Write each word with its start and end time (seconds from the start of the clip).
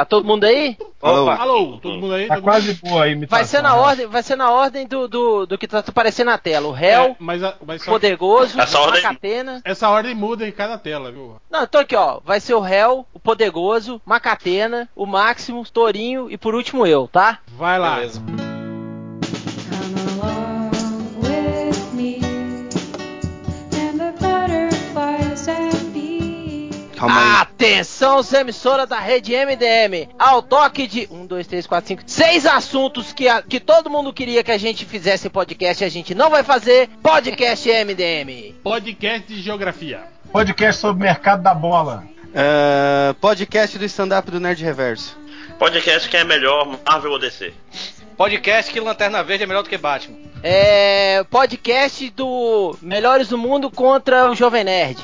Tá 0.00 0.04
todo 0.06 0.26
mundo 0.26 0.44
aí? 0.44 0.76
Alô. 1.02 1.22
Opa. 1.24 1.34
Alô, 1.42 1.78
todo 1.82 1.96
mundo 1.98 2.14
aí? 2.14 2.26
Tá 2.26 2.36
Todo 2.36 2.44
quase 2.44 2.74
boa 2.82 3.04
a 3.04 3.08
imitação. 3.08 3.36
Vai 3.38 3.44
ser 3.46 3.62
na 3.62 3.74
né? 3.74 3.78
ordem, 3.80 4.06
vai 4.06 4.22
ser 4.22 4.36
na 4.36 4.50
ordem 4.50 4.86
do, 4.86 5.06
do, 5.08 5.46
do 5.46 5.58
que 5.58 5.68
tá 5.68 5.80
aparecendo 5.86 6.28
na 6.28 6.38
tela. 6.38 6.66
O 6.66 6.70
mundo? 6.70 6.78
réu, 6.78 7.02
É, 7.04 7.16
mas, 7.18 7.42
a- 7.42 7.54
mas 7.66 7.82
só- 7.82 7.90
poderoso, 7.90 8.58
Essa 8.60 8.78
ordem- 8.80 9.02
Macatena. 9.02 9.60
essa 9.64 9.88
ordem 9.90 10.14
muda 10.14 10.46
em 10.48 10.52
cada 10.52 10.78
tela, 10.78 11.12
viu? 11.12 11.36
Não, 11.50 11.64
então 11.64 11.80
aqui, 11.80 11.94
ó. 11.96 12.20
Vai 12.24 12.40
ser 12.40 12.54
o 12.54 12.60
réu, 12.60 13.04
o 13.12 13.20
poderoso, 13.20 14.00
Macatena, 14.06 14.88
o 14.96 15.04
Máximo, 15.06 15.64
Torinho 15.70 16.30
e 16.30 16.36
por 16.38 16.54
último 16.54 16.86
eu, 16.86 17.06
tá? 17.06 17.38
Vai 17.56 17.78
lá. 17.78 17.96
Beleza. 17.96 18.20
Calma 27.00 27.36
aí. 27.36 27.40
Atenção, 27.42 28.20
emissora 28.38 28.86
da 28.86 28.98
rede 28.98 29.32
MDM. 29.34 30.08
Ao 30.18 30.42
toque 30.42 30.86
de 30.86 31.08
1, 31.10 31.26
2, 31.26 31.46
3, 31.46 31.66
4, 31.66 31.88
5, 31.88 32.02
6 32.06 32.46
assuntos 32.46 33.12
que, 33.12 33.26
a- 33.28 33.42
que 33.42 33.58
todo 33.58 33.88
mundo 33.90 34.12
queria 34.12 34.44
que 34.44 34.52
a 34.52 34.58
gente 34.58 34.84
fizesse 34.84 35.28
podcast 35.30 35.82
e 35.82 35.86
a 35.86 35.90
gente 35.90 36.14
não 36.14 36.28
vai 36.30 36.42
fazer. 36.42 36.88
Podcast 37.02 37.68
MDM. 37.68 38.54
Podcast 38.62 39.26
de 39.34 39.40
geografia. 39.40 40.00
Podcast 40.30 40.80
sobre 40.80 41.02
o 41.02 41.06
mercado 41.06 41.42
da 41.42 41.54
bola. 41.54 42.04
É, 42.34 43.14
podcast 43.20 43.78
do 43.78 43.84
stand-up 43.86 44.30
do 44.30 44.38
Nerd 44.38 44.62
Reverso. 44.62 45.18
Podcast 45.58 46.08
que 46.08 46.16
é 46.16 46.24
melhor, 46.24 46.78
Marvel 46.86 47.12
ou 47.12 47.18
DC? 47.18 47.52
Podcast 48.16 48.70
que 48.72 48.78
Lanterna 48.78 49.22
Verde 49.24 49.44
é 49.44 49.46
melhor 49.46 49.62
do 49.62 49.68
que 49.68 49.76
Batman. 49.78 50.16
É. 50.42 51.22
Podcast 51.30 52.08
do 52.10 52.76
Melhores 52.80 53.28
do 53.28 53.36
Mundo 53.38 53.70
contra 53.70 54.30
o 54.30 54.34
Jovem 54.34 54.64
Nerd. 54.64 54.98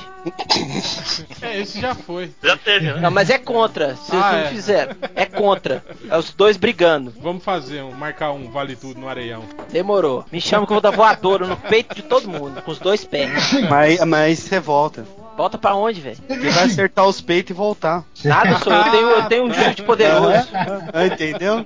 É, 1.40 1.60
esse 1.60 1.80
já 1.80 1.94
foi. 1.94 2.30
Já 2.42 2.56
teve, 2.56 2.86
né? 2.92 3.00
Não, 3.00 3.10
mas 3.10 3.30
é 3.30 3.38
contra. 3.38 3.94
Se 3.96 4.10
Ah, 4.16 4.32
não 4.32 4.38
é. 4.40 4.48
fizeram. 4.48 4.96
É 5.14 5.24
contra. 5.26 5.84
É 6.10 6.16
os 6.18 6.32
dois 6.34 6.56
brigando. 6.56 7.12
Vamos 7.20 7.44
fazer 7.44 7.82
um, 7.82 7.92
marcar 7.92 8.32
um 8.32 8.50
vale 8.50 8.74
tudo 8.74 8.98
no 8.98 9.08
areião. 9.08 9.44
Demorou. 9.70 10.24
Me 10.32 10.40
chama 10.40 10.66
que 10.66 10.72
eu 10.72 10.76
vou 10.76 10.80
dar 10.80 10.90
voadora 10.90 11.46
no 11.46 11.56
peito 11.56 11.94
de 11.94 12.02
todo 12.02 12.28
mundo, 12.28 12.60
com 12.62 12.70
os 12.72 12.78
dois 12.78 13.04
pés. 13.04 13.30
Mas, 13.70 14.00
mas 14.04 14.38
você 14.40 14.58
volta. 14.58 15.06
Volta 15.36 15.58
pra 15.58 15.74
onde, 15.74 16.00
velho? 16.00 16.16
Você 16.28 16.50
vai 16.50 16.64
acertar 16.64 17.06
os 17.06 17.20
peitos 17.20 17.50
e 17.50 17.54
voltar. 17.54 18.04
Nada, 18.24 18.58
sou 18.58 18.72
eu. 18.72 18.84
tenho, 18.90 19.08
eu 19.10 19.22
tenho 19.28 19.44
um 19.44 19.52
chute 19.54 19.82
poderoso. 19.82 20.48
Ah, 20.92 21.06
Entendeu? 21.06 21.64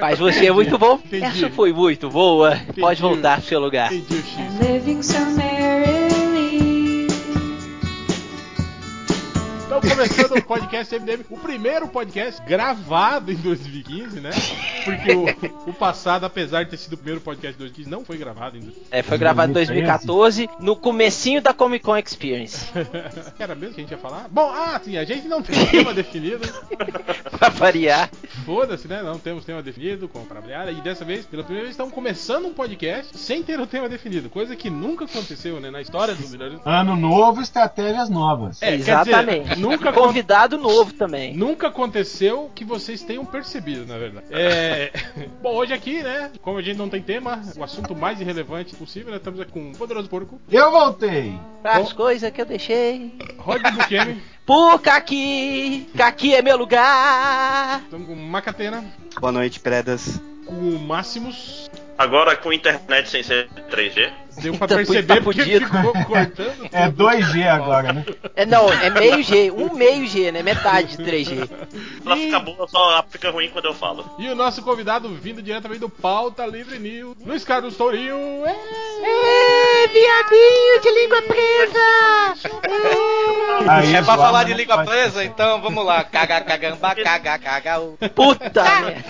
Mas 0.00 0.18
você 0.18 0.46
é 0.46 0.52
muito 0.52 0.78
bom. 0.78 0.94
Entendi. 1.04 1.24
Essa 1.24 1.50
foi 1.50 1.72
muito 1.72 2.08
boa. 2.08 2.58
Pode 2.78 3.00
voltar 3.00 3.38
pro 3.38 3.48
seu 3.48 3.58
lugar. 3.60 3.92
Entendi 3.92 4.22
X. 4.22 6.17
Então, 9.68 9.82
começando 9.82 10.34
o 10.34 10.42
podcast 10.42 10.98
MDM, 10.98 11.26
o 11.28 11.36
primeiro 11.36 11.88
podcast 11.88 12.42
gravado 12.42 13.30
em 13.30 13.34
2015, 13.34 14.18
né? 14.18 14.30
Porque 14.82 15.12
o, 15.12 15.68
o 15.68 15.74
passado, 15.74 16.24
apesar 16.24 16.64
de 16.64 16.70
ter 16.70 16.78
sido 16.78 16.94
o 16.94 16.96
primeiro 16.96 17.20
podcast 17.20 17.52
de 17.52 17.58
2015, 17.58 17.90
não 17.90 18.02
foi 18.02 18.16
gravado 18.16 18.56
em 18.56 18.60
2015. 18.60 18.88
É, 18.90 19.02
foi 19.02 19.18
gravado 19.18 19.50
em 19.50 19.52
2014, 19.52 20.48
no 20.58 20.74
comecinho 20.74 21.42
da 21.42 21.52
Comic 21.52 21.84
Con 21.84 21.98
Experience. 21.98 22.64
Era 23.38 23.54
mesmo 23.54 23.74
que 23.74 23.82
a 23.82 23.84
gente 23.84 23.90
ia 23.90 23.98
falar? 23.98 24.26
Bom, 24.30 24.50
ah, 24.50 24.80
sim, 24.82 24.96
a 24.96 25.04
gente 25.04 25.28
não 25.28 25.42
tem 25.42 25.66
tema 25.66 25.92
definido. 25.92 26.48
pra 27.38 27.50
variar. 27.50 28.08
Foda-se, 28.46 28.88
né? 28.88 29.02
Não 29.02 29.18
temos 29.18 29.44
tema 29.44 29.62
definido, 29.62 30.08
como 30.08 30.24
para 30.24 30.40
variar. 30.40 30.70
E 30.70 30.80
dessa 30.80 31.04
vez, 31.04 31.26
pela 31.26 31.42
primeira 31.42 31.66
vez, 31.66 31.74
estamos 31.74 31.92
começando 31.92 32.46
um 32.46 32.54
podcast 32.54 33.18
sem 33.18 33.42
ter 33.42 33.60
o 33.60 33.66
tema 33.66 33.86
definido. 33.86 34.30
Coisa 34.30 34.56
que 34.56 34.70
nunca 34.70 35.04
aconteceu, 35.04 35.60
né? 35.60 35.70
Na 35.70 35.82
história 35.82 36.14
do 36.14 36.26
Melhores. 36.26 36.58
Ano 36.64 36.96
novo, 36.96 37.42
estratégias 37.42 38.08
novas. 38.08 38.62
É, 38.62 38.70
quer 38.70 38.80
Exatamente. 38.80 39.57
Nunca 39.58 39.92
Convidado 39.92 40.56
novo 40.58 40.92
também. 40.92 41.34
Nunca 41.34 41.68
aconteceu 41.68 42.50
que 42.54 42.64
vocês 42.64 43.02
tenham 43.02 43.24
percebido, 43.24 43.86
na 43.86 43.98
verdade. 43.98 44.26
É... 44.30 44.92
Bom, 45.42 45.54
hoje 45.56 45.72
aqui, 45.72 46.02
né? 46.02 46.30
Como 46.40 46.58
a 46.58 46.62
gente 46.62 46.76
não 46.76 46.88
tem 46.88 47.02
tema, 47.02 47.42
o 47.56 47.64
assunto 47.64 47.94
mais 47.96 48.20
irrelevante 48.20 48.74
possível, 48.76 49.10
né? 49.10 49.16
Estamos 49.18 49.40
aqui 49.40 49.52
com 49.52 49.70
o 49.70 49.76
Poderoso 49.76 50.08
Porco, 50.08 50.40
Eu 50.50 50.70
voltei. 50.70 51.38
As 51.64 51.92
coisas 51.92 52.30
que 52.30 52.40
eu 52.40 52.46
deixei. 52.46 53.12
Rod 53.38 53.62
Buchemi, 53.74 54.22
Por 54.46 54.80
Caqui. 54.80 55.88
Caqui 55.96 56.34
é 56.34 56.40
meu 56.42 56.56
lugar. 56.56 57.82
estamos 57.84 58.06
com 58.06 58.14
o 58.14 58.16
Macatena, 58.16 58.84
Boa 59.20 59.32
noite, 59.32 59.60
predas. 59.60 60.20
com 60.46 60.54
o 60.54 60.78
Máximos. 60.78 61.68
Agora 61.98 62.36
com 62.36 62.52
internet 62.52 63.10
sem 63.10 63.22
ser 63.22 63.48
3G. 63.70 64.10
Deu 64.40 64.54
pra 64.56 64.68
Tá 64.68 64.76
perceber 64.76 65.22
porque 65.22 65.42
fudido. 65.42 65.66
ficou 65.66 65.92
cortando. 66.04 66.68
É 66.72 66.86
tudo. 66.86 67.04
2G 67.04 67.46
agora, 67.48 67.92
né? 67.92 68.04
É, 68.36 68.46
não, 68.46 68.72
é 68.72 68.90
meio 68.90 69.22
G. 69.22 69.50
Um 69.50 69.74
meio 69.74 70.06
G, 70.06 70.30
né? 70.32 70.42
Metade 70.42 70.96
de 70.96 71.02
3G. 71.04 71.48
Ela 72.04 72.16
E- 72.16 72.24
fica 72.26 72.38
boa, 72.40 72.68
só 72.68 73.04
fica 73.08 73.30
ruim 73.30 73.48
quando 73.50 73.64
eu 73.66 73.74
falo. 73.74 74.04
E 74.18 74.28
o 74.28 74.34
nosso 74.34 74.62
convidado 74.62 75.08
vindo 75.08 75.42
diretamente 75.42 75.80
do 75.80 75.88
Pauta 75.88 76.46
Livre 76.46 76.78
News, 76.78 77.16
Luiz 77.24 77.44
Carlos 77.44 77.76
Tourinho. 77.76 78.16
É... 78.46 78.54
Ê, 79.04 79.88
viadinho 79.88 80.80
de 80.82 80.90
língua 81.00 81.22
presa! 81.22 82.48
Aí, 83.68 83.94
é 83.96 84.02
pra 84.02 84.16
falar 84.16 84.44
de 84.44 84.54
língua 84.54 84.84
presa? 84.84 85.24
Então 85.24 85.60
vamos 85.60 85.84
lá. 85.84 86.04
Caga, 86.04 86.40
cagamba, 86.40 86.94
caga, 86.94 87.38
caga. 87.38 87.80
Puta 88.14 88.62
merda. 88.80 89.04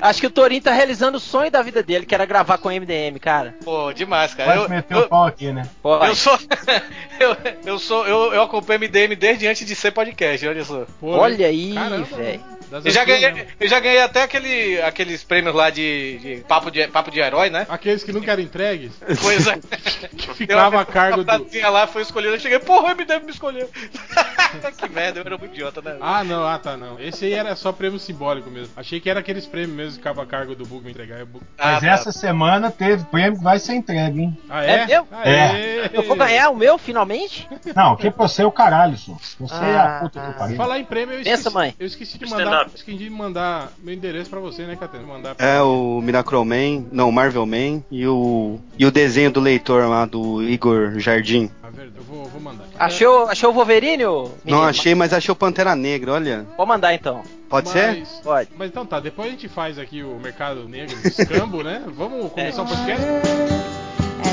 Acho 0.00 0.20
que 0.20 0.26
o 0.26 0.30
Torinho 0.30 0.62
tá 0.62 0.72
realizando 0.72 1.16
o 1.16 1.20
sonho 1.20 1.50
da 1.50 1.62
vida 1.62 1.82
dele, 1.82 2.06
que 2.06 2.14
era 2.14 2.24
gravar 2.24 2.58
com 2.58 2.68
o 2.68 2.72
MDM, 2.72 3.15
cara. 3.18 3.54
Pô, 3.64 3.92
demais, 3.92 4.34
cara. 4.34 4.52
Pode 4.52 4.64
Eu, 4.64 4.68
meter 4.70 4.94
eu, 4.94 5.00
o 5.00 5.08
pau 5.08 5.24
aqui, 5.26 5.52
né? 5.52 5.68
Pode. 5.82 6.08
eu 6.08 6.14
sou. 6.14 6.38
eu, 7.20 7.36
eu 7.64 7.78
sou. 7.78 8.06
Eu, 8.06 8.34
eu 8.34 8.42
acompanho 8.42 8.80
MDM 8.80 9.14
desde 9.16 9.46
antes 9.46 9.66
de 9.66 9.74
ser 9.74 9.92
podcast, 9.92 10.46
olha 10.46 10.64
só. 10.64 10.86
Pô, 11.00 11.10
Olha 11.12 11.46
aí, 11.46 11.74
velho. 12.16 12.44
Eu 12.84 12.90
já, 12.90 13.04
ganhei, 13.04 13.46
eu 13.60 13.68
já 13.68 13.78
ganhei 13.80 14.00
até 14.00 14.22
aquele, 14.22 14.80
aqueles 14.82 15.22
prêmios 15.22 15.54
lá 15.54 15.70
de, 15.70 16.18
de 16.18 16.36
papo, 16.48 16.70
de 16.70 16.86
papo 16.88 17.10
de 17.10 17.20
herói, 17.20 17.48
né? 17.50 17.66
Aqueles 17.68 18.02
que 18.02 18.12
nunca 18.12 18.32
eram 18.32 18.42
entregues, 18.42 18.92
Pois 19.22 19.46
é. 19.46 19.58
que 20.16 20.34
ficava 20.34 20.80
a 20.80 20.84
cargo 20.84 21.22
do. 21.24 21.30
A 21.64 21.68
lá 21.68 21.86
foi 21.86 22.02
escolhido. 22.02 22.34
Eu 22.34 22.40
cheguei, 22.40 22.58
porra, 22.58 22.92
o 22.92 22.96
MDM 22.96 23.24
me 23.24 23.30
escolheu. 23.30 23.68
que 24.76 24.88
merda, 24.88 25.20
eu 25.20 25.26
era 25.26 25.38
muito 25.38 25.52
idiota, 25.52 25.80
né? 25.82 25.96
Ah, 26.00 26.24
não, 26.24 26.46
ah, 26.46 26.58
tá, 26.58 26.76
não. 26.76 26.98
Esse 27.00 27.24
aí 27.26 27.32
era 27.34 27.54
só 27.56 27.72
prêmio 27.72 27.98
simbólico 27.98 28.50
mesmo. 28.50 28.72
Achei 28.76 29.00
que 29.00 29.08
era 29.08 29.20
aqueles 29.20 29.46
prêmios 29.46 29.76
mesmo 29.76 29.92
que 29.92 29.98
ficava 29.98 30.22
a 30.22 30.26
cargo 30.26 30.54
do 30.54 30.64
Bug 30.66 30.84
me 30.84 30.90
entregar. 30.90 31.20
É 31.20 31.24
Bug- 31.24 31.44
Mas 31.56 31.76
Ah, 31.76 31.80
tá. 31.80 31.86
essa 31.86 32.12
semana 32.12 32.70
teve 32.70 33.04
prêmio 33.04 33.38
que 33.38 33.44
vai 33.44 33.58
ser 33.58 33.74
entregue, 33.74 34.20
hein? 34.20 34.38
Ah, 34.48 34.64
É 34.64 34.70
é? 34.70 34.86
meu? 34.86 35.08
Aê! 35.12 35.90
Eu 35.92 36.02
vou 36.02 36.16
ganhar 36.16 36.50
o 36.50 36.56
meu, 36.56 36.78
finalmente? 36.78 37.48
Não, 37.74 37.96
que 37.96 38.10
pra 38.10 38.26
você 38.28 38.42
é 38.42 38.46
o 38.46 38.52
caralho, 38.52 38.96
só. 38.96 39.16
Você 39.40 39.54
é 39.54 39.76
Ah. 39.76 39.96
a 39.98 40.00
puta 40.00 40.20
que 40.20 40.38
pariu. 40.38 40.56
Falar 40.56 40.78
em 40.78 40.84
prêmio, 40.84 41.14
eu 41.14 41.18
Pensa, 41.24 41.30
esqueci, 41.48 41.54
mãe. 41.54 41.74
eu 41.78 41.86
esqueci 41.86 42.18
de 42.18 42.26
Mandar, 42.56 42.66
up. 42.66 42.76
esqueci 42.76 42.98
de 42.98 43.10
mandar 43.10 43.72
meu 43.82 43.94
endereço 43.94 44.30
pra 44.30 44.40
você, 44.40 44.64
né, 44.66 44.76
Catena? 44.76 45.04
Mandar 45.06 45.34
pra... 45.34 45.46
É 45.46 45.60
o 45.62 46.00
Miracle 46.02 46.44
Man, 46.44 46.84
não, 46.90 47.10
Marvel 47.12 47.46
Man 47.46 47.82
e 47.90 48.06
o 48.06 48.58
e 48.78 48.84
o 48.86 48.90
desenho 48.90 49.30
do 49.30 49.40
leitor 49.40 49.88
lá 49.88 50.04
do 50.04 50.42
Igor 50.42 50.98
Jardim. 50.98 51.50
Ah, 51.62 51.68
verdade, 51.70 51.96
eu 51.98 52.04
vou, 52.04 52.24
vou 52.26 52.40
mandar. 52.40 52.64
Achou, 52.78 53.28
achou 53.28 53.50
o 53.50 53.54
Wolverine, 53.54 54.04
ô 54.06 54.22
Não 54.22 54.30
menino? 54.44 54.62
achei, 54.62 54.94
mas 54.94 55.12
achei 55.12 55.30
o 55.32 55.36
Pantera 55.36 55.74
Negra, 55.76 56.12
olha. 56.12 56.46
Vou 56.56 56.66
mandar 56.66 56.94
então. 56.94 57.22
Pode 57.48 57.68
Mas- 57.68 58.08
ser? 58.08 58.22
Pode. 58.22 58.48
Mas 58.58 58.68
então 58.70 58.84
tá, 58.86 58.98
depois 59.00 59.28
a 59.28 59.30
gente 59.32 59.48
faz 59.48 59.78
aqui 59.78 60.02
o 60.02 60.18
mercado 60.18 60.68
negro, 60.68 60.96
escambo, 61.04 61.62
né? 61.62 61.82
Vamos 61.88 62.30
começar 62.32 62.62
o 62.62 62.66
podcast? 62.66 63.06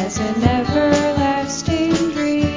As 0.05 0.19
an 0.19 0.61
everlasting 0.61 2.13
dream. 2.13 2.52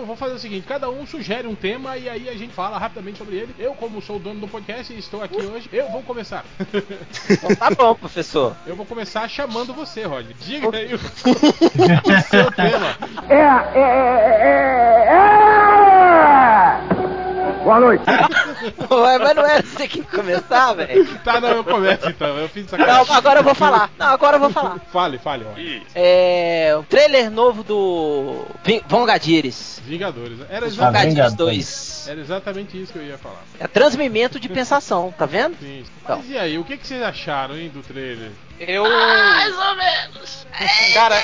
Eu 0.00 0.06
vou 0.06 0.16
fazer 0.16 0.34
o 0.34 0.38
seguinte: 0.38 0.66
cada 0.66 0.90
um 0.90 1.06
sugere 1.06 1.46
um 1.46 1.54
tema 1.54 1.96
e 1.96 2.08
aí 2.08 2.28
a 2.28 2.36
gente 2.36 2.52
fala 2.52 2.78
rapidamente 2.78 3.18
sobre 3.18 3.36
ele. 3.36 3.54
Eu, 3.58 3.74
como 3.74 4.00
sou 4.00 4.16
o 4.16 4.18
dono 4.18 4.40
do 4.40 4.48
podcast 4.48 4.92
e 4.92 4.98
estou 4.98 5.22
aqui 5.22 5.40
hoje, 5.40 5.68
eu 5.72 5.88
vou 5.90 6.02
começar. 6.02 6.44
Então 7.30 7.54
tá 7.54 7.70
bom, 7.70 7.94
professor. 7.94 8.56
eu 8.66 8.74
vou 8.74 8.84
começar 8.84 9.28
chamando 9.28 9.72
você, 9.72 10.04
Rod. 10.04 10.26
Diga 10.40 10.76
aí 10.76 10.94
o, 10.94 10.96
o 10.96 12.22
seu 12.28 12.50
tema. 12.52 12.96
Ué, 18.90 19.18
mas 19.18 19.36
não 19.36 19.46
era 19.46 19.62
você 19.62 19.88
que 19.88 19.98
ia 19.98 20.04
começar, 20.04 20.72
velho? 20.74 21.18
Tá, 21.20 21.40
não, 21.40 21.48
eu 21.48 21.64
começo 21.64 22.08
então. 22.08 22.36
Eu 22.38 22.48
fiz 22.48 22.64
Não, 22.64 22.70
sacanagem. 22.78 23.14
agora 23.14 23.40
eu 23.40 23.44
vou 23.44 23.54
falar. 23.54 23.90
Não, 23.98 24.06
agora 24.06 24.36
eu 24.36 24.40
vou 24.40 24.50
falar. 24.50 24.78
Fale, 24.92 25.18
fale. 25.18 25.44
Ih, 25.56 25.82
É. 25.94 26.74
O 26.78 26.82
trailer 26.82 27.30
novo 27.30 27.62
do. 27.64 28.44
Ving- 28.64 28.82
Vongadires. 28.88 29.80
Vingadores. 29.84 30.38
Era, 30.48 30.66
Os 30.66 30.76
Vongadires 30.76 31.14
Vingadores. 31.14 31.36
2. 32.04 32.08
era 32.08 32.20
exatamente 32.20 32.80
isso 32.82 32.92
que 32.92 32.98
eu 32.98 33.04
ia 33.04 33.18
falar. 33.18 33.42
É 33.58 33.66
transmimento 33.66 34.38
de 34.40 34.48
pensação, 34.48 35.12
tá 35.16 35.26
vendo? 35.26 35.56
Sim. 35.58 35.84
Então. 36.02 36.18
Mas 36.18 36.30
e 36.30 36.38
aí, 36.38 36.58
o 36.58 36.64
que, 36.64 36.76
que 36.76 36.86
vocês 36.86 37.02
acharam, 37.02 37.56
hein, 37.56 37.70
do 37.72 37.82
trailer? 37.82 38.30
Eu. 38.58 38.82
ou 38.84 39.76
menos. 39.76 40.46
Cara, 40.92 41.22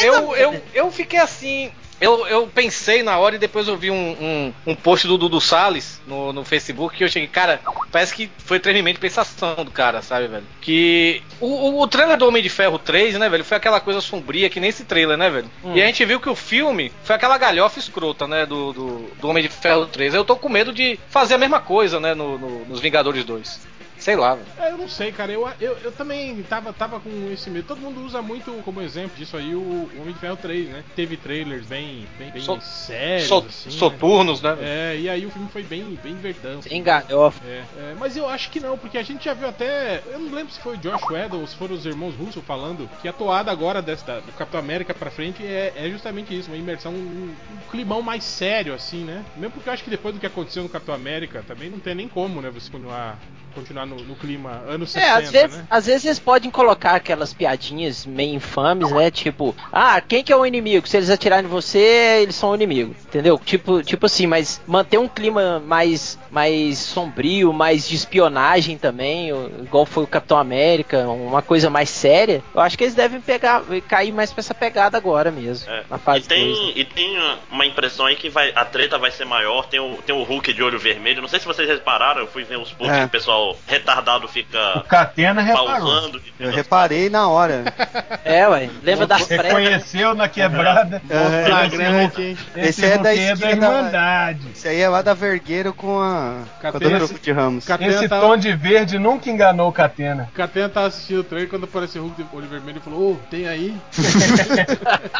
eu, 0.00 0.34
eu, 0.36 0.62
eu 0.74 0.90
fiquei 0.90 1.18
assim. 1.20 1.70
Eu, 2.00 2.26
eu 2.26 2.46
pensei 2.46 3.02
na 3.02 3.16
hora 3.18 3.36
e 3.36 3.38
depois 3.38 3.66
eu 3.68 3.76
vi 3.76 3.90
um, 3.90 3.94
um, 3.96 4.52
um 4.66 4.74
post 4.74 5.06
do 5.06 5.16
Dudu 5.16 5.40
Salles 5.40 6.00
no, 6.06 6.30
no 6.32 6.44
Facebook 6.44 6.94
que 6.96 7.02
eu 7.04 7.08
cheguei, 7.08 7.26
cara, 7.28 7.60
parece 7.90 8.14
que 8.14 8.30
foi 8.38 8.60
treinamento 8.60 8.96
de 8.96 9.00
pensação 9.00 9.54
do 9.64 9.70
cara, 9.70 10.02
sabe, 10.02 10.26
velho? 10.28 10.44
Que 10.60 11.22
o, 11.40 11.46
o, 11.46 11.80
o 11.80 11.86
trailer 11.88 12.18
do 12.18 12.28
Homem 12.28 12.42
de 12.42 12.50
Ferro 12.50 12.78
3, 12.78 13.18
né, 13.18 13.28
velho, 13.30 13.44
foi 13.44 13.56
aquela 13.56 13.80
coisa 13.80 14.00
sombria 14.02 14.50
que 14.50 14.60
nem 14.60 14.68
esse 14.68 14.84
trailer, 14.84 15.16
né, 15.16 15.30
velho? 15.30 15.50
Hum. 15.64 15.74
E 15.74 15.82
a 15.82 15.86
gente 15.86 16.04
viu 16.04 16.20
que 16.20 16.28
o 16.28 16.34
filme 16.34 16.92
foi 17.02 17.16
aquela 17.16 17.38
galhofa 17.38 17.78
escrota, 17.78 18.26
né, 18.26 18.44
do, 18.44 18.72
do, 18.74 19.10
do 19.20 19.28
Homem 19.28 19.42
de 19.42 19.48
Ferro 19.48 19.86
3. 19.86 20.12
Eu 20.14 20.24
tô 20.24 20.36
com 20.36 20.48
medo 20.50 20.74
de 20.74 20.98
fazer 21.08 21.34
a 21.34 21.38
mesma 21.38 21.60
coisa, 21.60 21.98
né, 21.98 22.14
no, 22.14 22.36
no- 22.38 22.64
nos 22.66 22.78
Vingadores 22.80 23.24
2. 23.24 23.66
Sei 24.06 24.14
lá. 24.14 24.38
É, 24.56 24.70
eu 24.70 24.78
não 24.78 24.88
sei, 24.88 25.10
cara. 25.10 25.32
Eu, 25.32 25.48
eu, 25.60 25.76
eu 25.78 25.90
também 25.90 26.40
tava, 26.44 26.72
tava 26.72 27.00
com 27.00 27.10
esse 27.32 27.50
medo. 27.50 27.66
Todo 27.66 27.80
mundo 27.80 28.04
usa 28.04 28.22
muito 28.22 28.52
como 28.62 28.80
exemplo 28.80 29.16
disso 29.16 29.36
aí 29.36 29.52
o 29.52 29.90
Homem 29.98 30.14
de 30.14 30.20
Ferro 30.20 30.36
3, 30.36 30.68
né? 30.68 30.84
Teve 30.94 31.16
trailers 31.16 31.66
bem, 31.66 32.06
bem, 32.16 32.30
bem 32.30 32.40
So- 32.40 32.60
sérios, 32.60 33.26
So- 33.26 33.44
assim. 33.48 33.68
né? 33.68 33.76
soturnos, 33.76 34.40
né? 34.40 34.56
É, 34.60 34.96
e 34.96 35.08
aí 35.08 35.26
o 35.26 35.30
filme 35.32 35.48
foi 35.48 35.64
bem, 35.64 35.98
bem 36.00 36.14
verdão. 36.14 36.62
Sem 36.62 36.84
galhofa. 36.84 37.42
É, 37.44 37.64
é, 37.78 37.94
mas 37.98 38.16
eu 38.16 38.28
acho 38.28 38.48
que 38.50 38.60
não, 38.60 38.78
porque 38.78 38.96
a 38.96 39.02
gente 39.02 39.24
já 39.24 39.34
viu 39.34 39.48
até. 39.48 40.00
Eu 40.06 40.20
não 40.20 40.32
lembro 40.32 40.52
se 40.52 40.60
foi 40.60 40.74
o 40.76 40.78
Josh 40.78 41.02
Whedon 41.10 41.40
ou 41.40 41.46
se 41.48 41.56
foram 41.56 41.74
os 41.74 41.84
irmãos 41.84 42.14
Russo 42.14 42.40
falando 42.42 42.88
que 43.02 43.08
a 43.08 43.12
toada 43.12 43.50
agora 43.50 43.82
desta, 43.82 44.20
do 44.20 44.30
Capitão 44.34 44.60
América 44.60 44.94
pra 44.94 45.10
frente 45.10 45.44
é, 45.44 45.72
é 45.74 45.90
justamente 45.90 46.32
isso, 46.32 46.48
uma 46.48 46.56
imersão, 46.56 46.92
um, 46.92 47.34
um 47.50 47.70
climão 47.72 48.02
mais 48.02 48.22
sério, 48.22 48.72
assim, 48.72 49.02
né? 49.02 49.24
Mesmo 49.36 49.50
porque 49.54 49.68
eu 49.68 49.72
acho 49.72 49.82
que 49.82 49.90
depois 49.90 50.14
do 50.14 50.20
que 50.20 50.26
aconteceu 50.26 50.62
no 50.62 50.68
Capitão 50.68 50.94
América 50.94 51.42
também 51.44 51.68
não 51.68 51.80
tem 51.80 51.92
nem 51.96 52.06
como, 52.06 52.40
né? 52.40 52.50
Você 52.50 52.70
continuar, 52.70 53.18
continuar 53.56 53.86
no, 53.86 53.96
no 53.96 54.14
clima 54.14 54.62
anos 54.68 54.90
60, 54.90 55.06
É, 55.06 55.10
às 55.24 55.30
vezes, 55.30 55.56
né? 55.56 55.66
às 55.70 55.86
vezes 55.86 56.04
eles 56.04 56.18
podem 56.18 56.50
colocar 56.50 56.94
aquelas 56.94 57.32
piadinhas 57.32 58.04
meio 58.06 58.34
infames, 58.34 58.90
né? 58.92 59.10
Tipo, 59.10 59.54
ah, 59.72 60.00
quem 60.00 60.22
que 60.22 60.32
é 60.32 60.36
o 60.36 60.44
inimigo? 60.46 60.86
Se 60.86 60.96
eles 60.96 61.10
atirarem 61.10 61.46
em 61.46 61.48
você, 61.48 62.20
eles 62.22 62.34
são 62.36 62.50
o 62.50 62.54
inimigo. 62.54 62.94
Entendeu? 63.06 63.40
Tipo, 63.44 63.82
tipo 63.82 64.06
assim, 64.06 64.26
mas 64.26 64.60
manter 64.66 64.98
um 64.98 65.08
clima 65.08 65.58
mais, 65.66 66.18
mais 66.30 66.78
sombrio, 66.78 67.52
mais 67.52 67.88
de 67.88 67.94
espionagem 67.96 68.76
também, 68.78 69.30
igual 69.62 69.86
foi 69.86 70.04
o 70.04 70.06
Capitão 70.06 70.38
América, 70.38 71.08
uma 71.08 71.42
coisa 71.42 71.70
mais 71.70 71.88
séria. 71.88 72.42
Eu 72.54 72.60
acho 72.60 72.76
que 72.76 72.84
eles 72.84 72.94
devem 72.94 73.20
pegar, 73.20 73.62
cair 73.88 74.12
mais 74.12 74.32
pra 74.32 74.40
essa 74.40 74.54
pegada 74.54 74.96
agora 74.96 75.30
mesmo. 75.30 75.70
É. 75.70 75.82
Na 75.88 75.96
E 75.96 76.00
fase 76.00 76.28
tem, 76.28 76.44
dois, 76.52 76.66
né? 76.66 76.72
e 76.76 76.84
tem 76.84 77.16
uma 77.50 77.64
impressão 77.66 78.06
aí 78.06 78.16
que 78.16 78.28
vai, 78.28 78.52
a 78.54 78.64
treta 78.64 78.98
vai 78.98 79.10
ser 79.10 79.24
maior. 79.24 79.66
Tem 79.66 79.80
o, 79.80 79.96
tem 80.04 80.14
o 80.14 80.22
Hulk 80.22 80.52
de 80.52 80.62
olho 80.62 80.78
vermelho. 80.78 81.20
Não 81.22 81.28
sei 81.28 81.38
se 81.40 81.46
vocês 81.46 81.68
repararam, 81.68 82.20
eu 82.22 82.26
fui 82.26 82.44
ver 82.44 82.58
uns 82.58 82.72
posts 82.72 82.96
É. 82.96 83.00
que 83.00 83.06
o 83.06 83.10
pessoal 83.10 83.45
retardado 83.66 84.26
O 84.26 84.28
fica 84.28 84.84
Catena 84.88 85.42
reparou. 85.42 85.66
pausando. 85.68 86.22
Eu 86.40 86.50
reparei 86.50 87.08
na 87.10 87.28
hora. 87.28 87.64
É, 88.24 88.46
ué. 88.48 88.68
Lembra 88.82 89.06
das 89.06 89.22
prévias? 89.24 89.46
Reconheceu 89.46 90.14
na 90.14 90.28
quebrada. 90.28 91.00
É. 91.08 92.66
Esse 92.68 92.84
é 92.84 92.98
da 92.98 93.10
Hulk 93.10 93.22
esquina 93.22 93.36
da- 93.38 93.50
Irmandade. 93.50 94.48
Isso 94.52 94.66
aí 94.66 94.80
é 94.80 94.88
lá 94.88 95.00
da 95.00 95.14
Vergueiro 95.14 95.72
com 95.72 96.00
a. 96.00 96.40
Com 96.60 96.66
a 96.68 96.72
Catena- 96.72 96.98
Dona 96.98 97.18
de 97.20 97.32
Ramos. 97.32 97.64
Catena 97.64 97.92
Esse 97.92 98.08
tá- 98.08 98.20
tom 98.20 98.36
de 98.36 98.52
verde 98.54 98.98
nunca 98.98 99.30
enganou 99.30 99.68
o 99.68 99.72
Catena. 99.72 100.28
O 100.32 100.34
Catena 100.36 100.68
tava 100.68 100.86
assistindo 100.88 101.20
o 101.20 101.24
trailer 101.24 101.48
quando 101.48 101.64
apareceu 101.64 102.02
o 102.02 102.06
Hulk 102.06 102.22
de 102.24 102.28
olho 102.36 102.48
vermelho 102.48 102.78
e 102.78 102.80
falou: 102.80 103.12
Ô, 103.12 103.16
tem 103.30 103.46
aí? 103.48 103.74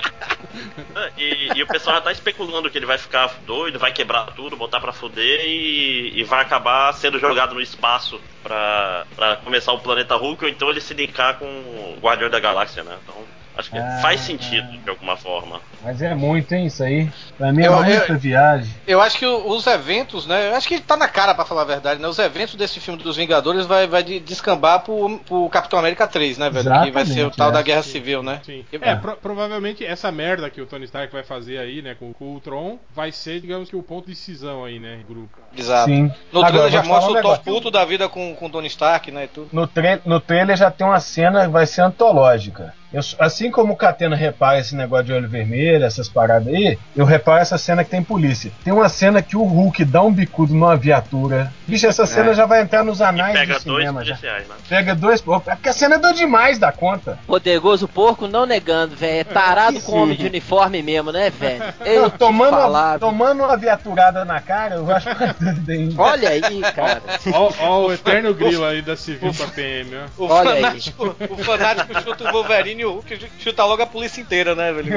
E, 1.19 1.51
e 1.59 1.63
o 1.63 1.67
pessoal 1.67 1.97
já 1.97 2.03
tá 2.03 2.13
especulando 2.13 2.71
que 2.71 2.79
ele 2.79 2.87
vai 2.87 2.97
ficar 2.99 3.31
doido, 3.47 3.79
vai 3.79 3.93
quebrar 3.93 4.27
tudo, 4.35 4.57
botar 4.57 4.81
pra 4.81 4.93
fuder 4.93 5.41
e, 5.45 6.13
e 6.17 6.25
vai 6.25 6.41
acabar 6.43 6.93
sendo 6.95 7.19
jogado 7.19 7.55
no 7.55 7.61
espaço 7.61 8.16
pra, 8.43 9.07
pra 9.15 9.37
começar 9.37 9.73
o 9.73 9.81
planeta 9.81 10.17
Hulk 10.17 10.45
ou 10.45 10.51
então 10.51 10.71
ele 10.71 10.81
se 10.81 10.95
linkar 10.95 11.39
com 11.39 11.47
o 11.47 11.99
Guardião 12.01 12.31
da 12.31 12.41
Galáxia, 12.41 12.83
né? 12.83 12.97
Então 13.03 13.25
acho 13.57 13.71
que 13.71 13.79
Ah, 13.79 13.99
faz 14.03 14.21
sentido 14.21 14.67
de 14.79 14.91
alguma 14.91 15.17
forma. 15.17 15.61
Mas 15.83 16.03
é 16.03 16.15
muito, 16.15 16.53
hein, 16.53 16.67
isso 16.67 16.83
aí. 16.83 17.09
Pra 17.39 17.53
mim 17.53 17.63
é 17.63 17.69
Eu- 17.69 17.77
muita 17.77 18.13
eu- 18.13 18.19
viagem. 18.19 18.73
Eu 18.87 19.01
acho 19.01 19.19
que 19.19 19.27
os 19.27 19.67
eventos, 19.67 20.27
né? 20.27 20.51
Eu 20.51 20.57
acho 20.57 20.67
que 20.69 20.81
tá 20.81 20.97
na 20.97 21.07
cara, 21.09 21.35
pra 21.35 21.45
falar 21.45 21.63
a 21.63 21.67
verdade, 21.67 22.01
né? 22.01 22.09
Os 22.09 22.19
eventos 22.19 22.55
desse 22.55 22.81
filme 22.81 23.03
dos 23.03 23.17
Vingadores 23.17 23.67
vai, 23.67 23.87
vai 23.87 24.03
de- 24.03 24.21
descambar 24.21 24.81
pro, 24.81 25.19
pro 25.21 25.49
Capitão 25.49 25.79
América 25.79 26.07
3, 26.07 26.39
né, 26.39 26.51
velho? 26.51 26.65
que 26.85 26.91
vai 26.91 27.05
ser 27.05 27.11
o 27.11 27.13
Exatamente, 27.15 27.37
tal 27.37 27.49
é. 27.51 27.53
da 27.53 27.63
Guerra 27.63 27.83
Civil, 27.83 28.23
né? 28.23 28.41
Sim. 28.45 28.65
E- 28.73 28.79
É, 28.81 28.95
pro- 28.97 29.17
provavelmente 29.17 29.85
essa 29.85 30.11
merda 30.11 30.51
que 30.51 30.61
o 30.61 30.67
Tony 30.67 30.85
Stark 30.85 31.13
vai 31.13 31.23
fazer 31.23 31.59
aí, 31.59 31.81
né, 31.83 31.95
com, 31.99 32.13
com 32.13 32.35
o 32.35 32.41
Tron, 32.41 32.79
vai 32.95 33.13
ser, 33.13 33.41
digamos 33.41 33.69
que, 33.71 33.77
o 33.77 33.83
ponto 33.83 34.07
de 34.07 34.13
decisão 34.13 34.65
aí, 34.65 34.79
né, 34.79 34.99
em 35.03 35.07
grupo. 35.07 35.37
Exato. 35.57 35.89
Sim. 35.91 36.11
No 36.33 36.41
Agora, 36.41 36.53
trailer 36.53 36.71
já 36.73 36.83
mostra 36.83 37.07
um 37.09 37.11
o 37.11 37.15
Thor 37.15 37.23
negócio. 37.33 37.45
puto 37.45 37.71
da 37.71 37.85
vida 37.85 38.09
com, 38.09 38.35
com 38.35 38.47
o 38.47 38.51
Tony 38.51 38.67
Stark, 38.69 39.11
né? 39.11 39.25
E 39.25 39.29
tudo. 39.29 39.49
No, 39.53 39.67
tra 39.67 40.01
no 40.05 40.21
trailer 40.21 40.57
já 40.57 40.71
tem 40.71 40.87
uma 40.87 41.01
cena 41.01 41.43
que 41.43 41.49
vai 41.53 41.67
ser 41.67 41.83
antológica. 41.83 42.75
Eu- 42.97 43.03
assim 43.27 43.51
como 43.51 43.73
o 43.75 43.77
Catena 43.77 44.17
repara 44.17 44.59
esse 44.59 44.75
negócio 44.75 45.05
de 45.07 45.13
olho 45.13 45.29
vermelho, 45.29 45.85
essas 45.85 46.09
paradas 46.09 46.49
aí, 46.49 46.79
eu 46.97 47.05
reparo 47.05 47.41
essa 47.43 47.59
cena 47.59 47.85
que 47.85 47.91
tem 47.91 48.03
polícia. 48.03 48.51
Tem 48.65 48.73
uma 48.73 48.89
cena 48.89 49.21
que 49.21 49.37
o 49.37 49.43
Hulk 49.45 49.85
dá 49.85 50.03
um 50.03 50.13
bicudo 50.13 50.55
numa 50.55 50.77
viatura. 50.77 51.53
Bicho, 51.67 51.87
essa 51.87 52.07
cena 52.07 52.33
já 52.33 52.47
vai 52.47 52.63
entrar 52.63 52.83
nos 52.85 53.01
E 53.01 53.05
anais 53.05 53.39
pega 53.39 53.59
do 53.59 53.65
dois 53.65 53.81
cinema 53.81 54.05
já. 54.05 54.15
policiais, 54.15 54.49
né? 54.49 54.55
Pega 54.69 54.95
dois. 54.95 55.21
pô, 55.21 55.39
Porque 55.41 55.69
a 55.69 55.73
cena 55.73 55.97
é 55.97 56.13
demais 56.13 56.59
da 56.59 56.73
conta. 56.73 57.19
Poderoso 57.27 57.87
porco, 57.87 58.27
não 58.27 58.47
negando, 58.47 58.97
velho. 58.97 59.21
É 59.21 59.25
tarado 59.25 59.81
com 59.83 59.93
Sim. 59.93 59.99
homem 59.99 60.17
de 60.17 60.27
uniforme 60.27 60.83
mesmo, 60.83 61.13
né, 61.13 61.29
velho? 61.31 61.65
Eu 61.85 62.03
Não, 62.03 62.11
te 62.11 62.19
tomando, 62.19 62.51
falar, 62.51 62.93
uma, 62.93 62.99
tomando 62.99 63.43
uma 63.43 63.57
viaturada 63.57 64.25
na 64.25 64.41
cara, 64.41 64.77
eu 64.77 64.91
acho 64.91 65.09
doido 65.39 65.71
ainda. 65.71 65.95
Olha 66.03 66.29
aí, 66.31 66.61
cara. 66.75 67.03
Ó, 67.33 67.53
ó 67.61 67.87
o 67.87 67.93
eterno 67.93 68.33
grilo 68.35 68.65
aí 68.65 68.81
da 68.81 68.97
Civil 68.97 69.35
com 69.35 69.43
a 69.43 69.49
PM, 69.49 69.91
ó. 70.19 70.23
O 70.25 70.29
Olha 70.29 70.53
aí. 70.53 70.63
fanático, 70.63 71.17
o 71.31 71.37
fanático 71.45 72.01
chuta 72.03 72.25
o 72.29 72.33
Wolverine 72.33 72.83
e 72.83 72.86
o 72.87 72.93
Hulk 72.95 73.29
chuta 73.39 73.65
logo 73.65 73.83
a 73.83 73.87
polícia 73.87 74.21
inteira, 74.21 74.55
né, 74.55 74.73
velho? 74.73 74.95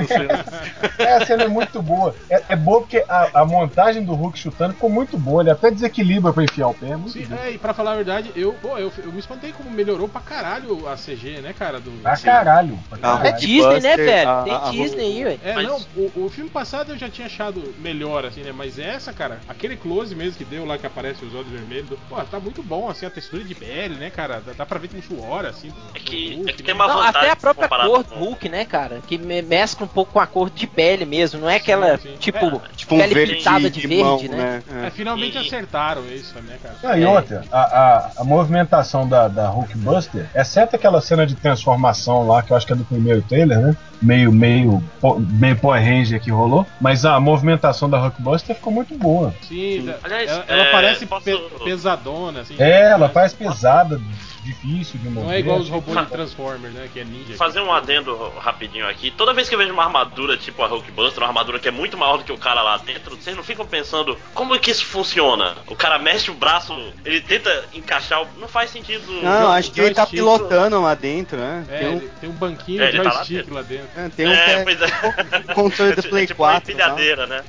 É, 0.97 1.13
a 1.15 1.25
cena 1.25 1.43
é 1.43 1.47
muito 1.47 1.81
boa. 1.81 2.15
É, 2.29 2.41
é 2.49 2.55
boa 2.55 2.81
porque 2.81 3.03
a, 3.07 3.41
a 3.41 3.45
montagem 3.45 4.03
do 4.03 4.13
Hulk 4.13 4.37
chutando 4.37 4.73
ficou 4.73 4.89
muito 4.89 5.17
boa. 5.17 5.41
Ele 5.41 5.51
até 5.51 5.71
desequilibra 5.71 6.31
pra 6.33 6.43
enfiar 6.43 6.67
o 6.69 6.73
pé. 6.73 6.89
É 6.89 6.95
muito 6.95 7.11
Sim, 7.13 7.25
bom. 7.25 7.35
é, 7.35 7.51
e 7.51 7.57
pra 7.57 7.73
falar 7.73 7.93
a 7.93 7.95
verdade, 7.95 8.31
eu, 8.35 8.53
pô, 8.53 8.77
eu, 8.77 8.91
eu 9.03 9.11
me 9.11 9.19
espantei 9.19 9.51
como 9.51 9.69
melhorou 9.69 10.07
pra 10.07 10.21
caralho 10.21 10.87
a 10.87 10.95
CG, 10.95 11.39
né, 11.41 11.53
cara? 11.57 11.79
Do, 11.79 11.91
Pra 12.01 12.17
caralho. 12.17 12.77
Pra 12.89 12.97
Ah, 13.01 13.13
É 13.15 13.17
caralho. 13.31 13.37
Disney, 13.39 13.79
né, 13.81 13.97
velho? 13.97 14.29
a- 14.29 14.43
Tem 14.43 14.53
a- 14.53 14.71
Disney 14.71 15.01
aí, 15.05 15.23
velho. 15.23 15.39
É, 15.43 15.53
Mas- 15.53 15.67
não, 15.67 15.77
o, 15.95 16.25
o 16.25 16.29
filme 16.29 16.49
passado 16.49 16.91
eu 16.93 16.97
já 16.97 17.09
tinha 17.09 17.27
achado 17.27 17.73
melhor, 17.79 18.25
assim, 18.25 18.41
né? 18.41 18.51
Mas 18.51 18.77
essa, 18.79 19.11
cara, 19.13 19.39
aquele 19.47 19.75
close 19.75 20.15
mesmo 20.15 20.37
que 20.37 20.45
deu 20.45 20.65
lá 20.65 20.77
que 20.77 20.85
aparece 20.85 21.23
os 21.25 21.33
olhos 21.33 21.47
vermelhos, 21.49 21.89
pô, 22.09 22.15
tá 22.21 22.39
muito 22.39 22.61
bom, 22.63 22.89
assim, 22.89 23.05
a 23.05 23.09
textura 23.09 23.43
de 23.43 23.55
pele, 23.55 23.95
né, 23.95 24.09
cara? 24.09 24.41
Dá, 24.45 24.53
dá 24.57 24.65
pra 24.65 24.79
ver 24.79 24.87
que 24.87 24.95
tem 24.95 25.01
suor, 25.03 25.45
assim. 25.45 25.69
do- 25.69 25.75
É 25.95 25.99
do 25.99 26.05
que, 26.05 26.35
Hulk, 26.35 26.49
é 26.49 26.53
que 26.53 26.61
né? 26.61 26.65
tem 26.65 26.75
uma 26.75 26.87
Não, 26.87 26.95
vantagem 26.97 27.19
até 27.19 27.31
a 27.31 27.35
própria 27.35 27.67
cor 27.87 28.03
do 28.03 28.15
Hulk, 28.15 28.49
né, 28.49 28.65
cara? 28.65 28.99
Que 29.07 29.17
me- 29.17 29.41
mescla 29.41 29.85
um 29.85 29.89
pouco 29.89 30.13
com 30.13 30.19
a 30.19 30.27
cor 30.27 30.49
de 30.49 30.65
pele 30.67 31.05
mesmo. 31.05 31.39
Não 31.41 31.49
é 31.49 31.55
aquela, 31.57 31.97
sim. 31.97 32.15
tipo, 32.19 32.61
Tipo 32.75 32.95
um 32.95 32.99
pele 32.99 33.13
verde 33.13 33.35
pintada 33.35 33.69
de 33.69 33.85
limão, 33.87 34.17
verde, 34.17 34.35
né? 34.35 34.63
É, 34.83 34.87
É. 34.87 34.89
finalmente 34.89 35.35
E- 35.37 35.39
acertaram 35.39 36.05
isso, 36.07 36.35
né, 36.41 36.57
cara? 36.61 36.75
Não, 36.83 36.97
e 36.99 37.03
É. 37.03 37.07
outra, 37.09 37.43
a, 37.51 37.59
a, 37.61 38.11
a 38.17 38.23
movimentação 38.23 39.07
da, 39.07 39.27
da 39.27 39.49
Hulkbuster, 39.49 40.27
exceto 40.35 40.75
aquela 40.75 41.01
cena 41.01 41.25
de 41.25 41.35
transformação 41.35 42.27
lá, 42.27 42.41
que 42.41 42.51
eu 42.51 42.57
acho 42.57 42.65
que 42.65 42.73
é 42.73 42.75
do 42.75 42.85
primeiro 42.85 43.21
trailer, 43.21 43.59
né? 43.59 43.75
Meio, 44.01 44.31
meio, 44.31 44.83
meio 45.17 45.55
Power 45.57 45.81
Ranger 45.83 46.21
que 46.21 46.31
rolou, 46.31 46.65
mas 46.79 47.03
a 47.05 47.19
movimentação 47.19 47.89
da 47.89 47.97
Hulkbuster 47.99 48.55
ficou 48.55 48.71
muito 48.71 48.95
boa. 48.97 49.33
Sim, 49.41 49.85
da- 49.85 49.97
Aliás, 50.03 50.29
ela, 50.29 50.45
ela 50.47 50.61
é, 50.63 50.71
parece 50.71 51.05
posso- 51.05 51.25
pe- 51.25 51.63
pesadona, 51.65 52.41
assim. 52.41 52.55
É, 52.57 52.91
ela 52.91 53.09
parece 53.09 53.35
pesada, 53.35 53.99
difícil 54.43 54.99
de 54.99 55.09
mover. 55.09 55.23
Não 55.25 55.31
é 55.33 55.39
igual 55.39 55.59
os 55.59 55.67
robôs 55.69 55.97
de 55.97 56.05
Transformers, 56.05 56.73
né? 56.73 56.87
Que 56.93 57.01
é 57.01 57.03
ninja. 57.03 57.33
Fazer 57.35 57.59
um 57.59 57.71
adendo 57.71 58.15
rapidinho 58.39 58.87
aqui. 58.87 59.11
Toda 59.11 59.33
vez 59.33 59.49
que 59.49 59.53
eu 59.55 59.59
vejo 59.59 59.73
uma 59.73 59.83
armadura 59.83 60.37
tipo 60.37 60.63
a 60.63 60.67
Hulkbuster, 60.67 61.21
uma 61.21 61.27
armadura 61.27 61.59
que 61.59 61.67
é 61.67 61.71
muito 61.71 61.97
maior 61.97 62.17
do 62.17 62.23
que 62.23 62.31
o 62.31 62.37
cara 62.37 62.61
lá 62.61 62.77
dentro, 62.77 63.15
vocês 63.17 63.35
não 63.35 63.43
ficam 63.43 63.65
pensando 63.65 64.17
como 64.33 64.55
é 64.55 64.59
que 64.59 64.71
isso 64.71 64.85
funciona? 64.85 65.55
O 65.67 65.75
cara 65.75 65.99
mexe 65.99 66.31
o 66.31 66.33
braço, 66.33 66.73
ele 67.05 67.19
tenta 67.21 67.65
encaixar, 67.73 68.23
o- 68.23 68.27
não 68.39 68.47
faz 68.47 68.69
sentido. 68.71 69.11
Não, 69.21 69.51
acho 69.51 69.71
que 69.71 69.81
ele 69.81 69.93
tá 69.93 70.03
joystick. 70.03 70.19
pilotando 70.19 70.81
lá 70.81 70.95
dentro, 70.95 71.37
né? 71.37 71.65
É, 71.69 71.77
Tem 71.79 71.89
um, 71.89 71.99
tem 71.99 72.29
um 72.29 72.33
banquinho 72.33 72.81
É, 72.81 72.89
de 72.91 72.97
ele 72.97 73.03
tá 73.03 73.09
lá 73.09 73.15
joystick 73.17 73.37
dentro. 73.37 73.53
lá 73.53 73.61
dentro. 73.61 73.88
É, 73.95 74.09
tem 74.09 74.27
um 74.27 74.31
é, 74.31 74.45
pé- 74.45 74.63
pois 74.63 74.81
é. 74.81 75.53
controle 75.53 75.95
do 75.95 75.99
É 76.05 76.09
Play 76.09 76.27
tipo 76.27 76.43
uma 76.43 76.51
4. 76.53 76.67
lá. 76.67 76.73
empilhadeira, 76.73 77.27
né? 77.27 77.43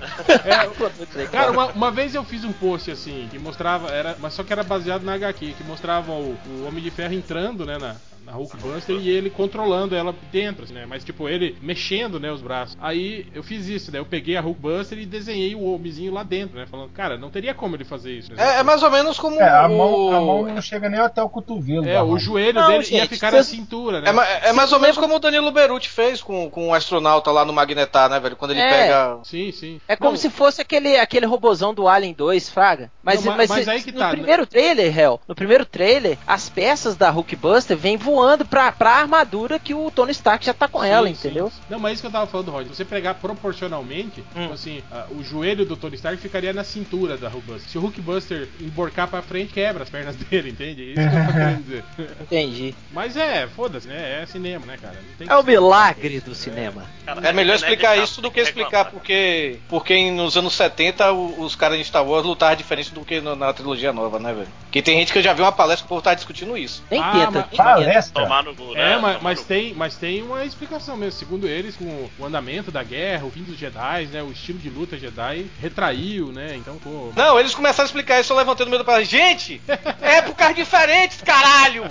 É, 0.45 1.27
Cara, 1.31 1.51
uma, 1.53 1.67
uma 1.67 1.91
vez 1.91 2.15
eu 2.15 2.25
fiz 2.25 2.45
um 2.45 2.53
post 2.53 2.91
assim, 2.91 3.29
que 3.31 3.39
mostrava, 3.39 3.89
era, 3.91 4.17
mas 4.19 4.35
só 4.35 4.43
que 4.43 4.53
era 4.53 4.63
baseado 4.63 5.03
na 5.03 5.15
HQ, 5.15 5.55
que 5.55 5.65
mostrava 5.65 6.13
o, 6.13 6.37
o 6.47 6.65
Homem 6.67 6.83
de 6.83 6.91
Ferro 6.91 7.15
entrando, 7.15 7.65
né, 7.67 7.79
na, 7.79 7.97
na 8.31 8.37
Hulkbuster 8.37 8.97
e 8.97 9.09
ele 9.09 9.29
controlando 9.31 9.95
ela 9.95 10.15
dentro, 10.33 10.65
assim, 10.65 10.75
né? 10.75 10.87
Mas 10.89 11.05
tipo, 11.05 11.29
ele 11.29 11.57
mexendo, 11.61 12.21
né, 12.21 12.31
os 12.33 12.41
braços. 12.41 12.77
Aí 12.81 13.27
eu 13.35 13.43
fiz 13.43 13.67
isso, 13.69 13.91
né? 13.93 13.99
Eu 13.99 14.07
peguei 14.07 14.37
a 14.37 14.41
Hulkbuster 14.41 14.99
e 14.99 15.07
desenhei 15.07 15.55
o 15.55 15.65
homenzinho 15.65 16.13
lá 16.13 16.23
dentro, 16.23 16.57
né? 16.59 16.67
Falando, 16.67 16.91
cara, 16.91 17.19
não 17.19 17.31
teria 17.31 17.55
como 17.55 17.77
ele 17.77 17.85
fazer 17.85 18.13
isso. 18.17 18.33
né? 18.33 18.37
É, 18.57 18.61
é 18.61 18.63
mais 18.63 18.83
ou 18.83 18.91
menos 18.91 19.19
como 19.19 19.41
É, 19.41 19.49
a 19.49 19.67
o... 19.67 19.77
mão, 19.77 20.09
a 20.17 20.21
mão 20.21 20.43
não 20.55 20.63
chega 20.63 20.89
nem 20.89 21.01
até 21.01 21.23
o 21.23 21.29
cotovelo. 21.29 21.87
É, 21.89 22.03
o 22.03 22.19
joelho 22.19 22.61
Não, 22.61 22.69
dele 22.69 22.79
ia 22.79 23.01
gente, 23.01 23.09
ficar 23.09 23.31
se 23.31 23.37
na 23.37 23.43
cintura, 23.43 24.01
né? 24.01 24.11
É, 24.45 24.49
é 24.51 24.53
mais 24.53 24.73
ou 24.73 24.79
menos 24.79 24.97
como 24.97 25.17
o 25.17 25.19
Danilo 25.19 25.51
Beruti 25.51 25.89
fez 25.89 26.23
com, 26.23 26.49
com 26.51 26.69
o 26.69 26.75
astronauta 26.75 27.31
lá 27.31 27.45
no 27.45 27.53
Magnetar, 27.53 28.09
né, 28.09 28.21
velho? 28.21 28.37
Quando 28.37 28.53
ele 28.53 28.61
É. 28.61 28.71
pega. 28.71 29.19
Sim, 29.25 29.51
sim. 29.53 29.81
É 29.89 29.97
como 29.97 30.11
Não, 30.13 30.17
se 30.17 30.31
fosse 30.31 30.61
aquele, 30.61 30.97
aquele 30.99 31.27
robozão 31.27 31.75
do 31.75 31.89
Alien 31.89 32.13
2, 32.15 32.49
Fraga. 32.51 32.91
Mas, 33.03 33.25
Não, 33.25 33.33
ma- 33.33 33.39
mas, 33.39 33.51
mas 33.51 33.69
aí 33.69 33.83
que 33.83 33.91
no 33.93 33.99
tá, 33.99 34.09
né? 34.09 34.13
primeiro 34.17 34.47
trailer, 34.47 34.97
Hel, 34.99 35.21
no 35.27 35.35
primeiro 35.35 35.65
trailer, 35.67 36.17
as 36.27 36.49
peças 36.49 36.97
da 36.97 37.11
Hulkbuster 37.11 37.77
vêm 37.77 37.97
voando 37.97 38.20
continuando 38.21 38.45
pra, 38.45 38.71
pra 38.71 38.91
armadura 38.93 39.59
que 39.59 39.73
o 39.75 39.91
Tony 39.91 40.12
Stark 40.12 40.45
já 40.45 40.53
tá 40.53 40.69
com 40.69 40.85
ela, 40.85 41.09
Sim, 41.09 41.15
sim. 41.15 41.29
entendeu? 41.29 41.53
Não, 41.69 41.79
mas 41.79 41.91
é 41.91 41.93
isso 41.95 42.03
que 42.03 42.07
eu 42.07 42.11
tava 42.12 42.27
falando, 42.27 42.50
Rod. 42.50 42.67
Se 42.69 42.75
você 42.77 42.85
pegar 42.85 43.15
proporcionalmente, 43.15 44.21
Hum. 44.37 44.43
tipo 44.43 44.55
assim, 44.55 44.83
o 45.11 45.23
joelho 45.23 45.65
do 45.65 45.77
Tony 45.77 45.97
Stark 45.97 46.19
ficaria 46.19 46.53
na 46.53 46.62
cintura 46.65 47.17
da 47.17 47.29
Hulkbuster. 47.29 47.71
Se 47.71 47.79
o 47.79 47.81
Hulkbuster 47.81 48.49
emborcar 48.61 49.09
pra 49.09 49.23
frente, 49.23 49.53
quebra 49.53 49.83
as 49.83 49.91
pernas 49.91 50.17
dele, 50.31 50.50
entende? 50.50 50.93
Isso 50.93 51.00
que 51.09 51.17
eu 51.17 51.27
tô 51.27 51.33
querendo 51.33 51.62
dizer. 51.65 51.85
Entendi. 52.21 52.75
Mas 52.93 53.17
é, 53.17 53.47
foda-se, 53.49 53.89
né? 53.89 54.23
É 54.23 54.27
cinema, 54.27 54.67
né, 54.67 54.77
cara? 54.81 54.95
Não 54.95 55.17
tem 55.17 55.29
É 55.29 55.37
o 55.37 55.43
milagre 55.43 56.21
do 56.21 56.35
cinema. 56.35 56.85
Cara, 57.07 57.27
É 57.29 57.33
melhor 57.33 57.55
explicar 57.57 57.97
isso 57.99 58.21
do 58.21 58.31
que 58.31 58.41
explicar 58.41 58.85
reclamar. 58.85 58.93
porque, 58.93 59.59
porque 59.69 60.11
nos 60.11 60.37
anos 60.37 60.53
70 60.55 61.12
o- 61.12 61.41
os 61.43 61.55
caras 61.57 61.79
de 61.79 61.85
Star 61.85 62.05
Wars 62.07 62.25
lutavam 62.27 62.57
diferente 62.57 62.93
do 62.93 63.05
que 63.05 63.21
na 63.21 63.53
trilogia 63.53 63.93
nova, 63.93 64.19
né, 64.19 64.33
velho? 64.33 64.49
Que 64.71 64.83
tem 64.83 64.99
gente 64.99 65.12
que 65.12 65.19
eu 65.19 65.23
já 65.23 65.33
vi 65.33 65.43
uma 65.43 65.53
palestra 65.53 65.83
que 65.83 65.87
o 65.87 65.89
povo 65.89 66.03
tá 66.03 66.15
discutindo 66.15 66.57
isso. 66.57 66.83
Nem 66.91 67.00
Ah, 67.00 67.12
tenta. 67.12 67.49
mas- 67.57 67.87
nem 67.87 67.97
Palestra. 68.02 68.23
Tomar 68.23 68.42
no 68.45 68.54
cu, 68.54 68.73
né? 68.75 68.92
É, 68.92 68.99
mas, 68.99 69.23
mas 69.23 69.38
no 69.38 69.45
cu. 69.45 69.49
tem, 69.49 69.75
mas 69.75 69.97
tem 69.97 70.23
uma 70.23 70.45
explicação 70.45 70.97
mesmo. 70.97 71.19
Segundo 71.19 71.47
eles, 71.47 71.76
com 71.76 72.09
o 72.19 72.25
andamento 72.25 72.71
da 72.71 72.83
guerra, 72.83 73.25
o 73.26 73.30
fim 73.30 73.42
dos 73.42 73.57
Jedi, 73.59 74.07
né? 74.12 74.23
O 74.23 74.30
estilo 74.33 74.59
de 74.59 74.71
luta 74.71 74.99
Jedi 74.99 75.47
retraiu, 75.61 76.33
né? 76.33 76.57
Então, 76.57 76.76
pô. 76.78 77.12
Não, 77.16 77.38
eles 77.38 77.54
começaram 77.54 77.85
a 77.85 77.87
explicar 77.87 78.21
isso, 78.21 78.33
eu 78.33 78.37
levantei 78.37 78.64
no 78.64 78.71
meio 78.71 78.85
palestra. 78.85 79.19
Gente, 79.19 79.61
épocas 80.00 80.54
diferentes, 80.54 81.21
caralho! 81.23 81.85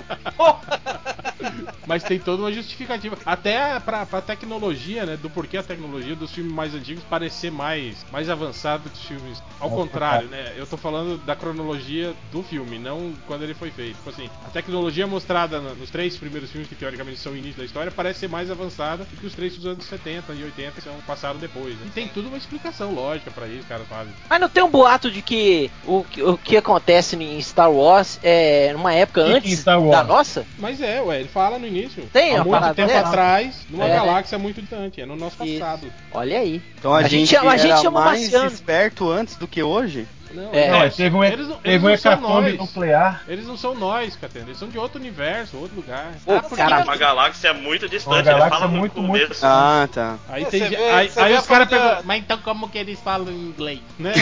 Mas 1.86 2.02
tem 2.04 2.18
toda 2.18 2.42
uma 2.42 2.52
justificativa. 2.52 3.16
Até 3.26 3.80
pra, 3.80 4.06
pra 4.06 4.20
tecnologia, 4.20 5.04
né? 5.04 5.16
Do 5.16 5.28
porquê 5.28 5.56
a 5.56 5.62
tecnologia 5.62 6.14
dos 6.14 6.30
filmes 6.30 6.52
mais 6.52 6.74
antigos 6.74 7.02
parecer 7.04 7.50
mais, 7.50 8.06
mais 8.12 8.28
avançada 8.30 8.88
que 8.88 8.94
os 8.96 9.04
filmes. 9.04 9.42
Ao 9.58 9.68
contrário, 9.70 10.28
né? 10.28 10.52
Eu 10.56 10.66
tô 10.66 10.76
falando 10.76 11.18
da 11.24 11.34
cronologia 11.34 12.14
do 12.30 12.42
filme, 12.42 12.78
não 12.78 13.12
quando 13.26 13.42
ele 13.42 13.54
foi 13.54 13.70
feito. 13.70 13.96
Tipo 13.96 14.10
assim, 14.10 14.30
a 14.46 14.50
tecnologia 14.50 15.06
mostrada 15.06 15.60
no- 15.60 15.74
nos 15.74 15.90
três 15.90 15.99
primeiros 16.16 16.50
filmes, 16.50 16.68
que 16.68 16.74
teoricamente 16.74 17.18
são 17.18 17.32
o 17.32 17.36
início 17.36 17.58
da 17.58 17.64
história, 17.64 17.90
parece 17.94 18.20
ser 18.20 18.28
mais 18.28 18.50
avançada 18.50 19.04
do 19.04 19.16
que 19.16 19.26
os 19.26 19.34
três 19.34 19.54
dos 19.56 19.66
anos 19.66 19.84
70 19.84 20.32
e 20.32 20.44
80 20.44 20.72
que 20.72 20.80
são 20.82 20.92
passaram 21.06 21.38
depois. 21.38 21.74
Né? 21.74 21.82
E 21.86 21.90
tem 21.90 22.08
tudo 22.08 22.28
uma 22.28 22.36
explicação 22.38 22.92
lógica 22.94 23.30
pra 23.30 23.46
isso, 23.46 23.66
cara, 23.66 23.84
fazem. 23.88 24.12
Mas 24.28 24.40
não 24.40 24.48
tem 24.48 24.62
um 24.62 24.70
boato 24.70 25.10
de 25.10 25.22
que 25.22 25.70
o, 25.84 26.04
que- 26.04 26.22
o 26.22 26.36
que 26.38 26.56
acontece 26.56 27.16
em 27.16 27.40
Star 27.42 27.70
Wars 27.70 28.18
é 28.22 28.72
numa 28.72 28.92
época 28.94 29.20
antes 29.22 29.64
da 29.64 29.78
nossa? 30.04 30.46
Mas 30.58 30.80
é, 30.80 31.00
ué, 31.02 31.20
ele 31.20 31.28
fala 31.28 31.58
no 31.58 31.66
início. 31.66 32.02
Tem 32.12 32.36
Há 32.36 32.44
muito 32.44 32.74
tempo 32.74 32.92
atrás, 32.96 33.66
numa 33.68 33.86
É. 33.86 33.94
galáxia 33.94 34.38
muito 34.38 34.60
distante, 34.60 35.00
é 35.00 35.06
no 35.06 35.16
nosso 35.16 35.42
Isso. 35.44 35.60
passado. 35.60 35.92
Olha 36.12 36.38
aí. 36.38 36.62
Então 36.78 36.94
a, 36.94 36.98
A 36.98 37.02
gente 37.02 37.10
gente, 37.20 37.28
chama- 37.30 37.52
a 37.52 37.56
gente 37.56 37.72
era 37.72 37.80
chama 37.82 38.00
mais 38.00 38.20
marciano. 38.22 38.46
esperto 38.46 39.10
antes 39.10 39.36
do 39.36 39.46
que 39.48 39.62
hoje? 39.62 40.06
Não, 40.32 40.50
É. 40.52 40.70
Não, 40.70 40.80
eles- 40.82 40.96
teve 40.96 41.16
um, 41.16 41.24
eles 41.24 41.48
não- 41.48 41.56
teve 41.56 41.68
eles 41.74 41.82
um 41.84 41.88
não 41.88 41.96
são 41.96 42.12
hecatombe 42.12 42.50
nós. 42.50 42.58
nuclear. 42.60 43.22
Eles 43.28 43.46
não 43.46 43.56
são 43.56 43.74
nós, 43.74 44.16
Catena. 44.16 44.46
Eles 44.46 44.58
são 44.58 44.68
de 44.68 44.78
outro 44.78 44.98
universo, 44.98 45.56
outro 45.58 45.76
lugar. 45.76 46.12
Pô, 46.24 46.32
Ah, 46.34 46.40
porque- 46.42 46.56
cara, 46.56 46.84
Uma 46.84 46.96
galáxia 46.96 47.52
muito 47.54 47.88
distante. 47.88 48.14
Uma 48.16 48.22
galáxia 48.22 48.46
ele 48.46 48.50
fala 48.60 48.68
no 48.72 48.78
muito, 48.78 49.02
muito- 49.02 49.36
Ah, 49.42 49.88
tá. 49.92 50.16
Aí 50.28 50.42
É, 50.44 50.46
tem 50.46 50.68
vê- 50.68 50.76
aí, 50.76 51.10
aí 51.16 51.34
os 51.36 51.46
caras 51.46 51.68
mas 52.04 52.18
então 52.20 52.38
como 52.38 52.68
que 52.68 52.78
eles 52.78 52.98
falam 53.00 53.28
em 53.30 53.36
inglês? 53.48 53.80
Né? 53.98 54.12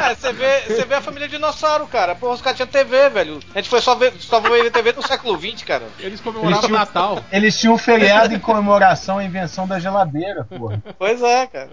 É, 0.00 0.14
você 0.14 0.32
vê, 0.32 0.60
você 0.62 0.84
vê 0.84 0.94
a 0.94 1.00
família 1.00 1.28
dinossauro, 1.28 1.86
cara. 1.86 2.14
Pô, 2.14 2.32
os 2.32 2.40
caras 2.40 2.56
tinham 2.56 2.66
TV, 2.68 3.08
velho. 3.10 3.40
A 3.54 3.58
gente 3.58 3.68
foi 3.68 3.80
só 3.80 3.94
ver, 3.94 4.12
só 4.18 4.40
ver 4.40 4.70
TV 4.70 4.92
no 4.92 5.02
século 5.06 5.38
XX, 5.38 5.62
cara. 5.64 5.84
Eles 5.98 6.20
comemoravam 6.20 6.58
Eles 6.58 6.66
tinham- 6.66 6.78
Natal. 6.78 7.24
Eles 7.32 7.58
tinham 7.58 7.74
um 7.74 7.78
feriado 7.78 8.34
em 8.34 8.38
comemoração 8.38 9.18
à 9.18 9.24
invenção 9.24 9.66
da 9.66 9.78
geladeira, 9.78 10.44
porra. 10.44 10.82
Pois 10.98 11.22
é, 11.22 11.46
cara. 11.46 11.70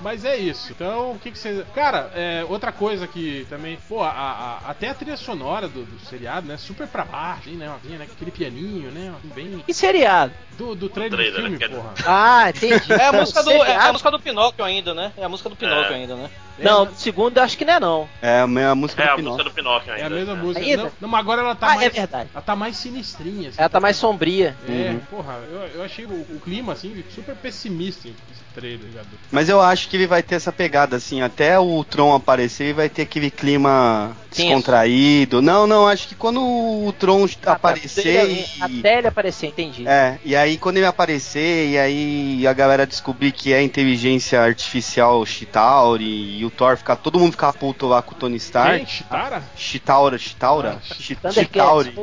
Mas 0.00 0.24
é 0.24 0.36
isso. 0.36 0.72
Então, 0.72 1.07
o 1.12 1.18
que, 1.18 1.30
que 1.30 1.38
vocês. 1.38 1.64
Cara, 1.74 2.10
é, 2.14 2.44
outra 2.48 2.72
coisa 2.72 3.06
que 3.06 3.46
também. 3.48 3.78
Pô, 3.88 4.02
a, 4.02 4.08
a- 4.10 4.70
até 4.70 4.88
a 4.88 4.94
trilha 4.94 5.16
sonora 5.16 5.68
do, 5.68 5.84
do 5.84 5.98
seriado, 6.06 6.46
né? 6.46 6.56
Super 6.56 6.86
pra 6.86 7.04
baixo, 7.04 7.42
assim, 7.48 7.56
né? 7.56 7.68
Uma 7.68 7.78
vinha, 7.78 7.98
né? 7.98 8.06
Aquele 8.10 8.30
pianinho, 8.30 8.90
né? 8.90 9.14
Bem. 9.34 9.62
E 9.66 9.74
seriado? 9.74 10.32
Do, 10.56 10.74
do 10.74 10.88
trailer, 10.88 11.16
trailer, 11.18 11.40
do 11.42 11.58
filme, 11.58 11.68
né? 11.68 11.68
porra. 11.68 11.94
Ah, 12.06 12.50
entendi. 12.50 12.92
É 12.92 13.06
a 13.06 13.12
música 13.12 13.42
do, 13.42 13.50
é 13.52 13.76
a 13.76 13.92
música 13.92 14.10
do 14.10 14.20
Pinóquio 14.20 14.64
ainda, 14.64 14.92
né? 14.94 15.12
É 15.16 15.24
a 15.24 15.28
música 15.28 15.48
do 15.48 15.56
Pinóquio 15.56 15.92
É. 15.92 15.94
ainda, 15.96 16.16
né? 16.16 16.30
Não, 16.64 16.86
do 16.86 16.94
segundo 16.94 17.38
acho 17.38 17.56
que 17.56 17.64
não 17.64 17.72
é 17.74 17.80
não. 17.80 18.08
É 18.22 18.40
a 18.40 18.46
me- 18.46 18.64
a 18.64 18.74
música 18.74 19.02
É 19.02 19.06
do 19.06 19.12
a 19.12 19.16
Pinóquio. 19.16 19.32
música 19.44 19.50
do 19.50 19.54
Pinóquio 19.54 19.92
ainda. 19.92 20.04
É 20.04 20.06
a 20.06 20.10
mesma 20.10 20.34
música. 20.34 20.64
Ainda? 20.64 20.82
Não, 20.84 20.92
não, 21.02 21.08
mas 21.08 21.20
agora 21.20 21.42
ela 21.42 21.54
tá 21.54 21.68
Ah, 21.68 21.72
é 21.74 21.76
mais. 21.76 21.92
verdade. 21.92 22.30
Ela 22.34 22.42
tá 22.42 22.56
mais 22.56 22.76
sinistrinha. 22.76 23.48
assim. 23.50 23.58
Ela 23.60 23.68
tá 23.68 23.80
mais 23.80 23.96
sombria. 23.96 24.56
É, 24.68 24.72
Uhum. 24.72 25.00
porra, 25.10 25.38
eu, 25.50 25.58
eu 25.76 25.82
achei 25.84 26.04
o, 26.04 26.10
o 26.10 26.40
clima 26.42 26.72
assim 26.72 27.02
super 27.14 27.34
pessimista 27.36 28.08
esse 28.08 28.42
trailer, 28.54 28.80
ligado? 28.86 29.06
Mas 29.30 29.48
eu 29.48 29.60
acho 29.60 29.88
que 29.88 29.96
ele 29.96 30.06
vai 30.06 30.22
ter 30.22 30.34
essa 30.36 30.50
pegada, 30.52 30.96
assim, 30.96 31.20
até 31.22 31.58
o 31.58 31.84
Tron 31.84 32.14
aparecer, 32.14 32.64
ele 32.64 32.72
vai 32.72 32.88
ter 32.88 33.02
aquele 33.02 33.30
clima 33.30 34.16
Tenso. 34.30 34.48
descontraído. 34.48 35.40
Não, 35.42 35.66
não, 35.66 35.86
acho 35.86 36.08
que 36.08 36.14
quando 36.14 36.40
o 36.42 36.92
Tron 36.98 37.26
aparecer 37.46 38.18
Até, 38.20 38.26
e... 38.32 38.46
até 38.78 38.98
ele 38.98 39.06
aparecer, 39.08 39.46
entendi. 39.48 39.86
É, 39.86 40.18
e 40.24 40.34
aí 40.34 40.56
quando 40.58 40.78
ele 40.78 40.86
aparecer 40.86 41.68
e 41.70 41.78
aí 41.78 42.46
a 42.46 42.52
galera 42.52 42.86
descobrir 42.86 43.32
que 43.32 43.52
é 43.52 43.62
inteligência 43.62 44.40
artificial 44.40 45.24
Chitauri 45.26 46.04
e 46.40 46.44
o 46.48 46.50
Thor 46.50 46.76
ficar, 46.76 46.96
todo 46.96 47.18
mundo 47.18 47.32
ficar 47.32 47.52
puto 47.52 47.86
lá 47.86 48.02
com 48.02 48.14
o 48.14 48.18
Tony 48.18 48.36
Stark. 48.36 48.78
Gente, 48.78 49.04
Tara? 49.04 49.42
Chitaura, 49.56 50.18
Chitaura, 50.18 50.78
Ah. 50.90 50.94
Chitauri. 51.32 51.94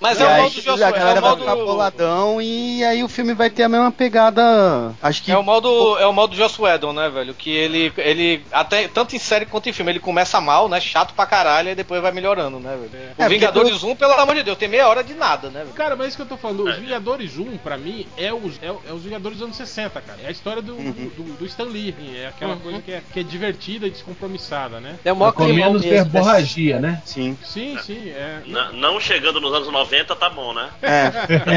Mas 0.00 0.18
E 0.18 0.22
é 0.22 0.26
o 0.26 0.42
modo 0.42 0.60
Josué, 0.60 0.84
a 0.84 0.88
é 0.88 0.90
o 0.90 1.20
vai 1.20 1.20
modo. 1.20 1.40
ficar 1.40 1.56
boladão 1.56 2.42
e 2.42 2.84
aí 2.84 3.02
o 3.02 3.08
filme 3.08 3.34
vai 3.34 3.50
ter 3.50 3.62
a 3.64 3.68
mesma 3.68 3.90
pegada. 3.90 4.92
Acho 5.02 5.22
que 5.22 5.32
É 5.32 5.36
o 5.38 5.42
modo, 5.42 5.98
é 5.98 6.06
o 6.06 6.12
modo 6.12 6.34
Joss 6.36 6.60
Whedon, 6.60 6.92
né, 6.92 7.08
velho? 7.08 7.34
Que 7.34 7.50
ele, 7.50 7.92
ele 7.96 8.44
até 8.52 8.88
tanto 8.88 9.14
em 9.14 9.18
série 9.18 9.46
quanto 9.46 9.68
em 9.68 9.72
filme, 9.72 9.92
ele 9.92 10.00
começa 10.00 10.40
mal, 10.40 10.68
né? 10.68 10.80
Chato 10.80 11.14
pra 11.14 11.26
caralho, 11.26 11.70
e 11.70 11.74
depois 11.74 12.00
vai 12.02 12.12
melhorando, 12.12 12.58
né, 12.58 12.76
velho? 12.76 12.90
É. 13.18 13.22
O 13.22 13.24
É, 13.24 13.28
Vingadores 13.28 13.82
1, 13.82 13.94
pelo 13.96 14.12
amor 14.14 14.34
de 14.34 14.42
Deus, 14.42 14.58
tem 14.58 14.68
meia 14.68 14.88
hora 14.88 15.02
de 15.04 15.14
nada, 15.14 15.48
né, 15.50 15.60
velho? 15.60 15.72
Cara, 15.74 15.96
mas 15.96 16.06
é 16.06 16.08
isso 16.08 16.16
que 16.16 16.22
eu 16.22 16.26
tô 16.26 16.36
falando. 16.36 16.64
Os 16.64 16.74
É. 16.76 16.80
Vingadores 16.80 17.36
1, 17.38 17.56
pra 17.58 17.76
mim, 17.78 18.06
é 18.16 18.32
os, 18.32 18.60
é, 18.62 18.66
é 18.66 18.92
os 18.92 19.02
Vingadores 19.02 19.38
dos 19.38 19.44
anos 19.46 19.56
60, 19.56 20.00
cara. 20.00 20.18
É 20.22 20.28
a 20.28 20.30
história 20.30 20.62
do, 20.62 20.74
Uhum. 20.74 20.92
do, 20.92 21.22
do- 21.22 21.32
do 21.38 21.46
Stan 21.46 21.64
Lee. 21.64 21.94
É 22.16 22.26
aquela 22.28 22.54
Uhum. 22.54 22.60
coisa 22.60 22.82
que 22.82 22.92
é, 22.92 23.02
que 23.12 23.20
é 23.20 23.22
divertida 23.22 23.59
e 23.86 23.90
descompromissada, 23.90 24.80
né? 24.80 24.96
é 25.04 25.12
o 25.12 25.16
maior 25.16 25.32
Com 25.32 25.44
menos 25.44 25.82
mesmo. 25.82 25.90
verborragia, 26.10 26.78
né? 26.80 27.02
sim. 27.04 27.36
Sim, 27.44 27.76
sim. 27.82 28.08
É. 28.10 28.40
Não 28.72 28.98
chegando 29.00 29.40
nos 29.40 29.52
anos 29.52 29.68
90, 29.70 30.14
tá 30.16 30.28
bom, 30.30 30.52
né? 30.54 30.68
É, 30.82 31.10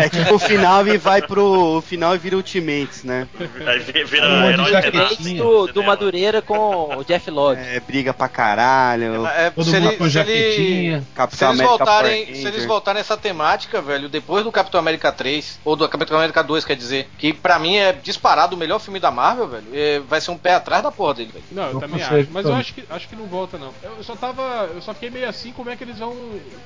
é 0.05 0.09
tipo 0.09 0.35
o 0.35 0.39
final 0.39 0.85
e 0.87 0.97
vai 0.97 1.21
pro 1.21 1.77
o 1.77 1.81
final 1.81 2.15
e 2.15 2.17
vira 2.17 2.35
Ultimates, 2.35 3.03
né? 3.03 3.27
Aí 3.65 3.79
vira 3.79 4.27
Um 4.27 4.49
herói 4.49 4.71
do, 5.37 5.67
do. 5.67 5.83
Madureira 5.83 6.41
com 6.41 6.97
o 6.97 7.03
Jeff 7.03 7.29
Lodge. 7.29 7.61
É, 7.61 7.79
briga 7.79 8.13
pra 8.13 8.27
caralho. 8.29 9.25
É, 9.27 9.49
Todo 9.49 9.65
se 9.65 9.71
mundo 9.79 9.87
ele- 9.89 9.97
com 9.97 10.09
se 10.09 10.19
ele- 10.19 10.27
jaquetinha. 10.33 10.99
Se 11.01 11.05
Capitão 11.15 11.49
eles, 11.49 11.59
América 11.61 11.77
voltarem, 11.85 12.35
se 12.35 12.47
eles 12.47 12.65
voltarem 12.65 12.99
nessa 12.99 13.17
temática, 13.17 13.81
velho, 13.81 14.09
depois 14.09 14.43
do 14.43 14.51
Capitão 14.51 14.79
América 14.79 15.11
3, 15.11 15.59
ou 15.65 15.75
do 15.75 15.87
Capitão 15.89 16.17
América 16.17 16.41
2, 16.43 16.63
quer 16.65 16.75
dizer, 16.75 17.09
que 17.17 17.33
pra 17.33 17.59
mim 17.59 17.75
é 17.75 17.91
disparado 17.93 18.55
o 18.55 18.59
melhor 18.59 18.79
filme 18.79 18.99
da 18.99 19.11
Marvel, 19.11 19.47
velho, 19.47 19.65
é, 19.73 19.99
vai 19.99 20.19
ser 20.21 20.31
um 20.31 20.37
pé 20.37 20.53
atrás 20.55 20.81
da 20.83 20.91
porra 20.91 21.15
dele, 21.15 21.31
velho. 21.33 21.45
Não, 21.51 21.63
eu 21.63 21.71
Eu 21.73 21.79
também 21.79 21.92
consigo 21.93 22.15
acho. 22.15 22.29
Mas 22.31 22.45
eu 22.45 22.51
também. 22.51 22.59
acho 22.59 22.73
que, 22.73 22.83
acho 22.89 23.07
que 23.09 23.15
não 23.15 23.25
volta, 23.25 23.57
não. 23.57 23.73
Eu 23.81 24.03
só 24.03 24.15
tava. 24.15 24.69
Eu 24.73 24.81
só 24.81 24.93
fiquei 24.93 25.09
meio 25.09 25.27
assim 25.27 25.51
como 25.51 25.69
é 25.69 25.75
que 25.75 25.83
eles 25.83 25.99
vão 25.99 26.15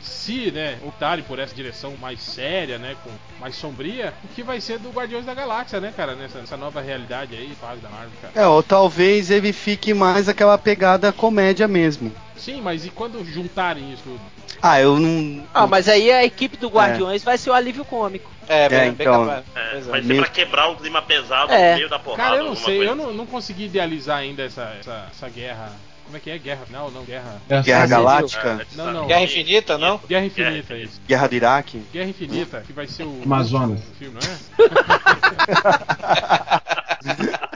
se, 0.01 0.51
né, 0.51 0.79
optarem 0.85 1.23
por 1.23 1.39
essa 1.39 1.53
direção 1.53 1.95
mais 1.97 2.21
séria, 2.21 2.77
né? 2.77 2.95
Com 3.03 3.11
mais 3.39 3.55
sombria, 3.55 4.13
o 4.23 4.27
que 4.29 4.43
vai 4.43 4.59
ser 4.59 4.79
do 4.79 4.89
Guardiões 4.89 5.25
da 5.25 5.33
Galáxia, 5.33 5.79
né, 5.79 5.93
cara? 5.95 6.15
Nessa, 6.15 6.39
nessa 6.39 6.57
nova 6.57 6.81
realidade 6.81 7.35
aí, 7.35 7.55
fase 7.59 7.81
da 7.81 7.89
Marvel, 7.89 8.11
cara. 8.21 8.33
É, 8.35 8.47
ou 8.47 8.63
talvez 8.63 9.29
ele 9.29 9.53
fique 9.53 9.93
mais 9.93 10.27
aquela 10.27 10.57
pegada 10.57 11.11
comédia 11.11 11.67
mesmo. 11.67 12.11
Sim, 12.35 12.61
mas 12.61 12.85
e 12.85 12.89
quando 12.89 13.23
juntarem 13.25 13.91
isso 13.91 14.03
tudo? 14.03 14.36
Ah, 14.61 14.81
eu 14.81 14.99
não. 14.99 15.43
Ah, 15.53 15.65
mas 15.67 15.87
aí 15.87 16.11
a 16.11 16.25
equipe 16.25 16.57
do 16.57 16.67
Guardiões 16.69 17.23
vai 17.23 17.37
ser 17.37 17.49
o 17.49 17.53
alívio 17.53 17.85
cômico. 17.85 18.29
É, 18.47 18.69
bem, 18.69 18.77
É, 18.77 18.81
bem 18.83 18.91
então. 19.07 19.25
capaz. 19.25 19.43
É, 19.55 19.69
Pois 19.71 19.87
é. 19.87 19.91
vai 19.91 20.03
ser 20.03 20.15
pra 20.17 20.27
quebrar 20.29 20.67
o 20.69 20.75
clima 20.77 21.01
pesado 21.01 21.51
É. 21.51 21.71
no 21.71 21.77
meio 21.77 21.89
da 21.89 21.99
porrada. 21.99 22.23
Cara, 22.23 22.37
eu 22.37 22.45
não 22.45 22.55
sei, 22.55 22.77
coisa 22.77 22.91
eu 22.91 22.95
não, 22.95 23.11
não 23.13 23.25
consegui 23.25 23.65
idealizar 23.65 24.17
ainda 24.19 24.43
essa, 24.43 24.73
essa, 24.79 25.07
essa 25.11 25.29
guerra. 25.29 25.71
Como 26.05 26.15
é 26.15 26.21
que 26.21 26.29
é? 26.29 26.37
Guerra 26.37 26.65
final? 26.65 26.89
Não, 26.89 27.03
guerra. 27.03 27.35
Guerra 27.49 27.63
Civil. 27.63 27.87
Galáctica, 27.89 28.53
assim. 28.53 28.77
Não, 28.77 28.93
não. 28.93 29.07
Guerra 29.07 29.23
Infinita, 29.23 29.77
não? 29.77 29.99
Guerra 30.07 30.25
Infinita, 30.25 30.73
Guerra 30.73 30.83
isso. 30.85 31.01
Guerra 31.05 31.27
do 31.27 31.35
Iraque. 31.35 31.83
Guerra 31.91 32.09
Infinita, 32.09 32.63
que 32.65 32.71
vai 32.71 32.87
ser 32.87 33.03
o. 33.03 33.21
Amazonas. 33.25 33.79
último 33.81 33.95
filme, 33.99 34.17
não 34.23 34.31
é? 34.31 34.37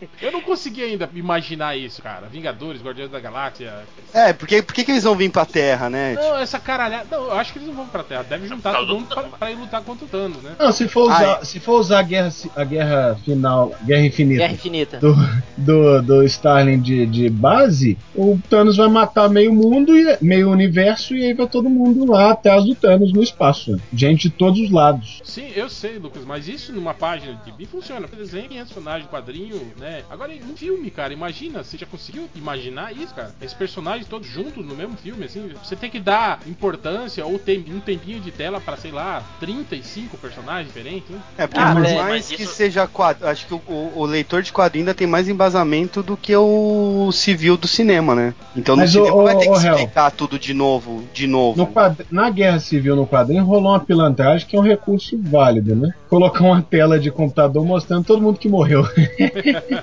Eu 0.20 0.32
não 0.32 0.40
consegui 0.40 0.82
ainda 0.82 1.08
imaginar 1.14 1.76
isso, 1.76 2.02
cara. 2.02 2.26
Vingadores, 2.26 2.82
Guardiões 2.82 3.10
da 3.10 3.20
Galáxia. 3.20 3.84
É, 4.12 4.32
porque 4.32 4.62
por 4.62 4.74
que, 4.74 4.90
eles 4.90 5.04
vão 5.04 5.16
vir 5.16 5.30
pra 5.30 5.44
Terra, 5.44 5.88
né? 5.88 6.14
Não, 6.14 6.38
essa 6.38 6.58
caralhada. 6.58 7.06
Não, 7.10 7.26
eu 7.26 7.32
acho 7.32 7.52
que 7.52 7.58
eles 7.58 7.68
não 7.68 7.74
vão 7.74 7.86
pra 7.86 8.02
Terra. 8.02 8.22
Deve 8.22 8.46
juntar 8.46 8.72
todo 8.74 8.86
do 8.86 8.94
mundo 8.94 9.06
pra, 9.08 9.22
pra 9.22 9.50
ir 9.50 9.56
lutar 9.56 9.82
contra 9.82 10.04
o 10.04 10.08
Thanos, 10.08 10.42
né? 10.42 10.52
Não, 10.58 10.72
se 10.72 10.88
for 10.88 11.04
usar, 11.04 11.38
Ai. 11.38 11.44
se 11.44 11.60
for 11.60 11.80
usar 11.80 12.00
a 12.00 12.02
guerra, 12.02 12.32
a 12.56 12.64
guerra 12.64 13.18
final, 13.24 13.74
guerra 13.84 14.04
infinita 14.04 14.40
Guerra 14.40 14.52
Infinita. 14.52 14.98
do, 14.98 15.14
do, 15.56 16.02
do 16.02 16.24
Starling 16.24 16.80
de, 16.80 17.06
de 17.06 17.28
base, 17.28 17.98
o 18.14 18.38
Thanos 18.48 18.76
vai 18.76 18.88
matar 18.88 19.28
meio 19.28 19.52
mundo 19.52 19.96
e 19.96 20.18
meio 20.20 20.50
universo 20.50 21.14
e 21.14 21.24
aí 21.24 21.34
vai 21.34 21.46
todo 21.46 21.68
mundo 21.68 22.10
lá 22.10 22.32
atrás 22.32 22.64
do 22.64 22.74
Thanos 22.74 23.12
no 23.12 23.22
espaço. 23.22 23.80
Gente 23.92 24.28
de 24.28 24.30
todos 24.30 24.60
os 24.60 24.70
lados. 24.70 25.20
Sim, 25.24 25.50
eu 25.54 25.68
sei, 25.68 25.98
Lucas, 25.98 26.24
mas 26.24 26.48
isso 26.48 26.72
numa 26.72 26.94
página 26.94 27.34
de 27.34 27.50
gibi 27.50 27.66
funciona. 27.66 28.06
Desenho 28.06 28.48
500 28.48 28.72
personagens, 28.72 29.10
quadrinho, 29.10 29.72
né? 29.78 29.89
Agora 30.10 30.30
história 30.30 30.34
em 30.34 30.52
um 30.52 30.56
filme, 30.56 30.90
cara. 30.90 31.12
Imagina, 31.12 31.62
você 31.64 31.76
já 31.76 31.86
conseguiu 31.86 32.28
imaginar 32.34 32.94
isso, 32.96 33.14
cara? 33.14 33.34
Esses 33.40 33.54
personagens 33.56 34.06
todos 34.08 34.28
juntos 34.28 34.64
no 34.64 34.74
mesmo 34.74 34.96
filme, 34.96 35.24
assim. 35.24 35.50
Você 35.62 35.74
tem 35.76 35.90
que 35.90 35.98
dar 35.98 36.40
importância 36.46 37.24
ou 37.26 37.38
tem 37.38 37.64
um 37.68 37.80
tempinho 37.80 38.20
de 38.20 38.30
tela 38.30 38.60
pra, 38.60 38.76
sei 38.76 38.90
lá, 38.92 39.22
35 39.40 40.16
personagens 40.18 40.66
diferentes, 40.68 41.10
hein? 41.10 41.16
É, 41.36 41.46
porque 41.46 41.60
Ah, 41.60 41.72
por 41.72 41.82
mas- 41.82 41.94
mais 41.94 42.28
que 42.28 42.42
isso- 42.42 42.54
seja 42.54 42.86
quadro, 42.86 43.26
acho 43.26 43.46
que 43.46 43.54
o, 43.54 43.62
o- 43.66 43.92
o 43.96 44.04
leitor 44.04 44.42
de 44.42 44.52
quadrinho 44.52 44.82
ainda 44.84 44.94
tem 44.94 45.06
mais 45.06 45.28
embasamento 45.28 46.02
do 46.02 46.16
que 46.16 46.34
o 46.36 47.10
civil 47.12 47.56
do 47.56 47.66
cinema, 47.66 48.14
né? 48.14 48.34
Então 48.56 48.76
no 48.76 48.82
Mas, 48.82 48.92
civil 48.92 49.14
ô, 49.16 49.22
vai 49.24 49.36
ter 49.36 49.48
que 49.50 49.66
Hel, 49.66 49.74
explicar 49.74 50.10
tudo 50.10 50.38
de 50.38 50.54
novo, 50.54 51.04
de 51.12 51.26
novo. 51.26 51.58
No 51.58 51.68
Na 52.10 52.30
Guerra 52.30 52.58
Civil, 52.60 52.94
no 52.96 53.06
quadrinho, 53.06 53.44
rolou 53.44 53.72
uma 53.72 53.80
pilantragem 53.80 54.46
que 54.46 54.56
é 54.56 54.58
um 54.58 54.62
recurso 54.62 55.18
válido, 55.20 55.74
né? 55.74 55.90
Colocar 56.08 56.44
uma 56.44 56.60
tela 56.62 56.98
de 56.98 57.10
computador 57.10 57.64
mostrando 57.64 58.04
todo 58.04 58.20
mundo 58.22 58.38
que 58.38 58.48
morreu. 58.48 58.82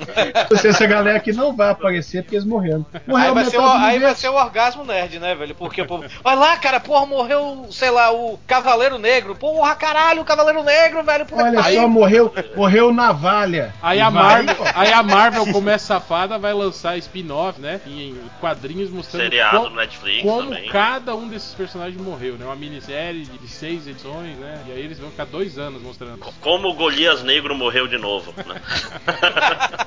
Seja, 0.49 0.67
essa 0.69 0.85
galera 0.85 1.17
aqui 1.17 1.31
não 1.33 1.55
vai 1.55 1.69
aparecer 1.69 2.23
porque 2.23 2.35
eles 2.35 2.45
morreram. 2.45 2.85
Morreu 3.07 3.27
Aí 3.29 3.33
vai, 3.33 3.45
ser 3.45 3.57
o, 3.57 3.67
aí 3.67 3.99
vai 3.99 4.15
ser 4.15 4.29
o 4.29 4.33
orgasmo 4.35 4.83
nerd, 4.83 5.19
né, 5.19 5.33
velho? 5.33 5.55
Porque 5.55 5.81
o 5.81 5.85
povo. 5.87 6.05
Olha 6.23 6.35
lá, 6.39 6.57
cara, 6.57 6.79
porra, 6.79 7.05
morreu, 7.05 7.67
sei 7.71 7.89
lá, 7.89 8.11
o 8.11 8.37
Cavaleiro 8.45 8.97
Negro. 8.97 9.35
Porra, 9.35 9.73
caralho, 9.75 10.21
o 10.21 10.25
Cavaleiro 10.25 10.63
Negro, 10.63 11.03
velho. 11.03 11.25
Que 11.25 11.33
Olha 11.33 11.61
pariu. 11.61 11.81
só, 11.81 11.87
morreu, 11.87 12.33
morreu 12.55 12.93
navalha. 12.93 13.73
Aí 13.81 13.99
a 14.01 14.09
vai- 14.09 14.43
Marvel, 14.45 14.65
aí 14.75 14.93
a 14.93 15.01
Marvel, 15.03 15.45
como 15.51 15.69
é 15.69 15.77
safada, 15.77 16.37
vai 16.37 16.53
lançar 16.53 16.97
spin-off, 16.97 17.59
né? 17.61 17.79
Em 17.87 18.17
quadrinhos 18.39 18.89
mostrando 18.89 19.23
Seriado 19.23 19.57
como, 19.57 19.69
no 19.69 19.75
Netflix 19.77 20.21
como 20.23 20.49
também. 20.49 20.69
cada 20.69 21.15
um 21.15 21.27
desses 21.27 21.53
personagens 21.53 21.99
morreu, 22.01 22.35
né? 22.37 22.45
Uma 22.45 22.55
minissérie 22.55 23.23
de 23.25 23.37
de 23.37 23.47
seis 23.47 23.87
edições, 23.87 24.35
né? 24.37 24.59
E 24.67 24.71
aí 24.71 24.79
eles 24.81 24.97
vão 24.99 25.11
ficar 25.11 25.25
dois 25.25 25.57
anos 25.59 25.81
mostrando. 25.81 26.17
Como 26.41 26.69
o 26.69 26.73
Golias 26.73 27.23
Negro 27.23 27.55
morreu 27.55 27.87
de 27.87 27.97
novo, 27.97 28.33
né? 28.35 28.55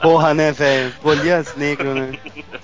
Porra, 0.00 0.34
né, 0.34 0.52
velho? 0.52 0.92
Golias 1.02 1.54
negro, 1.56 1.94
né? 1.94 2.12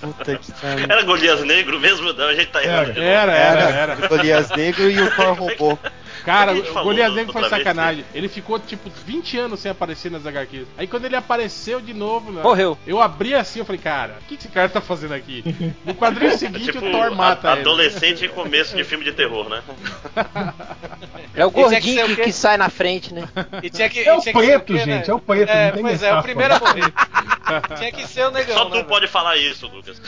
Puta 0.00 0.36
que 0.36 0.52
pariu. 0.52 0.86
Era 0.88 1.02
Golias 1.02 1.44
Negro 1.44 1.78
mesmo? 1.78 2.12
Não, 2.12 2.26
a 2.26 2.34
gente 2.34 2.48
tá 2.48 2.62
errando 2.62 2.92
de 2.92 2.98
novo. 2.98 3.10
Era, 3.10 3.32
era, 3.32 3.70
era. 3.70 4.08
Golias 4.08 4.50
negro 4.50 4.90
e 4.90 5.00
o 5.00 5.10
Thor 5.14 5.34
robô. 5.34 5.78
Cara, 6.25 6.52
o 6.52 6.93
Negro 6.93 7.33
foi 7.33 7.49
sacanagem. 7.49 8.05
Ele 8.14 8.29
ficou 8.29 8.59
tipo 8.59 8.91
20 9.07 9.38
anos 9.38 9.61
sem 9.61 9.71
aparecer 9.71 10.11
nas 10.11 10.26
HQs. 10.26 10.67
Aí 10.79 10.87
quando 10.87 11.05
ele 11.05 11.17
apareceu 11.17 11.81
de 11.81 11.93
novo, 11.95 12.31
né, 12.33 12.43
Morreu. 12.43 12.76
eu 12.87 13.00
abri 13.00 13.35
assim, 13.35 13.59
eu 13.59 13.64
falei, 13.64 13.81
cara, 13.81 14.19
o 14.21 14.25
que 14.29 14.37
que 14.37 14.43
esse 14.45 14.49
cara 14.49 14.69
tá 14.69 14.81
fazendo 14.81 15.14
aqui? 15.14 15.45
No 15.85 15.95
quadrinho 15.95 16.33
seguinte, 16.38 16.64
Tipo, 16.73 16.87
o 16.87 16.91
Thor 16.91 17.14
mata 17.14 17.49
a- 17.50 17.52
ele. 17.52 17.61
adolescente 17.62 18.25
em 18.25 18.29
começo 18.29 18.76
de 18.76 18.85
filme 18.85 19.05
de 19.05 19.12
terror, 19.12 19.49
né? 19.49 19.62
É 21.35 21.47
o 21.47 21.50
que 21.50 21.62
gordinho 21.62 22.05
o 22.05 22.09
que, 22.14 22.25
que 22.25 22.33
sai 22.33 22.59
na 22.59 22.69
frente, 22.69 23.14
né? 23.14 23.26
E 23.62 23.71
tinha 23.71 23.88
que, 23.88 24.00
É 24.00 24.14
e 24.14 24.19
o 24.19 24.21
tinha 24.21 24.35
que 24.35 24.41
ser 24.41 24.47
preto, 24.47 24.64
quê, 24.75 24.79
gente, 24.81 24.88
né? 24.88 25.05
é 25.09 25.14
o 25.14 25.19
preto, 25.19 25.49
É, 25.49 25.64
não 25.67 25.73
tem 25.73 25.83
pois 25.83 26.02
é, 26.02 26.14
o 26.14 26.23
primeiro 26.23 26.55
a 26.55 26.59
morrer. 26.59 26.93
tinha 27.79 27.91
que 27.93 28.07
ser 28.07 28.26
o 28.26 28.31
negão, 28.31 28.55
Só 28.55 28.64
né, 28.64 28.71
tu 28.71 28.75
velho? 28.75 28.85
pode 28.87 29.07
falar 29.07 29.37
isso, 29.38 29.67
Lucas. 29.67 30.00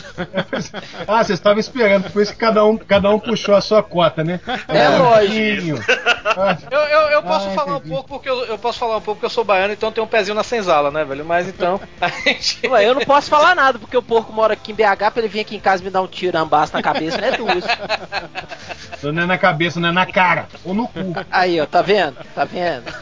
Ah, 1.09 1.25
vocês 1.25 1.38
estavam 1.38 1.59
esperando, 1.59 2.11
por 2.11 2.21
isso 2.23 2.33
que 2.33 2.38
cada 2.38 2.62
um, 2.64 2.76
cada 2.76 3.09
um 3.11 3.18
puxou 3.18 3.54
a 3.54 3.62
sua 3.62 3.83
cota, 3.83 4.23
né? 4.23 4.38
É 4.68 4.88
lógico. 4.99 5.78
Eu, 6.70 6.78
eu, 6.80 7.00
eu 7.11 7.23
posso 7.23 7.49
Ah, 7.49 7.52
falar 7.52 7.76
entendi. 7.76 7.90
um 7.90 7.94
pouco 7.94 8.08
porque 8.08 8.28
eu, 8.28 8.44
eu 8.46 8.58
posso 8.58 8.78
falar 8.78 8.96
um 8.96 9.00
pouco 9.00 9.16
porque 9.16 9.26
eu 9.26 9.30
sou 9.30 9.44
baiano, 9.44 9.73
então 9.73 9.88
eu 9.88 9.92
tenho 9.92 10.04
um 10.04 10.08
pezinho 10.08 10.34
na 10.34 10.42
senzala, 10.42 10.90
né, 10.90 11.04
velho? 11.04 11.25
Mas 11.25 11.49
então, 11.49 11.80
a 12.00 12.08
gente. 12.08 12.66
Ué, 12.66 12.87
eu 12.87 12.94
não 12.94 13.02
posso 13.02 13.30
falar 13.30 13.54
nada, 13.54 13.78
porque 13.78 13.96
o 13.96 14.02
porco 14.02 14.32
mora 14.32 14.54
aqui 14.54 14.73
em 14.73 14.75
BH, 14.75 15.11
pra 15.12 15.12
ele 15.16 15.28
vir 15.28 15.40
aqui 15.40 15.56
em 15.56 15.61
casa 15.61 15.82
me 15.82 15.90
dar 15.90 16.02
um 16.02 16.06
tiro 16.06 16.37
ambaço 16.37 16.73
na 16.75 16.82
cabeça, 16.82 17.18
não 17.18 17.28
é 17.28 17.37
duas. 17.37 17.64
não 19.02 19.23
é 19.23 19.26
na 19.26 19.38
cabeça, 19.38 19.78
não 19.80 19.88
é 19.88 19.92
na 19.92 20.06
cara. 20.06 20.49
Ou 20.64 20.75
no 20.75 20.88
cu. 20.88 21.14
Aí, 21.30 21.61
ó, 21.61 21.66
tá 21.66 21.82
vendo? 21.82 22.16
Tá 22.34 22.44
vendo? 22.44 22.92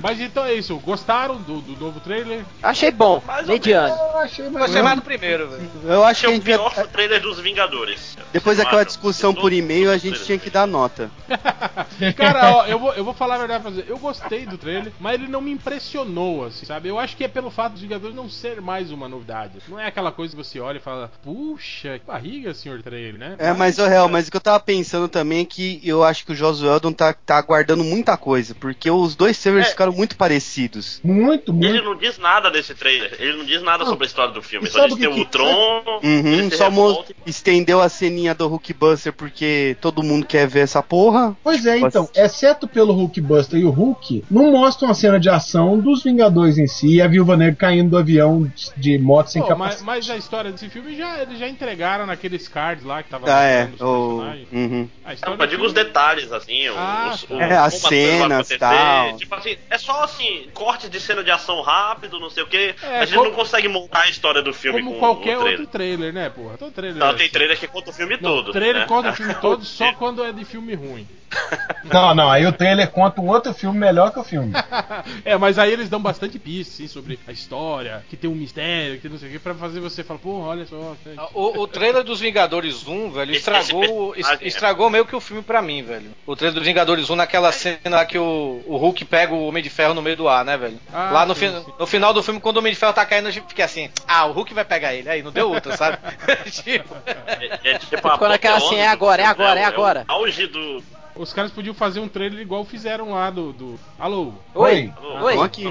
Mas 0.00 0.20
então 0.20 0.44
é 0.44 0.54
isso, 0.54 0.76
gostaram 0.78 1.36
do, 1.36 1.60
do 1.60 1.78
novo 1.78 2.00
trailer? 2.00 2.44
Achei 2.62 2.90
bom, 2.90 3.22
Mais 3.26 3.46
mediano. 3.46 3.94
Eu 3.94 4.18
achei 4.18 4.48
mais. 4.48 4.64
Gostei 4.66 4.82
mais 4.82 4.96
do 4.96 5.02
primeiro, 5.02 5.48
velho. 5.48 5.70
Eu 5.84 6.04
acho 6.04 6.20
que 6.20 6.26
Achei 6.26 6.38
o 6.38 6.42
pior 6.42 6.72
trailer 6.88 7.20
dos 7.20 7.38
Vingadores. 7.40 8.16
depois 8.32 8.58
daquela 8.58 8.84
discussão 8.84 9.34
por 9.34 9.52
e-mail, 9.52 9.90
a 9.90 9.96
gente 9.98 10.24
tinha 10.24 10.38
que 10.38 10.50
dar 10.50 10.66
nota. 10.66 11.10
Cara, 12.16 12.56
ó, 12.56 12.66
eu 12.66 12.78
vou, 12.78 12.92
eu 12.94 13.04
vou 13.04 13.14
falar 13.14 13.36
a 13.36 13.38
verdade 13.38 13.62
pra 13.62 13.70
você. 13.72 13.84
Eu 13.86 13.98
gostei 13.98 14.46
do 14.46 14.56
trailer, 14.58 14.92
mas 15.00 15.14
ele 15.14 15.28
não 15.28 15.40
me 15.40 15.50
impressionou, 15.50 16.46
assim, 16.46 16.64
sabe? 16.66 16.88
Eu 16.88 16.98
acho 16.98 17.16
que 17.16 17.24
é 17.24 17.28
pelo 17.28 17.50
fato 17.50 17.72
dos 17.72 17.82
Vingadores 17.82 18.14
não 18.16 18.28
ser 18.28 18.60
mais 18.60 18.90
uma 18.90 19.08
novidade. 19.08 19.58
Não 19.68 19.78
é 19.78 19.86
aquela 19.86 20.12
coisa 20.12 20.34
que 20.36 20.42
você 20.42 20.60
olha 20.60 20.78
e 20.78 20.80
fala, 20.80 21.10
puxa, 21.22 21.98
que 21.98 22.06
barriga, 22.06 22.54
senhor 22.54 22.82
trailer, 22.82 23.18
né? 23.18 23.34
É, 23.38 23.52
mas, 23.52 23.78
ô, 23.78 23.86
Real, 23.86 24.08
mas 24.08 24.28
o 24.28 24.30
que 24.30 24.36
eu 24.36 24.40
tava 24.40 24.60
pensando 24.60 25.08
também 25.08 25.40
é 25.40 25.44
que 25.44 25.80
eu 25.84 26.02
acho 26.04 26.24
que 26.24 26.32
o 26.32 26.36
Josué 26.36 26.70
Eldon 26.70 26.92
tá, 26.92 27.12
tá 27.12 27.36
aguardando 27.36 27.84
muita 27.84 28.16
coisa, 28.16 28.54
porque 28.54 28.90
os 28.90 29.14
dois 29.14 29.38
trailers 29.38 29.66
É. 29.68 29.70
ficaram 29.70 29.89
muito 29.92 30.16
parecidos. 30.16 31.00
Muito, 31.04 31.52
Ele 31.52 31.68
muito. 31.72 31.84
não 31.84 31.94
diz 31.96 32.18
nada 32.18 32.50
desse 32.50 32.74
trailer. 32.74 33.14
Ele 33.18 33.36
não 33.38 33.44
diz 33.44 33.62
nada 33.62 33.84
Não. 33.84 33.90
sobre 33.90 34.04
a 34.04 34.08
história 34.08 34.32
do 34.32 34.42
filme. 34.42 34.66
E 34.66 34.70
Só 34.70 34.84
diz 34.84 34.92
o 34.94 34.96
que 34.96 35.02
tem 35.06 35.10
o 35.10 35.14
que- 35.24 35.30
Tron. 35.30 36.00
Uhum, 36.02 36.50
só 36.50 36.70
mo- 36.70 36.88
revolta. 36.88 37.14
estendeu 37.26 37.80
a 37.80 37.88
ceninha 37.88 38.34
do 38.34 38.46
Hulkbuster 38.48 39.12
porque 39.12 39.76
todo 39.80 40.02
mundo 40.02 40.26
quer 40.26 40.46
ver 40.46 40.60
essa 40.60 40.82
porra. 40.82 41.36
Pois 41.42 41.64
é, 41.66 41.78
então, 41.78 42.08
exceto 42.14 42.66
pelo 42.68 42.92
Hulkbuster 42.92 43.58
e 43.60 43.64
o 43.64 43.70
Hulk, 43.70 44.24
não 44.30 44.50
mostram 44.52 44.90
a 44.90 44.94
cena 44.94 45.18
de 45.20 45.28
ação 45.28 45.78
dos 45.78 46.02
Vingadores 46.02 46.58
em 46.58 46.66
si 46.66 46.96
e 46.96 47.02
a 47.02 47.06
Viúva 47.08 47.36
Negra 47.36 47.56
caindo 47.56 47.90
do 47.90 47.98
avião 47.98 48.50
de 48.76 48.98
moto 48.98 49.28
sem 49.28 49.42
Pô, 49.42 49.48
mas, 49.50 49.58
capacete. 49.58 49.84
mas 49.84 50.10
a 50.10 50.16
história 50.16 50.50
desse 50.52 50.68
filme 50.68 50.96
já, 50.96 51.22
eles 51.22 51.38
já 51.38 51.48
entregaram 51.48 52.06
naqueles 52.06 52.48
cards 52.48 52.84
lá 52.84 53.02
que 53.02 53.10
tava 53.10 53.26
Ah, 53.30 53.42
é. 53.42 53.64
os 53.64 53.80
O, 53.80 54.16
personagens. 54.18 54.48
uhum. 54.52 54.88
A 55.04 55.14
história 55.14 55.30
Não, 55.32 55.38
mas 55.38 55.50
digo 55.50 55.64
os 55.64 55.72
filme- 55.72 55.84
detalhes, 55.88 56.32
assim. 56.32 56.66
Ah, 56.68 57.10
os, 57.14 57.22
tá. 57.24 57.34
o- 57.34 57.40
É, 57.40 57.56
as 57.56 57.74
cenas, 57.74 58.32
acontecer. 58.32 58.58
tal. 58.58 59.16
Tipo 59.16 59.34
assim, 59.34 59.56
é 59.68 59.78
só 59.80 60.04
assim, 60.04 60.48
cortes 60.54 60.90
de 60.90 61.00
cena 61.00 61.22
de 61.24 61.30
ação 61.30 61.60
rápido, 61.62 62.18
não 62.20 62.30
sei 62.30 62.42
o 62.42 62.46
que. 62.46 62.74
É, 62.82 63.00
a 63.00 63.04
gente 63.04 63.16
como- 63.16 63.28
não 63.30 63.34
consegue 63.36 63.68
montar 63.68 64.02
a 64.02 64.08
história 64.08 64.42
do 64.42 64.52
filme 64.52 64.80
Como 64.80 64.94
com 64.94 64.98
qualquer 65.00 65.36
o 65.36 65.40
trailer. 65.40 65.60
outro 65.60 65.66
trailer, 65.72 66.12
né, 66.12 66.30
porra? 66.30 66.56
Todo 66.58 66.72
trailer. 66.72 66.98
Não, 66.98 67.08
é 67.08 67.14
tem 67.14 67.22
assim. 67.26 67.32
trailer 67.32 67.58
que 67.58 67.66
conta 67.66 67.90
o 67.90 67.92
filme 67.92 68.14
Não, 68.20 68.20
todo. 68.20 68.52
trailer 68.52 68.82
né? 68.82 68.86
conta 68.86 69.10
o 69.10 69.14
filme 69.14 69.34
todo 69.34 69.64
só 69.64 69.92
quando 69.94 70.24
é 70.24 70.32
de 70.32 70.44
filme 70.44 70.74
ruim. 70.74 71.06
Não, 71.84 72.12
não, 72.14 72.28
aí 72.30 72.44
o 72.44 72.52
trailer 72.52 72.90
conta 72.90 73.20
um 73.20 73.28
outro 73.28 73.54
filme 73.54 73.78
melhor 73.78 74.12
que 74.12 74.18
o 74.18 74.24
filme. 74.24 74.52
é, 75.24 75.36
mas 75.36 75.58
aí 75.60 75.72
eles 75.72 75.88
dão 75.88 76.00
bastante 76.00 76.38
pista, 76.40 76.74
assim, 76.74 76.88
sobre 76.88 77.18
a 77.26 77.30
história, 77.32 78.04
que 78.10 78.16
tem 78.16 78.28
um 78.28 78.34
mistério, 78.34 78.96
que 78.96 79.02
tem 79.02 79.10
não 79.10 79.18
sei 79.18 79.28
o 79.28 79.32
que, 79.32 79.38
pra 79.38 79.54
fazer 79.54 79.78
você 79.80 80.02
falar, 80.02 80.18
porra, 80.18 80.48
olha 80.48 80.66
só. 80.66 80.96
O, 81.32 81.60
o 81.60 81.66
trailer 81.68 82.02
dos 82.02 82.20
Vingadores 82.20 82.86
1, 82.86 83.12
velho, 83.12 83.32
estragou, 83.32 84.10
esse 84.14 84.22
personagem, 84.22 84.46
estragou 84.48 84.90
meio 84.90 85.06
que 85.06 85.14
o 85.14 85.20
filme 85.20 85.42
pra 85.42 85.62
mim, 85.62 85.82
velho. 85.82 86.10
O 86.26 86.34
trailer 86.34 86.54
dos 86.58 86.66
Vingadores 86.66 87.08
1 87.08 87.14
naquela 87.16 87.52
cena 87.52 87.78
lá 87.86 88.04
que 88.04 88.18
o, 88.18 88.62
o 88.66 88.76
Hulk 88.76 89.04
pega 89.04 89.32
o 89.32 89.46
Homem 89.46 89.62
de 89.62 89.69
Ferro 89.70 89.94
no 89.94 90.02
meio 90.02 90.16
do 90.16 90.28
ar, 90.28 90.44
né, 90.44 90.56
velho? 90.56 90.78
Ah, 90.92 91.10
lá 91.12 91.26
no, 91.26 91.34
sim, 91.34 91.40
fi- 91.50 91.64
sim. 91.64 91.72
no 91.78 91.86
final 91.86 92.12
do 92.12 92.22
filme, 92.22 92.40
quando 92.40 92.56
o 92.56 92.58
Homem 92.60 92.72
de 92.72 92.78
Ferro 92.78 92.92
tá 92.92 93.04
caindo, 93.06 93.30
gente 93.30 93.46
fica 93.48 93.64
assim, 93.64 93.90
ah, 94.06 94.26
o 94.26 94.32
Hulk 94.32 94.52
vai 94.54 94.64
pegar 94.64 94.94
ele. 94.94 95.08
Aí 95.08 95.22
não 95.22 95.32
deu 95.32 95.48
outra, 95.50 95.76
sabe? 95.76 95.98
tipo, 96.50 96.94
É, 97.06 97.70
é 97.72 97.78
tipo 97.78 97.96
Ficou 98.10 98.28
naquela 98.28 98.56
assim, 98.58 98.76
é 98.76 98.88
agora, 98.88 99.22
é 99.22 99.26
agora, 99.26 99.60
é 99.60 99.64
o- 99.64 99.68
agora. 99.68 100.04
o 100.08 100.12
auge 100.12 100.46
do. 100.46 100.82
Os 101.12 101.32
caras 101.34 101.50
podiam 101.50 101.74
fazer 101.74 101.98
um 102.00 102.08
trailer 102.08 102.40
igual 102.40 102.64
fizeram 102.64 103.10
lá 103.10 103.28
do. 103.30 103.52
do... 103.52 103.80
Alô? 103.98 104.32
Oi, 104.54 104.90
Alô, 104.96 105.24
Oi. 105.24 105.38
Aqui. 105.42 105.64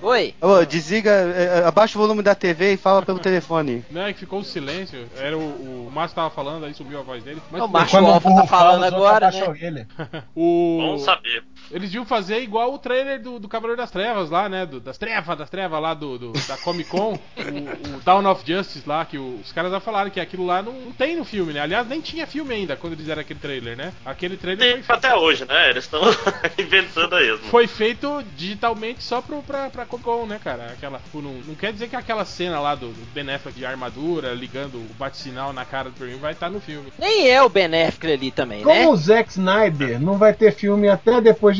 Oi. 0.00 0.34
ô, 0.40 0.64
desliga, 0.64 1.10
é, 1.10 1.60
é, 1.64 1.66
abaixa 1.66 1.98
o 1.98 2.00
volume 2.00 2.22
da 2.22 2.34
TV 2.34 2.74
e 2.74 2.76
fala 2.76 3.02
pelo 3.02 3.18
telefone. 3.18 3.84
Não, 3.90 4.02
é 4.06 4.12
que 4.12 4.20
ficou 4.20 4.38
um 4.38 4.44
silêncio. 4.44 5.06
Era 5.18 5.36
o, 5.36 5.86
o 5.88 5.90
Márcio 5.92 6.14
tava 6.14 6.30
falando, 6.30 6.64
aí 6.64 6.72
subiu 6.72 7.00
a 7.00 7.02
voz 7.02 7.22
dele. 7.22 7.42
Mas 7.50 7.60
O 7.62 7.68
Macho 7.68 7.90
Quando 7.90 8.06
o 8.08 8.10
Alfa 8.12 8.28
tá 8.36 8.46
falando 8.46 8.82
fala, 8.84 8.86
agora, 8.86 9.30
né? 9.30 9.86
o. 10.34 10.78
Vamos 10.80 11.02
saber. 11.02 11.44
Eles 11.70 11.92
iam 11.94 12.04
fazer 12.06 12.40
igual 12.40 12.72
o 12.72 12.78
trailer 12.78 13.20
do, 13.20 13.38
do 13.38 13.48
Cavaleiro 13.48 13.80
das 13.80 13.90
Trevas 13.90 14.30
lá, 14.30 14.48
né? 14.48 14.64
Do- 14.66 14.80
das 14.80 14.96
trevas, 14.98 15.36
das 15.38 15.50
trevas 15.50 15.80
lá 15.80 15.94
do, 15.94 16.18
do- 16.18 16.32
da 16.46 16.56
Comic 16.58 16.88
Con. 16.90 17.18
o, 17.36 17.96
o 17.96 18.00
Dawn 18.04 18.26
of 18.30 18.42
Justice 18.46 18.88
lá, 18.88 19.04
que 19.04 19.18
o- 19.18 19.40
os 19.42 19.52
caras 19.52 19.72
já 19.72 19.80
falaram 19.80 20.10
que 20.10 20.20
aquilo 20.20 20.46
lá 20.46 20.62
não, 20.62 20.72
não 20.72 20.92
tem 20.92 21.16
no 21.16 21.24
filme, 21.24 21.52
né? 21.52 21.60
Aliás, 21.60 21.86
nem 21.88 22.00
tinha 22.00 22.26
filme 22.26 22.54
ainda 22.54 22.76
quando 22.76 22.92
eles 22.92 23.02
fizeram 23.02 23.20
aquele 23.20 23.40
trailer, 23.40 23.76
né? 23.76 23.92
Aquele 24.04 24.36
trailer 24.36 24.74
Tem 24.74 24.82
foi, 24.82 24.94
até 24.96 25.14
hoje, 25.14 25.44
né? 25.44 25.70
Eles 25.70 25.84
estão 25.84 26.00
inventando 26.58 27.14
aí. 27.16 27.36
foi 27.50 27.66
feito 27.66 28.22
digitalmente 28.36 29.02
só 29.02 29.20
pro, 29.20 29.42
pra, 29.42 29.68
pra 29.70 29.84
Comic 29.84 30.04
Con, 30.04 30.26
né, 30.26 30.38
cara? 30.42 30.66
Aquela, 30.66 30.98
tipo, 30.98 31.20
não, 31.20 31.32
não 31.46 31.54
quer 31.54 31.72
dizer 31.72 31.88
que 31.88 31.96
aquela 31.96 32.24
cena 32.24 32.60
lá 32.60 32.74
do, 32.74 32.88
do 32.88 33.06
Ben 33.12 33.28
Affleck 33.34 33.58
de 33.58 33.66
armadura, 33.66 34.32
ligando 34.34 34.76
o 34.76 34.86
bate-sinal 34.98 35.52
na 35.52 35.64
cara 35.64 35.88
do 35.90 35.94
Superman 35.94 36.18
vai 36.20 36.32
estar 36.32 36.50
no 36.50 36.60
filme. 36.60 36.92
Nem 36.98 37.28
é 37.28 37.42
o 37.42 37.48
benéfico 37.48 38.06
ali 38.06 38.30
também, 38.30 38.58
né? 38.58 38.64
Como 38.64 38.92
o 38.92 38.96
Zack 38.96 39.30
Snyder 39.30 40.00
não 40.00 40.16
vai 40.16 40.32
ter 40.32 40.52
filme 40.54 40.88
até 40.88 41.20
depois 41.20 41.55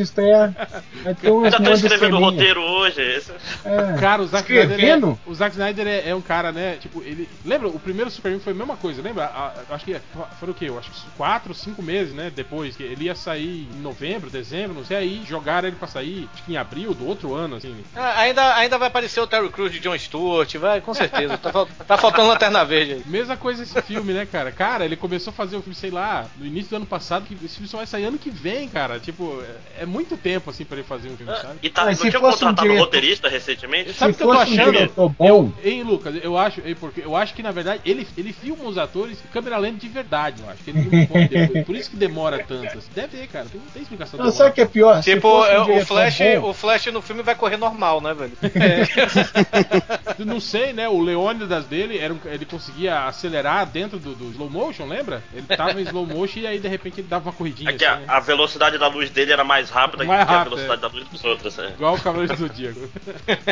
um 1.31 1.45
Eu 1.45 1.51
já 1.51 1.59
tô 1.61 1.71
escrevendo 1.73 2.17
o 2.17 2.21
roteiro 2.21 2.61
hoje. 2.61 3.01
Esse... 3.01 3.33
É. 3.65 3.99
Cara, 4.01 4.23
o 4.23 4.27
Zack 4.27 4.53
Snyder, 4.53 4.79
é, 4.85 5.31
o 5.31 5.35
Zack 5.35 5.53
Snyder 5.55 5.87
é, 5.87 6.09
é 6.11 6.15
um 6.15 6.21
cara, 6.21 6.53
né? 6.53 6.77
Tipo, 6.81 7.03
ele. 7.03 7.29
Lembra? 7.45 7.69
O 7.69 7.79
primeiro 7.79 8.11
Superman 8.11 8.41
foi 8.41 8.53
a 8.53 8.57
mesma 8.57 8.77
coisa, 8.77 9.03
lembra? 9.03 9.25
A- 9.25 9.53
a- 9.71 9.75
acho 9.75 9.85
que 9.85 9.97
foram 10.39 10.53
o 10.53 10.55
quê? 10.55 10.67
Eu 10.69 10.79
acho 10.79 10.91
que 10.91 11.01
quatro, 11.17 11.55
cinco 11.55 11.83
meses, 11.83 12.15
né? 12.15 12.31
Depois 12.35 12.77
que 12.77 12.83
ele 12.83 13.05
ia 13.05 13.15
sair 13.15 13.69
em 13.73 13.81
novembro, 13.81 14.31
dezembro, 14.31 14.75
não 14.75 14.85
sei, 14.85 14.97
aí 14.97 15.23
jogaram 15.27 15.69
ele 15.69 15.77
pra 15.77 15.89
sair, 15.89 16.29
acho 16.33 16.43
que 16.45 16.53
em 16.53 16.57
abril 16.57 16.95
do 16.95 17.07
outro 17.07 17.35
ano, 17.35 17.57
assim. 17.57 17.75
Ah, 17.95 18.21
ainda, 18.21 18.55
ainda 18.57 18.79
vai 18.79 18.89
aparecer 18.89 19.21
o 19.21 19.27
Terry 19.27 19.49
Crews 19.49 19.73
de 19.73 19.81
John 19.81 19.97
Stewart, 19.99 20.55
vai, 20.57 20.81
com 20.81 20.95
certeza. 20.95 21.37
tá, 21.39 21.67
tá 21.87 21.97
faltando 21.97 22.29
lanterna 22.29 22.65
verde 22.65 22.93
aí. 22.95 23.03
Mesma 23.07 23.37
coisa 23.37 23.63
esse 23.63 23.81
filme, 23.83 24.13
né, 24.13 24.27
cara? 24.27 24.51
Cara, 24.53 24.85
ele 24.85 24.97
começou 24.97 25.31
a 25.31 25.35
fazer 25.35 25.57
o 25.57 25.61
filme, 25.63 25.75
sei 25.75 25.91
lá, 25.91 26.27
no 26.39 26.47
início 26.47 26.71
do 26.71 26.77
ano 26.77 26.87
passado, 26.87 27.25
que 27.27 27.35
esse 27.45 27.55
filme 27.55 27.69
só 27.69 27.79
vai 27.79 27.87
sair 27.87 28.05
ano 28.05 28.19
que 28.19 28.31
vem, 28.31 28.69
cara. 28.69 28.99
Tipo, 28.99 29.43
é, 29.79 29.86
é 29.87 29.89
muito 29.89 30.17
tempo, 30.17 30.51
assim, 30.51 30.65
pra 30.65 30.79
ele 30.79 30.87
fazer 30.87 31.09
um 31.09 31.17
filme, 31.17 31.33
sabe? 31.37 31.59
E 31.63 31.71
tá, 31.71 31.85
Mas 31.85 31.99
não 31.99 32.05
se 32.05 32.11
tinha 32.11 32.21
um 32.21 32.31
contratado 32.31 32.61
um 32.61 32.65
diretor- 32.65 32.85
roteirista 32.85 33.29
recentemente? 33.29 33.93
Sabe 33.95 34.13
o 34.13 34.15
que 34.17 34.23
eu 34.23 34.27
tô 34.29 34.35
um 34.35 34.39
achando? 34.39 34.73
diretor 34.73 35.09
bom, 35.09 35.53
Hein, 35.65 35.83
Lucas, 35.85 36.15
eu 36.23 36.37
acho, 36.37 36.61
hein, 36.65 36.77
porque 36.79 37.01
eu 37.03 37.15
acho 37.17 37.35
que 37.35 37.43
na 37.43 37.53
verdade 37.53 37.81
ele, 37.85 38.07
ele 38.17 38.33
filma 38.33 38.65
os 38.65 38.77
atores 38.79 39.19
câmera 39.33 39.57
lenta 39.59 39.79
de 39.79 39.89
verdade, 39.89 40.43
eu 40.43 40.51
acho. 40.51 40.63
Que 40.65 40.71
ele 40.71 40.83
não 40.91 41.07
pode 41.07 41.63
por 41.65 41.77
isso 41.77 41.91
que 41.91 41.97
demora 41.97 42.39
tanto. 42.47 42.79
assim. 42.79 42.89
Deve 42.95 43.17
ter, 43.17 43.27
cara. 43.29 43.47
Tem- 43.47 43.61
Não 43.61 43.69
tem 43.71 43.83
explicação. 43.83 44.19
não, 44.19 44.31
sabe 44.33 44.51
o 44.51 44.53
que 44.55 44.61
é 44.63 44.67
pior? 44.67 45.03
Tipo, 45.03 45.29
um 45.41 45.45
é, 45.45 45.61
o, 45.81 45.87
Flash, 45.87 46.19
bom- 46.41 46.51
o 46.51 46.55
Flash 46.55 46.87
no 46.87 47.01
filme 47.03 47.23
vai 47.23 47.35
correr 47.35 47.57
normal, 47.57 48.01
né, 48.01 48.13
velho? 48.15 48.33
Eu 50.19 50.27
Não 50.27 50.41
sei, 50.41 50.73
né? 50.73 50.89
O 50.89 51.01
Leônidas 51.01 51.67
dele, 51.67 51.99
era 51.99 52.13
um- 52.13 52.19
ele 52.25 52.45
conseguia 52.45 53.07
acelerar 53.07 53.67
dentro 53.67 53.99
do, 53.99 54.15
do 54.15 54.31
slow 54.31 54.51
motion, 54.51 54.87
lembra? 54.87 55.23
Ele 55.33 55.47
tava 55.47 55.81
em 55.81 55.85
slow 55.85 56.07
motion 56.07 56.41
e 56.41 56.47
aí 56.47 56.59
de 56.59 56.69
repente 56.69 57.01
ele 57.01 57.09
dava 57.09 57.29
uma 57.29 57.33
corridinha. 57.33 57.71
É 57.71 57.73
que 57.75 57.85
assim, 57.85 57.95
a, 57.95 57.99
né? 58.01 58.05
a 58.09 58.21
velocidade 58.21 58.79
da 58.79 58.89
luz 58.89 59.11
dele 59.11 59.33
era 59.33 59.45
mais 59.45 59.71
rápida 59.81 60.05
Mais 60.05 60.25
que 60.27 60.33
a 60.33 60.37
rápida, 60.39 60.57
velocidade 60.57 60.81
da 60.83 60.89
luz 60.89 61.09
dos 61.09 61.25
outros. 61.25 61.59
É. 61.59 61.69
Igual 61.71 61.95
o 61.95 62.01
Cavaleiro 62.01 62.33
do 62.35 62.39
Zodíaco. 62.39 62.81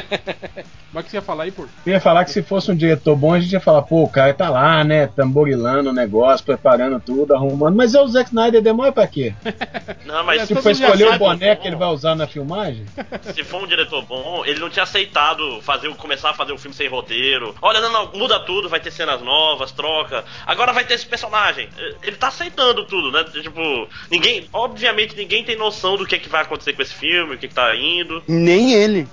Mas 0.93 1.03
o 1.03 1.05
que 1.07 1.11
você 1.11 1.17
ia 1.17 1.23
falar 1.23 1.45
aí, 1.45 1.51
por? 1.51 1.69
Eu 1.85 1.93
ia 1.93 2.01
falar 2.01 2.25
que 2.25 2.31
se 2.31 2.41
fosse 2.43 2.71
um 2.71 2.77
diretor 2.77 3.17
bom, 3.17 3.35
a 3.35 3.41
gente 3.41 3.53
ia 3.53 3.59
falar, 3.61 3.83
pô, 3.83 4.05
o 4.05 4.09
cara 4.09 4.33
tá 4.33 4.49
lá, 4.49 4.85
né, 4.85 5.09
tamborilando 5.09 5.91
o 5.91 5.93
negócio, 5.93 6.47
preparando 6.47 7.01
tudo, 7.01 7.35
arrumando. 7.35 7.75
Mas 7.75 7.95
é 7.95 8.01
o 8.01 8.07
Zack 8.07 8.29
Snyder, 8.31 8.63
demora 8.63 8.93
pra 8.93 9.07
quê? 9.07 9.35
Não, 10.07 10.23
mas 10.23 10.43
É, 10.43 10.47
Se 10.47 10.55
for 10.55 10.71
escolher 10.71 11.09
o 11.15 11.19
boné 11.19 11.57
que 11.57 11.67
ele 11.67 11.75
vai 11.77 11.89
usar 11.89 12.15
na 12.15 12.27
filmagem? 12.29 12.85
Se 13.23 13.43
for 13.43 13.63
um 13.63 13.67
diretor 13.67 14.03
bom, 14.05 14.45
ele 14.47 14.61
não 14.61 14.69
tinha 14.71 14.83
aceitado 14.85 15.61
fazer, 15.63 15.89
o- 15.89 15.95
começar 15.97 16.31
a 16.31 16.35
fazer 16.35 16.53
um 16.53 16.59
filme 16.59 16.77
sem 16.77 16.89
roteiro. 16.89 17.55
Olha, 17.61 17.81
não, 17.81 17.91
não, 17.91 18.13
muda 18.13 18.39
tudo, 18.41 18.69
vai 18.69 18.79
ter 18.81 18.91
cenas 18.93 19.21
novas, 19.23 19.73
troca. 19.73 20.25
Agora 20.47 20.73
vai 20.73 20.85
ter 20.85 20.95
esse 20.95 21.07
personagem. 21.07 21.69
Ele 22.03 22.17
tá 22.17 22.29
aceitando 22.29 22.85
tudo, 22.87 23.11
né? 23.11 23.25
Tipo, 23.25 23.89
ninguém. 24.11 24.47
Obviamente 24.53 25.17
ninguém 25.17 25.43
tem 25.43 25.57
noção 25.57 25.97
do 25.97 26.07
que, 26.07 26.14
é 26.15 26.19
que 26.19 26.29
vai 26.29 26.43
acontecer 26.43 26.73
com 26.73 26.83
esse 26.83 26.95
filme, 26.95 27.35
o 27.35 27.39
que, 27.39 27.49
que 27.49 27.55
tá 27.55 27.75
indo. 27.77 28.23
Nem 28.29 28.73
ele. 28.73 29.07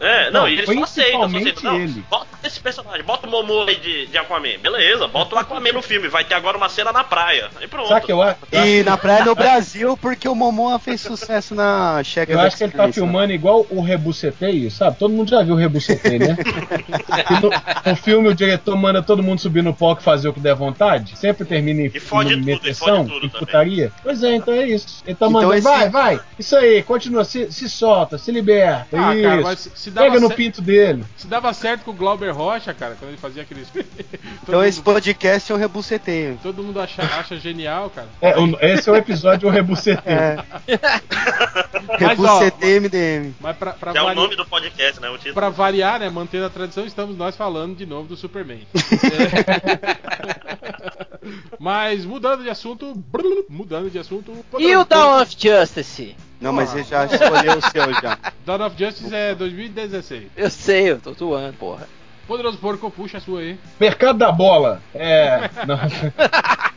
É, 0.00 0.30
não, 0.30 0.42
Não, 0.42 0.48
e 0.48 0.54
ele 0.58 0.66
só 0.66 0.82
aceita, 0.82 1.10
só 1.12 1.28
principalmente 1.28 1.50
aceita. 1.58 1.68
Não, 1.72 1.80
ele. 1.80 2.04
bota 2.10 2.26
esse 2.44 2.60
personagem, 2.60 3.02
bota 3.04 3.26
o 3.26 3.30
Momo 3.30 3.62
aí 3.68 3.76
de, 3.76 4.06
de 4.06 4.18
Aquaman. 4.18 4.58
Beleza, 4.60 5.06
bota 5.08 5.34
o 5.34 5.38
Aquaman 5.38 5.72
no 5.72 5.82
filme. 5.82 6.08
Vai 6.08 6.24
ter 6.24 6.34
agora 6.34 6.56
uma 6.56 6.68
cena 6.68 6.92
na 6.92 7.04
praia. 7.04 7.48
Aí 7.60 7.66
pronto. 7.68 7.88
Sabe 7.88 8.06
que 8.06 8.12
eu 8.12 8.22
acho? 8.22 8.38
E 8.52 8.82
na 8.82 8.96
praia 8.96 9.24
no 9.24 9.34
Brasil, 9.34 9.96
porque 9.96 10.28
o 10.28 10.34
Momoa 10.34 10.78
fez 10.78 11.00
sucesso 11.00 11.54
na 11.54 12.02
Chega 12.04 12.32
Eu 12.32 12.40
acho 12.40 12.56
que 12.56 12.64
ele 12.64 12.72
tá 12.72 12.90
filmando 12.92 13.32
igual 13.32 13.66
o 13.70 13.80
Rebuceteio, 13.80 14.70
sabe? 14.70 14.96
Todo 14.98 15.12
mundo 15.12 15.30
já 15.30 15.42
viu 15.42 15.54
o 15.54 15.58
Rebuceteio, 15.58 16.18
né? 16.18 16.36
Que 16.36 17.32
no, 17.40 17.50
no 17.90 17.96
filme 17.96 18.28
o 18.28 18.34
diretor 18.34 18.76
manda 18.76 19.02
todo 19.02 19.22
mundo 19.22 19.40
subir 19.40 19.62
no 19.62 19.74
palco 19.74 20.00
e 20.00 20.04
fazer 20.04 20.28
o 20.28 20.32
que 20.32 20.40
der 20.40 20.54
vontade. 20.54 21.16
Sempre 21.18 21.44
termina 21.44 21.82
em, 21.82 21.86
E 21.94 22.00
fode 22.00 22.36
tudo, 22.36 22.68
e 22.68 22.74
fode 22.74 23.08
tudo 23.08 23.20
também. 23.28 23.30
putaria. 23.30 23.92
Pois 24.02 24.22
é, 24.22 24.34
então 24.34 24.54
é 24.54 24.66
isso. 24.66 25.02
Ele 25.06 25.14
tá 25.14 25.26
Então 25.26 25.30
mandando, 25.30 25.54
esse- 25.54 25.62
vai, 25.62 25.88
vai. 25.88 26.20
Isso 26.42 26.56
aí, 26.56 26.82
continua, 26.82 27.24
se, 27.24 27.52
se 27.52 27.68
solta, 27.68 28.18
se 28.18 28.32
liberta. 28.32 28.88
Ah, 29.00 29.14
isso. 29.14 29.22
cara, 29.22 29.42
mas 29.42 29.70
se 29.76 29.90
dava 29.92 30.08
Pega 30.08 30.20
no 30.20 30.26
cer- 30.26 30.36
pinto 30.36 30.60
dele. 30.60 31.04
Se 31.16 31.28
dava 31.28 31.52
certo 31.54 31.84
com 31.84 31.92
o 31.92 31.94
Glauber 31.94 32.30
Rocha, 32.34 32.74
cara, 32.74 32.96
quando 32.98 33.10
ele 33.10 33.18
fazia 33.18 33.42
aqueles. 33.42 33.68
Então 34.42 34.62
esse 34.64 34.78
mundo, 34.78 34.86
podcast 34.86 35.52
é 35.52 35.54
um 35.54 35.58
rebuceteio. 35.58 36.36
todo 36.42 36.64
mundo 36.64 36.80
acha, 36.80 37.00
acha 37.02 37.36
genial, 37.38 37.88
cara. 37.90 38.08
É, 38.20 38.36
o- 38.36 38.58
esse 38.60 38.88
é 38.88 38.92
o 38.92 38.96
episódio 38.96 39.48
o 39.48 39.52
Rebuceteio. 39.52 40.02
É, 40.04 40.36
rebuceteio 41.96 42.82
MDM. 42.82 43.34
Mas 43.40 43.56
pra, 43.56 43.72
pra, 43.74 43.92
Que 43.92 43.98
é 43.98 44.02
o 44.02 44.14
nome 44.14 44.34
do 44.34 44.44
podcast, 44.44 45.00
né? 45.00 45.08
O 45.10 45.16
título. 45.16 45.34
pra 45.34 45.48
variar, 45.48 46.00
né, 46.00 46.10
mantendo 46.10 46.46
a 46.46 46.50
tradição, 46.50 46.84
estamos 46.84 47.16
nós 47.16 47.36
falando 47.36 47.76
de 47.76 47.86
novo 47.86 48.08
do 48.08 48.16
Superman. 48.16 48.66
É. 51.22 51.42
Mas 51.58 52.04
mudando 52.04 52.42
de 52.42 52.50
assunto. 52.50 53.00
Mudando 53.48 53.90
de 53.90 53.98
assunto. 53.98 54.32
E 54.58 54.74
o 54.76 54.84
Dawn 54.84 55.22
of 55.22 55.36
Justice? 55.38 56.16
Não, 56.42 56.52
mas 56.52 56.74
ele 56.74 56.84
já 56.84 57.04
escolheu 57.06 57.58
o 57.58 57.62
seu 57.70 57.92
já. 58.02 58.18
Dawn 58.44 58.66
of 58.66 58.76
Justice 58.78 59.14
é 59.14 59.34
2016. 59.34 60.24
Eu 60.36 60.50
sei, 60.50 60.90
eu 60.90 60.98
tô 61.00 61.12
zoando, 61.12 61.54
porra. 61.54 61.88
Poderoso 62.26 62.58
Porco, 62.58 62.90
puxa 62.90 63.18
a 63.18 63.20
sua 63.20 63.40
aí. 63.40 63.58
Mercado 63.80 64.18
da 64.18 64.30
bola. 64.32 64.80
É. 64.94 65.48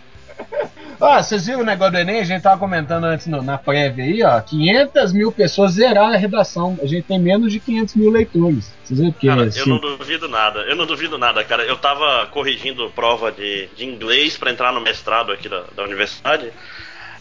Ó, 0.99 1.21
vocês 1.21 1.45
viram 1.45 1.59
o 1.59 1.65
negócio 1.65 1.91
do 1.93 1.99
Enem? 1.99 2.21
A 2.21 2.23
gente 2.23 2.41
tava 2.41 2.57
comentando 2.57 3.03
antes 3.03 3.27
no- 3.27 3.41
na 3.41 3.57
prévia 3.57 4.05
aí, 4.05 4.23
ó. 4.23 4.39
500 4.39 5.11
mil 5.11 5.29
pessoas 5.31 5.73
zeraram 5.73 6.13
a 6.13 6.17
redação. 6.17 6.79
A 6.81 6.85
gente 6.85 7.03
tem 7.03 7.19
menos 7.19 7.51
de 7.51 7.59
500 7.59 7.95
mil 7.95 8.09
leitores. 8.09 8.71
Vocês 8.83 8.99
viram 8.99 9.11
que 9.11 9.27
Cara, 9.27 9.41
é, 9.41 9.43
eu 9.43 9.47
assim, 9.49 9.69
não 9.69 9.79
duvido 9.79 10.29
nada. 10.29 10.59
Eu 10.61 10.75
não 10.75 10.85
duvido 10.85 11.17
nada, 11.17 11.43
cara. 11.43 11.63
Eu 11.63 11.75
tava 11.77 12.27
corrigindo 12.27 12.89
prova 12.91 13.29
de, 13.31 13.67
de 13.75 13.85
inglês 13.85 14.37
pra 14.37 14.51
entrar 14.51 14.71
no 14.71 14.79
mestrado 14.79 15.33
aqui 15.33 15.49
da, 15.49 15.63
da 15.75 15.83
universidade. 15.83 16.49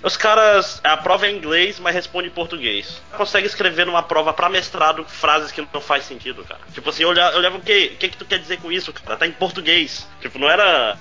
Os 0.05 0.19
caras, 0.19 0.81
a 0.85 0.99
prova 0.99 1.27
é 1.27 1.31
em 1.31 1.37
inglês, 1.37 1.81
mas 1.81 1.95
responde 1.95 2.29
em 2.29 2.31
português. 2.31 3.01
Consegue 3.17 3.47
escrever 3.47 3.87
numa 3.87 4.03
prova 4.03 4.35
pra 4.35 4.51
mestrado 4.51 5.03
frases 5.05 5.51
que 5.51 5.67
não 5.73 5.81
faz 5.81 6.05
sentido, 6.05 6.45
cara. 6.45 6.61
Tipo 6.75 6.91
assim, 6.91 7.05
eu 7.05 7.09
olhava, 7.09 7.37
olhava 7.39 7.57
o 7.57 7.61
quê? 7.63 7.93
O 7.95 7.97
que 7.97 8.09
que 8.11 8.17
tu 8.17 8.27
quer 8.27 8.39
dizer 8.39 8.59
com 8.59 8.71
isso, 8.71 8.93
cara? 8.93 9.17
Tá 9.17 9.27
em 9.27 9.33
português. 9.33 10.07
Tipo, 10.21 10.39
não 10.39 10.51
era 10.51 10.99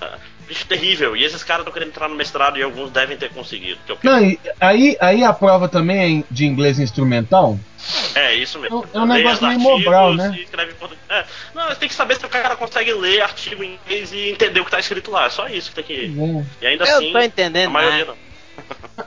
bicho 0.47 0.65
terrível. 0.65 1.17
E 1.17 1.23
esses 1.23 1.43
caras 1.43 1.61
estão 1.61 1.73
querendo 1.73 1.89
entrar 1.89 2.07
no 2.07 2.15
mestrado 2.15 2.57
e 2.57 2.63
alguns 2.63 2.91
devem 2.91 3.17
ter 3.17 3.29
conseguido. 3.29 3.79
que. 3.99 4.07
Não, 4.07 4.23
e 4.23 4.39
aí, 4.59 4.97
aí 5.01 5.23
a 5.23 5.33
prova 5.33 5.67
também 5.67 6.21
é 6.21 6.23
de 6.33 6.45
inglês 6.45 6.79
instrumental? 6.79 7.59
É, 8.15 8.33
isso 8.35 8.57
mesmo. 8.59 8.85
É 8.93 8.99
um 8.99 9.05
negócio 9.05 9.45
meio 9.45 9.59
Mobral, 9.59 10.13
né? 10.13 10.37
escreve. 10.41 10.73
É. 11.09 11.25
Não, 11.53 11.67
você 11.67 11.75
tem 11.75 11.89
que 11.89 11.95
saber 11.95 12.15
se 12.15 12.25
o 12.25 12.29
cara 12.29 12.55
consegue 12.55 12.93
ler 12.93 13.21
artigo 13.21 13.63
em 13.63 13.77
inglês 13.83 14.13
e 14.13 14.29
entender 14.29 14.61
o 14.61 14.65
que 14.65 14.71
tá 14.71 14.79
escrito 14.79 15.11
lá. 15.11 15.25
É 15.25 15.29
só 15.29 15.47
isso 15.49 15.69
que 15.69 15.75
tem 15.75 15.83
que. 15.83 16.45
E 16.61 16.67
ainda 16.67 16.85
Eu 16.85 16.97
assim, 16.97 17.11
tô 17.11 17.19
entendendo 17.19 17.67
a 17.67 17.71
maioria 17.71 18.05
nada. 18.05 18.11
não. 18.11 18.32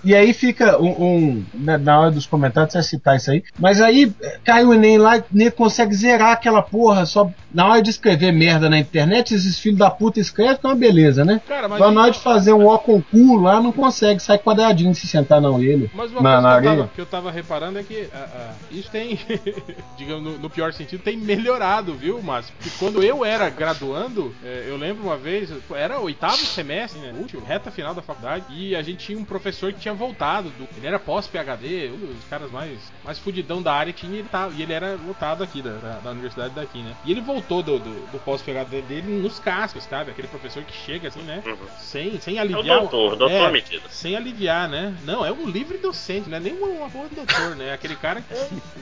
E 0.03 0.15
aí 0.15 0.33
fica 0.33 0.81
um. 0.81 0.91
um- 0.91 1.45
na, 1.55 1.79
na 1.79 2.01
hora 2.01 2.11
dos 2.11 2.27
comentários 2.27 2.73
você 2.73 2.79
vai 2.79 2.85
citar 2.85 3.17
isso 3.17 3.31
aí. 3.31 3.45
Mas 3.59 3.81
aí 3.81 4.13
eh, 4.23 4.39
cai 4.45 4.65
o 4.65 4.73
Enem 4.73 4.99
lá, 4.99 5.23
nem 5.33 5.51
consegue 5.51 5.95
zerar 5.95 6.33
aquela 6.33 6.63
porra. 6.63 7.07
Só 7.07 7.31
na 7.53 7.67
hora 7.67 7.83
de 7.83 7.91
escrever 7.91 8.33
merda 8.33 8.69
na 8.69 8.79
internet, 8.79 9.35
esses 9.35 9.59
filhos 9.59 9.79
da 9.79 9.91
puta 9.91 10.21
escrevem, 10.21 10.57
que 10.57 10.67
é 10.67 10.69
uma 10.69 10.77
beleza, 10.77 11.25
né? 11.25 11.41
Cara, 11.49 11.69
mas. 11.69 11.81
Na 11.81 12.03
hora 12.03 12.11
de 12.11 12.19
fazer 12.19 12.53
um 12.53 12.67
ó 12.67 12.79
com 12.79 13.01
cu 13.01 13.37
lá, 13.37 13.61
não 13.61 13.73
consegue, 13.73 14.21
sai 14.21 14.39
quadradinho 14.39 14.95
se 14.95 15.07
sentar 15.07 15.41
na 15.41 15.51
orelha. 15.51 15.91
Mas 15.95 16.11
uma 16.11 16.21
na, 16.21 16.41
na 16.41 16.61
coisa 16.61 16.65
que 16.65 16.69
eu, 16.69 16.77
tava, 16.77 16.89
que 16.95 17.01
eu 17.01 17.07
tava 17.07 17.31
reparando 17.31 17.79
é 17.79 17.83
que 17.83 18.09
ah, 18.13 18.29
ah, 18.35 18.55
isso 18.71 18.91
tem, 18.91 19.19
digamos, 19.97 20.23
no, 20.23 20.39
no 20.39 20.51
pior 20.51 20.73
sentido, 20.73 21.03
tem 21.03 21.17
melhorado, 21.17 21.95
viu, 21.95 22.23
Márcio? 22.23 22.53
Porque 22.59 22.77
quando 22.79 23.03
eu 23.03 23.25
era 23.25 23.49
graduando, 23.49 24.35
eh, 24.45 24.67
eu 24.69 24.77
lembro 24.77 25.05
uma 25.05 25.17
vez, 25.17 25.51
era 25.75 25.99
o 25.99 26.05
oitavo 26.05 26.37
semestre, 26.37 27.01
né, 27.01 27.15
último, 27.19 27.43
reta 27.45 27.71
final 27.71 27.95
da 27.95 28.03
faculdade, 28.03 28.45
e 28.51 28.77
a 28.77 28.83
gente 28.83 29.07
tinha 29.07 29.19
um 29.19 29.25
professor 29.41 29.73
que 29.73 29.81
tinha 29.81 29.95
voltado, 29.95 30.49
do, 30.51 30.67
ele 30.77 30.87
era 30.87 30.99
pós-PHD, 30.99 31.91
um 31.93 32.15
dos 32.15 32.25
caras 32.31 32.51
mais, 32.51 32.79
mais 33.05 33.19
fudidão 33.19 33.61
da 33.63 33.73
área 33.73 33.93
que 33.93 34.01
tinha, 34.01 34.15
e 34.17 34.19
ele, 34.21 34.29
tava, 34.29 34.55
e 34.57 34.63
ele 34.63 34.73
era 34.73 34.97
lotado 35.07 35.43
aqui, 35.43 35.61
da, 35.63 35.75
da, 35.77 35.99
da 35.99 36.11
universidade 36.11 36.55
daqui, 36.55 36.79
né? 36.83 36.95
E 37.05 37.11
ele 37.11 37.21
voltou 37.21 37.63
do, 37.63 37.79
do, 37.79 38.07
do 38.13 38.19
pós-PHD 38.25 38.83
dele 38.83 39.21
nos 39.21 39.39
cascos, 39.39 39.85
sabe? 39.85 40.11
Aquele 40.11 40.29
professor 40.29 40.63
que 40.63 40.73
chega 40.77 41.09
assim, 41.09 41.21
né? 41.23 41.43
Uhum. 41.47 41.57
Sem, 41.79 42.21
sem 42.21 42.37
É 42.37 42.39
o 42.39 42.43
aliviar... 42.43 42.79
doutor, 42.81 43.17
doutor 43.17 43.49
é, 43.49 43.51
metido. 43.51 43.83
sem 43.91 44.17
aliviar, 44.17 44.69
né? 44.69 44.95
Não, 45.05 45.25
é 45.25 45.33
um 45.33 45.47
livre 45.49 45.79
docente, 45.79 46.29
não 46.29 46.37
é 46.37 46.41
nem 46.41 46.55
uma, 46.55 46.89
do 46.89 47.15
doutor, 47.15 47.57
né? 47.57 47.73
Aquele 47.73 47.97
cara 47.97 48.21
que, 48.21 48.35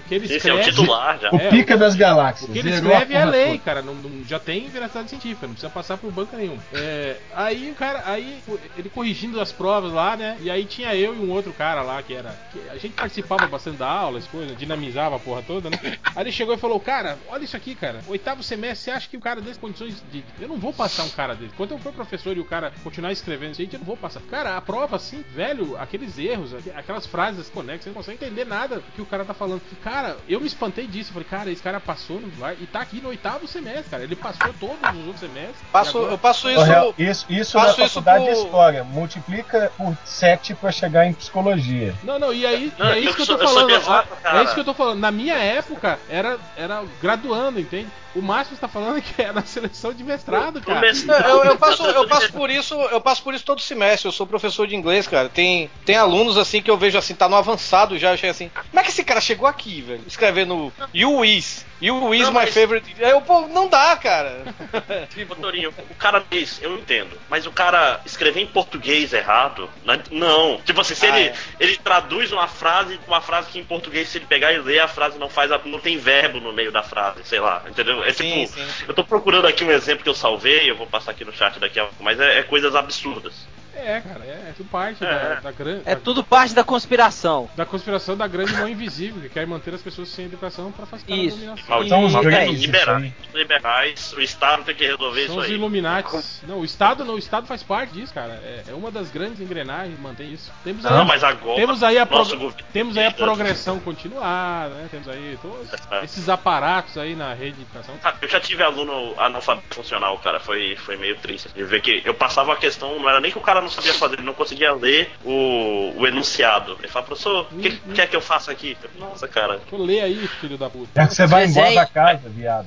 que 0.09 0.15
ele 0.15 0.25
Esse 0.27 0.49
é 0.49 0.53
o 0.53 0.59
escreve. 0.59 0.71
titular 0.79 1.19
já. 1.19 1.31
O 1.33 1.37
É, 1.37 1.49
pica 1.51 1.77
das 1.77 1.95
galáxias. 1.95 2.49
O 2.49 2.53
que 2.53 2.59
ele 2.59 2.73
a 2.73 2.75
escreve 2.77 3.15
é 3.15 3.25
lei, 3.25 3.59
cara. 3.59 3.83
Não, 3.83 3.95
não- 3.95 4.25
já 4.25 4.39
tem 4.39 4.69
veracidade 4.69 5.09
científica, 5.11 5.47
não 5.47 5.55
precisa 5.55 5.73
passar 5.73 5.97
por 5.97 6.11
banca 6.13 6.37
nenhuma. 6.37 6.63
É, 6.73 7.17
aí 7.35 7.71
o 7.71 7.75
cara, 7.75 8.03
aí 8.07 8.39
ele 8.77 8.89
corrigindo 8.89 9.41
as 9.41 9.53
provas 9.53 9.93
lá, 9.93 10.17
né? 10.17 10.37
E 10.45 10.51
aí 10.51 10.65
tinha 10.67 10.95
eu 10.95 11.15
e 11.15 11.19
um 11.19 11.31
outro 11.31 11.53
cara 11.53 11.83
lá 11.83 12.03
que 12.03 12.13
era. 12.15 12.35
que 12.53 12.61
a 12.69 12.77
gente 12.77 12.93
participava 12.93 13.47
bastante 13.47 13.79
da 13.79 13.89
aula, 13.89 14.19
as 14.19 14.27
coisas, 14.27 14.57
dinamizava 14.59 15.17
a 15.17 15.19
porra 15.19 15.43
toda, 15.43 15.71
né? 15.71 15.79
Aí 16.15 16.23
ele 16.23 16.33
chegou 16.33 16.55
e 16.55 16.59
falou: 16.59 16.79
Cara, 16.79 17.19
olha 17.29 17.45
isso 17.45 17.57
aqui, 17.57 17.75
cara. 17.75 18.01
Oitavo 18.07 18.43
semestre, 18.43 18.85
você 18.85 18.91
acha 18.91 19.09
que 19.09 19.17
o 19.17 19.21
cara 19.21 19.41
desse 19.41 19.59
condições 19.59 20.03
de. 20.13 20.23
Eu 20.41 20.49
não 20.49 20.59
vou 20.59 20.73
passar 20.73 21.05
um 21.05 21.09
cara 21.09 21.35
desse. 21.35 21.55
Quando 21.55 21.71
eu 21.73 21.79
for 21.79 21.93
professor 21.93 22.37
e 22.37 22.41
o 22.41 22.45
cara 22.45 22.73
continuar 22.83 23.11
escrevendo 23.13 23.53
isso 23.53 23.63
aí, 23.63 23.69
eu 23.73 23.79
não 23.79 23.87
vou 23.87 23.97
passar. 23.97 24.21
Cara, 24.31 24.57
a 24.57 24.61
prova 24.61 24.97
assim, 24.97 25.25
velho, 25.35 25.77
aqueles 25.79 26.19
erros, 26.19 26.53
aqu- 26.55 26.71
aquelas 26.77 27.07
frases 27.07 27.49
conexas, 27.49 27.85
você 27.85 27.89
não 27.91 27.95
consegue 27.97 28.23
entender 28.25 28.45
nada 28.45 28.77
do 28.77 28.83
que 28.95 29.01
o 29.03 29.07
cara 29.07 29.25
tá 29.25 29.33
falando. 29.33 29.63
Cara, 29.83 30.17
eu 30.29 30.41
me 30.41 30.47
espantei 30.47 30.87
disso. 30.87 31.11
Eu 31.11 31.15
falei, 31.15 31.29
cara, 31.29 31.51
esse 31.51 31.63
cara 31.63 31.81
passou 31.81 32.21
no, 32.21 32.29
vai, 32.33 32.57
e 32.61 32.67
tá 32.67 32.81
aqui 32.81 33.01
no 33.01 33.09
oitavo 33.09 33.47
semestre, 33.49 33.91
cara. 33.91 34.03
Ele 34.03 34.17
passou 34.17 34.53
todos 34.61 34.77
os 34.91 35.07
outros 35.07 35.21
semestres. 35.21 35.57
Passo, 35.73 35.97
agora- 35.99 36.13
eu 36.13 36.19
passo 36.19 36.51
isso. 36.51 36.63
real, 36.63 36.95
Isso, 36.99 37.27
isso 37.31 37.57
na 37.57 37.65
faço 37.65 37.81
isso 37.81 37.89
faculdade 37.95 38.25
de 38.27 38.31
por- 38.33 38.45
história. 38.45 38.85
Multiplica 38.85 39.73
por 39.77 39.97
7 40.05 40.34
pra 40.55 40.73
chegar 40.73 41.07
em 41.07 41.13
psicologia. 41.13 41.95
Não, 42.03 42.19
não, 42.19 42.33
e 42.33 42.45
aí, 42.47 42.73
Não, 42.79 42.87
é 42.89 42.99
eu 42.99 43.03
isso 43.05 43.15
que 43.15 43.23
eu 43.23 43.27
sou- 43.27 43.37
tô 43.37 43.43
eu 43.45 43.49
sou 43.49 43.57
falando. 43.57 43.71
exato, 43.71 44.09
ó, 44.13 44.17
cara. 44.23 44.41
é 44.41 44.45
isso 44.45 44.55
que 44.55 44.61
eu 44.61 44.65
tô 44.65 44.75
falando. 44.75 44.99
Na 45.01 45.11
minha 45.11 45.35
época, 45.37 45.99
era, 46.09 46.39
era 46.57 46.83
graduando, 47.01 47.61
entende? 47.61 47.89
O 48.15 48.23
Márcio 48.23 48.55
está 48.55 48.69
falando 48.69 49.03
que 49.03 49.21
é 49.21 49.33
na 49.33 49.43
seleção 49.43 49.93
de 49.93 50.05
mestrado, 50.05 50.61
cara. 50.61 50.81
mestrado. 50.81 51.29
Eu, 51.29 51.45
eu 51.45 51.57
passo, 51.59 51.85
eu 51.85 52.07
passo 52.07 52.33
por 52.33 52.49
isso, 52.51 52.75
eu 52.75 53.01
passo 53.01 53.23
por 53.23 53.35
isso 53.35 53.45
todo 53.45 53.61
semestre. 53.61 54.07
Eu 54.09 54.13
sou 54.13 54.27
professor 54.27 54.67
de 54.67 54.77
inglês, 54.77 55.09
cara. 55.09 55.29
Tem, 55.29 55.69
tem 55.85 55.97
alunos 55.97 56.39
assim 56.39 56.63
que 56.63 56.71
eu 56.71 56.77
vejo 56.79 56.97
assim, 56.97 57.15
tá 57.15 57.29
no 57.29 57.37
avançado 57.37 57.99
já, 57.99 58.13
eu 58.13 58.17
chego 58.17 58.31
assim. 58.31 58.51
Como 58.71 58.81
é 58.81 58.83
que 58.83 58.91
esse 58.91 59.03
cara 59.05 59.21
chegou 59.21 59.49
aqui, 59.49 59.81
velho? 59.83 60.03
Escrevendo 60.07 60.73
You 60.93 61.25
is. 61.25 61.67
You 61.81 62.15
is 62.15 62.23
Não, 62.23 62.29
my 62.29 62.35
mas- 62.35 62.55
favorite. 62.55 62.95
Aí 63.05 63.11
eu, 63.11 63.21
pô, 63.21 63.43
não 63.49 63.69
dá, 63.69 63.97
cara. 63.97 64.43
Torinho, 65.41 65.75
o 65.91 65.95
cara 65.97 66.23
fez, 66.31 66.59
eu 66.63 66.75
entendo. 66.79 67.19
Mas 67.29 67.47
o 67.47 67.51
cara 67.51 68.01
escrever 68.07 68.41
em 68.41 68.47
português 68.47 69.13
errado, 69.13 69.69
né? 69.85 70.01
não. 70.11 70.59
Tipo 70.65 70.81
assim, 70.81 70.95
se 70.95 71.05
Ah, 71.07 71.09
ele, 71.19 71.29
é. 71.29 71.35
ele 71.61 71.77
traduz 71.77 72.33
uma 72.33 72.47
frase, 72.49 72.99
uma 73.07 73.21
frase 73.21 73.51
que 73.51 73.59
em 73.59 73.65
português, 73.65 74.09
se 74.09 74.19
ele 74.19 74.27
pegar 74.27 74.53
e 74.53 74.59
ler, 74.59 74.79
a 74.81 74.89
frase 74.89 75.19
não 75.19 75.29
faz, 75.29 75.51
a- 75.53 75.61
não 75.65 75.79
tem 75.81 75.99
verbo 75.99 76.41
no 76.41 76.53
meio 76.53 76.71
da 76.73 76.83
frase, 76.83 77.21
sei 77.25 77.41
lá, 77.41 77.63
entendeu? 77.69 78.04
É 78.05 78.13
Sim, 78.13 78.45
tipo, 78.47 78.59
sim. 78.59 78.85
eu 78.89 78.95
tô 78.95 79.05
procurando 79.05 79.47
aqui 79.47 79.65
um 79.65 79.71
exemplo 79.71 80.03
que 80.03 80.09
eu 80.09 80.15
salvei, 80.15 80.71
eu 80.71 80.77
vou 80.77 80.87
passar 80.87 81.13
aqui 81.13 81.25
no 81.25 81.33
chat 81.33 81.59
daqui 81.59 81.79
a 81.79 81.87
pouco, 81.87 82.03
mas 82.03 82.21
é, 82.21 82.39
é 82.39 82.43
coisas 82.43 82.75
absurdas. 82.75 83.49
É, 83.77 84.01
cara, 84.01 84.25
é, 84.25 84.49
é 84.51 84.55
tudo 84.57 84.69
parte 84.71 85.05
É. 85.05 85.07
da, 85.09 85.35
da 85.41 85.53
grande. 85.53 85.83
É 85.85 85.95
tudo 85.95 86.25
parte 86.25 86.55
da 86.55 86.65
conspiração. 86.65 87.49
Da 87.57 87.65
conspiração 87.67 88.17
da 88.17 88.27
grande 88.27 88.53
mão 88.55 88.69
invisível, 88.69 89.21
que 89.23 89.29
quer 89.29 89.47
manter 89.47 89.75
as 89.75 89.83
pessoas 89.83 90.09
sem 90.09 90.27
educação 90.27 90.71
para 90.73 90.87
facilitar 90.87 91.19
Isso. 91.19 91.37
a 91.37 91.41
dominação. 91.41 91.69
Malditos 91.69 91.89
São 91.91 92.05
os 92.21 92.27
grandes, 92.27 92.55
isso 92.59 92.67
liberais, 92.67 93.13
os 93.29 93.35
liberais, 93.35 94.13
o 94.15 94.21
Estado 94.21 94.65
tem 94.65 94.75
que 94.75 94.87
resolver 94.87 95.27
São 95.27 95.31
isso 95.35 95.39
os 95.41 95.47
aí. 95.47 95.53
Illuminates. 95.53 96.43
Não, 96.47 96.61
o 96.61 96.65
Estado 96.65 97.05
não, 97.05 97.15
o 97.15 97.19
Estado 97.19 97.47
faz 97.47 97.63
parte 97.63 97.93
disso, 97.95 98.13
cara. 98.15 98.33
É, 98.45 98.65
é 98.69 98.75
uma 98.75 98.91
das 98.91 99.11
grandes 99.11 99.41
engrenagens, 99.41 99.99
mantém 99.99 100.33
isso. 100.33 100.51
Temos 100.63 100.85
aí, 100.87 100.93
Não, 100.93 101.05
mas 101.05 101.23
agora 101.25 101.57
temos 101.57 101.83
aí 101.83 101.99
a, 101.99 102.05
governo- 102.05 102.55
temos 102.73 102.97
aí 102.97 103.07
a 103.07 103.11
progressão 103.11 103.79
continuada, 103.81 104.75
né? 104.75 104.89
Temos 104.91 105.09
aí 105.09 105.39
todos 105.43 105.69
É. 105.91 106.05
esses 106.05 106.29
aparatos 106.29 106.97
aí 106.99 107.15
na 107.15 107.33
rede 107.35 107.57
de 107.57 107.63
educação. 107.63 107.95
Ah, 108.03 108.15
Eu 108.21 108.29
já 108.29 108.41
tive 108.41 108.63
aluno 108.63 109.15
analfabeto 109.19 109.75
funcional, 109.75 110.19
cara. 110.19 110.41
Foi, 110.41 110.77
foi 110.77 110.97
meio 110.97 111.17
triste. 111.17 111.49
De 111.55 111.65
ver 111.65 111.81
que 111.81 112.03
eu 112.05 112.15
passava 112.15 112.53
a 112.53 112.57
questão, 112.57 112.99
não 112.99 113.09
era 113.09 113.21
nem 113.21 113.31
que 113.31 113.39
o 113.39 113.41
cara 113.41 113.61
não 113.65 113.71
sabia 113.71 113.93
fazer, 113.95 114.15
ele 114.15 114.23
não 114.23 114.35
conseguia 114.35 114.73
ler 114.73 115.11
o, 115.25 115.93
o 115.97 116.07
enunciado. 116.07 116.77
Ele 116.79 116.89
fala, 116.89 117.05
professor, 117.07 117.47
o 117.51 117.57
que 117.59 117.69
Uhum. 117.69 117.95
quer 117.95 118.07
que 118.09 118.17
eu 118.17 118.21
faça 118.21 118.51
aqui? 118.53 118.77
Nossa, 118.99 119.27
cara. 119.29 119.61
Pô, 119.69 119.77
lê 119.77 120.01
aí, 120.01 120.27
filho 120.41 120.57
da 120.57 120.71
puta. 120.71 121.03
É 121.03 121.07
que 121.07 121.15
você 121.15 121.27
vai 121.27 121.47
embora 121.47 121.75
da 121.75 121.87
casa, 121.87 122.29
viado. 122.29 122.67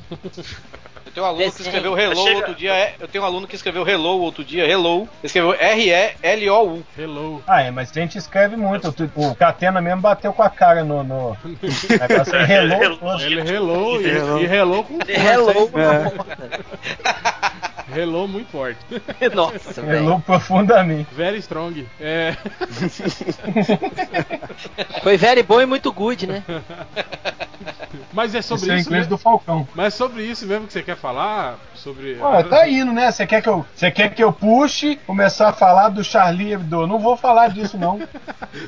Eu 1.05 1.11
tenho 1.13 1.25
um 1.25 1.29
aluno 1.29 1.51
que 1.51 1.61
escreveu 1.61 1.97
Hello 1.97 2.23
Chega- 2.23 2.35
outro 2.37 2.53
dia. 2.55 2.73
é- 2.75 2.95
Eu 2.99 3.07
tenho 3.07 3.23
um 3.23 3.27
aluno 3.27 3.47
que 3.47 3.55
escreveu 3.55 3.87
Hello 3.87 4.19
outro 4.21 4.43
dia, 4.43 4.67
Hello. 4.69 5.07
Escreveu 5.23 5.53
R-E-L-O-U. 5.53 6.83
Hello. 6.97 7.43
Ah, 7.47 7.61
é, 7.63 7.71
mas 7.71 7.89
a 7.89 7.93
gente 7.99 8.17
escreve 8.17 8.55
muito. 8.55 8.93
O, 9.15 9.29
o 9.31 9.35
Catena 9.35 9.81
mesmo 9.81 10.01
bateu 10.01 10.31
com 10.33 10.43
a 10.43 10.49
cara 10.49 10.83
no. 10.83 11.03
no 11.03 11.37
aí, 11.41 12.45
relou 12.45 12.83
Hello. 12.83 13.21
Ele 13.21 13.39
hello 13.39 14.01
e, 14.01 14.07
Hello. 14.09 14.39
e 14.41 14.45
hello 14.45 14.83
com 14.83 14.99
Hello? 15.09 15.71
É. 15.79 17.47
Hello 17.95 18.27
muito 18.27 18.49
forte. 18.51 18.79
Nossa, 19.33 19.81
velho. 19.81 20.03
Relou 20.03 20.19
profundamente. 20.19 21.07
Very 21.13 21.37
strong. 21.39 21.87
É. 21.99 22.35
Foi 25.03 25.17
very 25.17 25.43
bom 25.43 25.61
e 25.61 25.65
muito 25.65 25.91
good, 25.91 26.27
né? 26.27 26.43
Mas 28.13 28.33
é 28.33 28.39
Isso 28.39 28.57
sobre 28.57 28.71
é 28.71 28.75
isso, 28.77 28.87
inglês 28.87 29.03
mesmo- 29.05 29.17
do 29.17 29.17
Falcão. 29.17 29.67
Mas 29.75 29.87
é 29.93 29.97
sobre 29.97 30.23
isso 30.23 30.45
mesmo 30.47 30.65
que 30.67 30.73
você 30.73 30.81
quer 30.81 30.95
falar? 30.95 31.57
Sobre. 31.75 32.17
Ó, 32.19 32.41
tá 32.43 32.67
indo, 32.67 32.91
né? 32.91 33.11
Você 33.11 33.27
quer 33.27 33.41
que 33.41 33.49
eu, 33.49 33.65
você 33.75 33.91
quer 33.91 34.09
que 34.13 34.23
eu 34.23 34.31
puxe, 34.33 34.95
começar 35.05 35.49
a 35.49 35.53
falar 35.53 35.89
do 35.89 36.03
Charlie 36.03 36.53
Hebdo? 36.53 36.87
Não 36.87 36.99
vou 36.99 37.15
falar 37.17 37.49
disso 37.49 37.77
não, 37.77 37.99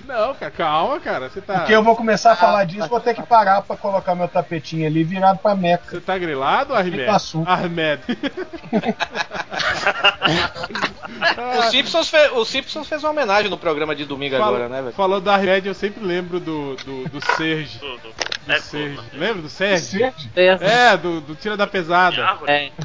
Não, 0.05 0.33
cara, 0.35 0.51
calma, 0.51 0.99
cara. 0.99 1.29
Você 1.29 1.41
tá. 1.41 1.59
porque 1.59 1.73
eu 1.73 1.83
vou 1.83 1.95
começar 1.95 2.33
a 2.33 2.35
falar 2.35 2.63
disso, 2.65 2.87
vou 2.89 2.99
ter 2.99 3.13
que 3.15 3.23
parar 3.23 3.61
pra 3.61 3.75
colocar 3.77 4.13
meu 4.13 4.27
tapetinho 4.27 4.85
ali 4.85 5.03
virado 5.03 5.39
pra 5.39 5.55
Meca. 5.55 5.83
Você 5.89 6.01
tá 6.01 6.17
grilado, 6.17 6.73
assunto. 7.09 7.49
Ahmed. 7.49 8.01
O 11.57 11.71
Simpsons, 11.71 12.09
fe- 12.09 12.29
o 12.33 12.45
Simpsons 12.45 12.87
fez 12.87 13.03
uma 13.03 13.11
homenagem 13.11 13.49
no 13.49 13.57
programa 13.57 13.95
de 13.95 14.05
domingo 14.05 14.35
Fala- 14.37 14.47
agora, 14.47 14.69
né, 14.69 14.81
velho? 14.81 14.93
Falando 14.93 15.23
da 15.23 15.35
Ahmed, 15.35 15.67
eu 15.67 15.73
sempre 15.73 16.03
lembro 16.05 16.39
do, 16.39 16.75
do, 16.77 17.09
do 17.09 17.25
Serge. 17.35 17.79
Tudo. 17.79 18.13
Do 18.45 18.53
É 18.53 18.59
Serge. 18.59 18.95
tudo. 18.95 19.07
Lembra 19.19 19.41
do 19.41 19.49
Serge? 19.49 19.83
Sede? 19.85 20.31
É, 20.35 20.95
do, 20.97 21.21
do 21.21 21.35
Tira 21.35 21.57
da 21.57 21.67
Pesada. 21.67 22.37
É. 22.47 22.69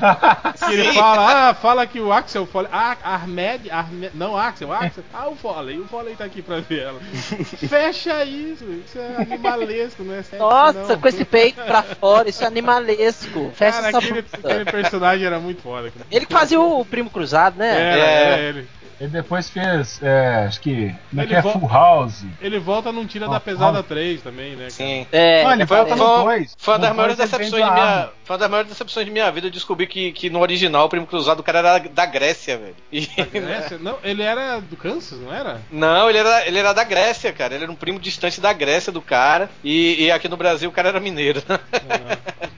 Que 0.66 0.72
ele 0.74 0.92
fala, 0.94 1.50
ah, 1.50 1.54
fala 1.54 1.86
que 1.86 2.00
o 2.00 2.12
Axel 2.12 2.46
Foley. 2.46 2.68
Ah, 2.72 2.96
Ahmed, 3.04 3.70
Ahmed. 3.70 4.10
Não, 4.14 4.36
Axel, 4.36 4.72
Axel. 4.72 5.04
Ah, 5.12 5.28
o 5.28 5.36
Foley. 5.36 5.78
O 5.78 5.86
Foley 5.86 6.14
tá 6.16 6.24
aqui 6.24 6.40
pra 6.42 6.60
ver 6.60 6.82
ela. 6.84 7.00
Fecha 7.68 8.24
isso. 8.24 8.64
Isso 8.64 8.98
é 8.98 9.16
animalesco, 9.22 10.02
não 10.02 10.14
é 10.14 10.22
sexo, 10.22 10.38
Nossa, 10.38 10.86
não. 10.94 11.00
com 11.00 11.08
esse 11.08 11.24
peito 11.24 11.60
pra 11.62 11.82
fora, 11.82 12.28
isso 12.28 12.42
é 12.42 12.46
animalesco. 12.46 13.50
Fecha 13.54 13.76
Cara, 13.78 13.88
essa 13.88 13.98
aquele, 13.98 14.22
puta. 14.22 14.48
aquele 14.48 14.64
personagem 14.64 15.26
era 15.26 15.38
muito 15.38 15.62
foda. 15.62 15.90
cara. 15.90 16.06
Ele 16.14 16.26
que 16.26 16.32
fazia 16.32 16.60
o 16.60 16.84
primo 16.84 17.10
cruzado, 17.10 17.56
né? 17.58 17.68
Era, 17.68 17.98
É. 17.98 18.32
era 18.32 18.42
ele. 18.42 18.68
Ele 19.00 19.10
depois 19.10 19.50
fez, 19.50 20.00
é, 20.02 20.44
acho 20.46 20.60
que, 20.60 20.94
como 21.10 21.20
é 21.20 21.24
Ele 21.24 21.28
que 21.28 21.34
é, 21.36 21.42
vo- 21.42 21.52
Full 21.52 21.68
House. 21.68 22.24
Ele 22.40 22.58
volta 22.58 22.92
num 22.92 23.06
Tira 23.06 23.28
Ó, 23.28 23.30
da 23.32 23.40
Pesada 23.40 23.80
ó. 23.80 23.82
3 23.82 24.22
também, 24.22 24.50
né? 24.52 24.58
cara? 24.58 24.70
Sim. 24.70 25.06
É, 25.12 25.42
ele 25.52 25.66
Foi, 25.66 25.76
volta 25.78 25.96
foi- 25.96 26.06
no 26.06 26.22
2. 26.24 26.54
foi 26.56 26.74
uma 26.74 26.78
das 26.80 26.96
maiores 26.96 27.16
decepções 27.16 27.64
de 27.64 27.70
minha. 27.70 28.08
Foi 28.24 28.34
uma 28.34 28.38
das 28.38 28.50
maiores 28.50 28.70
decepções 28.70 29.04
de 29.06 29.12
minha 29.12 29.30
vida. 29.30 29.46
Eu 29.48 29.50
descobri 29.50 29.86
que, 29.86 30.12
que 30.12 30.30
no 30.30 30.40
original 30.40 30.86
o 30.86 30.88
primo 30.88 31.06
cruzado 31.06 31.40
o 31.40 31.42
cara 31.42 31.58
era 31.58 31.78
da 31.80 32.06
Grécia, 32.06 32.56
velho. 32.56 32.76
E- 32.92 33.06
Grécia? 33.06 33.78
Não, 33.78 33.98
ele 34.02 34.22
era 34.22 34.60
do 34.60 34.76
Kansas, 34.76 35.18
não 35.20 35.32
era? 35.34 35.60
Não, 35.70 36.08
ele 36.08 36.18
era, 36.18 36.46
ele 36.46 36.58
era 36.58 36.72
da 36.72 36.84
Grécia, 36.84 37.32
cara. 37.32 37.54
Ele 37.54 37.64
era 37.64 37.72
um 37.72 37.76
primo 37.76 37.98
distante 37.98 38.40
da 38.40 38.52
Grécia 38.52 38.92
do 38.92 39.02
cara. 39.02 39.50
E, 39.62 40.04
e 40.04 40.10
aqui 40.10 40.28
no 40.28 40.36
Brasil 40.36 40.70
o 40.70 40.72
cara 40.72 40.88
era 40.88 41.00
mineiro. 41.00 41.42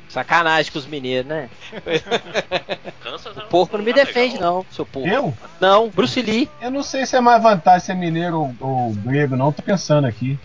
sacanagem 0.09 0.73
com 0.73 0.79
os 0.79 0.87
mineiros, 0.87 1.27
né? 1.29 1.49
Kansas 3.03 3.37
é 3.37 3.45
um 3.45 3.49
Porco 3.49 3.77
não 3.77 3.85
me 3.85 3.93
defende, 3.93 4.35
legal. 4.35 4.55
não, 4.55 4.67
seu 4.73 4.87
porco. 4.87 5.09
Eu? 5.09 5.35
Não, 5.61 5.89
Bruce 5.91 6.23
Lee. 6.27 6.51
Eu 6.61 6.71
não 6.71 6.83
sei 6.83 7.07
se 7.07 7.17
é 7.17 7.21
mais 7.21 7.43
vantagem 7.43 7.87
ser 7.87 7.95
mineiro 7.95 8.39
ou, 8.39 8.55
ou 8.61 8.95
grego, 8.95 9.37
não. 9.37 9.53
Tô 9.53 9.63
pensando 9.63 10.07
aqui. 10.07 10.39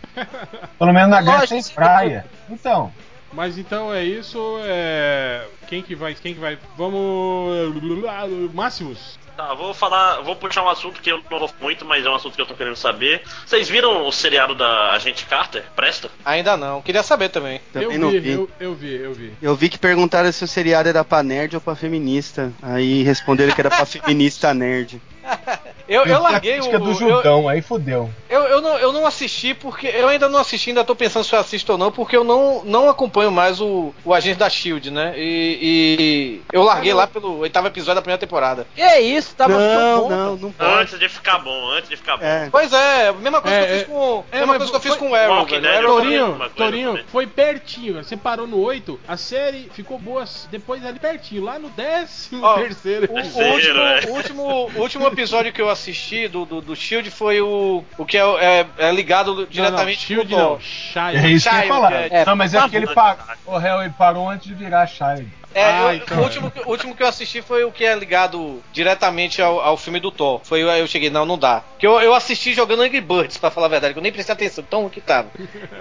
Pelo 0.77 0.93
menos 0.93 1.09
na 1.09 1.21
Grécia 1.21 1.55
Lógico, 1.55 1.67
tem 1.67 1.75
praia. 1.75 2.25
Então, 2.49 2.91
Mas 3.33 3.57
então 3.57 3.93
é 3.93 4.03
isso. 4.03 4.59
É... 4.63 5.45
Quem 5.67 5.81
que 5.81 5.95
vai? 5.95 6.13
Quem 6.13 6.33
que 6.33 6.39
vai? 6.39 6.57
Vamos. 6.77 8.53
Máximos. 8.53 9.19
Tá, 9.35 9.53
vou 9.53 9.73
falar, 9.73 10.21
vou 10.21 10.35
puxar 10.35 10.63
um 10.63 10.69
assunto 10.69 11.01
que 11.01 11.09
eu 11.09 11.23
não 11.31 11.39
vou 11.39 11.49
muito, 11.61 11.85
mas 11.85 12.05
é 12.05 12.09
um 12.09 12.15
assunto 12.15 12.35
que 12.35 12.41
eu 12.41 12.45
tô 12.45 12.53
querendo 12.53 12.75
saber. 12.75 13.23
Vocês 13.45 13.69
viram 13.69 14.05
o 14.05 14.11
seriado 14.11 14.53
da 14.53 14.91
Agente 14.91 15.25
Carter? 15.25 15.63
Presta? 15.75 16.09
Ainda 16.25 16.57
não. 16.57 16.81
Queria 16.81 17.01
saber 17.01 17.29
também. 17.29 17.61
Também 17.71 17.93
eu 17.93 17.99
não 17.99 18.09
vi, 18.09 18.19
vi. 18.19 18.31
Eu, 18.31 18.49
eu 18.59 18.75
vi, 18.75 18.95
eu 18.95 19.13
vi. 19.13 19.33
Eu 19.41 19.55
vi 19.55 19.69
que 19.69 19.79
perguntaram 19.79 20.31
se 20.31 20.43
o 20.43 20.47
seriado 20.47 20.89
era 20.89 21.03
pra 21.03 21.23
nerd 21.23 21.55
ou 21.55 21.61
pra 21.61 21.75
feminista. 21.75 22.51
Aí 22.61 23.03
responderam 23.03 23.53
que 23.55 23.61
era 23.61 23.69
pra 23.69 23.85
feminista 23.85 24.53
nerd. 24.53 25.01
Eu, 25.89 26.05
eu 26.05 26.15
a 26.15 26.19
larguei 26.19 26.53
o. 26.53 26.61
crítica 26.61 26.79
do 26.79 26.91
eu- 26.91 26.93
Judão, 26.93 27.49
aí 27.49 27.61
fudeu. 27.61 28.09
Eu, 28.29 28.43
eu, 28.43 28.61
não, 28.61 28.77
eu 28.77 28.93
não 28.93 29.05
assisti 29.05 29.53
porque. 29.53 29.87
Eu 29.87 30.07
ainda 30.07 30.29
não 30.29 30.39
assisti, 30.39 30.69
ainda 30.69 30.85
tô 30.85 30.95
pensando 30.95 31.25
se 31.25 31.35
eu 31.35 31.39
assisto 31.39 31.73
ou 31.73 31.77
não, 31.77 31.91
porque 31.91 32.15
eu 32.15 32.23
não, 32.23 32.61
não 32.63 32.87
acompanho 32.87 33.29
mais 33.29 33.59
o, 33.59 33.93
o 34.05 34.13
Agente 34.13 34.37
da 34.39 34.49
Shield, 34.49 34.89
né? 34.89 35.13
E, 35.17 35.59
e 35.61 36.41
eu 36.53 36.63
larguei 36.63 36.93
lá 36.93 37.07
pelo 37.07 37.39
oitavo 37.39 37.67
episódio 37.67 37.95
da 37.95 38.01
primeira 38.01 38.19
temporada. 38.19 38.65
Que 38.73 38.81
é 38.81 39.01
isso? 39.01 39.35
Tava 39.35 39.53
tão 39.53 39.59
Não, 39.59 40.01
bom. 40.03 40.09
não, 40.09 40.35
não 40.37 40.51
pode. 40.53 40.71
Antes 40.81 40.97
de 40.99 41.09
ficar 41.09 41.39
bom, 41.39 41.71
antes 41.71 41.89
de 41.89 41.97
ficar 41.97 42.15
bom. 42.15 42.23
É. 42.23 42.47
Pois 42.49 42.71
é, 42.71 43.09
a 43.09 43.13
mesma 43.13 43.41
coisa 43.41 43.57
É, 43.57 43.65
que 43.65 43.71
eu 43.71 43.75
é. 43.75 43.79
fiz 43.79 43.87
com. 43.87 44.23
É, 44.31 44.37
mesma 44.39 44.55
coisa 44.57 44.71
que 44.71 44.75
eu 44.77 44.81
fiz 44.81 44.91
foi- 44.95 44.99
com 44.99 45.11
o 45.11 45.15
Arrow, 45.15 45.37
Walking 45.39 45.55
eu 45.55 45.83
Torinho, 45.87 46.49
Torinho, 46.55 46.99
foi 47.11 47.27
pertinho. 47.27 47.95
Você 48.01 48.15
parou 48.15 48.47
no 48.47 48.61
8, 48.61 48.97
a 49.05 49.17
série 49.17 49.69
ficou 49.73 49.99
boa 49.99 50.23
depois 50.49 50.85
ali 50.85 50.99
pertinho, 50.99 51.43
lá 51.43 51.59
no 51.59 51.69
décimo 51.71 52.43
Ó, 52.45 52.55
terceiro. 52.59 53.09
O, 53.11 53.15
o 53.15 53.17
último, 53.51 53.79
é. 53.81 53.99
o 54.07 54.11
último, 54.13 54.43
o 54.75 54.79
último 54.79 55.10
episódio 55.11 55.51
que 55.53 55.61
eu 55.61 55.69
assisti 55.69 56.27
do, 56.27 56.45
do, 56.45 56.61
do 56.61 56.75
Shield 56.75 57.09
foi 57.11 57.41
o, 57.41 57.83
o 57.97 58.05
que 58.05 58.17
é, 58.17 58.21
é- 58.21 58.65
é 58.77 58.91
ligado 58.91 59.45
diretamente 59.47 60.13
não, 60.13 60.23
não, 60.23 60.25
Shield 60.27 60.33
com 60.35 60.39
o 60.39 60.53
não. 60.53 60.59
Shire. 60.59 61.17
É 61.17 61.29
isso 61.29 61.49
que 61.49 61.55
eu 61.55 61.57
ia 61.59 61.63
Child, 61.63 61.67
falar. 61.73 61.93
é, 61.93 62.25
não, 62.25 62.35
mas 62.35 62.53
é 62.53 62.57
por 62.57 62.63
porque 62.63 62.77
ele 62.77 62.87
favor. 62.87 62.95
parou. 63.17 63.37
O 63.45 63.57
réu 63.57 63.81
ele 63.81 63.93
parou 63.97 64.29
antes 64.29 64.47
de 64.47 64.53
virar 64.53 64.87
Child. 64.87 65.27
É, 65.53 65.65
Ah, 65.65 65.81
eu- 65.81 65.93
então. 65.95 66.17
o, 66.17 66.23
último, 66.23 66.49
que- 66.49 66.59
o 66.61 66.69
último 66.69 66.95
que 66.95 67.03
eu 67.03 67.07
assisti 67.07 67.41
foi 67.41 67.65
o 67.65 67.73
que 67.73 67.83
é 67.83 67.93
ligado 67.93 68.63
diretamente 68.71 69.41
ao, 69.41 69.59
ao 69.59 69.75
filme 69.75 69.99
do 69.99 70.09
Thor. 70.09 70.39
Foi 70.45 70.61
aí 70.69 70.79
eu 70.79 70.87
cheguei, 70.87 71.09
não, 71.09 71.25
não 71.25 71.37
dá. 71.37 71.59
Porque 71.71 71.85
eu, 71.85 71.99
eu 71.99 72.13
assisti 72.13 72.53
jogando 72.53 72.81
Angry 72.83 73.01
Birds, 73.01 73.37
pra 73.37 73.51
falar 73.51 73.65
a 73.65 73.69
verdade, 73.69 73.93
que 73.93 73.99
eu 73.99 74.03
nem 74.03 74.13
prestei 74.13 74.31
atenção, 74.31 74.63
tão 74.63 74.87
que 74.87 75.01
tava. 75.01 75.27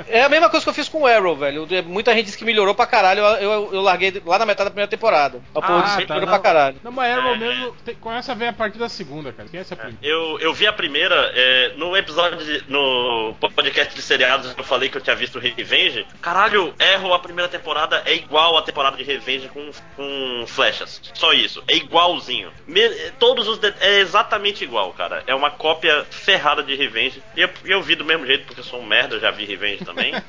É 0.09 0.23
a 0.25 0.29
mesma 0.29 0.51
coisa 0.51 0.65
que 0.65 0.71
eu 0.71 0.75
fiz 0.75 0.89
com 0.89 1.03
o 1.03 1.07
Arrow, 1.07 1.37
velho. 1.37 1.69
Muita 1.87 2.13
gente 2.15 2.25
disse 2.25 2.37
que 2.39 2.45
melhorou 2.45 2.75
pra 2.75 2.85
caralho, 2.85 3.21
eu, 3.21 3.37
eu, 3.37 3.75
eu 3.75 3.81
larguei 3.81 4.21
lá 4.27 4.41
na 4.41 4.47
metade 4.47 4.65
da 4.65 4.71
primeira 4.73 4.91
temporada. 4.91 5.41
A 5.55 5.61
porra 5.63 5.79
Ah, 5.79 5.83
disse 5.83 5.97
que 5.99 6.07
tá, 6.07 6.15
melhorou 6.15 6.35
não. 6.35 6.41
pra 6.41 6.51
caralho. 6.53 6.77
Não, 6.83 6.91
mas 6.91 7.17
Arrow 7.17 7.35
É. 7.35 7.39
mesmo 7.39 7.73
tem- 7.85 7.95
começa 7.95 8.33
a 8.33 8.35
ver 8.35 8.49
a 8.49 8.53
partir 8.53 8.79
da 8.79 8.89
segunda, 8.89 9.20
cara. 9.25 9.49
Quem 9.49 9.59
é 9.59 9.61
essa 9.63 9.77
primeira? 9.77 9.99
Eu, 10.03 10.39
eu 10.41 10.53
vi 10.55 10.67
a 10.67 10.73
primeira, 10.73 11.33
é, 11.35 11.73
no 11.77 11.97
episódio, 11.97 12.39
de- 12.39 12.65
no 12.69 13.35
podcast 13.55 13.95
de 13.95 14.03
seriados 14.03 14.55
eu 14.57 14.65
falei 14.65 14.89
que 14.89 14.97
eu 14.97 15.01
tinha 15.01 15.17
visto 15.17 15.39
Revenge. 15.39 16.07
Caralho, 16.21 16.75
Erro 16.79 17.13
a 17.15 17.19
primeira 17.19 17.49
temporada 17.49 18.03
é 18.07 18.15
igual 18.15 18.57
a 18.57 18.63
temporada 18.63 18.97
de 18.97 19.03
Revenge 19.03 19.49
com 19.49 19.71
com, 19.97 20.45
flechas. 20.47 21.01
Só 21.15 21.33
isso. 21.33 21.63
É 21.69 21.77
igualzinho. 21.77 22.51
Me- 22.67 22.89
todos 23.19 23.47
os. 23.49 23.61
É 23.81 23.99
exatamente 24.01 24.65
igual, 24.65 24.93
cara. 24.93 25.23
É 25.27 25.35
uma 25.35 25.51
cópia 25.51 26.05
ferrada 26.11 26.63
de 26.63 26.75
Revenge. 26.75 27.23
E 27.37 27.41
eu, 27.43 27.51
eu 27.65 27.83
vi 27.83 27.95
do 27.95 28.05
mesmo 28.05 28.27
jeito, 28.27 28.47
porque 28.47 28.61
eu 28.61 28.65
sou 28.65 28.81
um 28.81 28.87
merda, 28.87 29.17
eu 29.17 29.21
já 29.21 29.31
vi 29.31 29.45
Revenge 29.45 29.85
também. 29.85 30.13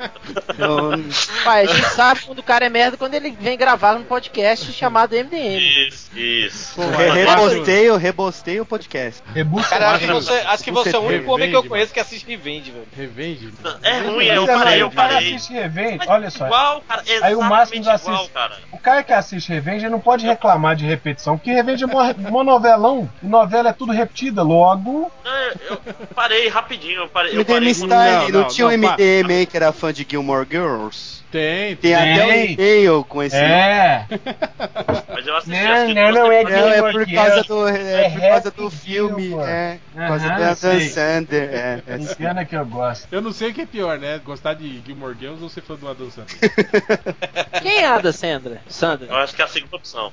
Pai, 1.44 1.64
a 1.64 1.66
gente 1.74 1.90
sabe 1.90 2.22
quando 2.22 2.40
o 2.40 2.44
cara 2.44 2.66
é 2.66 2.70
merda 2.70 2.98
quando 2.98 3.14
ele 3.14 3.32
vem 3.32 3.58
gravar 3.58 3.96
um 3.96 4.04
podcast 4.04 4.72
chamado 4.74 5.16
MDM. 5.16 5.58
isso, 5.88 6.10
isso. 6.18 6.76
Pô, 6.76 6.84
eu 6.84 6.90
mas- 6.90 7.14
rebostei, 7.14 7.90
eu 7.90 7.98
rebostei 7.98 8.60
o 8.60 8.66
podcast. 8.66 8.81
Rebusta 9.34 9.70
Cara, 9.70 9.92
acho 9.92 10.06
que 10.06 10.12
você, 10.12 10.34
acho 10.34 10.64
que 10.64 10.72
você 10.72 10.96
é 10.96 11.00
o 11.00 11.04
único 11.04 11.32
homem 11.32 11.50
que 11.50 11.56
eu 11.56 11.64
conheço 11.64 11.94
que 11.94 12.00
assiste 12.00 12.26
Revenge, 12.28 12.72
velho. 12.72 12.88
Revenge? 12.96 13.54
É 13.84 14.00
ruim, 14.00 14.26
eu 14.26 14.46
parei, 14.46 14.82
eu 14.82 14.92
parei. 14.92 15.18
assiste 15.18 15.54
Revenge, 15.54 15.98
Mas 16.00 16.08
olha 16.08 16.30
só. 16.30 16.46
Igual, 16.46 16.82
cara. 16.88 17.04
Aí 17.22 17.36
o 17.36 17.42
Máximo 17.42 17.82
igual, 17.82 17.96
assiste. 17.96 18.30
cara. 18.32 18.58
O 18.72 18.78
cara 18.78 19.04
que 19.04 19.14
assiste 19.14 19.50
Revenge 19.50 19.88
não 19.90 20.00
pode 20.00 20.26
reclamar 20.26 20.76
de 20.76 20.86
repetição, 20.86 21.38
porque 21.38 21.52
Revenge 21.52 21.84
é 21.84 21.88
uma, 21.88 22.12
uma 22.12 22.44
novelão. 22.44 23.10
E 23.22 23.26
novela 23.26 23.70
é 23.70 23.74
tudo 23.74 23.92
repetida, 23.92 24.44
logo. 24.44 25.12
É, 25.26 25.54
Eu 25.70 25.78
parei 26.16 26.48
rapidinho, 26.48 27.02
eu 27.02 27.08
parei. 27.08 27.32
Eu 27.34 27.42
MDM 27.42 27.54
parei 27.54 27.70
Style, 27.72 27.90
Não, 27.92 28.30
não, 28.30 28.42
não, 28.42 28.48
tinha 28.48 28.68
um. 28.68 28.72
MDM 28.72 29.32
aí 29.32 29.46
que 29.46 29.58
era 29.58 29.72
fã 29.72 29.94
de 29.94 30.06
Gilmore 30.10 30.48
Girls? 30.50 31.21
Tem, 31.32 31.76
Tem, 31.78 31.78
tem. 31.78 31.96
até 31.96 32.26
um 32.28 32.34
e-mail 32.44 33.04
com 33.06 33.24
esse. 33.24 33.36
É. 33.38 34.06
Mas 35.08 35.26
eu 35.28 35.38
assisti 35.38 35.64
Não, 35.64 35.72
assisti 35.74 35.94
não, 35.94 36.12
não 36.12 36.32
é. 36.32 36.44
Não, 36.44 36.68
é 36.70 36.92
por 36.92 37.12
causa 37.14 37.44
do, 37.44 37.68
é 37.70 38.06
É 38.06 38.10
por 38.10 38.20
causa 38.22 38.52
do 38.52 38.70
filme, 38.70 39.24
Gilmore. 39.30 39.50
é, 39.50 39.78
por 39.94 40.08
causa 40.08 40.26
Aham, 40.28 40.36
do 40.38 40.44
Adam 40.44 40.56
sei. 40.56 40.90
Sander, 40.90 41.50
é, 41.54 41.82
é. 41.88 42.16
Pena 42.16 42.44
que 42.46 42.56
eu 42.56 42.66
gosto. 42.66 43.08
Eu 43.12 43.22
não 43.22 43.32
sei 43.32 43.52
o 43.52 43.54
que 43.54 43.62
é 43.62 43.66
pior, 43.66 43.98
né? 43.98 44.20
Gostar 44.24 44.56
de 44.56 44.82
Gilmore 44.86 45.16
Girls 45.18 45.42
ou 45.42 45.50
ser 45.50 45.62
fã 45.62 45.76
do 45.76 45.88
Adam 45.90 46.10
Sandler. 46.12 46.38
Quem 47.64 47.78
é 47.80 47.86
Ada 47.88 48.12
Sandra? 48.12 48.62
Sandra? 48.68 49.08
Eu 49.08 49.16
acho 49.18 49.34
que 49.34 49.42
é 49.42 49.46
a 49.46 49.48
segunda 49.48 49.76
opção. 49.78 50.12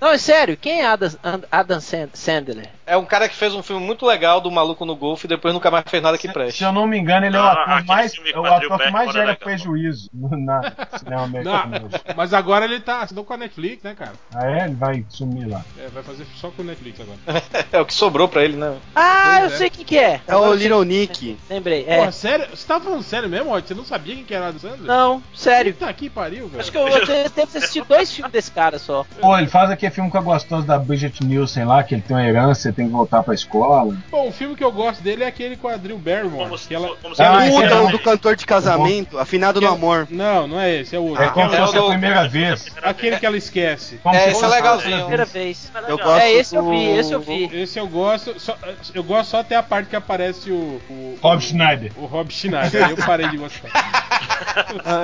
Não, 0.00 0.08
é 0.12 0.18
sério, 0.18 0.56
quem 0.56 0.80
é 0.80 0.86
Adam, 0.86 1.10
Adam 1.50 1.80
Sand- 1.80 2.10
Sandler? 2.14 2.68
É 2.86 2.96
um 2.96 3.04
cara 3.04 3.28
que 3.28 3.34
fez 3.34 3.52
um 3.54 3.62
filme 3.62 3.84
muito 3.84 4.06
legal 4.06 4.40
do 4.40 4.50
Maluco 4.50 4.84
no 4.84 4.94
Golfe 4.94 5.26
e 5.26 5.28
depois 5.28 5.52
nunca 5.52 5.70
mais 5.70 5.84
fez 5.88 6.02
nada 6.02 6.16
que 6.16 6.28
preste. 6.32 6.58
se 6.58 6.64
eu 6.64 6.72
não 6.72 6.86
me 6.86 6.96
engano, 6.98 7.26
ele 7.26 7.36
é 7.36 7.40
o 7.40 7.42
Ah, 7.42 7.52
ator 7.52 7.84
mais, 7.86 8.12
é 8.32 8.38
o 8.38 8.44
ator 8.46 8.78
que 8.78 8.90
mais 8.90 9.08
é 9.10 9.12
gera 9.12 9.34
prejuízo 9.34 10.08
no 10.14 10.36
na 10.36 10.60
cinema 10.98 11.22
americano 11.24 11.70
Não, 11.70 12.14
mas 12.16 12.32
agora 12.32 12.64
ele 12.64 12.78
tá 12.80 13.00
assinou 13.02 13.24
com 13.24 13.32
a 13.34 13.36
Netflix, 13.36 13.82
né, 13.82 13.94
cara? 13.98 14.12
Ah, 14.34 14.46
é? 14.50 14.64
Ele 14.66 14.74
vai 14.74 15.04
sumir 15.08 15.46
lá. 15.48 15.64
É, 15.78 15.88
vai 15.88 16.02
fazer 16.02 16.26
só 16.36 16.50
com 16.50 16.62
o 16.62 16.64
Netflix 16.64 17.00
agora. 17.00 17.18
É 17.72 17.80
o 17.80 17.84
que 17.86 17.94
sobrou 17.94 18.28
pra 18.28 18.44
ele, 18.44 18.56
né? 18.56 18.76
Ah, 18.94 19.38
Pois 19.40 19.50
eu 19.50 19.54
é. 19.56 19.58
sei 19.58 19.70
quem 19.70 19.84
que 19.84 19.98
é. 19.98 20.20
É 20.26 20.36
o 20.36 20.54
Little 20.54 20.84
Nick. 20.84 21.36
Lembrei, 21.50 21.82
Porra, 21.84 22.06
é. 22.06 22.10
sério? 22.12 22.46
Você 22.54 22.66
tava 22.66 22.84
falando 22.84 23.02
sério 23.02 23.28
mesmo, 23.28 23.50
Rod? 23.50 23.64
Você 23.66 23.74
não 23.74 23.84
sabia 23.84 24.14
quem 24.14 24.24
que 24.24 24.34
era 24.34 24.48
Adam 24.48 24.60
Sandler? 24.60 24.86
Não, 24.86 25.22
sério. 25.34 25.74
Puta 25.74 25.92
que 25.92 26.08
pariu, 26.08 26.46
velho. 26.48 26.60
Acho 26.60 26.70
que 26.70 26.78
eu, 26.78 26.86
eu 26.88 27.04
devo 27.06 27.30
ter 27.30 27.42
assistido 27.42 27.86
dois 27.86 28.12
filmes 28.12 28.32
desse 28.32 28.50
cara 28.50 28.78
só. 28.78 29.04
Pô, 29.20 29.36
ele 29.36 29.48
faz 29.48 29.70
aquele 29.70 29.92
filme 29.92 30.10
com 30.10 30.18
a 30.18 30.20
gostosa 30.20 30.66
da 30.66 30.78
Bridget 30.78 31.24
Nielsen 31.24 31.64
lá, 31.64 31.82
que 31.82 31.94
ele 31.94 32.02
tem 32.02 32.16
uma 32.16 32.24
herança, 32.24 32.68
tem 32.76 32.86
que 32.86 32.92
voltar 32.92 33.22
pra 33.22 33.34
escola. 33.34 33.96
Bom, 34.10 34.28
o 34.28 34.32
filme 34.32 34.54
que 34.54 34.62
eu 34.64 34.70
gosto 34.72 35.02
dele 35.02 35.24
é 35.24 35.26
aquele 35.26 35.56
com 35.56 35.68
a 35.68 35.76
Drew 35.76 35.98
Barrymore. 35.98 36.44
Como 36.50 36.58
que 36.58 36.74
ela... 36.74 36.88
como 37.02 37.14
Ah, 37.18 37.46
é 37.46 37.74
o 37.80 37.88
do 37.90 37.98
cantor 37.98 38.36
de 38.36 38.46
casamento, 38.46 39.18
afinado 39.18 39.60
no 39.60 39.66
que- 39.68 39.72
amor. 39.74 40.06
Não, 40.10 40.46
não 40.46 40.60
é 40.60 40.74
esse, 40.76 40.94
é 40.94 40.98
outro. 40.98 41.22
É 41.22 41.28
como 41.28 41.50
se 41.50 41.56
é 41.56 41.62
o 41.62 41.66
fosse 41.66 41.78
a 41.78 41.80
do- 41.80 41.88
primeira 41.88 42.28
vez. 42.28 42.66
Aquele 42.82 43.18
que 43.18 43.26
ela 43.26 43.36
esquece. 43.36 43.98
É, 44.06 44.18
se 44.18 44.30
esse 44.30 44.42
é 44.42 44.46
a 44.46 44.50
legalzinho. 44.50 44.98
Primeira 44.98 45.24
vez. 45.24 45.72
Eu 45.88 45.96
gosto 45.98 46.20
É, 46.20 46.32
esse 46.32 46.54
eu 46.56 46.68
vi, 46.70 46.84
esse 46.90 47.12
eu 47.12 47.20
vi. 47.20 47.44
Esse 47.52 47.78
eu 47.78 47.88
gosto, 47.88 48.38
só, 48.38 48.56
eu 48.94 49.02
gosto 49.04 49.30
só 49.30 49.40
até 49.40 49.56
a 49.56 49.62
parte 49.62 49.88
que 49.88 49.96
aparece 49.96 50.50
o. 50.50 50.80
o 50.90 51.18
Rob 51.22 51.40
Schneider. 51.42 51.92
O 51.96 52.06
Rob 52.06 52.30
Schneider, 52.32 52.84
aí 52.84 52.90
eu 52.90 52.96
parei 52.98 53.28
de 53.28 53.36
gostar. 53.36 53.70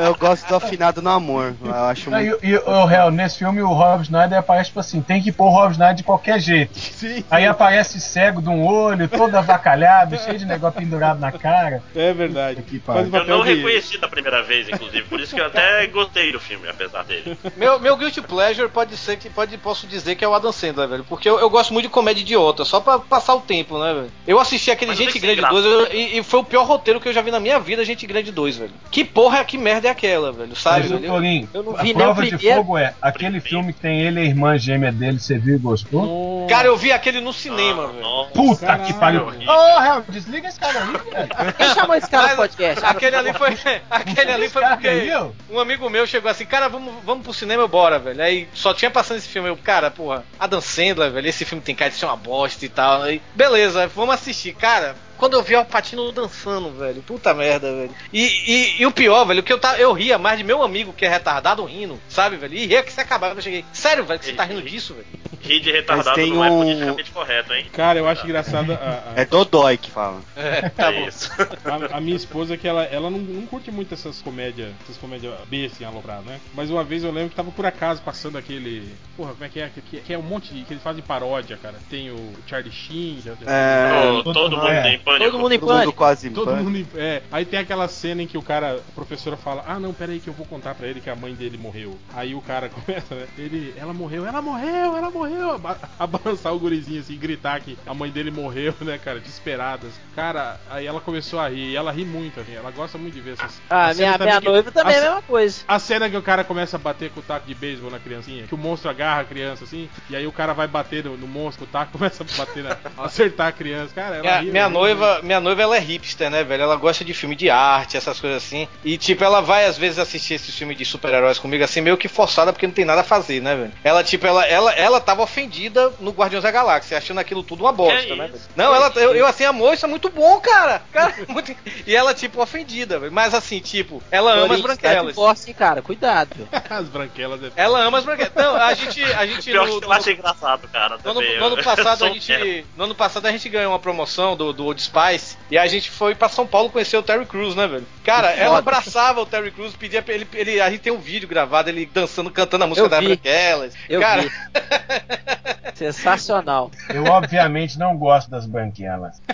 Eu 0.05 0.15
gosto 0.17 0.47
do 0.49 0.57
afinado 0.57 1.03
no 1.03 1.11
amor. 1.11 1.55
Eu 1.63 1.75
acho 1.75 2.11
Não, 2.11 2.19
muito. 2.19 2.45
e, 2.45 2.51
e 2.51 2.57
o 2.57 2.85
réu, 2.85 3.11
nesse 3.11 3.39
filme 3.39 3.61
o 3.63 3.69
Rob 3.73 4.05
Schneider 4.05 4.39
aparece 4.39 4.69
tipo 4.69 4.81
assim, 4.81 5.01
tem 5.01 5.23
que 5.23 5.31
pôr 5.33 5.47
o 5.47 5.51
Rob 5.51 5.75
Schneider 5.75 5.97
de 5.97 6.03
qualquer 6.03 6.39
jeito. 6.41 6.79
Sim, 6.79 7.25
Aí 7.31 7.47
aparece 7.47 7.62
cego 8.01 8.40
de 8.42 8.48
um 8.48 8.64
olho, 8.66 9.09
todo 9.09 9.35
avacalhado, 9.37 10.18
cheio 10.18 10.38
de 10.38 10.44
negócio 10.44 10.81
pendurado 10.81 11.18
na 11.20 11.31
cara. 11.33 11.83
é 11.94 12.12
verdade. 12.12 12.62
O 12.87 12.92
Eu 12.92 13.25
não 13.27 13.44
de- 13.44 13.55
reconheci 13.55 13.98
da 13.98 14.09
primeira 14.09 14.42
vez, 14.42 14.68
inclusive, 14.68 15.03
por 15.05 15.20
isso 15.20 15.35
que 15.35 15.40
eu 15.40 15.46
até 15.46 15.87
gostei 15.87 16.33
do 16.33 16.40
filme, 16.40 16.68
apesar 16.68 17.05
dele. 17.05 17.37
Meu, 17.57 17.79
meu 17.79 17.96
guilty 17.96 18.20
pleasure 18.20 18.68
pode 18.68 18.96
ser 18.96 19.16
que 19.16 19.29
pode 19.31 19.57
posso 19.59 19.87
dizer 19.87 20.14
que 20.16 20.25
é 20.25 20.29
o 20.29 20.35
Adam 20.35 20.53
Sandler, 20.53 20.88
velho, 20.88 21.05
porque 21.09 21.29
eu, 21.29 21.38
eu 21.38 21.48
gosto 21.51 21.72
muito 21.72 21.87
de 21.87 21.92
comédia 21.92 22.22
idiota, 22.22 22.64
só 22.64 22.81
pra 22.81 22.98
passar 22.98 23.35
o 23.35 23.40
tempo, 23.40 23.79
né, 23.79 23.92
velho. 23.94 24.11
Eu 24.27 24.38
assisti 24.40 24.70
aquele 24.70 24.90
Mas 24.92 24.98
Gente 24.98 25.18
Grande 25.18 25.40
graça. 25.40 25.55
2 25.55 25.64
eu- 25.64 25.92
e, 25.92 26.18
e 26.18 26.22
foi 26.22 26.40
o 26.40 26.44
pior 26.44 26.64
roteiro 26.64 27.01
que 27.01 27.09
eu 27.09 27.12
já 27.12 27.22
vi 27.22 27.31
na 27.31 27.40
minha 27.40 27.59
vida, 27.61 27.85
Gente 27.85 28.07
Grande 28.07 28.31
2, 28.33 28.57
velho. 28.57 28.70
Que 28.90 29.05
porra, 29.05 29.44
que 29.44 29.57
merda 29.59 29.88
é 29.88 29.90
aquela, 29.90 30.33
velho? 30.33 30.55
Sabe, 30.57 30.81
Mas 30.83 30.90
o 30.90 30.98
velho? 30.98 31.09
Torinho, 31.12 31.48
eu 31.55 31.62
não 31.62 31.77
a 31.77 31.83
vi 31.83 31.94
nem 31.94 31.94
prova 31.94 32.22
de 32.22 32.29
primeiro. 32.37 32.57
fogo 32.61 32.79
é 32.79 32.94
aquele 33.01 33.40
filme 33.40 33.72
que 33.72 33.81
tem 33.81 34.01
ele 34.01 34.20
e 34.20 34.22
a 34.22 34.27
irmã 34.27 34.59
gêmea 34.59 34.90
dele, 34.92 35.18
você 35.18 35.38
viu 35.38 35.57
e 35.57 35.59
gostou? 35.59 36.46
Cara, 36.48 36.66
eu 36.68 36.77
vi 36.77 36.92
aquele 36.92 37.20
no 37.20 37.33
cinema, 37.33 37.52
velho. 37.57 38.01
Nossa, 38.01 38.31
Puta 38.33 38.67
Caralho. 38.67 38.85
que 38.85 38.95
pariu! 38.95 39.27
Ô, 39.27 39.79
réu, 39.81 40.05
desliga 40.09 40.49
esse 40.49 40.59
cara 40.59 40.81
aí, 40.81 40.87
velho. 40.87 41.55
Quem 41.57 41.75
chamou 41.75 41.95
esse 41.95 42.11
cara 42.11 42.23
Mas 42.23 42.31
no 42.33 42.37
podcast? 42.37 42.85
Aquele 42.85 43.17
ali 43.17 43.33
foi. 43.33 43.59
Aquele 43.91 44.33
ali 44.33 44.49
foi 44.49 44.65
porque 44.65 44.88
aí, 44.88 45.11
um 45.51 45.59
amigo 45.61 45.88
meu 45.91 46.07
chegou 46.07 46.31
assim, 46.31 46.47
cara, 46.47 46.69
vamos, 46.69 46.93
vamos 47.05 47.25
pro 47.25 47.33
cinema, 47.35 47.67
bora, 47.69 47.99
velho. 47.99 48.23
Aí 48.23 48.49
só 48.55 48.73
tinha 48.75 48.91
passando 48.91 49.19
esse 49.19 49.29
filme. 49.29 49.49
Eu, 49.49 49.57
cara, 49.57 49.91
porra, 49.91 50.25
Adam 50.38 50.61
Sandler, 50.61 51.11
velho, 51.11 51.29
esse 51.29 51.45
filme 51.45 51.62
tem 51.62 51.75
cara 51.75 51.91
de 51.91 51.97
ser 51.97 52.07
uma 52.07 52.17
bosta 52.17 52.65
e 52.65 52.69
tal. 52.69 53.03
Aí, 53.03 53.21
beleza, 53.35 53.87
vamos 53.88 54.15
assistir. 54.15 54.55
Cara, 54.55 54.95
quando 55.23 55.35
eu 55.35 55.43
vi 55.45 55.55
o 55.55 55.59
Alpatino 55.59 56.11
dançando, 56.11 56.73
velho, 56.77 57.01
puta 57.03 57.33
merda, 57.33 57.73
velho. 57.73 57.95
E, 58.13 58.23
e, 58.25 58.83
e 58.83 58.87
o 58.87 58.91
pior, 58.91 59.25
velho, 59.25 59.41
que 59.41 59.53
eu, 59.53 59.59
tá, 59.61 59.79
eu 59.79 59.93
ria 59.93 60.19
mais 60.19 60.37
de 60.37 60.43
meu 60.43 60.65
amigo 60.65 60.93
que 60.93 61.05
é 61.05 61.09
retardado 61.09 61.65
rindo, 61.65 61.97
sabe, 62.09 62.37
velho? 62.37 62.55
E 62.55 62.67
ria 62.67 62.83
que 62.83 62.93
se 62.93 63.01
acabava. 63.01 63.37
Eu 63.39 63.41
cheguei, 63.41 63.65
sério, 63.73 64.05
velho, 64.05 64.19
que 64.19 64.27
você 64.27 64.33
tá 64.33 64.43
rindo 64.43 64.63
disso, 64.63 64.95
velho? 64.95 65.07
rir 65.41 65.59
de 65.61 65.73
retardado 65.73 66.25
não 66.29 66.45
é 66.45 66.51
um- 66.51 66.59
politicamente 66.63 67.11
correto, 67.11 67.53
hein? 67.53 67.67
Cara, 67.73 67.99
eu 67.99 68.07
acho 68.07 68.25
engraçado 68.25 68.73
a, 68.73 68.77
a- 69.17 69.21
É 69.21 69.25
Dodói 69.25 69.77
que 69.77 69.91
fala. 69.91 70.21
É, 70.37 70.69
tá 70.69 70.93
É 70.93 71.01
bom. 71.01 71.09
isso. 71.09 71.31
A, 71.65 71.97
a 71.97 72.01
minha 72.01 72.15
esposa 72.17 72.57
que 72.57 72.67
ela, 72.69 72.85
ela 72.85 73.11
não, 73.11 73.19
não 73.19 73.45
curte 73.47 73.69
muito 73.71 73.93
essas 73.93 74.23
comédias, 74.23 74.71
essas 74.85 74.97
comédias 74.99 75.35
B 75.49 75.67
assim, 75.67 75.85
aloprado, 75.85 76.23
né? 76.27 76.39
Mas 76.55 76.71
uma 76.71 76.85
vez 76.85 77.03
eu 77.03 77.11
lembro 77.11 77.31
que 77.31 77.35
tava 77.37 77.51
por 77.51 77.67
acaso 77.67 78.01
passando 78.03 78.39
aquele. 78.39 78.95
Porra, 79.17 79.33
como 79.33 79.45
é 79.45 79.49
que 79.49 79.61
é? 79.61 79.69
Que, 79.91 80.01
que 80.01 80.13
é 80.13 80.19
um 80.19 80.23
monte 80.23 80.55
de. 80.55 80.63
que 80.63 80.75
eles 80.75 80.83
fazem 80.83 81.03
paródia, 81.03 81.59
cara. 81.61 81.75
Tem 81.91 82.11
o 82.13 82.33
Charlie 82.47 82.71
Sheen, 82.73 83.21
já, 83.25 83.33
já- 83.35 83.51
É, 83.51 84.13
Todo, 84.23 84.33
todo 84.33 84.57
mundo 84.57 84.69
é. 84.69 84.83
tem 84.83 84.99
pânico. 85.18 85.31
Todo 85.31 85.40
mundo 85.40 85.53
em 85.55 85.59
todo 85.59 85.68
mundo 85.68 85.79
pânico. 85.79 85.92
quase 85.98 86.29
em 86.29 86.33
Todo 86.33 86.44
pânico. 86.46 86.64
mundo. 86.64 86.77
em- 86.79 86.87
É, 86.96 87.22
aí 87.31 87.44
tem 87.44 87.59
aquela 87.61 87.88
cena 87.88 88.22
em 88.22 88.27
que 88.27 88.37
o 88.38 88.42
cara, 88.42 88.77
a 88.77 88.92
professora 88.94 89.37
fala: 89.37 89.64
Ah, 89.66 89.79
não, 89.79 89.92
peraí, 89.92 90.20
que 90.20 90.29
eu 90.29 90.35
vou 90.35 90.46
contar 90.46 90.75
pra 90.75 90.87
ele 90.87 91.01
que 91.01 91.11
a 91.11 91.16
mãe 91.16 91.35
dele 91.35 91.59
morreu. 91.59 91.98
Aí 92.14 92.35
o 92.35 92.40
cara 92.40 92.68
começa, 92.87 93.14
né? 93.14 93.27
Ele, 93.38 93.75
ela 93.77 93.92
morreu, 93.92 94.27
ela 94.27 94.42
morreu, 94.42 94.96
ela 94.96 95.11
morreu. 95.11 95.53
A, 95.53 95.59
ba- 95.59 95.79
a 95.98 96.07
balançar 96.07 96.55
o 96.55 96.59
gurizinho 96.59 97.01
assim, 97.01 97.16
gritar 97.16 97.61
que 97.61 97.77
a 97.87 97.94
mãe 97.94 98.11
dele 98.11 98.31
morreu, 98.31 98.75
né, 98.81 98.98
cara? 98.98 99.18
Desesperadas. 99.20 99.92
Cara, 100.14 100.59
aí 100.70 100.87
ela 100.87 101.01
começou 101.01 101.38
a 101.40 101.48
rir. 101.48 101.70
E 101.72 101.77
ela 101.77 101.90
ri 101.92 102.05
muito, 102.05 102.40
assim. 102.40 102.55
Ela 102.55 102.70
gosta 102.70 102.98
muito 102.98 103.14
de 103.14 103.20
ver 103.20 103.33
essas. 103.33 103.61
Ah, 103.70 103.87
a 103.87 103.94
cena 103.94 104.16
minha, 104.16 104.27
minha 104.27 104.40
que- 104.40 104.48
noiva 104.48 104.70
também 104.72 104.94
é 104.94 104.98
a 104.98 105.01
a- 105.01 105.05
mesma 105.07 105.22
coisa. 105.22 105.62
A 105.66 105.79
cena 105.79 106.09
que 106.11 106.16
o 106.16 106.22
cara 106.22 106.44
começa 106.44 106.77
a 106.77 106.79
bater 106.79 107.11
com 107.11 107.20
o 107.20 107.22
taco 107.22 107.46
de 107.46 107.55
beisebol 107.55 107.90
na 107.90 107.98
criancinha, 107.98 108.46
que 108.46 108.55
o 108.55 108.59
monstro 108.59 108.90
agarra 108.90 109.22
a 109.22 109.25
criança 109.25 109.64
assim, 109.64 109.88
e 110.11 110.16
aí 110.16 110.27
o 110.27 110.33
cara 110.33 110.53
vai 110.53 110.66
bater 110.68 111.05
no, 111.05 111.16
no 111.16 111.27
monstro 111.27 111.64
o 111.64 111.66
taco, 111.68 111.92
começa 111.98 112.22
a 112.25 112.37
bater 112.37 112.62
na, 112.64 112.77
acertar 113.05 113.48
a 113.48 113.53
criança. 113.53 113.92
Cara, 113.94 114.16
ela 114.16 114.22
Minha, 114.22 114.40
ri, 114.40 114.51
minha 114.51 114.66
ri 114.66 114.72
noiva, 115.07 115.23
minha 115.23 115.41
noiva 115.41 115.62
ela 115.62 115.77
é 115.77 115.81
hipster, 115.81 116.31
né, 116.31 116.45
velho? 116.45 116.62
Ela 116.62 116.77
gosta 116.77 117.05
de 117.05 117.12
filme 117.15 117.35
de 117.37 117.51
arte, 117.51 117.97
essas 117.97 118.19
coisas 118.21 118.43
assim. 118.43 118.69
E 118.85 118.97
tipo, 118.97 119.23
ela 119.25 119.41
vai 119.41 119.65
às 119.67 119.77
vezes 119.77 119.99
assistir 119.99 120.35
esses 120.35 120.55
filmes 120.57 120.77
de 120.79 120.85
super-heróis 120.85 121.38
comigo 121.38 121.62
assim, 121.65 121.81
meio 121.81 121.97
que 121.97 122.09
forçada 122.09 122.53
porque 122.53 122.67
não 122.67 122.75
tem 122.75 122.85
nada 122.85 123.01
a 123.01 123.05
fazer, 123.05 123.41
né, 123.43 123.55
velho? 123.55 123.73
Ela 123.85 124.03
tipo, 124.05 124.27
ela 124.27 124.45
ela 124.47 124.73
ela 124.73 125.01
tava 125.01 125.23
ofendida 125.23 125.93
no 126.01 126.11
Guardiões 126.11 126.43
da 126.43 126.51
Galáxia, 126.51 126.99
achando 126.99 127.19
aquilo 127.19 127.43
tudo 127.43 127.65
uma 127.65 127.73
bosta, 127.73 128.01
Que 128.03 128.15
né? 128.15 128.27
isso? 128.27 128.33
velho? 128.33 128.45
Não, 128.57 128.75
ela 128.75 128.93
eu, 128.97 129.15
eu 129.15 129.27
assim, 129.27 129.45
amor, 129.45 129.75
isso 129.75 129.85
é 129.85 129.88
muito 129.88 130.09
bom, 130.11 130.38
cara. 130.41 130.83
Cara, 130.93 131.15
muito... 131.29 131.55
E 131.87 131.95
ela 131.95 132.15
tipo 132.15 132.41
ofendida, 132.43 132.99
velho. 132.99 133.12
Mas 133.12 133.35
assim, 133.35 133.61
tipo, 133.61 134.03
ela 134.11 134.33
ama 134.35 134.55
as 134.55 134.61
branquelas. 134.61 135.15
forte, 135.15 135.49
hein, 135.49 135.55
cara. 135.59 135.83
Cuidado. 135.83 136.49
As 136.71 136.88
branquelas 136.88 137.43
é 137.43 137.51
Ela 137.57 137.81
ama 137.81 137.99
as 137.99 138.05
branquelas. 138.05 138.33
Não, 138.35 138.57
a 138.57 138.73
gente 138.75 139.03
a 139.03 139.27
gente 139.27 139.51
Pior 139.51 139.67
no- 139.67 139.81
que 139.81 139.85
eu 139.87 139.88
no- 139.88 140.11
engraçado, 140.11 140.69
cara. 140.69 140.99
No 141.05 141.11
ano, 141.11 141.21
também. 141.21 141.38
no 141.38 141.47
ano 141.47 141.62
passado 141.62 142.05
a 142.05 142.09
gente, 142.09 142.67
no 142.77 142.85
ano 142.85 142.95
passado 142.95 143.27
a 143.27 143.33
gente 143.33 143.49
ganhou 143.49 143.73
uma 143.73 143.79
promoção 143.79 144.37
do, 144.37 144.53
do 144.53 144.65
Old 144.65 144.81
Spice 144.93 145.37
e 145.51 145.57
a 145.57 145.67
gente 145.67 145.91
foi 145.91 146.15
pra 146.15 146.29
São 146.29 146.47
Paulo 146.47 146.69
conhecer 146.71 146.97
o 146.97 147.03
Terry 147.03 147.25
Crews, 147.25 147.57
né, 147.57 147.67
velho? 147.67 147.87
Cara, 148.05 148.33
Que 148.33 148.41
ela 148.41 148.57
foda. 148.57 148.71
abraçava 148.71 149.21
o 149.21 149.27
Terry 149.27 149.51
Crews, 149.51 149.75
pedia 149.75 150.03
pra 150.03 150.13
ele, 150.15 150.27
ele, 150.35 150.61
a 150.61 150.71
gente 150.71 150.81
tem 150.81 150.93
um 150.93 150.99
vídeo 150.99 151.29
gravado 151.29 151.69
ele 151.71 151.87
dançando, 151.87 152.31
cantando 152.31 152.65
a 152.65 152.67
música 152.67 152.85
Eu 152.87 152.91
da. 152.91 153.01
Branquelas. 153.01 153.75
Eu 153.89 154.01
Cara, 154.01 154.23
vi. 154.23 154.31
Sensacional. 155.75 156.71
Eu 156.93 157.05
obviamente 157.05 157.79
não 157.79 157.97
gosto 157.97 158.31
das 158.31 158.47
branquelas. 158.47 159.21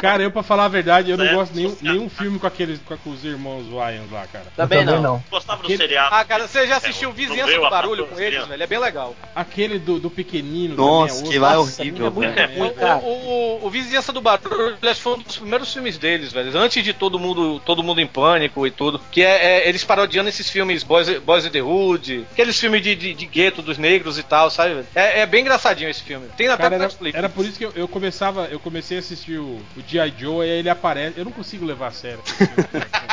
Cara, 0.00 0.22
eu 0.22 0.30
pra 0.30 0.42
falar 0.42 0.64
a 0.64 0.68
verdade, 0.68 1.10
eu 1.10 1.16
não 1.16 1.24
Certo, 1.24 1.36
gosto 1.36 1.54
nenhum, 1.54 1.70
social. 1.70 1.92
nenhum 1.94 2.08
filme 2.08 2.38
com 2.38 2.46
aqueles 2.46 2.80
com, 2.80 2.96
com 2.96 3.10
os 3.10 3.24
irmãos 3.24 3.66
Wyans 3.70 4.10
lá, 4.10 4.26
cara. 4.26 4.46
Também, 4.56 4.84
também 4.84 4.94
não. 4.94 5.14
não. 5.14 5.24
Gostava 5.30 5.58
do 5.60 5.64
Aquele- 5.66 5.78
seriado. 5.78 6.14
Ah, 6.14 6.24
cara, 6.24 6.46
você 6.48 6.66
já 6.66 6.74
É, 6.74 6.76
assistiu 6.78 7.10
não 7.10 7.16
Vizinhança 7.16 7.54
do 7.54 7.70
Barulho 7.70 8.06
com 8.06 8.18
eles, 8.18 8.46
velho? 8.46 8.62
É 8.62 8.66
bem 8.66 8.78
legal. 8.78 9.14
Aquele 9.34 9.78
do, 9.78 9.98
do 9.98 10.10
pequenino 10.10 10.74
Nossa, 10.74 11.16
também, 11.16 11.30
que 11.30 11.36
é 11.36 11.40
lá 11.40 11.54
é 11.54 11.58
horrível, 11.58 12.06
é 12.06 12.10
muito 12.10 12.32
ruim, 12.80 13.00
O, 13.02 13.08
o, 13.08 13.66
o, 13.66 13.70
Vizinhança 13.70 14.12
do 14.12 14.20
Barulho 14.20 14.76
foi 14.96 15.14
um 15.14 15.18
dos 15.18 15.36
primeiros 15.36 15.72
filmes 15.72 15.98
deles, 15.98 16.32
velho. 16.32 16.56
Antes 16.58 16.82
de 16.82 16.92
todo 16.92 17.18
mundo, 17.18 17.60
todo 17.64 17.82
mundo 17.82 18.00
em 18.00 18.06
pânico 18.06 18.66
e 18.66 18.70
tudo. 18.70 19.00
Que 19.10 19.22
é, 19.22 19.58
é 19.64 19.68
eles 19.68 19.84
parodiando 19.84 20.28
esses 20.28 20.48
filmes 20.48 20.82
Boys, 20.82 21.18
Boys 21.20 21.44
in 21.44 21.50
the 21.50 21.62
Hood, 21.62 22.26
aqueles 22.32 22.58
filmes 22.58 22.82
de, 22.82 22.94
de, 22.94 23.14
de 23.14 23.26
gueto 23.26 23.60
dos 23.62 23.76
negros 23.78 24.18
e 24.18 24.22
tal, 24.22 24.50
sabe? 24.50 24.74
velho? 24.74 24.86
É, 24.94 25.20
é 25.20 25.26
bem 25.26 25.42
engraçadinho 25.42 25.90
esse 25.90 26.02
filme. 26.02 26.26
Tem 26.36 26.48
até 26.48 26.62
Cara, 26.62 26.74
era, 26.76 26.90
era 27.12 27.28
por 27.28 27.44
isso 27.44 27.58
que 27.58 27.64
eu, 27.64 27.72
eu 27.74 27.88
começava, 27.88 28.48
eu 28.50 28.58
comecei 28.58 28.96
a 28.96 29.00
assistir 29.00 29.38
o, 29.38 29.60
o 29.76 29.82
G.I. 29.90 30.14
Joe 30.16 30.46
e 30.46 30.50
aí 30.50 30.58
ele 30.58 30.70
aparece. 30.70 31.18
Eu 31.18 31.24
não 31.24 31.32
consigo 31.32 31.64
levar 31.64 31.88
a 31.88 31.92
sério. 31.92 32.20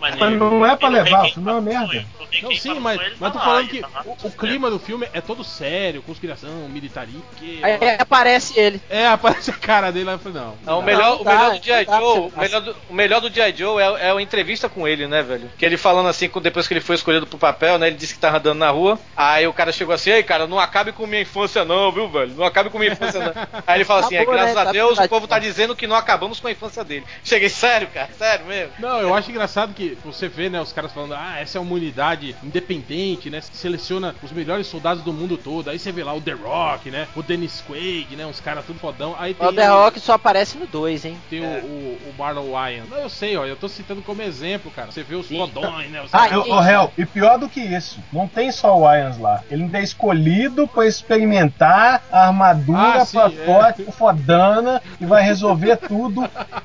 Mas 0.00 0.38
não 0.38 0.64
é 0.64 0.76
pra 0.76 0.88
levar, 0.88 1.24
o 1.24 1.30
filme 1.30 1.48
é 1.48 1.52
uma 1.52 1.60
merda. 1.60 2.04
Não, 2.42 2.54
sim, 2.54 2.78
mas, 2.78 3.00
mas 3.18 3.32
tô 3.32 3.38
tá 3.38 3.44
falando 3.44 3.68
que 3.68 3.80
tá 3.80 3.88
o, 4.04 4.12
o 4.26 4.30
clima 4.30 4.70
do 4.70 4.78
filme 4.78 5.08
é 5.14 5.20
todo 5.20 5.42
sério, 5.42 6.02
conspiração, 6.02 6.68
militaria, 6.68 7.20
que 7.36 7.58
Aí 7.64 7.96
aparece 7.98 8.58
ele. 8.60 8.80
É, 8.90 9.06
aparece 9.08 9.50
a 9.50 9.54
cara 9.54 9.90
dele 9.90 10.04
lá 10.04 10.12
eu 10.12 10.18
falei, 10.18 10.38
não. 10.40 10.54
Não, 10.62 10.78
o 10.80 10.82
melhor, 10.82 11.20
o 11.20 11.24
melhor 11.24 11.58
do 11.58 11.64
G.I. 11.64 11.84
Joe, 11.86 12.18
o 12.18 12.32
melhor 12.38 12.60
do, 12.60 12.76
o 12.90 12.94
melhor 12.94 13.20
do 13.22 13.30
G.I. 13.30 13.54
Joe 13.56 13.82
é, 13.82 14.08
é 14.08 14.10
a 14.12 14.20
entrevista 14.20 14.68
com 14.68 14.86
ele, 14.86 15.06
né, 15.06 15.22
velho? 15.22 15.50
Que 15.56 15.64
ele 15.64 15.76
falando 15.78 16.08
assim, 16.08 16.28
com- 16.28 16.40
depois 16.40 16.68
que 16.68 16.74
ele 16.74 16.80
foi 16.82 16.96
escolhido 16.96 17.26
pro 17.26 17.38
papel, 17.38 17.78
né? 17.78 17.86
Ele 17.86 17.96
disse 17.96 18.12
que 18.14 18.20
tava 18.20 18.36
andando 18.36 18.58
na 18.58 18.70
rua. 18.70 18.98
Aí 19.16 19.46
o 19.46 19.52
cara 19.52 19.72
chegou 19.72 19.94
assim, 19.94 20.10
ei, 20.10 20.22
cara, 20.22 20.46
não 20.46 20.58
acabe 20.60 20.92
com 20.92 21.06
minha 21.06 21.22
infância, 21.22 21.64
não, 21.64 21.90
viu, 21.90 22.08
velho? 22.08 22.34
Não 22.36 22.44
acabe 22.44 22.68
com 22.68 22.78
minha 22.78 22.92
infância, 22.92 23.20
não. 23.20 23.32
Aí 23.66 23.78
ele 23.78 23.84
fala 23.84 24.00
assim, 24.04 24.16
é, 24.16 24.18
Acabou, 24.20 24.34
graças 24.34 24.54
né? 24.54 24.60
a 24.60 24.64
Tá 24.66 24.72
Deus, 24.72 24.98
o 24.98 25.08
povo 25.08 25.26
tá 25.26 25.38
dizendo 25.38 25.74
que 25.74 25.86
não 25.86 25.96
acabamos 26.08 26.40
com 26.40 26.48
a 26.48 26.52
infância 26.52 26.82
dele. 26.82 27.04
Cheguei, 27.22 27.50
sério, 27.50 27.88
cara, 27.88 28.08
sério 28.18 28.46
mesmo. 28.46 28.72
Não, 28.78 28.98
eu 29.00 29.14
acho 29.14 29.30
engraçado 29.30 29.74
que 29.74 29.98
você 30.02 30.26
vê, 30.26 30.48
né, 30.48 30.58
os 30.58 30.72
caras 30.72 30.90
falando, 30.90 31.12
ah, 31.14 31.38
essa 31.38 31.58
é 31.58 31.60
uma 31.60 31.74
unidade 31.74 32.34
independente, 32.42 33.28
né? 33.28 33.40
que 33.40 33.56
Seleciona 33.56 34.14
os 34.22 34.32
melhores 34.32 34.66
soldados 34.66 35.02
do 35.04 35.12
mundo 35.12 35.36
todo. 35.36 35.68
Aí 35.68 35.78
você 35.78 35.92
vê 35.92 36.02
lá 36.02 36.14
o 36.14 36.20
The 36.20 36.32
Rock, 36.32 36.90
né? 36.90 37.06
O 37.14 37.22
Dennis 37.22 37.62
Quaid, 37.68 38.16
né? 38.16 38.24
Uns 38.24 38.40
caras 38.40 38.64
tudo 38.64 38.78
fodão. 38.78 39.14
Aí 39.18 39.34
tem 39.34 39.46
O 39.46 39.52
The 39.52 39.66
Rock 39.66 40.00
só 40.00 40.14
aparece 40.14 40.56
no 40.56 40.66
2, 40.66 41.04
hein? 41.04 41.18
Tem 41.28 41.40
o, 41.40 41.44
o, 41.44 41.98
o 42.10 42.14
Marlon 42.18 42.52
Wayans. 42.52 42.88
Não, 42.88 42.98
eu 42.98 43.10
sei, 43.10 43.36
ó. 43.36 43.44
Eu 43.44 43.56
tô 43.56 43.68
citando 43.68 44.00
como 44.00 44.22
exemplo, 44.22 44.70
cara. 44.70 44.90
Você 44.90 45.02
vê 45.02 45.14
os 45.14 45.26
Sim. 45.26 45.36
fodões, 45.38 45.90
né? 45.90 46.00
Os 46.02 46.14
Ah, 46.14 46.28
caras- 46.28 46.46
Ô, 46.46 46.54
ô, 46.54 46.62
Hel, 46.62 46.92
e 46.96 47.04
pior 47.04 47.38
do 47.38 47.48
que 47.48 47.60
isso, 47.60 48.00
não 48.12 48.26
tem 48.26 48.50
só 48.50 48.76
o 48.76 48.82
Wyans 48.86 49.18
lá. 49.18 49.42
Ele 49.50 49.64
ainda 49.64 49.78
é 49.78 49.82
escolhido 49.82 50.66
pra 50.66 50.86
experimentar 50.86 52.02
a 52.10 52.28
armadura 52.28 52.78
Ah, 53.02 53.04
sim, 53.04 53.18
protótipo 53.18 53.92
fodana 53.92 54.80
e 55.00 55.04
vai 55.06 55.22
resolver 55.22 55.76
tudo. 55.76 55.97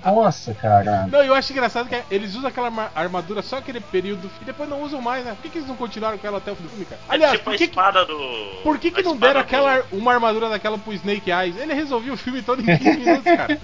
Nossa, 0.06 0.54
cara. 0.54 1.08
Não, 1.12 1.24
eu 1.24 1.34
acho 1.34 1.52
engraçado 1.52 1.88
que 1.90 2.02
eles 2.12 2.36
usam 2.36 2.48
aquela 2.50 2.68
arma- 2.68 2.92
armadura 2.96 3.42
só 3.42 3.58
aquele 3.58 3.80
período 3.80 4.30
e 4.42 4.46
depois 4.46 4.70
não 4.70 4.82
usam 4.82 5.02
mais, 5.02 5.24
né? 5.26 5.32
Por 5.34 5.42
que, 5.44 5.50
que 5.50 5.58
eles 5.58 5.68
não 5.68 5.76
continuaram 5.76 6.18
com 6.18 6.28
ela 6.28 6.38
até 6.38 6.52
o 6.52 6.56
fim 6.56 6.64
do 6.64 6.70
filme, 6.70 6.86
cara? 6.86 7.02
É 7.10 7.14
Aliás, 7.14 7.32
tipo 7.34 7.44
por 7.46 7.54
a 7.54 7.58
que, 7.58 7.64
que, 7.68 7.70
espada 7.72 8.06
do. 8.06 8.18
por 8.64 8.78
que, 8.80 8.92
que 8.92 9.02
não 9.04 9.16
deram 9.18 9.34
do- 9.36 9.40
aquela, 9.40 9.84
uma 9.92 10.14
armadura 10.14 10.50
daquela 10.50 10.78
pro 10.78 10.94
Snake 10.94 11.32
Eyes? 11.32 11.58
Ele 11.58 11.74
resolvia 11.74 12.14
o 12.14 12.18
filme 12.18 12.42
todo 12.42 12.62
em 12.62 12.66
15 12.78 12.90
minutos, 13.00 13.24
cara. 13.24 13.58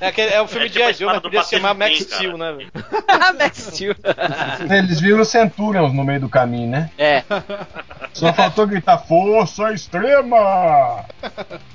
É, 0.00 0.06
aquele, 0.08 0.30
é 0.32 0.40
o 0.42 0.46
filme 0.48 0.66
É 0.66 0.68
de 0.68 0.74
tipo 0.74 0.84
G.I. 0.86 0.94
Joe, 0.94 1.06
mas 1.12 1.20
podia 1.22 1.42
se 1.42 1.56
chamar 1.56 1.74
Max 1.74 1.98
Steel, 2.00 2.36
né, 2.38 2.52
velho? 2.52 2.70
Max 3.38 3.58
Steel. 3.58 3.94
Eles 4.70 5.00
viram 5.00 5.24
Centurions 5.24 5.92
no 5.92 6.04
meio 6.04 6.20
do 6.20 6.28
caminho, 6.28 6.70
né? 6.70 6.90
É. 6.98 7.22
Só 8.12 8.32
faltou 8.32 8.66
gritar 8.66 8.98
força 8.98 9.72
extrema! 9.72 11.04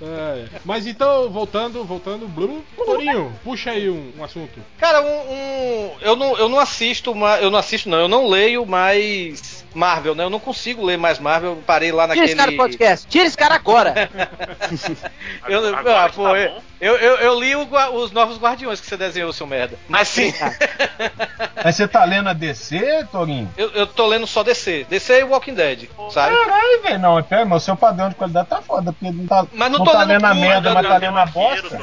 É. 0.01 0.45
Mas 0.65 0.85
então, 0.87 1.29
voltando, 1.29 1.83
voltando, 1.83 2.27
Blue. 2.27 2.63
Torinho, 2.85 3.16
puxa 3.43 3.71
aí 3.71 3.89
um, 3.89 4.11
um 4.17 4.23
assunto. 4.23 4.59
Cara, 4.77 5.01
um, 5.01 5.31
um- 5.31 5.91
eu, 6.01 6.15
não, 6.15 6.37
eu 6.37 6.49
não 6.49 6.59
assisto, 6.59 7.13
eu 7.41 7.51
não 7.51 7.59
assisto 7.59 7.89
não, 7.89 7.97
eu 7.99 8.07
não 8.07 8.27
leio 8.27 8.65
mais 8.65 9.65
Marvel, 9.73 10.15
né? 10.15 10.23
Eu 10.23 10.29
não 10.29 10.39
consigo 10.39 10.83
ler 10.83 10.97
mais 10.97 11.19
Marvel, 11.19 11.51
eu 11.51 11.63
parei 11.65 11.91
lá 11.91 12.03
Tira 12.07 12.15
naquele... 12.15 12.25
esse 12.25 12.35
cara 12.35 12.51
do 12.51 12.57
podcast. 12.57 13.07
Tira 13.07 13.25
esse 13.25 13.37
cara 13.37 13.55
agora. 13.55 14.09
Eu, 15.47 15.75
Agora 15.75 16.05
ah, 16.05 16.09
pô, 16.09 16.23
tá 16.23 16.61
eu, 16.79 16.95
eu, 16.95 17.15
eu, 17.17 17.39
li 17.39 17.55
o 17.55 17.67
os 17.93 18.11
Novos 18.11 18.37
Guardiões 18.37 18.79
que 18.79 18.87
você 18.87 18.97
desenhou, 18.97 19.31
seu 19.33 19.47
merda. 19.47 19.77
Mas 19.87 20.07
sim, 20.07 20.33
Mas 21.63 21.75
você 21.75 21.87
tá 21.87 22.03
lendo 22.05 22.29
a 22.29 22.33
DC, 22.33 23.07
Torinho? 23.11 23.51
eu, 23.57 23.69
eu 23.71 23.87
tô 23.87 24.05
lendo 24.07 24.27
só 24.27 24.43
DC. 24.43 24.85
DC 24.89 25.19
e 25.19 25.23
Walking 25.23 25.53
Dead, 25.53 25.89
sabe? 26.11 26.35
Caralho, 26.35 26.81
velho, 26.83 26.99
não, 26.99 27.21
pera, 27.23 27.45
mas 27.45 27.61
o 27.63 27.65
seu 27.65 27.75
padrão 27.75 28.09
de 28.09 28.15
qualidade 28.15 28.47
tá 28.47 28.61
foda, 28.61 28.93
porque 28.93 29.11
não 29.13 29.25
tá, 29.25 29.45
Mas 29.51 29.71
não 29.71 29.79
tô 29.83 29.91
tá 29.91 29.99
lendo 29.99 30.09
lendo 30.09 30.25
a 30.25 30.33
merda, 30.33 30.73
mas 30.73 30.87
tá 30.87 30.97
lendo 30.97 31.17
a 31.17 31.21
Arqueiro, 31.21 31.69
bosta. 31.69 31.77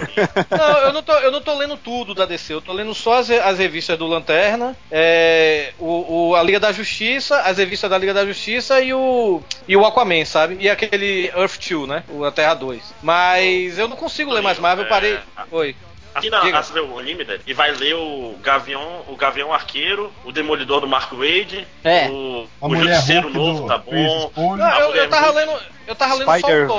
Não, 0.50 0.78
eu 0.78 0.92
não, 0.92 1.02
tô, 1.02 1.12
eu 1.14 1.30
não 1.32 1.40
tô 1.40 1.54
lendo 1.54 1.76
tudo 1.76 2.14
da 2.14 2.24
DC, 2.24 2.54
eu 2.54 2.60
tô 2.62 2.72
lendo 2.72 2.94
só 2.94 3.14
as, 3.18 3.30
as 3.30 3.58
revistas 3.58 3.98
do 3.98 4.06
Lanterna, 4.06 4.76
é, 4.90 5.72
o, 5.78 6.30
o- 6.30 6.34
a 6.36 6.42
Liga 6.42 6.60
da 6.60 6.72
Justiça, 6.72 7.40
as 7.40 7.58
revistas 7.58 7.90
da 7.90 7.98
Liga 7.98 8.14
da 8.14 8.24
Justiça 8.24 8.80
e 8.80 8.92
o, 8.94 9.42
e 9.68 9.76
o 9.76 9.84
Aquaman, 9.84 10.24
sabe? 10.24 10.56
E 10.60 10.68
aquele 10.70 11.30
Earth 11.36 11.58
2, 11.68 11.88
né? 11.88 12.04
O 12.08 12.24
a 12.24 12.30
Terra 12.30 12.54
2. 12.54 12.94
Mas 13.02 13.78
eu 13.78 13.88
não 13.88 13.96
consigo 13.96 14.32
ler 14.32 14.42
mais 14.42 14.58
Marvel, 14.58 14.83
eu 14.84 14.88
parei. 14.88 15.18
Oi. 15.50 15.76
Assina 16.14 16.40
Diga. 16.42 16.58
assina 16.60 16.82
o 16.82 16.96
Unlimited 16.98 17.40
e 17.44 17.52
vai 17.52 17.72
ler 17.72 17.94
o 17.94 18.36
Gavião, 18.40 19.02
o 19.08 19.16
Gavião 19.16 19.52
Arqueiro, 19.52 20.12
o 20.24 20.30
Demolidor 20.30 20.80
do 20.80 20.86
Mark 20.86 21.12
Wade, 21.12 21.66
É. 21.82 22.08
o, 22.08 22.46
A 22.60 22.68
o 22.68 22.76
Justiceiro 22.76 23.30
novo 23.30 23.62
do 23.62 23.66
tá 23.66 23.78
bom. 23.78 24.30
Não, 24.56 24.78
eu, 24.78 24.94
eu 24.94 25.08
tava 25.10 25.32
lendo. 25.32 25.52
Eu 25.86 25.94
tava 25.96 26.14
lendo 26.14 26.26
só 26.26 26.36
o 26.36 26.66
Thor. 26.68 26.78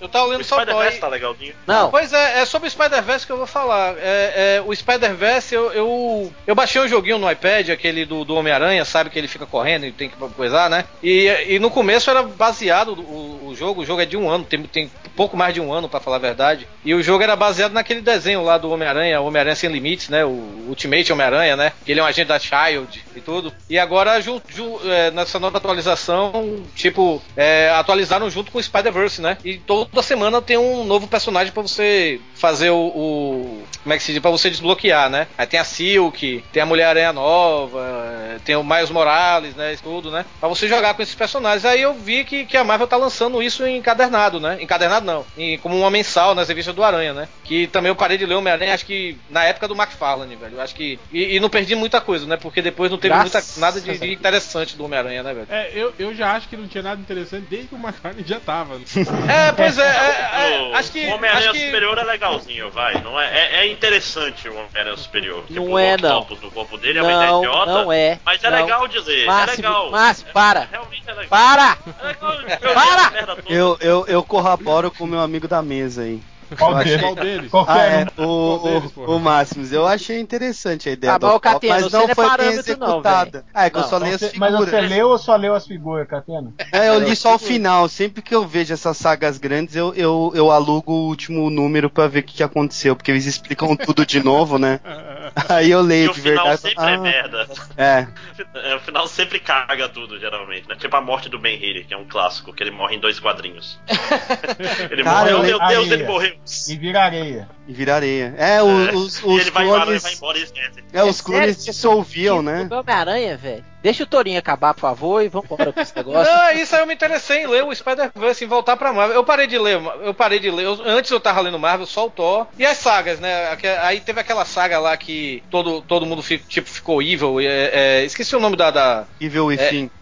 Eu 0.00 0.08
tava 0.08 0.26
O 0.26 0.28
lendo 0.28 0.44
só 0.44 0.56
o 0.56 0.58
Thor. 0.58 0.66
Spider-Verse 0.68 1.00
tá 1.00 1.08
legalzinho. 1.08 1.54
Não. 1.66 1.90
Pois 1.90 2.12
é, 2.12 2.40
é 2.40 2.44
sobre 2.44 2.68
o 2.68 2.70
Spider-Verse 2.70 3.26
que 3.26 3.32
eu 3.32 3.36
vou 3.36 3.46
falar. 3.46 3.94
É, 3.98 4.56
é, 4.58 4.62
o 4.64 4.74
Spider-Verse, 4.74 5.54
eu, 5.54 5.72
eu, 5.72 6.32
eu 6.46 6.54
baixei 6.54 6.80
um 6.80 6.88
joguinho 6.88 7.18
no 7.18 7.30
iPad, 7.30 7.68
aquele 7.70 8.04
do, 8.04 8.24
do 8.24 8.34
Homem-Aranha, 8.34 8.84
sabe? 8.84 9.10
Que 9.10 9.18
ele 9.18 9.28
fica 9.28 9.46
correndo 9.46 9.86
e 9.86 9.92
tem 9.92 10.08
que 10.08 10.16
coisar, 10.16 10.68
né? 10.70 10.84
E, 11.02 11.26
e 11.48 11.58
no 11.58 11.70
começo 11.70 12.10
era 12.10 12.22
baseado 12.22 12.92
o, 12.94 13.48
o 13.48 13.54
jogo, 13.56 13.82
o 13.82 13.86
jogo 13.86 14.00
é 14.00 14.06
de 14.06 14.16
um 14.16 14.28
ano, 14.30 14.44
tem, 14.44 14.62
tem 14.62 14.90
pouco 15.16 15.36
mais 15.36 15.52
de 15.54 15.60
um 15.60 15.72
ano, 15.72 15.88
pra 15.88 16.00
falar 16.00 16.16
a 16.16 16.20
verdade. 16.20 16.66
E 16.84 16.94
o 16.94 17.02
jogo 17.02 17.22
era 17.22 17.36
baseado 17.36 17.72
naquele 17.72 18.00
desenho 18.00 18.42
lá 18.42 18.56
do 18.58 18.70
Homem-Aranha, 18.70 19.20
Homem-Aranha 19.20 19.56
Sem 19.56 19.70
Limites, 19.70 20.08
né? 20.08 20.24
O 20.24 20.64
Ultimate 20.68 21.12
Homem-Aranha, 21.12 21.56
né? 21.56 21.72
Que 21.84 21.92
ele 21.92 22.00
é 22.00 22.02
um 22.02 22.06
agente 22.06 22.28
da 22.28 22.38
Child 22.38 23.04
e 23.14 23.20
tudo. 23.20 23.52
E 23.68 23.78
agora, 23.78 24.20
ju, 24.20 24.40
ju- 24.48 24.80
é, 24.84 25.10
nessa 25.10 25.38
nova 25.38 25.58
atualização, 25.58 26.62
tipo, 26.74 27.22
é, 27.36 27.70
atualizaram 27.74 28.30
junto 28.30 28.50
com 28.50 28.58
o 28.58 28.62
Spider-Verse, 28.62 29.20
né? 29.20 29.36
E 29.44 29.58
toda 29.90 30.02
semana 30.02 30.40
tem 30.40 30.56
um 30.56 30.84
novo 30.84 31.06
personagem 31.06 31.52
pra 31.52 31.62
você 31.62 32.20
fazer 32.40 32.70
o, 32.70 32.76
o- 32.76 33.64
Como 33.82 33.92
é 33.92 33.96
que 33.98 34.02
se 34.02 34.12
diz? 34.12 34.20
Pra 34.20 34.30
você 34.30 34.48
desbloquear, 34.50 35.08
né? 35.10 35.26
Aí 35.36 35.46
tem 35.46 35.60
a 35.60 35.64
Silk, 35.64 36.42
tem 36.52 36.62
a 36.62 36.66
Mulher-Aranha 36.66 37.12
Nova, 37.12 38.38
tem 38.44 38.56
o 38.56 38.64
Miles 38.64 38.90
Morales, 38.90 39.54
né? 39.54 39.72
Isso 39.72 39.82
tudo, 39.82 40.10
né? 40.10 40.24
Pra 40.38 40.48
você 40.48 40.66
jogar 40.68 40.94
com 40.94 41.02
esses 41.02 41.14
personagens. 41.14 41.64
Aí 41.64 41.82
eu 41.82 41.94
vi 41.94 42.24
que, 42.24 42.44
que 42.46 42.56
a 42.56 42.64
Marvel 42.64 42.86
tá 42.86 42.96
lançando 42.96 43.42
isso 43.42 43.66
encadernado, 43.66 44.40
né? 44.40 44.58
Encadernado 44.60 45.04
não, 45.06 45.24
em- 45.36 45.58
como 45.58 45.76
uma 45.78 45.90
mensal 45.90 46.34
nas 46.34 46.48
revistas 46.48 46.74
do 46.74 46.82
Aranha, 46.84 47.12
né? 47.14 47.28
Que 47.44 47.66
também 47.66 47.88
eu 47.90 47.96
parei 47.96 48.16
de 48.18 48.26
ler 48.26 48.34
o 48.34 48.38
Homem-Aranha, 48.38 48.74
acho 48.74 48.86
que 48.86 49.16
na 49.28 49.44
época 49.44 49.68
do 49.68 49.74
McFarlane, 49.74 50.36
velho. 50.36 50.56
Eu 50.56 50.60
Acho 50.60 50.74
que. 50.74 50.98
E, 51.12 51.36
e 51.36 51.40
não 51.40 51.48
perdi 51.48 51.74
muita 51.74 52.00
coisa, 52.00 52.26
né? 52.26 52.36
Porque 52.36 52.60
depois 52.62 52.90
não 52.90 52.98
teve 52.98 53.14
muita, 53.14 53.42
nada 53.58 53.80
de, 53.80 53.98
de 53.98 54.12
interessante 54.12 54.76
do 54.76 54.84
Homem-Aranha, 54.84 55.22
né, 55.22 55.34
velho? 55.34 55.46
É, 55.50 55.70
eu, 55.74 55.92
eu 55.98 56.14
já 56.14 56.32
acho 56.32 56.48
que 56.48 56.56
não 56.56 56.68
tinha 56.68 56.82
nada 56.82 57.00
interessante 57.00 57.46
desde 57.48 57.68
que 57.68 57.74
o 57.74 57.78
McCartney 57.78 58.24
já 58.26 58.38
tava. 58.40 58.74
né? 58.76 58.84
É, 59.28 59.52
pois 59.52 59.78
é, 59.78 59.82
é, 59.82 60.54
é, 60.56 60.60
O- 60.70 60.74
acho 60.74 60.92
que. 60.92 61.04
o 61.06 61.14
Homem-Aranha 61.14 61.52
Superior 61.54 61.98
é 61.98 62.04
legalzinho, 62.30 62.70
vai. 62.70 62.94
Não 63.02 63.18
é, 63.20 63.26
é, 63.26 63.56
é 63.60 63.70
interessante 63.70 64.48
o 64.48 64.52
Homem-Aranha 64.54 64.96
Superior. 64.96 65.44
Não 65.50 65.64
Tipo, 65.64 65.78
é, 65.78 65.94
o 65.94 65.98
não. 65.98 66.26
No 66.42 66.50
corpo 66.50 66.78
dele 66.78 66.98
é 66.98 67.02
uma 67.02 67.12
ideia 67.12 67.30
Não, 67.30 67.38
idiota. 67.42 67.72
não 67.72 67.92
é. 67.92 68.18
Mas 68.24 68.42
é 68.44 68.50
Não. 68.50 68.56
legal 68.62 68.88
de 68.88 68.98
ler. 69.00 69.28
é 69.28 69.46
legal. 69.46 69.90
Para. 70.32 70.68
Realmente 70.70 71.02
é 71.06 71.12
legal. 71.12 71.28
Para! 71.28 71.78
É 72.02 72.06
legal 72.06 72.74
Para! 72.74 73.36
Eu, 73.48 73.76
eu, 73.80 74.06
eu 74.06 74.22
corroboro 74.22 74.90
com 74.90 75.04
o 75.04 75.06
meu 75.06 75.20
amigo 75.20 75.46
da 75.48 75.62
mesa 75.62 76.02
aí. 76.02 76.20
Qual 76.58 76.72
Eu 76.72 76.76
achei- 76.78 76.96
deles? 76.96 77.00
Qual 77.02 77.14
deles? 77.14 77.46
Ah, 77.46 77.50
Qualquer 77.50 77.92
é, 77.92 78.06
um. 78.20 78.24
o, 78.24 78.58
Qual 78.58 78.72
deles, 78.80 78.92
o, 78.96 79.16
o 79.16 79.20
Máximos. 79.20 79.72
Eu 79.72 79.86
achei 79.86 80.18
interessante 80.20 80.88
a 80.88 80.92
ideia 80.92 81.14
Ah, 81.14 81.18
do 81.18 81.26
mas 81.26 81.36
o 81.36 81.40
Catena, 81.40 81.74
mas 81.80 81.92
não 81.92 82.00
não 82.00 82.08
é 82.08 82.14
foi 82.14 82.24
bem 82.24 82.30
parâmetro, 82.36 82.78
não, 82.78 82.86
executada. 82.88 83.44
ah, 83.54 83.66
é 83.66 83.70
que 83.70 83.76
eu 83.76 83.80
Não, 83.82 83.88
só 83.88 83.98
li 83.98 84.10
as 84.12 84.20
Você- 84.20 84.32
mas 84.36 84.50
figuras. 84.50 84.70
você 84.70 84.80
leu 84.80 85.08
ou 85.08 85.18
só 85.18 85.36
leu 85.36 85.54
as 85.54 85.66
figuras, 85.66 86.08
Catena? 86.08 86.52
É, 86.72 86.88
eu 86.88 86.98
li 87.00 87.14
só 87.16 87.34
o 87.34 87.38
final. 87.38 87.88
Sempre 87.88 88.22
que 88.22 88.34
eu 88.34 88.46
vejo 88.46 88.72
essas 88.72 88.96
sagas 88.96 89.38
grandes, 89.38 89.76
eu, 89.76 89.94
eu, 89.94 90.32
eu 90.34 90.50
alugo 90.50 90.92
o 90.92 91.06
último 91.08 91.50
número 91.50 91.88
pra 91.90 92.06
ver 92.08 92.20
o 92.20 92.22
que, 92.22 92.34
que 92.34 92.42
aconteceu, 92.42 92.94
porque 92.96 93.10
eles 93.10 93.26
explicam 93.26 93.76
tudo 93.76 94.04
de 94.06 94.22
novo, 94.22 94.58
né? 94.58 94.80
Aí 95.48 95.70
eu 95.70 95.80
E 95.80 95.86
leio 95.86 96.10
o 96.10 96.14
de 96.14 96.20
final 96.20 96.44
verdade. 96.46 96.60
sempre 96.62 96.84
ah, 96.84 96.90
é 96.90 96.96
merda. 96.98 97.48
é. 97.76 98.06
É, 98.54 98.74
O 98.76 98.80
final 98.80 99.06
sempre 99.06 99.38
caga 99.38 99.88
tudo, 99.88 100.18
geralmente, 100.18 100.68
né? 100.68 100.74
Tipo 100.76 100.96
a 100.96 101.00
morte 101.00 101.28
do 101.28 101.38
Ben 101.38 101.54
Hiri, 101.56 101.84
que 101.84 101.94
é 101.94 101.96
um 101.96 102.04
clássico, 102.06 102.52
que 102.52 102.62
ele 102.62 102.70
morre 102.70 102.96
em 102.96 103.00
dois 103.00 103.20
quadrinhos. 103.20 103.78
ele 104.90 105.02
Cara, 105.04 105.32
morreu, 105.36 105.36
eu 105.38 105.58
meu 105.58 105.68
Deus, 105.68 105.90
ele 105.90 106.04
morreu. 106.04 106.34
E 106.68 106.76
vira 106.76 107.02
areia. 107.02 107.48
E 107.68 107.72
vira 107.72 107.94
areia. 107.94 108.34
É, 108.36 108.60
o- 108.62 108.96
os, 108.96 109.18
e 109.20 109.24
os 109.26 109.40
ele 109.42 109.50
vai 109.50 109.64
embora, 109.64 109.82
ele 109.82 109.84
clones. 109.84 110.02
vai 110.02 110.12
embora 110.14 110.38
e 110.38 110.42
esquece. 110.42 110.84
É, 110.92 111.04
os 111.04 111.20
É 111.20 111.22
clones 111.22 111.56
sério? 111.56 111.64
dissolviam, 111.72 112.42
né? 112.42 112.68
O 112.70 112.74
Homem-Aranha, 112.74 113.36
velho. 113.36 113.64
Deixa 113.82 114.02
o 114.02 114.06
Torinho 114.06 114.38
acabar, 114.38 114.74
por 114.74 114.80
favor, 114.80 115.22
e 115.22 115.28
vamos 115.28 115.48
embora 115.50 115.72
com 115.72 115.80
esse 115.80 115.94
negócio. 115.96 116.30
Não, 116.32 116.52
isso 116.52 116.74
aí 116.74 116.82
eu 116.82 116.86
me 116.86 116.92
interessei 116.94 117.44
em 117.44 117.46
ler 117.46 117.64
o 117.64 117.74
Spider-Verse, 117.74 118.44
em 118.44 118.48
voltar 118.48 118.76
pra 118.76 118.92
Marvel. 118.92 119.16
Eu 119.16 119.24
parei 119.24 119.46
de 119.46 119.58
ler, 119.58 119.80
eu 120.02 120.12
parei 120.12 120.38
de 120.40 120.50
ler. 120.50 120.64
eu- 120.64 120.82
antes 120.84 121.10
eu 121.10 121.20
tava 121.20 121.40
lendo 121.40 121.58
Marvel, 121.58 121.86
só 121.86 122.06
o 122.06 122.10
Thor. 122.10 122.46
E 122.58 122.66
as 122.66 122.76
sagas, 122.78 123.20
né? 123.20 123.56
Aí 123.82 124.00
teve 124.00 124.20
aquela 124.20 124.44
saga 124.44 124.78
lá 124.78 124.96
que 124.96 125.42
todo, 125.50 125.80
todo 125.82 126.04
mundo 126.04 126.22
tipo, 126.22 126.68
ficou 126.68 127.00
evil. 127.02 127.40
e, 127.40 127.46
é, 127.46 127.70
é, 127.72 128.04
esqueci 128.04 128.34
o 128.34 128.40
nome 128.40 128.56
da. 128.56 128.70
da- 128.70 129.04
Evil 129.20 129.46
Within. 129.46 129.86
É, 129.86 129.99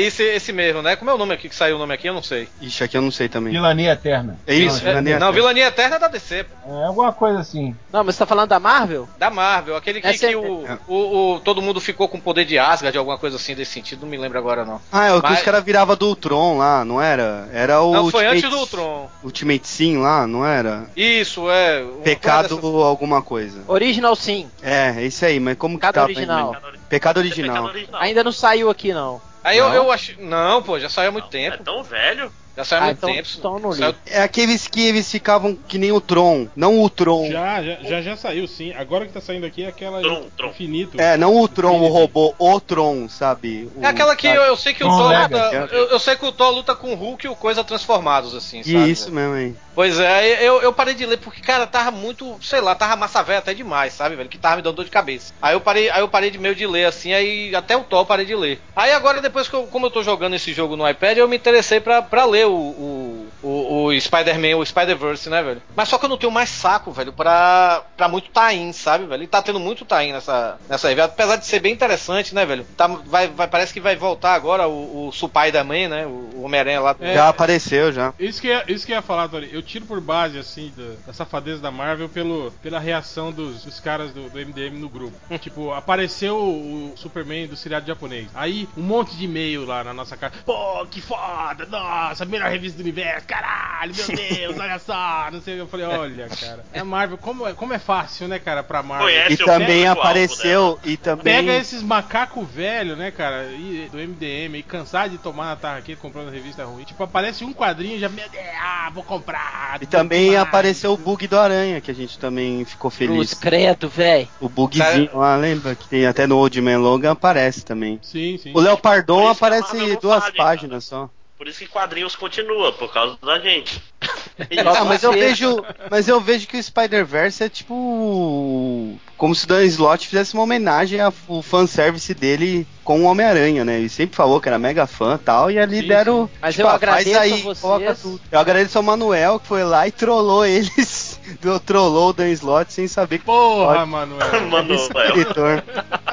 esse, 0.00 0.22
esse 0.22 0.52
mesmo, 0.52 0.82
né? 0.82 0.96
Como 0.96 1.10
é 1.10 1.14
o 1.14 1.18
nome 1.18 1.34
aqui 1.34 1.48
que 1.48 1.54
saiu 1.54 1.76
o 1.76 1.78
nome 1.78 1.94
aqui? 1.94 2.08
Eu 2.08 2.14
não 2.14 2.22
sei. 2.22 2.48
Ixi, 2.60 2.82
aqui 2.84 2.96
eu 2.96 3.02
não 3.02 3.10
sei 3.10 3.28
também. 3.28 3.52
Vilania 3.52 3.92
Eterna. 3.92 4.38
É 4.46 4.54
isso, 4.54 4.78
É, 4.78 4.80
Vilania 4.80 5.18
não, 5.18 5.28
Eterna. 5.28 5.32
Vilania 5.32 5.66
Eterna 5.66 5.96
é 5.96 5.98
da 5.98 6.08
DC, 6.08 6.44
pô. 6.44 6.80
É 6.80 6.84
alguma 6.86 7.12
coisa 7.12 7.40
assim. 7.40 7.76
Não, 7.92 8.02
mas 8.02 8.14
você 8.14 8.18
tá 8.20 8.26
falando 8.26 8.48
da 8.48 8.58
Marvel? 8.58 9.08
da 9.18 9.30
Marvel. 9.30 9.76
Aquele 9.76 10.00
que, 10.00 10.06
Essa 10.08 10.26
é- 10.26 10.28
que 10.30 10.36
o, 10.36 10.66
o, 10.88 11.34
o- 11.34 11.40
todo 11.40 11.62
mudo 11.62 11.80
ficou 11.80 12.08
com 12.08 12.18
poder 12.18 12.44
de 12.44 12.58
Asgard, 12.58 12.96
alguma 12.98 13.18
coisa 13.18 13.36
assim 13.36 13.54
desse 13.54 13.72
sentido. 13.72 14.00
Não 14.02 14.08
me 14.08 14.16
lembro 14.16 14.38
agora, 14.38 14.64
não. 14.64 14.80
Ah, 14.90 15.06
é 15.06 15.12
o 15.12 15.22
que 15.22 15.28
Mas- 15.28 15.38
os 15.38 15.44
caras 15.44 15.62
viravam 15.64 15.96
do 15.96 16.08
Ultron 16.08 16.58
lá, 16.58 16.84
não 16.84 17.00
era? 17.00 17.48
Era 17.52 17.80
o 17.82 17.92
Não, 17.92 18.10
foi 18.10 18.24
Ultimate, 18.24 18.36
antes 18.46 18.50
do 18.50 18.58
Ultron. 18.58 19.10
Ultimate 19.22 19.68
Sim 19.68 19.98
lá, 19.98 20.26
não 20.26 20.44
era? 20.44 20.86
Isso, 20.96 21.48
é. 21.50 21.84
Pecado 22.02 22.48
coisa 22.48 22.62
dessas- 22.62 22.86
alguma 22.86 23.22
coisa. 23.22 23.60
Original 23.68 24.16
sim. 24.16 24.48
É, 24.62 24.94
é 24.98 25.04
isso 25.06 25.24
aí, 25.24 25.38
mas 25.38 25.56
como 25.56 25.76
que 25.76 25.80
Pecado 25.80 25.94
tava 25.94 26.06
original. 26.06 26.38
em 26.54 26.56
inglês? 26.56 26.80
Pecado 26.88 27.16
original. 27.18 27.54
Pecado 27.54 27.68
original. 27.76 28.00
Ainda 28.02 28.24
não 28.24 28.32
saiu 28.32 28.68
aqui, 28.70 28.92
não. 28.92 29.20
Aí 29.44 29.58
eu, 29.58 29.68
Não? 29.68 29.74
eu 29.74 29.90
acho. 29.92 30.20
Não, 30.20 30.62
pô, 30.62 30.78
já 30.78 30.88
saiu 30.88 31.08
há 31.08 31.12
muito 31.12 31.26
É 31.26 31.30
tempo. 31.30 31.64
tão 31.64 31.82
velho? 31.82 32.32
Já 32.56 32.64
saiu 32.64 32.82
Ah, 32.82 32.84
muito 32.86 32.98
então- 32.98 33.14
tempo. 33.14 33.28
então 33.38 33.58
não 33.58 33.70
li. 33.72 33.78
Saiu- 33.78 33.94
É 34.06 34.22
aqueles 34.22 34.66
que 34.68 34.86
eles 34.86 35.10
ficavam 35.10 35.56
que 35.56 35.78
nem 35.78 35.90
o 35.92 36.00
Tron, 36.00 36.48
não 36.54 36.82
o 36.82 36.90
Tron. 36.90 37.30
Já, 37.30 37.62
já, 37.62 37.74
já, 37.82 38.02
já 38.02 38.16
saiu, 38.16 38.46
sim. 38.46 38.72
Agora 38.74 39.06
que 39.06 39.12
tá 39.12 39.20
saindo 39.20 39.46
aqui 39.46 39.64
é 39.64 39.68
aquela 39.68 40.00
Tron, 40.00 40.26
Tron. 40.36 40.48
infinito. 40.50 41.00
É, 41.00 41.16
não 41.16 41.34
o 41.40 41.48
Tron, 41.48 41.80
o 41.80 41.88
robô, 41.88 42.34
o 42.38 42.60
Tron, 42.60 43.08
sabe? 43.08 43.70
O- 43.74 43.82
É 43.84 43.86
aquela 43.88 44.14
que 44.14 44.26
eu, 44.26 44.42
eu 44.42 44.56
sei 44.56 44.74
que 44.74 44.84
o 44.84 44.86
Tron 44.86 44.98
Thor 44.98 45.22
luta. 45.22 45.68
Eu, 45.72 45.88
eu 45.88 45.98
sei 45.98 46.16
que 46.16 46.24
o 46.26 46.32
Thor 46.32 46.50
luta 46.50 46.74
com 46.74 46.92
o 46.92 46.94
Hulk 46.94 47.26
e 47.26 47.28
o 47.28 47.36
Coisa 47.36 47.64
transformados, 47.64 48.34
assim, 48.34 48.62
sabe? 48.62 48.90
Isso 48.90 49.10
mesmo, 49.10 49.36
hein? 49.36 49.56
Pois 49.74 49.98
é, 49.98 50.46
eu, 50.46 50.60
eu 50.60 50.70
parei 50.72 50.94
de 50.94 51.06
ler 51.06 51.16
porque, 51.16 51.40
cara, 51.40 51.66
tava 51.66 51.90
muito, 51.90 52.36
sei 52.42 52.60
lá, 52.60 52.74
tava 52.74 52.94
massa 52.94 53.22
velha 53.22 53.38
até 53.38 53.54
demais, 53.54 53.94
sabe, 53.94 54.14
velho? 54.16 54.28
Que 54.28 54.36
tava 54.36 54.56
me 54.56 54.62
dando 54.62 54.76
dor 54.76 54.84
de 54.84 54.90
cabeça. 54.90 55.32
Aí 55.40 55.54
eu 55.54 55.60
parei, 55.62 55.88
aí 55.88 56.00
eu 56.00 56.08
parei 56.08 56.30
de 56.30 56.38
meio 56.38 56.54
de 56.54 56.66
ler, 56.66 56.84
assim, 56.84 57.14
aí 57.14 57.54
até 57.56 57.74
o 57.74 57.82
Thor 57.82 58.00
eu 58.00 58.06
parei 58.06 58.26
de 58.26 58.36
ler. 58.36 58.60
Aí 58.76 58.92
agora, 58.92 59.22
depois 59.22 59.48
que 59.48 59.54
eu, 59.54 59.66
como 59.66 59.86
eu 59.86 59.90
tô 59.90 60.02
jogando 60.02 60.34
esse 60.36 60.52
jogo 60.52 60.76
no 60.76 60.86
iPad, 60.88 61.16
eu 61.16 61.26
me 61.26 61.36
interessei 61.36 61.80
pra, 61.80 62.02
pra 62.02 62.26
ler 62.26 62.41
o, 62.44 62.52
o, 62.52 63.28
o, 63.42 63.84
o 63.86 64.00
Spider-Man, 64.00 64.56
o 64.56 64.64
Spider-Verse, 64.64 65.28
né, 65.28 65.42
velho? 65.42 65.62
Mas 65.74 65.88
só 65.88 65.98
que 65.98 66.04
eu 66.04 66.08
não 66.08 66.16
tenho 66.16 66.32
mais 66.32 66.48
saco, 66.48 66.92
velho, 66.92 67.12
pra, 67.12 67.82
pra 67.96 68.08
muito 68.08 68.30
tain, 68.30 68.72
sabe, 68.72 69.06
velho? 69.06 69.22
E 69.22 69.26
tá 69.26 69.42
tendo 69.42 69.60
muito 69.60 69.84
tain 69.84 70.12
nessa, 70.12 70.58
nessa 70.68 70.88
revista, 70.88 71.10
apesar 71.10 71.36
de 71.36 71.46
ser 71.46 71.60
bem 71.60 71.72
interessante, 71.72 72.34
né, 72.34 72.44
velho? 72.44 72.64
Tá, 72.76 72.86
vai, 72.86 73.28
vai, 73.28 73.48
parece 73.48 73.72
que 73.72 73.80
vai 73.80 73.96
voltar 73.96 74.34
agora 74.34 74.68
o, 74.68 75.08
o 75.08 75.12
Spider-Man, 75.12 75.88
né? 75.88 76.06
O, 76.06 76.30
o 76.34 76.42
Homem-Aranha 76.42 76.80
lá. 76.80 76.96
É. 77.00 77.14
Já 77.14 77.28
apareceu, 77.28 77.92
já. 77.92 78.12
Isso 78.18 78.40
que, 78.40 78.50
é, 78.50 78.64
isso 78.68 78.86
que 78.86 78.92
eu 78.92 78.96
ia 78.96 79.02
falar, 79.02 79.28
Tori. 79.28 79.50
Eu 79.52 79.62
tiro 79.62 79.86
por 79.86 80.00
base, 80.00 80.38
assim, 80.38 80.72
da, 80.76 80.94
da 81.06 81.12
safadeza 81.12 81.60
da 81.60 81.70
Marvel 81.70 82.08
pelo, 82.08 82.50
pela 82.62 82.78
reação 82.78 83.32
dos, 83.32 83.64
dos 83.64 83.80
caras 83.80 84.12
do, 84.12 84.28
do 84.28 84.38
MDM 84.38 84.78
no 84.78 84.88
grupo. 84.88 85.16
tipo, 85.38 85.72
apareceu 85.72 86.36
o 86.36 86.92
Superman 86.96 87.46
do 87.46 87.56
seriado 87.56 87.86
japonês. 87.86 88.28
Aí, 88.34 88.68
um 88.76 88.82
monte 88.82 89.16
de 89.16 89.24
e-mail 89.24 89.64
lá 89.64 89.84
na 89.84 89.92
nossa 89.92 90.16
cara. 90.16 90.32
Pô, 90.44 90.86
que 90.86 91.00
foda! 91.00 91.66
Nossa, 91.66 92.24
melhor 92.32 92.50
revista 92.50 92.78
do 92.78 92.80
universo! 92.82 93.26
Caralho, 93.26 93.92
meu 93.94 94.06
Deus, 94.16 94.58
olha 94.58 94.78
só! 94.78 95.28
Não 95.30 95.40
sei 95.40 95.54
o 95.54 95.56
que. 95.56 95.62
Eu 95.62 95.66
falei, 95.68 95.86
olha, 95.86 96.28
cara. 96.28 96.64
É 96.72 96.82
Marvel, 96.82 97.18
como 97.18 97.46
é, 97.46 97.52
como 97.52 97.72
é 97.72 97.78
fácil, 97.78 98.26
né, 98.28 98.38
cara, 98.38 98.62
pra 98.62 98.82
Marvel. 98.82 99.06
Conhece 99.06 99.32
E 99.34 99.36
também 99.36 99.86
apareceu, 99.86 100.78
e 100.84 100.96
também... 100.96 101.24
Pega 101.24 101.54
esses 101.56 101.82
macaco 101.82 102.42
velho, 102.44 102.96
né, 102.96 103.10
cara, 103.10 103.44
e- 103.52 103.88
do 103.90 103.98
MDM, 103.98 104.56
e 104.58 104.62
cansar 104.62 105.08
de 105.08 105.18
tomar 105.18 105.46
na 105.46 105.56
tarraqueta 105.56 106.00
comprando 106.00 106.30
revista 106.30 106.64
ruim. 106.64 106.84
Tipo, 106.84 107.04
aparece 107.04 107.44
um 107.44 107.52
quadrinho 107.52 107.96
e 107.96 107.98
já, 107.98 108.08
meu 108.08 108.28
Deus, 108.28 108.44
ah, 108.60 108.90
vou 108.92 109.02
comprar. 109.04 109.78
E 109.80 109.86
também 109.86 110.30
demais. 110.30 110.42
apareceu 110.42 110.92
o 110.92 110.96
bug 110.96 111.26
do 111.26 111.38
Aranha, 111.38 111.80
que 111.80 111.90
a 111.90 111.94
gente 111.94 112.18
também 112.18 112.64
ficou 112.64 112.90
feliz. 112.90 113.34
credo, 113.34 113.88
velho. 113.88 114.28
O 114.40 114.48
bugzinho 114.48 115.10
lá, 115.14 115.36
lembra? 115.36 115.74
Que 115.74 115.88
tem 115.88 116.06
até 116.06 116.26
no 116.26 116.36
Old 116.38 116.60
Man 116.60 116.78
Logan 116.78 117.12
aparece 117.12 117.64
também. 117.64 117.98
Sim, 118.02 118.38
sim. 118.38 118.52
O 118.54 118.60
Léo 118.60 118.76
Pardon 118.76 119.22
Por 119.22 119.30
isso 119.30 119.38
que 119.38 119.44
a 119.44 119.48
aparece 119.48 119.96
duas 120.00 120.30
páginas 120.30 120.84
só. 120.84 121.10
Por 121.42 121.48
isso 121.48 121.58
que 121.58 121.66
quadrinhos 121.66 122.14
continua, 122.14 122.70
por 122.70 122.92
causa 122.92 123.18
da 123.20 123.36
gente. 123.40 123.82
Ah, 124.64 124.84
mas 124.84 125.02
eu 125.02 125.12
vejo, 125.12 125.64
mas 125.90 126.08
eu 126.08 126.20
vejo 126.20 126.48
que 126.48 126.56
o 126.56 126.62
Spider-Verse 126.62 127.44
é 127.44 127.48
tipo 127.48 128.98
como 129.16 129.34
se 129.34 129.44
o 129.44 129.48
Dan 129.48 129.62
Slott 129.64 130.08
fizesse 130.08 130.34
uma 130.34 130.42
homenagem 130.42 131.00
ao 131.00 131.12
fanservice 131.42 132.12
dele 132.14 132.66
com 132.84 133.00
o 133.00 133.04
Homem-Aranha, 133.04 133.64
né? 133.64 133.78
Ele 133.78 133.88
sempre 133.88 134.16
falou 134.16 134.40
que 134.40 134.48
era 134.48 134.58
mega 134.58 134.86
fã 134.86 135.14
e 135.14 135.18
tal, 135.18 135.50
e 135.50 135.58
ali 135.58 135.80
Sim, 135.80 135.88
deram. 135.88 136.30
Mas 136.40 136.54
tipo, 136.54 136.66
eu 136.66 136.70
ah, 136.70 136.78
faz 136.78 136.82
agradeço 136.82 137.18
aí, 137.18 137.32
a 137.32 137.36
vocês. 137.36 137.60
coloca 137.60 137.94
tudo. 137.94 138.20
Eu 138.30 138.38
agradeço 138.38 138.78
ao 138.78 138.84
Manuel 138.84 139.40
que 139.40 139.46
foi 139.46 139.64
lá 139.64 139.86
e 139.86 139.90
trollou 139.92 140.44
eles. 140.44 141.20
Trollou 141.64 142.10
o 142.10 142.12
Dan 142.12 142.28
Slott 142.30 142.72
sem 142.72 142.86
saber 142.88 143.18
que 143.18 143.24
Porra, 143.24 143.74
Pode. 143.86 143.90
Manuel. 143.90 145.12
Diretor. 145.14 145.64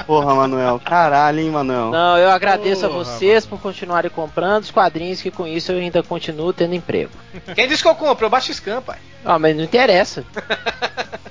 Porra, 0.06 0.36
Manuel. 0.36 0.80
Caralho, 0.84 1.40
hein, 1.40 1.50
Manuel. 1.50 1.90
Não, 1.92 2.18
eu 2.18 2.30
agradeço 2.30 2.86
a 2.86 2.90
Porra, 2.90 3.04
vocês 3.04 3.46
por 3.46 3.60
continuarem 3.60 4.10
comprando 4.10 4.64
os 4.64 4.72
quadrinhos, 4.72 5.22
que 5.22 5.32
com 5.32 5.46
isso 5.48 5.72
eu 5.72 5.80
ainda 5.80 6.02
continuo 6.04 6.54
tendo 6.54 6.74
emprego. 6.76 7.12
Quem 7.56 7.68
disse 7.68 7.82
que 7.84 7.90
eu 7.90 7.96
compro? 7.96 8.26
Eu 8.26 8.30
baixo 8.30 8.54
scan, 8.54 8.82
pai. 8.82 8.98
Ah, 9.26 9.38
mas 9.38 9.56
não 9.56 9.64
interessa. 9.64 10.24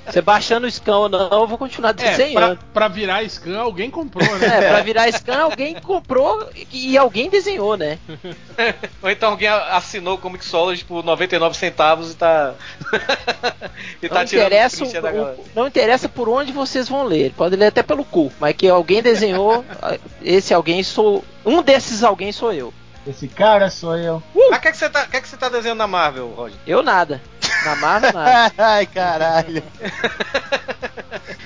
Você 0.07 0.23
baixando 0.23 0.67
o 0.67 0.71
scan 0.71 0.97
ou 0.97 1.09
não, 1.09 1.31
eu 1.31 1.47
vou 1.47 1.59
continuar 1.59 1.91
É, 1.91 1.93
pra, 1.93 2.11
desenhando. 2.11 2.59
pra 2.73 2.89
virar 2.89 3.23
scan, 3.29 3.59
alguém 3.59 3.91
comprou, 3.91 4.27
né? 4.39 4.47
É, 4.47 4.69
pra 4.71 4.81
virar 4.81 5.07
scan, 5.13 5.28
alguém 5.37 5.75
comprou 5.81 6.49
e 6.73 6.93
e 6.93 6.99
alguém 6.99 7.29
desenhou, 7.29 7.77
né? 7.77 7.99
Ou 9.03 9.11
então 9.11 9.31
alguém 9.31 9.49
assinou 9.49 10.15
o 10.15 10.19
Comixology 10.19 10.85
por 10.85 11.05
99 11.05 11.57
centavos 11.57 12.13
e 12.13 12.15
tá. 12.17 12.55
e 14.03 14.09
Não 14.09 14.15
tá 14.17 14.25
tirando 14.25 14.47
interessa, 14.47 14.85
o- 14.85 14.89
o- 14.89 15.45
não 15.55 15.67
interessa 15.67 16.09
por 16.09 16.29
onde 16.29 16.53
vocês 16.53 16.89
vão 16.89 17.05
ler. 17.05 17.33
Pode 17.37 17.57
ler 17.57 17.67
até 17.67 17.83
pelo 17.83 18.05
cu. 18.05 18.33
Mas 18.41 18.55
que 18.57 18.69
alguém 18.69 19.03
desenhou, 19.03 19.65
esse 20.23 20.53
alguém 20.55 20.83
sou. 20.83 21.25
Um 21.45 21.63
desses 21.63 22.03
alguém 22.03 22.33
sou 22.33 22.53
eu. 22.53 22.73
Esse 23.07 23.27
cara 23.27 23.71
sou 23.71 23.97
eu. 23.97 24.23
Mas 24.35 24.59
o 24.59 24.61
que, 24.61 24.69
é 24.69 24.71
que 24.71 24.77
você 24.77 24.91
tá, 24.91 25.07
que, 25.07 25.17
é 25.17 25.21
que 25.21 25.29
você 25.29 25.37
tá 25.37 25.49
desenhando 25.49 25.79
na 25.79 25.87
Marvel, 25.87 26.29
Roger? 26.37 26.59
Eu 26.67 26.83
nada. 26.83 27.23
Na 27.65 27.77
Marvel, 27.77 28.13
nada. 28.13 28.53
Ai, 28.59 28.87
caralho. 28.87 29.63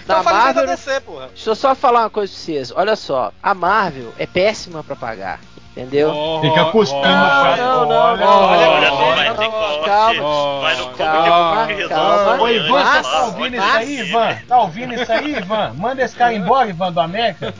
Na 0.06 0.22
Marvel, 0.22 0.66
DC, 0.66 1.00
porra. 1.00 1.28
deixa 1.28 1.50
eu 1.50 1.54
só 1.54 1.74
falar 1.74 2.00
uma 2.00 2.10
coisa 2.10 2.32
pra 2.32 2.42
vocês. 2.42 2.72
Olha 2.74 2.96
só, 2.96 3.32
a 3.42 3.54
Marvel 3.54 4.12
é 4.18 4.26
péssima 4.26 4.82
pra 4.82 4.96
pagar. 4.96 5.40
Entendeu? 5.72 6.10
Oh, 6.10 6.40
Fica 6.42 6.66
cuspindo 6.66 7.00
oh, 7.00 7.02
pra 7.02 7.56
não, 7.56 7.88
não, 7.88 7.96
Olha, 7.96 8.26
não, 8.26 8.44
olha, 8.44 8.68
Olha 8.68 8.90
não, 8.90 8.96
só, 8.96 9.00
não, 9.00 9.16
vai 9.16 9.28
não, 9.28 9.36
ter 9.36 9.44
não, 9.44 9.50
corte. 9.50 9.84
calma. 9.86 10.60
Vai 10.60 10.76
no 10.76 10.90
Calma, 10.90 11.88
calma. 11.88 12.42
Ô, 12.42 12.48
Ivan, 12.48 12.84
você 12.84 13.02
tá 13.02 13.24
ouvindo 13.24 13.56
isso 13.56 13.64
aí, 13.64 14.00
Ivan? 14.00 14.36
Tá 14.46 14.60
ouvindo 14.60 14.94
isso 14.94 15.12
aí, 15.12 15.36
Ivan? 15.36 15.72
Manda 15.78 16.02
esse 16.02 16.14
cara 16.14 16.34
embora, 16.34 16.68
Ivan 16.68 16.92
do 16.92 17.00
América. 17.00 17.54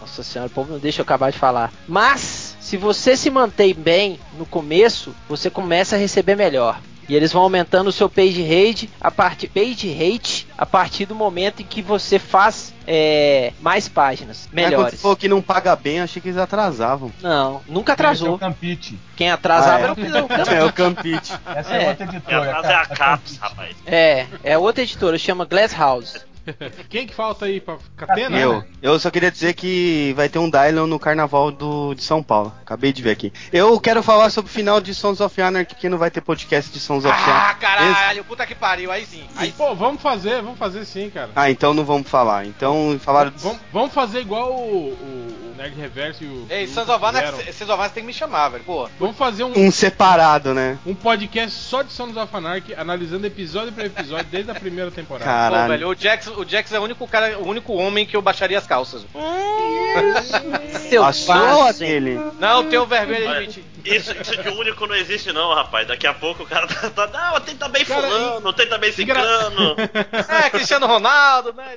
Nossa 0.00 0.22
senhora, 0.22 0.46
o 0.46 0.52
povo 0.54 0.72
não 0.74 0.78
deixa 0.78 1.00
eu 1.00 1.02
acabar 1.02 1.32
de 1.32 1.38
falar. 1.38 1.72
Mas, 1.88 2.56
se 2.60 2.76
você 2.76 3.16
se 3.16 3.30
mantém 3.30 3.74
bem 3.74 4.20
no 4.38 4.46
começo, 4.46 5.12
você 5.28 5.50
começa 5.50 5.96
a 5.96 5.98
receber 5.98 6.36
melhor. 6.36 6.78
E 7.08 7.14
eles 7.16 7.32
vão 7.32 7.42
aumentando 7.42 7.88
o 7.88 7.92
seu 7.92 8.08
page 8.08 8.42
rate 8.42 8.88
a 9.00 9.10
partir 9.10 9.48
page 9.48 9.90
rate 9.92 10.46
a 10.56 10.64
partir 10.64 11.04
do 11.06 11.14
momento 11.14 11.60
em 11.60 11.64
que 11.64 11.82
você 11.82 12.18
faz 12.18 12.72
é, 12.86 13.52
mais 13.60 13.88
páginas 13.88 14.46
quando 14.46 14.54
melhores. 14.54 14.90
você 14.94 14.96
falou 14.98 15.16
que 15.16 15.28
não 15.28 15.42
paga 15.42 15.74
bem, 15.76 15.98
eu 15.98 16.04
achei 16.04 16.20
que 16.22 16.28
eles 16.28 16.38
atrasavam. 16.38 17.12
Não, 17.20 17.60
nunca 17.68 17.92
é 17.92 17.94
atrasou. 17.94 18.34
o 18.34 18.38
Campite. 18.38 18.98
Quem 19.16 19.30
atrasava 19.30 19.74
Ah, 19.76 19.80
é? 19.80 19.82
era 19.82 19.92
o 19.92 19.96
Pedro 19.96 20.52
É 20.54 20.64
o 20.64 20.72
Campite. 20.72 21.32
Essa 21.54 21.74
é, 21.74 21.84
É. 21.84 21.88
outra 21.90 22.04
E 22.04 22.08
editora. 22.08 22.58
atrás 22.58 22.64
é 22.64 22.74
a 22.74 22.86
Ca- 22.86 22.94
Caps, 22.96 23.22
Campite. 23.38 23.40
rapaz. 23.40 23.76
É, 23.86 24.26
é 24.44 24.58
outra 24.58 24.82
editora, 24.82 25.18
chama 25.18 25.44
Glass 25.44 25.72
House. 25.76 26.24
Quem 26.88 27.06
que 27.06 27.14
falta 27.14 27.46
aí 27.46 27.60
pra 27.60 27.76
Catena? 27.96 28.38
Eu, 28.38 28.64
eu 28.80 28.98
só 28.98 29.10
queria 29.10 29.30
dizer 29.30 29.54
que 29.54 30.12
vai 30.16 30.28
ter 30.28 30.38
um 30.38 30.50
Dylon 30.50 30.86
no 30.86 30.98
carnaval 30.98 31.50
do, 31.50 31.94
de 31.94 32.02
São 32.02 32.22
Paulo. 32.22 32.52
Acabei 32.62 32.92
de 32.92 33.02
ver 33.02 33.10
aqui. 33.10 33.32
Eu 33.52 33.78
quero 33.80 34.02
falar 34.02 34.30
sobre 34.30 34.50
o 34.50 34.54
final 34.54 34.80
de 34.80 34.94
Sons 34.94 35.20
of 35.20 35.40
Anarchy, 35.40 35.74
que 35.76 35.88
não 35.88 35.98
vai 35.98 36.10
ter 36.10 36.20
podcast 36.20 36.72
de 36.72 36.80
Sons 36.80 37.04
of 37.04 37.14
Ah, 37.16 37.24
Anarchy. 37.50 37.60
caralho, 37.60 38.24
puta 38.24 38.46
que 38.46 38.54
pariu, 38.54 38.90
aí 38.90 39.06
sim. 39.06 39.24
Aí 39.36 39.52
Pô, 39.52 39.74
vamos 39.74 40.02
fazer, 40.02 40.42
vamos 40.42 40.58
fazer 40.58 40.84
sim, 40.84 41.10
cara. 41.10 41.30
Ah, 41.36 41.50
então 41.50 41.72
não 41.74 41.84
vamos 41.84 42.08
falar. 42.08 42.46
Então 42.46 42.98
falaram. 43.00 43.32
Vamos, 43.36 43.58
vamos 43.72 43.92
fazer 43.92 44.20
igual 44.20 44.52
o, 44.52 44.88
o, 44.92 45.52
o 45.52 45.54
Nerd 45.56 45.74
Reverso 45.78 46.24
e 46.24 46.26
o. 46.26 46.46
Ei, 46.50 46.66
Sons 46.66 46.88
of 46.88 47.04
Anarchy. 47.04 47.52
Sons 47.52 47.62
of 47.68 47.72
Anarchy 47.72 47.94
tem 47.94 48.02
que 48.02 48.06
me 48.08 48.12
chamar, 48.14 48.48
velho. 48.48 48.64
Pô, 48.64 48.88
Vamos 48.98 49.16
fazer 49.16 49.44
um, 49.44 49.52
Um 49.56 49.70
separado, 49.70 50.54
né? 50.54 50.78
um 50.86 50.94
podcast 50.94 51.56
só 51.56 51.82
de 51.82 51.92
Sons 51.92 52.16
of 52.16 52.34
Anarchy, 52.36 52.74
analisando 52.74 53.26
episódio 53.26 53.72
por 53.72 53.84
episódio 53.84 54.26
desde 54.30 54.50
a 54.50 54.54
primeira 54.54 54.90
temporada. 54.90 55.24
pô, 55.24 55.30
Caralho. 55.30 55.68
velho, 55.72 55.88
o 55.90 55.94
Jax, 55.94 56.26
o 56.36 56.48
Jax 56.48 56.72
é 56.72 56.78
o 56.78 56.82
único 56.82 57.06
cara, 57.06 57.38
o 57.38 57.46
único 57.46 57.72
homem 57.74 58.06
que 58.06 58.16
eu 58.16 58.22
baixaria 58.22 58.58
as 58.58 58.66
calças. 58.66 59.04
Seu 60.88 61.04
A 61.04 61.12
sua 61.12 61.56
ou 61.56 61.62
aquele? 61.64 62.18
Não, 62.38 62.64
tem 62.68 62.78
o 62.78 62.86
vermelho 62.86 63.28
Olha. 63.28 63.40
de 63.40 63.46
mentir. 63.46 63.64
Isso, 63.84 64.12
isso 64.20 64.36
de 64.42 64.48
único 64.48 64.86
não 64.86 64.94
existe, 64.94 65.32
não, 65.32 65.54
rapaz. 65.54 65.86
Daqui 65.88 66.06
a 66.06 66.14
pouco 66.14 66.42
o 66.42 66.46
cara 66.46 66.66
tá. 66.66 66.90
tá 66.90 67.06
não, 67.32 67.40
tem 67.40 67.56
também 67.56 67.84
Cara, 67.84 68.02
fulano, 68.08 68.52
tem 68.52 68.66
também 68.68 68.92
ciclano. 68.92 69.76
É, 70.28 70.50
Cristiano 70.50 70.86
Ronaldo, 70.86 71.52
né? 71.52 71.76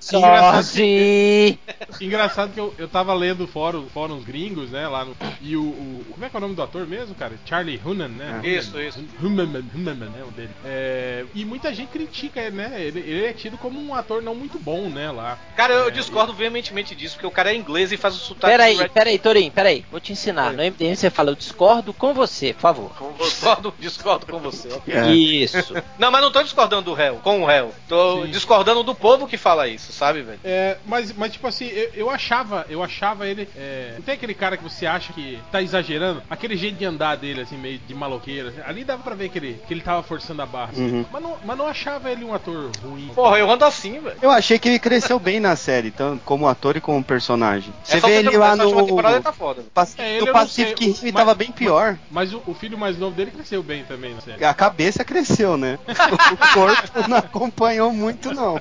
Só 0.00 0.62
se. 0.62 1.58
Engraçado 2.00 2.52
que 2.52 2.60
eu, 2.60 2.74
eu 2.78 2.88
tava 2.88 3.14
lendo 3.14 3.46
fórum, 3.46 3.86
fóruns 3.92 4.24
gringos, 4.24 4.70
né, 4.70 4.86
lá 4.86 5.04
no... 5.04 5.16
E 5.40 5.56
o, 5.56 5.62
o- 5.62 6.04
Como 6.10 6.24
é 6.24 6.28
que 6.28 6.36
é 6.36 6.38
o 6.38 6.40
nome 6.40 6.54
do 6.54 6.62
ator 6.62 6.86
mesmo, 6.86 7.14
cara? 7.14 7.34
Charlie 7.44 7.80
Hunnam, 7.84 8.08
né? 8.08 8.40
Isso, 8.44 8.80
isso. 8.80 9.02
Hunnam, 9.22 9.44
Hunnam, 9.74 9.94
né, 9.94 10.24
o 10.26 10.30
dele. 10.30 10.50
É, 10.64 11.24
e 11.34 11.44
muita 11.44 11.72
gente 11.74 11.88
critica 11.88 12.40
ele, 12.40 12.56
né? 12.56 12.74
Ele, 12.78 13.00
ele 13.00 13.26
é 13.26 13.32
tido 13.32 13.56
como 13.56 13.80
um 13.80 13.94
ator 13.94 14.22
não 14.22 14.34
muito 14.34 14.58
bom, 14.58 14.88
né, 14.88 15.10
lá. 15.10 15.38
Cara, 15.56 15.72
eu 15.72 15.88
É, 15.88 15.90
discordo 15.90 16.32
veementemente 16.34 16.94
disso, 16.94 17.14
porque 17.14 17.26
o 17.26 17.30
cara 17.30 17.50
é 17.52 17.54
inglês 17.56 17.90
e 17.92 17.96
faz 17.96 18.14
o 18.14 18.18
sotaque. 18.18 18.52
Peraí, 18.52 18.88
peraí, 18.90 19.18
Torinho, 19.26 19.50
peraí. 19.50 19.84
Vou 19.90 19.98
te 19.98 20.12
ensinar. 20.12 20.52
No 20.52 20.62
MDM 20.62 20.94
você 20.94 21.10
fala, 21.10 21.30
eu 21.30 21.34
discordo 21.34 21.92
com 21.92 22.14
você, 22.14 22.52
por 22.52 22.60
favor. 22.60 22.90
Com 22.96 23.10
você. 23.10 23.30
Discordo, 23.30 23.74
discordo 23.76 24.26
com 24.26 24.38
você. 24.38 24.68
É. 24.86 25.10
Isso. 25.12 25.74
Não, 25.98 26.12
mas 26.12 26.20
não 26.20 26.30
tô 26.30 26.42
discordando 26.42 26.82
do 26.82 26.94
réu, 26.94 27.16
com 27.16 27.42
o 27.42 27.46
réu. 27.46 27.72
Tô 27.88 28.22
Sim. 28.22 28.30
discordando 28.30 28.84
do 28.84 28.94
povo 28.94 29.26
que 29.26 29.36
fala 29.36 29.66
isso, 29.66 29.92
sabe, 29.92 30.22
velho? 30.22 30.38
É, 30.44 30.76
mas, 30.86 31.12
mas 31.12 31.32
tipo 31.32 31.46
assim, 31.46 31.66
eu, 31.66 31.90
eu 31.94 32.10
achava, 32.10 32.66
eu 32.68 32.82
achava 32.82 33.26
ele. 33.26 33.48
é, 33.56 33.94
não 33.96 34.02
tem 34.02 34.14
aquele 34.14 34.34
cara 34.34 34.56
que 34.56 34.62
você 34.62 34.86
acha 34.86 35.12
que 35.12 35.38
tá 35.50 35.60
exagerando? 35.60 36.22
Aquele 36.30 36.56
jeito 36.56 36.76
de 36.76 36.84
andar 36.84 37.16
dele, 37.16 37.40
assim, 37.40 37.56
meio 37.56 37.78
de 37.78 37.94
maloqueiro. 37.94 38.48
assim, 38.48 38.60
ali 38.64 38.84
dava 38.84 39.02
pra 39.02 39.14
ver 39.14 39.30
que 39.30 39.38
ele, 39.38 39.60
que 39.66 39.74
ele 39.74 39.80
tava 39.80 40.02
forçando 40.02 40.42
a 40.42 40.46
barra. 40.46 40.70
assim. 40.72 40.98
Uhum. 40.98 41.06
Mas, 41.10 41.22
não, 41.22 41.36
mas 41.44 41.58
não 41.58 41.66
achava 41.66 42.10
ele 42.10 42.24
um 42.24 42.34
ator 42.34 42.70
ruim. 42.82 43.10
Porra, 43.14 43.38
eu 43.38 43.50
ando 43.50 43.64
assim, 43.64 43.98
velho. 43.98 44.16
Eu 44.22 44.30
achei 44.30 44.58
que 44.58 44.68
ele 44.68 44.78
cresceu 44.78 45.18
bem 45.18 45.40
na 45.40 45.56
série, 45.56 45.90
tanto 45.90 46.22
como 46.24 46.46
ator 46.46 46.76
e 46.76 46.80
como 46.80 47.02
personagem. 47.02 47.72
Você 47.82 47.96
Essa 47.96 48.06
vê 48.06 48.18
ele 48.18 48.36
lá 48.36 48.54
no. 48.54 48.76
Tá 49.22 49.32
foda. 49.32 49.60
velho. 49.60 49.70
Pac- 49.72 49.98
É, 49.98 50.20
eu 50.20 50.26
não 50.26 50.32
Pacific 50.32 50.84
Rim 50.84 50.96
mas- 51.02 51.12
tava 51.12 51.34
bem 51.34 51.50
pior. 51.50 51.96
Mas 52.10 52.32
o, 52.32 52.42
o 52.46 52.54
filho 52.54 52.76
mais 52.78 52.98
novo 52.98 53.14
dele 53.16 53.30
cresceu 53.30 53.62
bem 53.62 53.84
também 53.84 54.14
na 54.14 54.20
série. 54.20 54.44
A 54.44 54.54
cabeça 54.54 55.04
cresceu, 55.04 55.56
né? 55.56 55.78
o 55.88 56.54
corpo 56.54 57.08
não 57.08 57.16
acompanhou 57.18 57.92
muito, 57.92 58.32
não. 58.32 58.60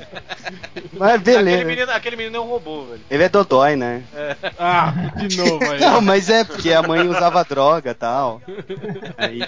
Mas 0.94 1.16
Aquele 1.16 1.18
beleza. 1.38 1.66
menino, 1.66 1.92
aquele 1.92 2.16
menino 2.16 2.38
é 2.38 2.40
um 2.40 2.46
robô, 2.48 2.84
velho. 2.86 3.02
Ele 3.10 3.24
é 3.24 3.30
dodói, 3.30 3.76
né? 3.76 4.04
Ah, 4.58 4.94
de 5.18 5.38
novo 5.38 5.64
aí. 5.72 5.80
Não, 5.86 6.02
mas 6.02 6.30
é 6.30 6.44
porque 6.44 6.72
a 6.74 6.82
mãe 6.82 7.08
usava 7.08 7.44
droga 7.44 7.92
e 7.92 7.94
tal. 7.94 8.42
Aí, 9.18 9.42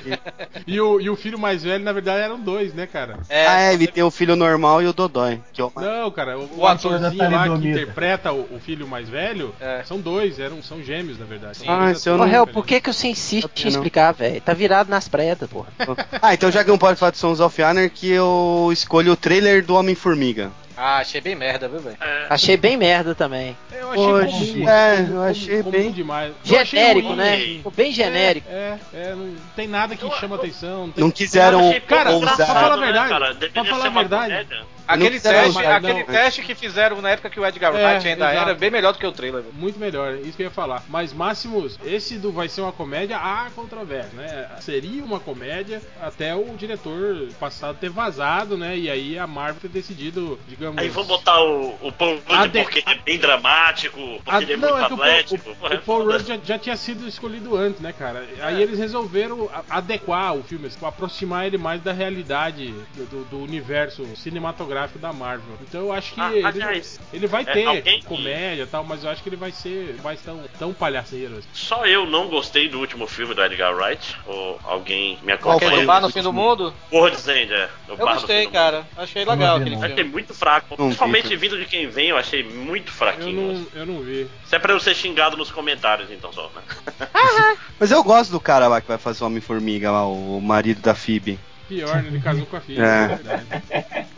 E 0.65 0.79
o, 0.79 0.99
e 0.99 1.09
o 1.09 1.15
filho 1.15 1.37
mais 1.39 1.63
velho, 1.63 1.83
na 1.83 1.91
verdade, 1.91 2.21
eram 2.21 2.39
dois, 2.39 2.73
né, 2.73 2.85
cara? 2.87 3.17
É, 3.29 3.47
ah, 3.47 3.61
é, 3.61 3.73
ele 3.73 3.87
tem 3.87 4.03
o 4.03 4.11
filho 4.11 4.35
normal 4.35 4.81
e 4.81 4.87
o 4.87 4.93
dodói. 4.93 5.41
Que 5.53 5.61
é 5.61 5.63
o 5.65 5.71
mais- 5.73 5.87
Não, 5.87 6.11
cara, 6.11 6.37
o, 6.37 6.43
o 6.43 6.59
O 6.59 6.67
ator 6.67 6.95
atorzinho 6.95 7.31
lá 7.31 7.43
que 7.57 7.67
interpreta 7.67 8.31
o, 8.31 8.55
o 8.55 8.59
filho 8.59 8.87
mais 8.87 9.09
velho 9.09 9.53
É. 9.59 9.83
são 9.83 9.99
dois, 9.99 10.39
eram, 10.39 10.61
são 10.61 10.81
gêmeos, 10.81 10.96
na 11.03 11.25
verdade. 11.25 11.57
Sim. 11.57 11.65
Ah, 11.67 11.85
dois 11.85 12.01
se 12.01 12.09
eu 12.09 12.17
não- 12.17 12.25
diferentes. 12.25 12.53
por 12.53 12.65
que, 12.65 12.81
que 12.81 12.91
você 12.93 13.07
insiste 13.07 13.65
em 13.65 13.67
explicar, 13.69 14.11
velho? 14.13 14.41
Tá 14.41 14.53
virado 14.53 14.89
nas 14.89 15.07
pretas, 15.07 15.49
porra. 15.49 15.67
Ah, 16.21 16.33
então 16.33 16.51
já 16.51 16.63
que 16.63 16.69
não 16.69 16.77
pode 16.77 16.99
falar 16.99 17.11
de 17.11 17.17
Sons 17.17 17.39
of 17.39 17.61
Honor, 17.61 17.89
que 17.89 18.09
eu 18.09 18.69
escolho 18.71 19.13
o 19.13 19.15
trailer 19.17 19.63
do 19.65 19.75
Homem-Formiga. 19.75 20.51
Ah, 20.79 20.99
achei 20.99 21.19
bem 21.19 21.33
merda, 21.35 21.67
viu, 21.67 21.79
velho? 21.79 21.97
É, 21.99 22.27
Achei 22.29 22.55
bem 22.55 22.77
merda 22.77 23.15
também. 23.15 23.57
Eu 23.71 23.89
achei 23.89 24.05
Poxa, 24.05 24.53
comum. 24.53 24.69
é, 24.69 25.07
eu 25.09 25.21
achei 25.23 25.57
comum 25.63 25.71
bem- 25.71 25.91
demais. 25.91 26.33
Eu 26.47 26.65
Genérico, 26.65 27.07
ruim, 27.07 27.17
né? 27.17 27.37
Ficou 27.37 27.71
bem 27.71 27.91
genérico. 27.91 28.47
É, 28.47 28.77
é, 28.93 29.15
não 29.15 29.33
tem 29.55 29.67
nada 29.67 29.95
que 29.95 30.07
chama 30.19 30.35
atenção. 30.35 30.85
Não, 30.85 30.91
tem- 30.91 31.03
Não 31.03 31.09
quiseram 31.09 31.73
eu 31.73 31.81
Cara, 31.81 32.19
pra 32.19 32.37
falar 32.37 32.73
a 32.73 32.77
verdade, 32.77 33.09
cara? 33.09 33.35
pra 33.51 33.65
falar 33.65 33.85
a 33.87 33.89
verdade. 33.89 34.31
comédia. 34.33 34.65
Aquele, 34.87 35.19
teste, 35.19 35.49
usar, 35.49 35.75
aquele 35.77 35.93
não, 35.93 35.99
é. 35.99 36.03
teste 36.03 36.41
que 36.43 36.55
fizeram 36.55 37.01
na 37.01 37.09
época 37.09 37.29
que 37.29 37.39
o 37.39 37.45
Edgar 37.45 37.75
É, 37.75 37.85
Wright 37.93 38.07
ainda 38.07 38.31
exato. 38.31 38.49
era 38.49 38.55
bem 38.57 38.71
melhor 38.71 38.93
do 38.93 38.99
que 38.99 39.05
o 39.05 39.11
trailer, 39.11 39.41
velho. 39.41 39.53
Muito 39.53 39.77
melhor, 39.79 40.13
é 40.13 40.21
isso 40.21 40.33
que 40.37 40.43
eu 40.43 40.47
ia 40.47 40.51
falar. 40.51 40.83
Mas 40.87 41.11
Máximos, 41.13 41.77
esse 41.83 42.17
do 42.17 42.31
vai 42.31 42.47
ser 42.47 42.61
uma 42.61 42.71
comédia, 42.71 43.17
há 43.17 43.49
controvérsia, 43.55 44.11
né? 44.13 44.49
Seria 44.61 45.03
uma 45.03 45.19
comédia 45.19 45.81
até 46.01 46.33
o 46.35 46.45
diretor 46.57 47.27
passado 47.39 47.77
ter 47.79 47.89
vazado, 47.89 48.57
né? 48.57 48.77
E 48.77 48.89
aí 48.89 49.19
a 49.19 49.27
Marvel 49.27 49.59
ter 49.61 49.67
decidido, 49.69 50.39
digamos. 50.47 50.77
Aí 50.81 50.89
vão 50.89 51.03
botar 51.03 51.39
o, 51.43 51.75
o 51.81 51.91
Paul 51.91 52.15
Rudd 52.27 52.31
Ade- 52.31 52.61
porque 52.63 52.79
ele 52.79 52.97
é 52.97 53.01
bem 53.03 53.17
dramático, 53.17 53.97
porque 53.97 54.21
Ah, 54.27 54.41
ele 54.41 54.53
é 54.53 54.57
não, 54.57 54.69
muito 54.69 54.83
é 54.83 54.87
que 54.87 54.93
o 54.93 54.97
Paul, 54.97 55.09
atlético. 55.09 55.49
o- 55.51 55.55
Porra, 55.55 55.73
é 55.73 55.77
o 55.77 55.81
Paul. 55.81 56.03
Rudd 56.11 56.27
já, 56.27 56.37
já 56.43 56.57
tinha 56.59 56.77
sido 56.77 57.07
escolhido 57.07 57.55
antes, 57.57 57.81
né, 57.81 57.91
cara? 57.91 58.25
Aí 58.41 58.59
É. 58.59 58.61
eles 58.61 58.79
resolveram 58.79 59.49
a- 59.53 59.77
adequar 59.77 60.35
o 60.35 60.43
filme, 60.43 60.67
assim, 60.67 60.77
aproximar 60.85 61.45
ele 61.45 61.57
mais 61.57 61.81
da 61.81 61.91
realidade 61.91 62.73
do- 62.95 63.25
do 63.25 63.39
universo 63.43 64.05
cinematográfico 64.15 64.76
da 64.99 65.11
Marvel. 65.11 65.55
Então 65.61 65.81
eu 65.81 65.91
acho 65.93 66.13
que 66.13 66.21
Ah, 66.21 66.31
ele, 66.33 66.45
aliás, 66.45 66.99
ele 67.11 67.25
vai 67.27 67.41
é, 67.41 67.45
ter 67.45 67.65
alguém 67.65 67.99
que- 67.99 68.05
comédia 68.05 68.63
e 68.63 68.67
tal, 68.67 68.83
mas 68.83 69.03
eu 69.03 69.09
acho 69.09 69.23
que 69.23 69.29
ele 69.29 69.35
vai 69.35 69.51
ser 69.51 69.95
vai 70.03 70.15
ser 70.15 70.25
tão, 70.25 70.41
tão 70.59 70.73
palhaceiro. 70.73 71.37
assim. 71.37 71.47
Só 71.53 71.85
eu 71.85 72.05
não 72.05 72.27
gostei 72.27 72.69
do 72.69 72.79
último 72.79 73.07
filme 73.07 73.33
do 73.33 73.43
Edgar 73.43 73.73
Wright. 73.75 74.15
Ou 74.25 74.59
alguém 74.63 75.13
me 75.23 75.25
foi 75.25 75.33
acompanha? 75.33 75.79
do 75.81 75.85
Bar 75.87 76.01
no 76.01 76.07
o 76.07 76.11
Fim 76.11 76.21
do? 76.21 76.31
Mundo? 76.33 76.73
World's 76.91 77.27
End, 77.27 77.51
é. 77.53 77.69
O 77.87 77.91
Eu 77.93 77.97
gostei, 77.97 78.47
cara. 78.47 78.85
Achei 78.95 79.23
legal 79.25 79.37
Não 79.37 79.45
vi, 79.57 79.61
aquele 79.61 79.69
não. 79.71 79.75
Mundo. 79.81 79.83
Achei 79.85 79.95
filme. 79.97 80.11
muito 80.11 80.33
fraco. 80.33 80.67
Não 80.71 80.77
vi, 80.77 80.83
Principalmente 80.83 81.23
cara. 81.23 81.37
vindo 81.37 81.57
de 81.57 81.65
quem 81.65 81.87
vem, 81.87 82.09
eu 82.09 82.17
achei 82.17 82.43
muito 82.43 82.89
Eu 82.89 82.93
fraquinho. 82.93 83.53
não, 83.53 83.67
eu 83.81 83.85
não 83.85 84.01
vi. 84.01 84.27
Isso 84.45 84.55
é 84.55 84.59
pra 84.59 84.73
eu 84.73 84.79
ser 84.79 84.93
xingado 84.95 85.35
nos 85.37 85.49
comentários, 85.51 86.11
então 86.11 86.31
só, 86.31 86.49
né? 86.55 86.61
Mas 87.79 87.91
eu 87.91 88.03
gosto 88.03 88.31
do 88.31 88.39
cara 88.39 88.67
lá 88.67 88.81
que 88.81 88.87
vai 88.87 88.97
fazer 88.97 89.23
o 89.23 89.27
Homem-Formiga 89.27 89.91
lá, 89.91 90.05
o 90.07 90.39
marido 90.41 90.81
da 90.81 90.93
Phoebe. 90.95 91.39
Pior, 91.67 91.95
né? 91.97 92.05
Ele 92.07 92.19
casou 92.21 92.45
com 92.45 92.55
a 92.57 92.61
filha. 92.61 92.81
É. 92.83 93.03
É. 93.03 93.07
verdade. 93.07 93.45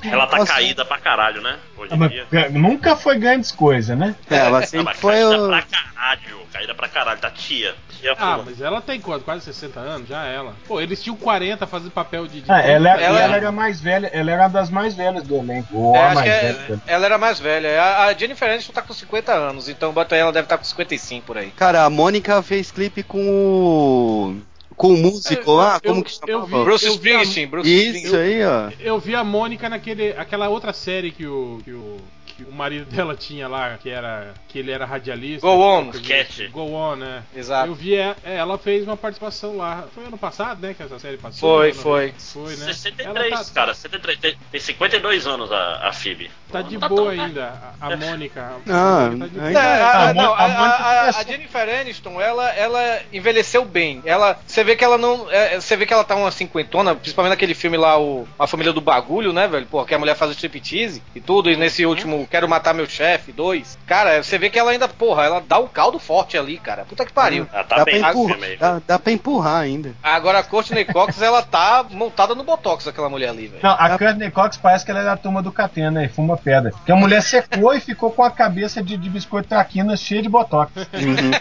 Ela 0.04 0.28
tá 0.28 0.38
Nossa. 0.38 0.54
caída 0.54 0.86
pra 0.86 0.98
caralho, 0.98 1.42
né? 1.42 1.58
Hoje 1.78 1.94
em 1.94 2.08
dia. 2.08 2.26
ga- 2.32 2.50
nunca 2.50 2.96
foi 2.96 3.18
grandes 3.18 3.52
coisas, 3.52 3.98
né? 3.98 4.16
É, 4.30 4.38
ela 4.38 4.66
sempre 4.66 4.94
foi 4.96 5.14
caída 5.16 5.42
o. 5.44 5.48
pra 5.50 5.62
caralho. 5.64 6.40
Caída 6.52 6.74
pra 6.74 6.88
caralho, 6.88 7.20
da 7.22 7.30
tia. 7.30 7.76
tia 8.00 8.14
Ah, 8.14 8.16
fuma. 8.38 8.44
mas 8.46 8.60
ela 8.62 8.82
tem 8.82 9.00
quanto? 9.00 9.24
Quase 9.24 9.46
60 9.46 9.80
anos? 9.80 10.08
Já 10.10 10.24
ela. 10.26 10.56
Pô, 10.68 10.82
eles 10.82 11.02
tinham 11.04 11.16
40 11.16 11.68
fazendo 11.68 11.92
papel 11.92 12.26
de. 12.28 12.42
de 12.42 12.52
Ah, 12.52 12.60
ela, 12.62 12.90
Ela- 12.90 13.20
ela 13.22 13.36
era 13.36 13.52
mais 13.52 13.80
velha, 13.80 14.08
ela 14.08 14.32
era 14.32 14.48
das 14.48 14.70
mais 14.70 14.96
velhas 14.96 15.24
do 15.24 15.36
elenco. 15.36 15.94
É, 15.96 16.00
acho 16.02 16.24
que 16.24 16.30
é- 16.30 16.54
velha. 16.54 16.82
ela 16.88 17.06
era 17.06 17.18
mais 17.18 17.40
velha. 17.40 17.82
A, 17.82 18.06
a 18.06 18.14
Jennifer 18.14 18.50
Aniston 18.50 18.74
tá 18.74 18.82
com 18.82 18.94
50 18.94 19.32
anos, 19.34 19.70
então 19.70 19.92
bota 19.92 20.16
ela 20.16 20.32
deve 20.32 20.46
estar 20.46 20.58
com 20.58 20.64
55 20.64 21.26
por 21.28 21.38
aí. 21.38 21.52
Cara, 21.52 21.84
a 21.84 21.90
Mônica 21.90 22.42
fez 22.42 22.72
clipe 22.72 23.04
com 23.04 23.20
o. 23.30 24.42
com 24.80 24.94
o 24.94 24.98
músico 24.98 25.52
É, 25.52 25.54
lá, 25.54 25.76
eu- 25.84 25.92
como 25.92 26.04
que 26.06 26.12
eu 26.26 26.40
chamava? 26.40 26.58
vi- 26.60 26.64
Bruce 26.64 26.86
eu 26.86 26.98
vi 26.98 27.10
a- 27.10 27.12
Springsteen, 27.22 27.48
Bruce 27.48 27.70
Isso 27.70 27.86
Springsteen. 28.08 28.22
aí, 28.22 28.46
ó. 28.46 28.72
Eu 28.80 28.98
vi 28.98 29.14
a 29.14 29.24
Mônica 29.26 29.68
naquele. 29.68 30.12
aquela 30.14 30.48
outra 30.48 30.72
série 30.72 31.12
que 31.12 31.28
o. 31.28 31.60
Que 31.66 31.72
o 31.74 31.98
que 32.44 32.50
o 32.50 32.54
marido 32.54 32.86
dela 32.90 33.16
tinha 33.16 33.48
lá, 33.48 33.78
que 33.82 33.90
era. 33.90 34.34
que 34.48 34.60
ele 34.60 34.72
era 34.72 34.86
radialista. 34.86 35.46
Go 35.46 35.60
On. 35.60 35.90
Sketch. 35.92 36.50
Go 36.52 36.74
On, 36.74 36.96
né? 36.96 37.24
Exato. 37.36 37.68
Eu 37.68 37.76
vi 37.76 37.96
é, 37.96 38.16
é, 38.24 38.36
ela 38.38 38.58
fez 38.58 38.84
uma 38.86 38.96
participação 38.98 39.58
lá. 39.58 39.86
Foi 39.94 40.06
ano 40.06 40.18
passado, 40.18 40.62
né? 40.62 40.74
Que 40.74 40.84
essa 40.84 40.98
série 41.00 41.18
passou. 41.18 41.58
Foi, 41.58 41.72
Ano- 41.72 41.80
foi. 41.80 42.14
Foi, 42.18 42.56
né? 42.56 42.66
63, 42.74 43.32
Ela 43.32 43.44
tá, 43.44 43.52
cara, 43.54 43.74
63. 43.74 44.20
Tem, 44.20 44.38
tem 44.52 44.60
52 44.62 45.28
anos 45.28 45.52
a, 45.52 45.88
a 45.88 45.94
Phoebe. 45.94 46.30
tá 46.52 46.62
de 46.62 46.78
Não 46.78 46.88
boa 46.88 47.14
tão- 47.16 47.24
ainda, 47.26 47.76
a, 47.80 47.88
a 47.88 47.98
Mônica. 47.98 48.52
Ah, 48.70 49.10
tá. 49.44 49.52
É, 49.52 49.82
a, 49.82 50.14
Mônica 50.14 50.34
a- 50.34 51.10
a 51.10 51.24
Jennifer 51.24 51.82
Aniston, 51.82 52.20
ela, 52.22 52.50
ela 52.52 53.02
envelheceu 53.12 53.66
bem. 53.66 54.02
Ela, 54.06 54.40
você 54.46 54.64
vê 54.64 54.76
que 54.76 54.84
ela 54.84 54.98
não, 54.98 55.30
é, 55.30 55.60
você 55.60 55.76
vê 55.76 55.86
que 55.86 55.94
ela 55.94 56.04
tá 56.04 56.16
uma 56.16 56.32
cinquentona, 56.32 56.96
principalmente 56.96 57.32
naquele 57.32 57.54
filme 57.54 57.78
lá, 57.78 58.00
o 58.00 58.28
A 58.38 58.48
Família 58.48 58.74
do 58.74 58.82
Bagulho, 58.82 59.34
né, 59.34 59.48
velho? 59.48 59.66
Pô, 59.66 59.84
que 59.86 59.94
a 59.94 60.00
mulher 60.00 60.16
faz 60.16 60.32
o 60.32 60.34
striptease 60.34 61.02
e 61.16 61.20
tudo, 61.22 61.50
e 61.52 61.56
nesse 61.56 61.86
último 61.86 62.28
Quero 62.30 62.48
Matar 62.48 62.74
Meu 62.74 62.88
Chefe 62.88 63.32
2. 63.32 63.78
Cara, 63.86 64.22
você 64.24 64.38
vê 64.38 64.50
que 64.50 64.60
ela 64.60 64.72
ainda, 64.72 64.88
porra, 64.88 65.24
ela 65.24 65.44
dá 65.46 65.58
o 65.58 65.68
caldo 65.68 66.00
forte 66.00 66.38
ali, 66.38 66.58
cara. 66.58 66.86
Puta 66.86 67.06
que 67.06 67.12
pariu. 67.12 67.48
Ah, 67.52 67.64
tá 67.64 67.78
dá, 67.78 67.86
bem 67.86 68.00
pra 68.00 68.10
aí. 68.10 68.58
dá, 68.58 68.82
dá 68.88 69.00
pra 69.00 69.12
empurrar 69.12 69.62
ainda. 69.62 69.94
Agora 70.02 70.40
a 70.40 70.44
Courtney 70.44 70.86
Cox, 70.86 71.20
ela 71.22 71.42
tá 71.42 71.86
montada 71.90 72.36
no 72.36 72.44
Botox, 72.44 72.88
aquela 72.88 73.10
mulher 73.10 73.30
ali, 73.30 73.48
velho. 73.48 73.64
Não, 73.64 73.72
a 73.72 73.98
Courtney 73.98 74.32
Cox 74.32 74.58
parece 74.58 74.86
que 74.86 74.92
ela 74.92 75.02
é 75.02 75.06
da 75.06 75.18
turma 75.18 75.42
do 75.42 75.52
Catena 75.52 76.04
e 76.04 76.10
fuma 76.10 76.38
pedra. 76.38 76.72
Porque 76.72 76.92
a 76.92 76.96
mulher 76.96 77.22
secou 77.22 77.74
e 77.74 77.80
ficou 77.80 78.12
com 78.12 78.24
a 78.24 78.32
cabeça 78.32 78.82
de, 78.82 78.96
de 78.96 79.10
biscoito 79.10 79.50
traquinas 79.50 80.00
cheia 80.00 80.22
de 80.22 80.30
botox. 80.30 80.72
Uhum. 80.76 81.32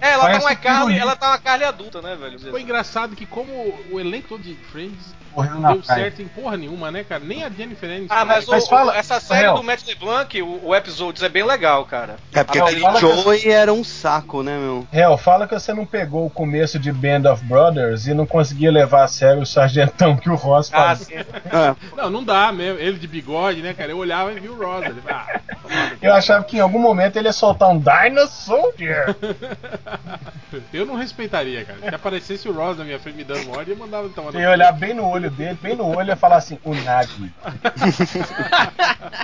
É, 0.00 0.12
ela 0.12 0.30
tá 0.30 0.38
uma 0.38 0.52
um 0.52 0.56
carne, 0.56 0.98
ela 0.98 1.16
tá 1.16 1.28
uma 1.30 1.38
carne 1.38 1.64
adulta, 1.64 2.00
né, 2.00 2.14
velho? 2.14 2.38
Foi 2.38 2.62
engraçado 2.62 3.16
que 3.16 3.26
como 3.26 3.50
o 3.90 3.98
elenco 3.98 4.28
todo 4.28 4.42
de 4.42 4.54
Friends 4.54 5.14
Correndo 5.36 5.60
na 5.60 5.72
deu 5.74 5.82
praia. 5.82 6.02
certo 6.04 6.22
em 6.22 6.28
porra 6.28 6.56
nenhuma, 6.56 6.90
né, 6.90 7.04
cara? 7.04 7.22
Nem 7.22 7.44
a 7.44 7.50
Jennifer 7.50 7.88
Aniston. 7.90 8.14
Ah, 8.14 8.24
mas, 8.24 8.46
Mas 8.46 8.64
o- 8.64 8.68
fala- 8.68 8.92
o- 8.92 8.96
essa 8.96 9.20
série 9.20 9.40
Real. 9.42 9.56
do 9.56 9.62
Matt 9.62 9.86
LeBlanc, 9.86 10.42
o, 10.42 10.60
o 10.68 10.74
Episodes 10.74 11.22
é 11.22 11.28
bem 11.28 11.44
legal, 11.44 11.84
cara. 11.84 12.16
É 12.32 12.42
porque 12.42 12.58
aquele 12.58 12.80
fala 12.80 12.94
que- 12.94 13.00
Joey 13.06 13.48
era 13.50 13.72
um 13.72 13.84
saco, 13.84 14.42
né, 14.42 14.56
meu? 14.58 14.86
Hel, 14.92 15.16
fala 15.18 15.46
que 15.46 15.54
você 15.54 15.72
não 15.74 15.84
pegou 15.84 16.26
o 16.26 16.30
começo 16.30 16.78
de 16.78 16.90
Band 16.90 17.30
of 17.30 17.44
Brothers 17.44 18.06
e 18.06 18.14
não 18.14 18.24
conseguia 18.26 18.72
levar 18.72 19.04
a 19.04 19.08
sério 19.08 19.42
o 19.42 19.46
sargentão 19.46 20.16
que 20.16 20.30
o 20.30 20.34
Ross 20.34 20.70
Ah, 20.72 20.96
sim. 20.96 21.14
Ah, 21.52 21.76
Não, 21.96 22.08
não 22.10 22.24
dá 22.24 22.50
mesmo. 22.50 22.80
Ele 22.80 22.98
de 22.98 23.06
bigode, 23.06 23.60
né, 23.60 23.74
cara? 23.74 23.90
Eu 23.92 23.98
olhava 23.98 24.32
e 24.32 24.40
vi 24.40 24.48
o 24.48 24.56
Rosa. 24.56 24.86
Ele, 24.86 25.02
ah. 25.08 25.40
Eu 26.00 26.14
achava 26.14 26.44
que 26.44 26.56
em 26.56 26.60
algum 26.60 26.78
momento 26.78 27.16
ele 27.16 27.28
ia 27.28 27.32
soltar 27.32 27.68
um 27.68 27.78
Dinosaur. 27.78 28.72
Eu 30.72 30.86
não 30.86 30.94
respeitaria, 30.94 31.64
cara. 31.64 31.78
Se 31.80 31.94
aparecesse 31.94 32.48
o 32.48 32.52
Ross 32.52 32.78
na 32.78 32.84
minha 32.84 32.98
frente 32.98 33.16
me 33.16 33.24
dando 33.24 33.50
ordem, 33.50 33.74
eu 33.74 33.78
mandava 33.78 34.04
ele 34.04 34.14
tomar 34.14 34.30
Você 34.30 34.38
ia 34.38 34.50
olhar 34.50 34.72
bem 34.72 34.94
no 34.94 35.06
olho 35.06 35.25
dele, 35.30 35.58
bem 35.60 35.74
no 35.76 35.86
olho 35.96 36.06
e 36.06 36.10
ia 36.10 36.16
falar 36.16 36.36
assim, 36.36 36.58
o 36.64 36.74
Nagi. 36.74 37.32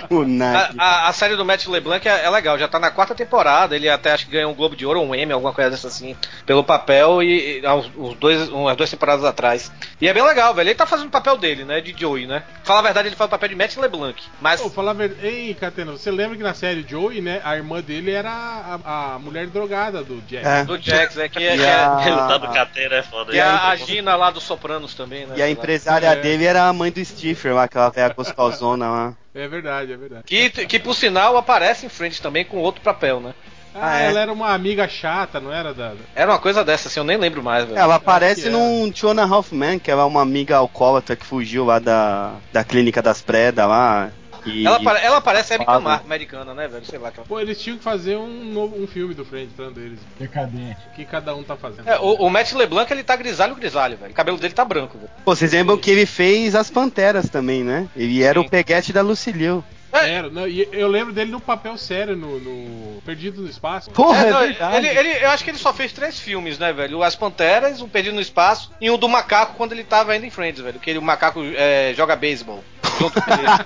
O 0.09 0.21
A, 0.21 0.71
a- 0.77 1.07
a 1.09 1.13
série 1.13 1.35
do 1.35 1.45
Matt 1.45 1.65
LeBlanc 1.67 2.07
é, 2.07 2.25
é 2.25 2.29
legal, 2.29 2.57
já 2.57 2.67
tá 2.67 2.79
na 2.79 2.91
quarta 2.91 3.15
temporada. 3.15 3.75
Ele 3.75 3.89
até 3.89 4.11
acho 4.11 4.25
que 4.25 4.31
ganhou 4.31 4.51
um 4.51 4.55
Globo 4.55 4.75
de 4.75 4.85
Ouro 4.85 4.99
ou 5.01 5.07
um 5.07 5.15
Emmy, 5.15 5.31
alguma 5.31 5.53
coisa 5.53 5.69
dessa 5.69 5.87
assim, 5.87 6.15
pelo 6.45 6.63
papel 6.63 7.21
e, 7.23 7.59
e 7.61 7.67
uns 7.97 8.15
dois, 8.15 8.49
umas 8.49 8.75
duas 8.75 8.89
temporadas 8.89 9.23
atrás. 9.25 9.71
E 9.99 10.07
é 10.07 10.13
bem 10.13 10.23
legal, 10.23 10.53
velho. 10.53 10.69
Ele 10.69 10.75
tá 10.75 10.85
fazendo 10.85 11.07
o 11.07 11.11
papel 11.11 11.37
dele, 11.37 11.63
né? 11.63 11.81
De 11.81 11.95
Joey, 11.97 12.27
né? 12.27 12.43
Fala 12.63 12.79
a 12.79 12.83
verdade, 12.83 13.07
ele 13.07 13.15
faz 13.15 13.27
o 13.27 13.31
papel 13.31 13.49
de 13.49 13.55
Matt 13.55 13.75
LeBlanc. 13.77 14.21
Mas. 14.41 14.61
Falar 14.73 14.91
a 14.91 14.93
verdade. 14.95 15.25
Ei, 15.25 15.53
Catena, 15.53 15.91
você 15.91 16.09
lembra 16.11 16.35
que 16.37 16.43
na 16.43 16.53
série 16.53 16.85
Joey, 16.87 17.21
né? 17.21 17.41
A 17.43 17.55
irmã 17.55 17.81
dele 17.81 18.11
era 18.11 18.31
a, 18.31 19.13
a 19.15 19.19
mulher 19.19 19.47
drogada 19.47 20.03
do 20.03 20.21
Jack. 20.27 20.45
É. 20.45 20.63
Do 20.65 20.77
Jax, 20.81 21.17
é 21.17 21.29
que 21.29 21.43
é, 21.43 21.55
E 21.55 21.57
que 21.59 21.63
é- 21.63 21.73
a- 21.73 21.97
Resultado 22.03 22.47
do 22.47 22.53
Catena 22.53 22.95
é 22.95 23.03
foda. 23.03 23.35
é 23.35 23.39
a, 23.41 23.69
a 23.69 23.75
Gina 23.75 24.15
lá 24.15 24.31
dos 24.31 24.43
Sopranos 24.43 24.93
também, 24.93 25.25
né? 25.25 25.35
E 25.37 25.41
a 25.41 25.45
sei 25.45 25.55
lá. 25.93 25.97
empresária 25.99 26.19
É. 26.19 26.21
dele 26.21 26.45
era 26.45 26.67
a 26.67 26.73
mãe 26.73 26.91
do 26.91 27.03
Stifler, 27.03 27.55
lá, 27.55 27.63
aquela 27.63 27.89
velha 27.89 28.13
gostosona 28.13 28.89
lá. 28.89 29.13
É 29.33 29.47
verdade, 29.47 29.93
é 29.93 29.97
verdade. 29.97 30.23
Que, 30.25 30.49
que 30.49 30.79
por 30.79 30.93
sinal 30.93 31.35
aparece 31.37 31.85
em 31.85 31.89
frente 31.89 32.21
também 32.21 32.45
com 32.45 32.57
outro 32.57 32.81
papel, 32.81 33.19
né? 33.19 33.33
Ah, 33.75 33.93
Ah, 33.93 34.01
é? 34.01 34.05
ela 34.09 34.19
era 34.19 34.31
uma 34.31 34.53
amiga 34.53 34.87
chata, 34.87 35.39
não 35.39 35.51
era, 35.51 35.73
da... 35.73 35.93
Era 36.13 36.31
uma 36.31 36.37
coisa 36.39 36.63
dessa, 36.63 36.87
assim, 36.87 36.99
eu 36.99 37.03
nem 37.03 37.17
lembro 37.17 37.41
mais, 37.41 37.65
velho. 37.65 37.77
Ela 37.77 37.95
aparece 37.95 38.47
é. 38.47 38.51
num 38.51 38.91
Two 38.91 39.09
and 39.09 39.19
a 39.19 39.25
Half 39.25 39.51
Man, 39.51 39.79
que 39.79 39.89
ela 39.89 40.03
é 40.03 40.05
uma 40.05 40.21
amiga 40.21 40.57
alcoólatra 40.57 41.15
que 41.15 41.25
fugiu 41.25 41.65
lá 41.65 41.79
da, 41.79 42.33
da 42.51 42.63
clínica 42.63 43.01
das 43.01 43.21
predas 43.21 43.67
lá. 43.67 44.11
E, 44.45 44.65
Ela, 44.65 44.77
apare- 44.77 44.99
ela 45.03 45.21
parece 45.21 45.53
Erika 45.53 45.79
Mar- 45.79 45.99
né? 45.99 46.03
americana, 46.05 46.53
né, 46.53 46.67
velho? 46.67 46.85
Sei 46.85 46.99
lá. 46.99 47.09
aquela- 47.09 47.25
Pô, 47.25 47.39
eles 47.39 47.61
tinham 47.61 47.77
que 47.77 47.83
fazer 47.83 48.17
um, 48.17 48.27
novo, 48.45 48.81
um 48.81 48.85
filme 48.87 49.13
do 49.13 49.23
Friends 49.23 49.51
falando 49.55 49.75
deles. 49.75 49.99
Decadente. 50.19 50.77
O 50.91 50.95
que 50.95 51.05
cada 51.05 51.35
um 51.35 51.43
tá 51.43 51.55
fazendo. 51.55 51.87
É, 51.87 51.97
o, 51.99 52.13
o 52.25 52.29
Matt 52.29 52.51
LeBlanc, 52.53 52.91
ele 52.91 53.03
tá 53.03 53.15
grisalho, 53.15 53.55
grisalho, 53.55 53.97
velho. 53.97 54.11
O 54.11 54.15
cabelo 54.15 54.37
dele 54.37 54.53
tá 54.53 54.65
branco, 54.65 54.97
velho. 54.97 55.09
Pô, 55.23 55.35
vocês 55.35 55.51
lembram 55.53 55.77
que 55.77 55.89
ele 55.91 56.05
fez 56.05 56.55
as 56.55 56.69
Panteras 56.69 57.29
também, 57.29 57.63
né? 57.63 57.87
Ele 57.95 58.21
era 58.23 58.39
Sim. 58.39 58.45
o 58.45 58.49
peguete 58.49 58.91
da 58.91 59.01
Lucilio. 59.01 59.63
Era, 59.95 60.27
não, 60.27 60.47
e 60.47 60.67
eu 60.71 60.87
lembro 60.87 61.13
dele 61.13 61.29
no 61.29 61.39
papel 61.39 61.77
sério 61.77 62.15
no, 62.17 62.39
no 62.39 62.99
Perdido 63.03 63.43
no 63.43 63.47
Espaço. 63.47 63.91
Porra, 63.91 64.23
É, 64.25 64.27
é, 64.27 64.31
não, 64.31 64.39
verdade. 64.39 64.75
ele, 64.77 64.87
ele- 64.87 65.23
eu 65.23 65.29
acho 65.29 65.43
que 65.43 65.51
ele 65.51 65.57
só 65.59 65.71
fez 65.71 65.93
três 65.93 66.19
filmes, 66.19 66.57
né, 66.57 66.73
velho? 66.73 67.03
As 67.03 67.15
Panteras, 67.15 67.79
um 67.79 67.87
Perdido 67.87 68.15
no 68.15 68.19
Espaço 68.21 68.71
e 68.81 68.89
um 68.89 68.97
do 68.97 69.07
Macaco 69.07 69.53
quando 69.55 69.71
ele 69.73 69.83
tava 69.83 70.11
ainda 70.13 70.25
em 70.25 70.31
Friends, 70.31 70.59
velho. 70.63 70.79
Que 70.79 70.89
ele, 70.89 70.97
o 70.97 71.01
Macaco 71.03 71.41
é, 71.55 71.93
joga 71.95 72.15
beisebol. 72.15 72.63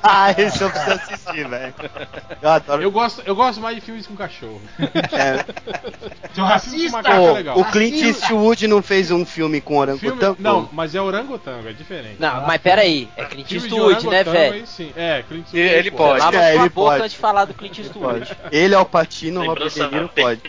Ah, 0.04 0.32
esse 0.38 0.62
eu 0.64 0.70
preciso 0.70 0.92
assistir, 0.92 1.48
velho. 1.48 1.74
Eu 2.42 2.50
adoro. 2.50 2.82
Eu 2.84 2.92
gosto, 2.92 3.22
eu 3.26 3.36
gosto 3.36 3.60
mais 3.62 3.76
de 3.76 3.82
filmes 3.82 4.08
com 4.08 4.16
cachorro. 4.16 4.62
É, 4.80 5.44
Seu 6.34 6.46
Ah, 6.46 6.60
filme 6.60 6.90
com 6.90 6.98
racista! 6.98 6.98
macaco 6.98 7.28
é 7.28 7.32
legal. 7.32 7.60
o 7.60 7.66
Clint 7.66 8.02
Eastwood 8.02 8.68
não 8.68 8.82
fez 8.82 9.12
um 9.12 9.26
filme 9.26 9.60
com 9.62 9.74
Filme, 9.86 10.08
orangotango? 10.08 10.38
não, 10.40 10.70
mas 10.72 10.96
é 10.96 11.02
orangotango, 11.02 11.68
é 11.70 11.74
diferente. 11.74 12.16
Não, 12.20 12.46
mas 12.46 12.62
peraí, 12.62 13.08
é 13.18 13.26
Clint 13.26 13.48
Filme 13.48 13.68
Eastwood, 13.68 14.08
né, 14.08 14.24
velho? 14.24 14.68
sim. 14.68 14.92
É, 14.96 15.24
Clint 15.28 15.46
Eastwood. 15.46 15.60
ele 15.68 15.92
pô. 15.92 15.98
pode. 15.98 16.20
Lava 16.20 16.38
É, 16.38 16.54
sua 16.54 16.62
ele 16.62 16.70
boca 16.70 16.90
pode. 16.92 17.02
antes 17.04 17.12
de 17.14 17.18
falar 17.20 17.46
do 17.46 17.54
Clint 17.54 17.78
Eastwood. 17.80 18.20
Pode. 18.20 18.38
Ele, 18.52 18.76
Alpatino, 18.76 19.40
Robert 19.42 19.54
Lembrança 19.66 19.88
De 19.88 19.96
Niro, 19.96 20.10
pode. 20.10 20.42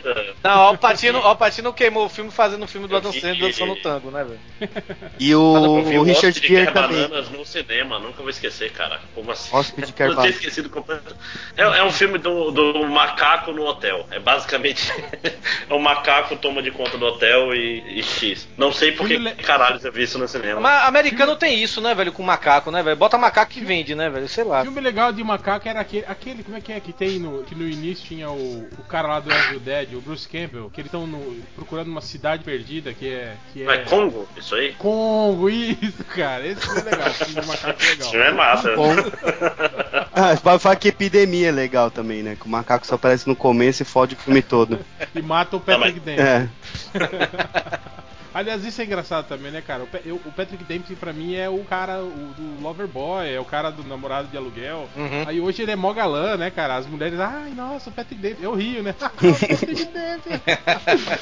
Não, 0.43 0.51
o 0.59 0.63
Alpatino, 0.65 1.19
Alpatino 1.19 1.73
queimou 1.73 2.07
o 2.07 2.09
filme 2.09 2.31
fazendo 2.31 2.65
o 2.65 2.69
filme 2.69 2.87
do 2.87 2.97
Adam 2.97 3.13
Sandler 3.13 3.39
dançando 3.53 3.77
tango, 3.77 4.11
né, 4.11 4.25
velho? 4.25 4.71
E 5.19 5.31
Eu 5.31 5.41
o, 5.41 5.81
o 5.81 5.99
o 5.99 6.03
Richard 6.03 6.39
Gere 6.47 6.71
também. 6.73 7.03
Bananas 7.09 7.31
no 7.31 7.45
cinema, 7.45 7.99
nunca 7.99 8.21
vou 8.23 8.31
esquecer, 8.31 8.68
cara. 8.71 9.01
Como 9.15 9.31
assim? 9.31 9.55
Hóspede 9.55 9.93
Quer 9.93 10.09
Eu 10.11 10.17
tinha 10.17 10.31
esquecido 10.31 10.71
completamente. 10.71 11.19
É, 11.57 11.63
é 11.63 11.85
um 11.85 11.93
filme 11.93 12.19
do, 12.19 12.51
do 12.51 12.87
macaco 12.87 13.53
no 13.53 13.65
hotel. 13.65 14.07
É 14.11 14.19
basicamente. 14.19 14.93
é 15.69 15.75
um 15.75 15.79
macaco 15.79 16.37
toma 16.37 16.63
de 16.63 16.71
conta 16.71 16.97
do 16.97 17.07
hotel 17.07 17.55
e, 17.55 17.99
e 17.99 18.03
X. 18.03 18.49
Não 18.57 18.73
sei 18.73 18.93
por 18.93 19.07
que 19.07 19.15
Filme 19.15 19.35
caralho 19.37 19.81
eu 19.83 19.93
vi 19.93 20.03
isso 20.03 20.19
no 20.19 20.29
cinema. 20.29 20.61
Mas 20.61 20.87
americano 20.87 21.37
tem 21.37 21.63
isso, 21.63 21.81
né, 21.81 21.95
velho? 21.95 22.13
Com 22.13 22.23
macaco, 22.23 22.71
né, 22.71 22.83
velho? 22.83 22.97
Bota 22.97 23.19
macaco 23.19 23.53
que 23.53 23.65
vende, 23.65 23.95
né, 23.95 24.11
velho? 24.11 24.29
Sei 24.29 24.45
lá. 24.45 24.61
O 24.61 24.65
filme 24.65 24.81
legal 24.81 25.13
de 25.13 25.23
macaco 25.23 25.69
era 25.69 25.81
aquele, 25.81 26.05
aquele, 26.07 26.43
como 26.43 26.57
é 26.57 26.61
que 26.61 26.73
é, 26.73 26.81
que 26.81 26.93
tem 26.93 27.19
no, 27.19 27.43
que 27.45 27.55
no 27.55 27.67
início 27.67 28.07
tinha 28.07 28.31
o, 28.31 28.69
o 28.79 28.83
cara 28.85 29.09
lá 29.09 29.21
do 29.21 29.33
Evil 29.33 29.61
Dead, 29.61 29.95
o 29.95 30.01
Bruce 30.01 30.29
Campbell, 30.29 30.71
que 30.71 30.81
eles 30.81 30.93
estão 30.93 31.09
procurando 31.55 31.89
uma 31.89 32.01
cidade 32.01 32.45
perdida, 32.45 32.93
que 32.93 33.09
é, 33.09 33.35
que 33.53 33.67
é... 33.67 33.75
é 33.75 33.79
Congo? 33.79 34.29
Isso 34.37 34.55
aí? 34.55 34.73
Congo, 34.75 35.49
isso, 35.51 36.05
cara, 36.05 36.47
esse 36.47 36.61
filme 36.61 36.81
é 36.81 36.85
legal, 36.85 37.09
o 37.09 37.15
filme 37.15 37.41
de 37.41 37.47
macaco 37.47 37.69
é 37.69 37.85
Esse 37.85 37.91
legal. 37.91 38.11
filme 38.11 38.27
é 38.27 38.33
massa. 38.33 38.58
Bom. 38.77 38.95
Ah, 40.21 40.37
pode 40.43 40.61
falar 40.61 40.75
que 40.75 40.89
epidemia 40.89 41.49
é 41.49 41.53
legal 41.53 41.93
também, 41.93 42.25
né? 42.25 42.35
Que 42.35 42.45
o 42.45 42.49
macaco 42.49 42.85
só 42.85 42.97
aparece 42.97 43.29
no 43.29 43.37
começo 43.37 43.83
e 43.83 43.87
fode 43.87 44.17
o 44.17 44.19
filme 44.19 44.43
todo. 44.43 44.81
E 45.15 45.23
mata 45.23 45.57
o 45.57 45.61
Patrick 45.61 46.01
Dempsey. 46.01 46.27
É. 46.27 46.49
Aliás, 48.35 48.65
isso 48.65 48.81
é 48.81 48.85
engraçado 48.85 49.27
também, 49.27 49.51
né, 49.51 49.63
cara? 49.67 49.85
Eu- 50.05 50.21
o 50.25 50.33
Patrick 50.33 50.63
Dempsey 50.65 50.97
pra 50.97 51.13
mim 51.13 51.35
é 51.35 51.49
o 51.49 51.65
cara 51.65 52.01
o, 52.01 52.33
do 52.37 52.63
Loverboy, 52.63 53.33
é 53.33 53.41
o 53.41 53.45
cara 53.45 53.71
do 53.71 53.83
namorado 53.85 54.29
de 54.29 54.37
aluguel. 54.37 54.89
Uhum. 54.97 55.25
Aí 55.27 55.41
hoje 55.41 55.63
ele 55.63 55.73
é 55.73 55.77
mó 55.77 55.93
galã, 55.93 56.37
né, 56.37 56.51
cara? 56.51 56.77
As 56.77 56.87
mulheres, 56.87 57.19
ai, 57.19 57.51
nossa, 57.57 57.91
o 57.91 57.93
Patrick 57.93 58.21
Dempsey. 58.21 58.45
Eu 58.45 58.55
rio, 58.55 58.83
né? 58.83 58.95
o 59.01 59.35
Patrick 59.35 59.85
Dempsey. 59.87 60.39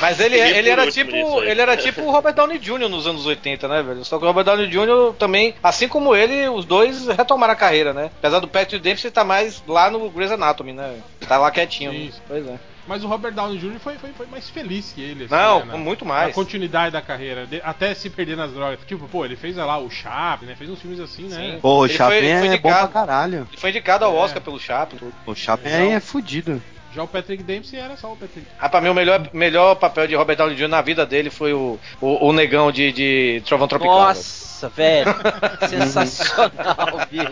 Mas 0.00 0.20
ele, 0.20 0.36
ele 0.38 0.70
por 0.70 0.80
era 0.80 0.90
tipo. 0.90 1.42
Ele 1.42 1.60
era 1.60 1.76
tipo 1.76 2.02
o 2.02 2.10
Robert 2.10 2.34
Downey 2.34 2.58
Jr. 2.58 2.88
nos 2.88 3.06
anos 3.06 3.26
80, 3.26 3.68
né, 3.68 3.82
velho? 3.82 4.04
Só 4.04 4.18
que 4.18 4.24
o 4.24 4.26
Robert 4.26 4.44
Downey 4.44 4.66
Jr. 4.68 5.14
também, 5.18 5.54
assim 5.62 5.88
como 5.88 6.14
ele, 6.14 6.48
os 6.48 6.64
dois 6.64 7.06
retomaram 7.08 7.52
a 7.52 7.56
carreira, 7.56 7.92
né? 7.92 8.10
Apesar 8.18 8.40
do 8.40 8.48
Patrick 8.48 8.82
Dempsey 8.82 9.08
estar 9.08 9.24
mais 9.24 9.62
lá 9.66 9.90
no 9.90 10.08
Grey's 10.10 10.32
Anatomy, 10.32 10.72
né? 10.72 10.98
Tá 11.26 11.38
lá 11.38 11.50
quietinho. 11.50 11.92
né? 11.92 11.98
Isso. 11.98 12.22
Pois 12.26 12.46
é. 12.46 12.58
Mas 12.88 13.04
o 13.04 13.06
Robert 13.06 13.32
Downey 13.34 13.58
Jr. 13.58 13.78
foi, 13.78 13.96
foi, 13.98 14.10
foi 14.16 14.26
mais 14.26 14.48
feliz 14.48 14.92
que 14.94 15.02
ele. 15.02 15.24
assim, 15.24 15.34
Não, 15.34 15.64
né, 15.66 15.76
muito 15.76 16.04
Na 16.06 16.14
mais. 16.14 16.34
continuidade 16.34 16.92
da 16.92 17.02
carreira, 17.02 17.46
de- 17.46 17.60
até 17.62 17.94
se 17.94 18.08
perder 18.08 18.36
nas 18.36 18.50
drogas. 18.52 18.78
Tipo, 18.86 19.06
pô, 19.06 19.24
ele 19.24 19.36
fez 19.36 19.56
lá 19.56 19.76
o 19.78 19.90
Chape, 19.90 20.46
né? 20.46 20.56
Fez 20.56 20.70
uns 20.70 20.80
filmes 20.80 20.98
assim, 20.98 21.24
né? 21.28 21.36
Sim. 21.36 21.58
Pô, 21.60 21.84
o 21.84 21.88
Chaplin 21.88 22.26
é 22.26 22.56
bom 22.58 22.70
pra 22.70 22.88
caralho. 22.88 23.46
Ele 23.50 23.60
foi 23.60 23.70
indicado 23.70 24.04
ao 24.06 24.14
É. 24.16 24.18
Oscar 24.20 24.40
pelo 24.42 24.58
Chaplin. 24.58 24.98
O 25.26 25.34
Chaplin 25.34 25.70
Legal. 25.70 25.90
é 25.92 26.00
fudido. 26.00 26.62
Já 26.94 27.02
o 27.02 27.06
Patrick 27.06 27.42
Dempsey 27.42 27.78
era 27.78 27.94
só 27.98 28.10
o 28.10 28.16
Patrick. 28.16 28.46
Ah, 28.58 28.66
pra 28.68 28.80
mim 28.80 28.88
o 28.88 28.94
melhor, 28.94 29.28
melhor 29.34 29.74
papel 29.76 30.06
de 30.06 30.14
Robert 30.14 30.36
Downey 30.36 30.56
Jr. 30.56 30.68
na 30.68 30.80
vida 30.80 31.04
dele 31.04 31.28
foi 31.28 31.52
o, 31.52 31.78
o, 32.00 32.28
o 32.28 32.32
negão 32.32 32.72
de, 32.72 32.90
de 32.90 33.42
Trovão 33.44 33.68
Tropical. 33.68 33.94
Nossa, 34.00 34.70
velho. 34.70 35.14
Sensacional, 35.68 37.06
bicho. 37.10 37.30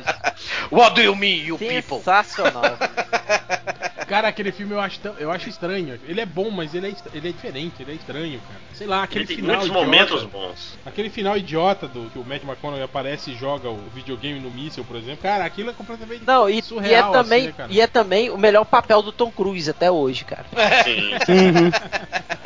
What 0.71 0.95
do 0.95 1.01
you 1.01 1.17
mean, 1.17 1.47
you 1.47 1.57
people? 1.59 1.97
Sensacional. 1.99 2.63
Cara, 4.07 4.29
aquele 4.29 4.53
filme 4.53 4.73
eu 4.73 4.81
acho, 4.81 5.01
eu 5.19 5.31
acho 5.31 5.49
estranho. 5.49 5.99
Ele 6.07 6.21
é 6.21 6.27
bom, 6.27 6.51
mas 6.51 6.75
ele 6.75 6.87
é, 6.89 6.95
ele 7.13 7.29
é 7.29 7.33
diferente, 7.33 7.83
ele 7.83 7.93
é 7.93 7.95
estranho, 7.95 8.41
cara. 8.41 8.61
Sei 8.73 8.87
lá, 8.87 9.03
aquele 9.03 9.21
Ele 9.25 9.27
tem 9.29 9.37
final 9.37 9.57
muitos 9.57 9.69
idiota. 9.69 9.85
momentos 9.87 10.23
bons. 10.25 10.79
Aquele 10.87 11.11
final 11.11 11.37
idiota 11.37 11.89
do 11.89 12.09
que 12.11 12.19
o 12.19 12.25
Matt 12.25 12.43
McConaughey 12.45 12.85
aparece 12.85 13.33
e 13.33 13.35
joga 13.35 13.69
o 13.69 13.79
videogame 13.95 14.39
no 14.39 14.51
míssil, 14.51 14.85
por 14.85 14.97
exemplo. 14.97 15.19
Cara, 15.23 15.45
aquilo 15.45 15.71
é 15.71 15.73
completamente 15.73 16.23
Não, 16.27 16.49
e, 16.49 16.55
e 16.55 16.59
é 16.59 16.63
surreal, 16.63 17.13
também, 17.13 17.39
assim, 17.41 17.47
né, 17.49 17.55
cara? 17.57 17.73
e 17.73 17.81
é 17.81 17.87
também 17.87 18.31
o 18.31 18.39
melhor 18.39 18.65
papel 18.65 19.03
do 19.03 19.11
Tom 19.13 19.31
Cruise 19.31 19.69
até 19.71 19.91
hoje, 19.91 20.25
cara. 20.25 20.45
Sim. 20.85 21.71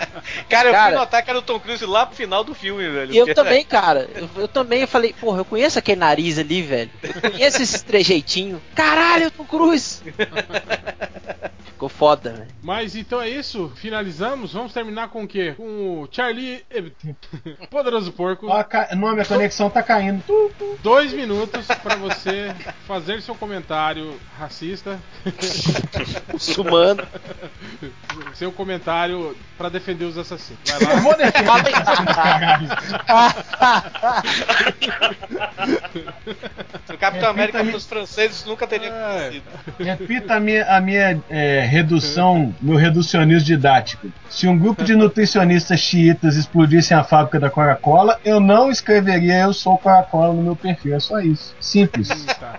Cara, 0.49 0.69
eu 0.69 0.73
Cara- 0.73 0.91
fui 0.91 0.99
notar 0.99 1.23
que 1.25 1.31
era 1.31 1.39
o 1.39 1.43
Tom 1.43 1.59
Cruise 1.59 1.85
lá 1.87 2.05
pro 2.07 2.15
final 2.15 2.45
do 2.45 2.55
filme, 2.55 2.89
velho. 2.89 3.13
E 3.13 3.17
eu 3.17 3.35
também, 3.35 3.65
cara. 3.65 4.09
Eu, 4.15 4.29
eu 4.43 4.49
também 4.49 4.87
falei, 4.87 5.13
porra, 5.13 5.39
eu 5.39 5.45
conheço 5.45 5.79
aquele 5.79 5.99
nariz 5.99 6.39
ali, 6.39 6.63
velho. 6.63 6.91
Eu 7.03 7.31
conheço 7.33 7.63
esse 7.63 7.83
trejeitinho. 7.85 8.61
Caralho, 8.75 9.31
Tom 9.31 9.45
Cruise. 9.45 10.03
Ficou 11.65 11.89
foda, 11.89 12.31
velho. 12.33 12.49
Mas 12.63 12.95
então 12.95 13.21
é 13.23 13.29
isso, 13.29 13.73
finalizamos. 13.77 14.53
Vamos 14.53 14.73
terminar 14.73 15.09
com 15.09 15.23
o 15.25 15.29
quê? 15.29 15.55
Com 15.57 16.03
o 16.03 16.09
Charlie 16.11 16.63
Hebdo. 16.71 16.93
Poderoso 17.71 18.13
Porco. 18.13 18.49
Ó, 18.49 18.63
ca- 18.65 18.89
Não, 18.95 19.13
minha 19.13 19.25
conexão 19.25 19.71
tá 19.71 19.83
caindo. 19.83 20.23
Dois 20.83 21.13
minutos 21.13 21.67
pra 21.83 21.97
você 21.97 22.55
fazer 22.87 23.23
seu 23.23 23.35
comentário 23.35 24.19
racista. 24.39 24.99
Muçulmano. 26.33 27.03
seu 28.35 28.53
comentário 28.53 29.37
pra 29.57 29.69
defender 29.69 30.05
os 30.05 30.19
assassinos. 30.19 30.61
Vai 30.71 30.83
Eu 30.83 30.89
lá. 30.89 31.01
vou 31.01 31.17
defender. 31.17 31.51
Se 36.87 36.93
o 36.95 36.99
Capitão 36.99 37.29
Repita 37.29 37.31
América 37.31 37.59
aí. 37.61 37.71
pros 37.71 37.87
franceses 37.87 38.45
nunca 38.45 38.67
teria 38.67 38.89
É. 38.89 39.19
acontecido. 39.21 39.45
Repita 39.79 40.35
a 40.35 40.41
minha, 40.41 40.65
a 40.77 40.81
minha 40.81 41.23
é, 41.31 41.40
redução, 41.67 42.55
meu 42.61 42.77
reducionismo 42.77 43.45
didático. 43.47 44.09
Se 44.29 44.47
um 44.47 44.59
grupo 44.59 44.85
de 44.85 44.95
nutricionistas 44.95 45.81
xiitas 45.81 46.37
explodissem 46.37 46.97
a 46.97 47.03
fábrica 47.05 47.39
da 47.41 47.51
Coca-Cola, 47.51 48.19
eu 48.25 48.41
não 48.41 48.71
escreveria 48.71 49.41
eu 49.41 49.53
sou 49.53 49.77
Coca-Cola 49.79 50.33
no 50.33 50.43
meu 50.43 50.57
perfil. 50.57 50.95
É 50.97 51.01
só 51.01 51.19
isso. 51.21 51.55
Simples. 51.61 52.09
Hum, 52.11 52.27
tá. 52.27 52.55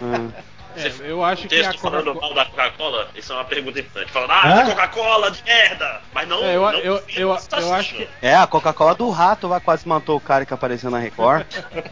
É, 0.77 0.89
eu 1.01 1.21
acho 1.21 1.49
que 1.49 1.55
a 1.59 1.63
texto 1.65 1.81
falando 1.81 2.13
Coca-Cola. 2.13 2.33
mal 2.33 2.45
da 2.45 2.49
Coca-Cola, 2.49 3.07
isso 3.13 3.33
é 3.33 3.35
uma 3.35 3.43
pergunta 3.43 3.77
importante. 3.77 4.11
Falando, 4.13 4.31
ah, 4.31 4.63
Coca-Cola 4.65 5.29
de 5.31 5.43
merda! 5.43 5.99
Mas 6.13 6.27
não. 6.29 6.41
É, 6.45 6.55
eu- 6.55 6.61
não 6.61 6.71
eu- 6.79 7.03
eu- 7.17 7.29
o 7.31 7.37
eu 7.59 7.73
acho 7.73 7.95
que- 7.95 8.07
É, 8.21 8.33
a 8.35 8.47
Coca-Cola 8.47 8.95
do 8.95 9.09
rato 9.09 9.47
lá 9.47 9.59
quase 9.59 9.85
matou 9.85 10.15
o 10.15 10.21
cara 10.21 10.45
que 10.45 10.53
apareceu 10.53 10.89
na 10.89 10.97
Record. 10.97 11.45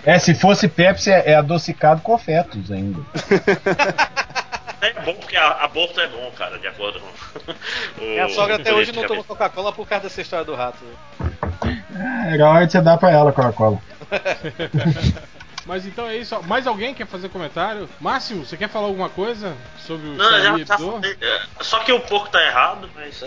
É, 0.06 0.18
se 0.18 0.34
fosse 0.34 0.70
Pepsi, 0.70 1.12
é, 1.12 1.32
é 1.32 1.36
adocicado 1.36 2.00
com 2.02 2.18
fetos 2.18 2.72
ainda. 2.72 3.02
é 4.82 4.94
bom 5.02 5.14
porque 5.16 5.36
a- 5.38 5.64
aborto 5.64 6.00
é 6.00 6.08
bom, 6.08 6.32
cara, 6.38 6.58
de 6.60 6.68
acordo 6.68 7.00
com. 7.00 7.08
o- 8.02 8.06
Minha 8.10 8.30
sogra 8.30 8.56
até 8.56 8.74
hoje 8.74 8.92
não 8.92 9.04
toma. 9.06 9.24
Coca-Cola 9.24 9.72
por 9.74 9.88
causa 9.88 10.04
dessa 10.04 10.22
história 10.22 10.46
do 10.46 10.56
rato. 10.56 10.80
É, 12.32 12.42
hora 12.42 12.66
de 12.66 12.72
você 12.72 12.82
dar 12.82 12.98
pra 12.98 13.12
ela 13.12 13.32
Coca-Cola. 13.32 13.80
Mas 15.66 15.86
então 15.86 16.08
é 16.08 16.18
isso. 16.18 16.42
Mais 16.44 16.66
alguém 16.66 16.96
quer 16.96 17.06
fazer 17.06 17.30
comentário? 17.30 17.88
Máximo, 18.00 18.44
você 18.44 18.58
quer 18.58 18.70
falar 18.70 18.88
alguma 18.88 19.08
coisa 19.10 19.56
sobre 19.86 20.08
o 20.08 20.14
Não, 20.14 20.32
já, 20.32 20.42
Charlie 20.42 20.66
já 20.66 20.74
Hebdo? 20.76 20.92
falei. 20.94 21.18
é, 21.22 21.42
Só 21.62 21.80
que 21.80 21.92
o 21.92 22.00
porco 22.00 22.30
tá 22.30 22.42
errado, 22.44 22.90
mas. 22.96 23.24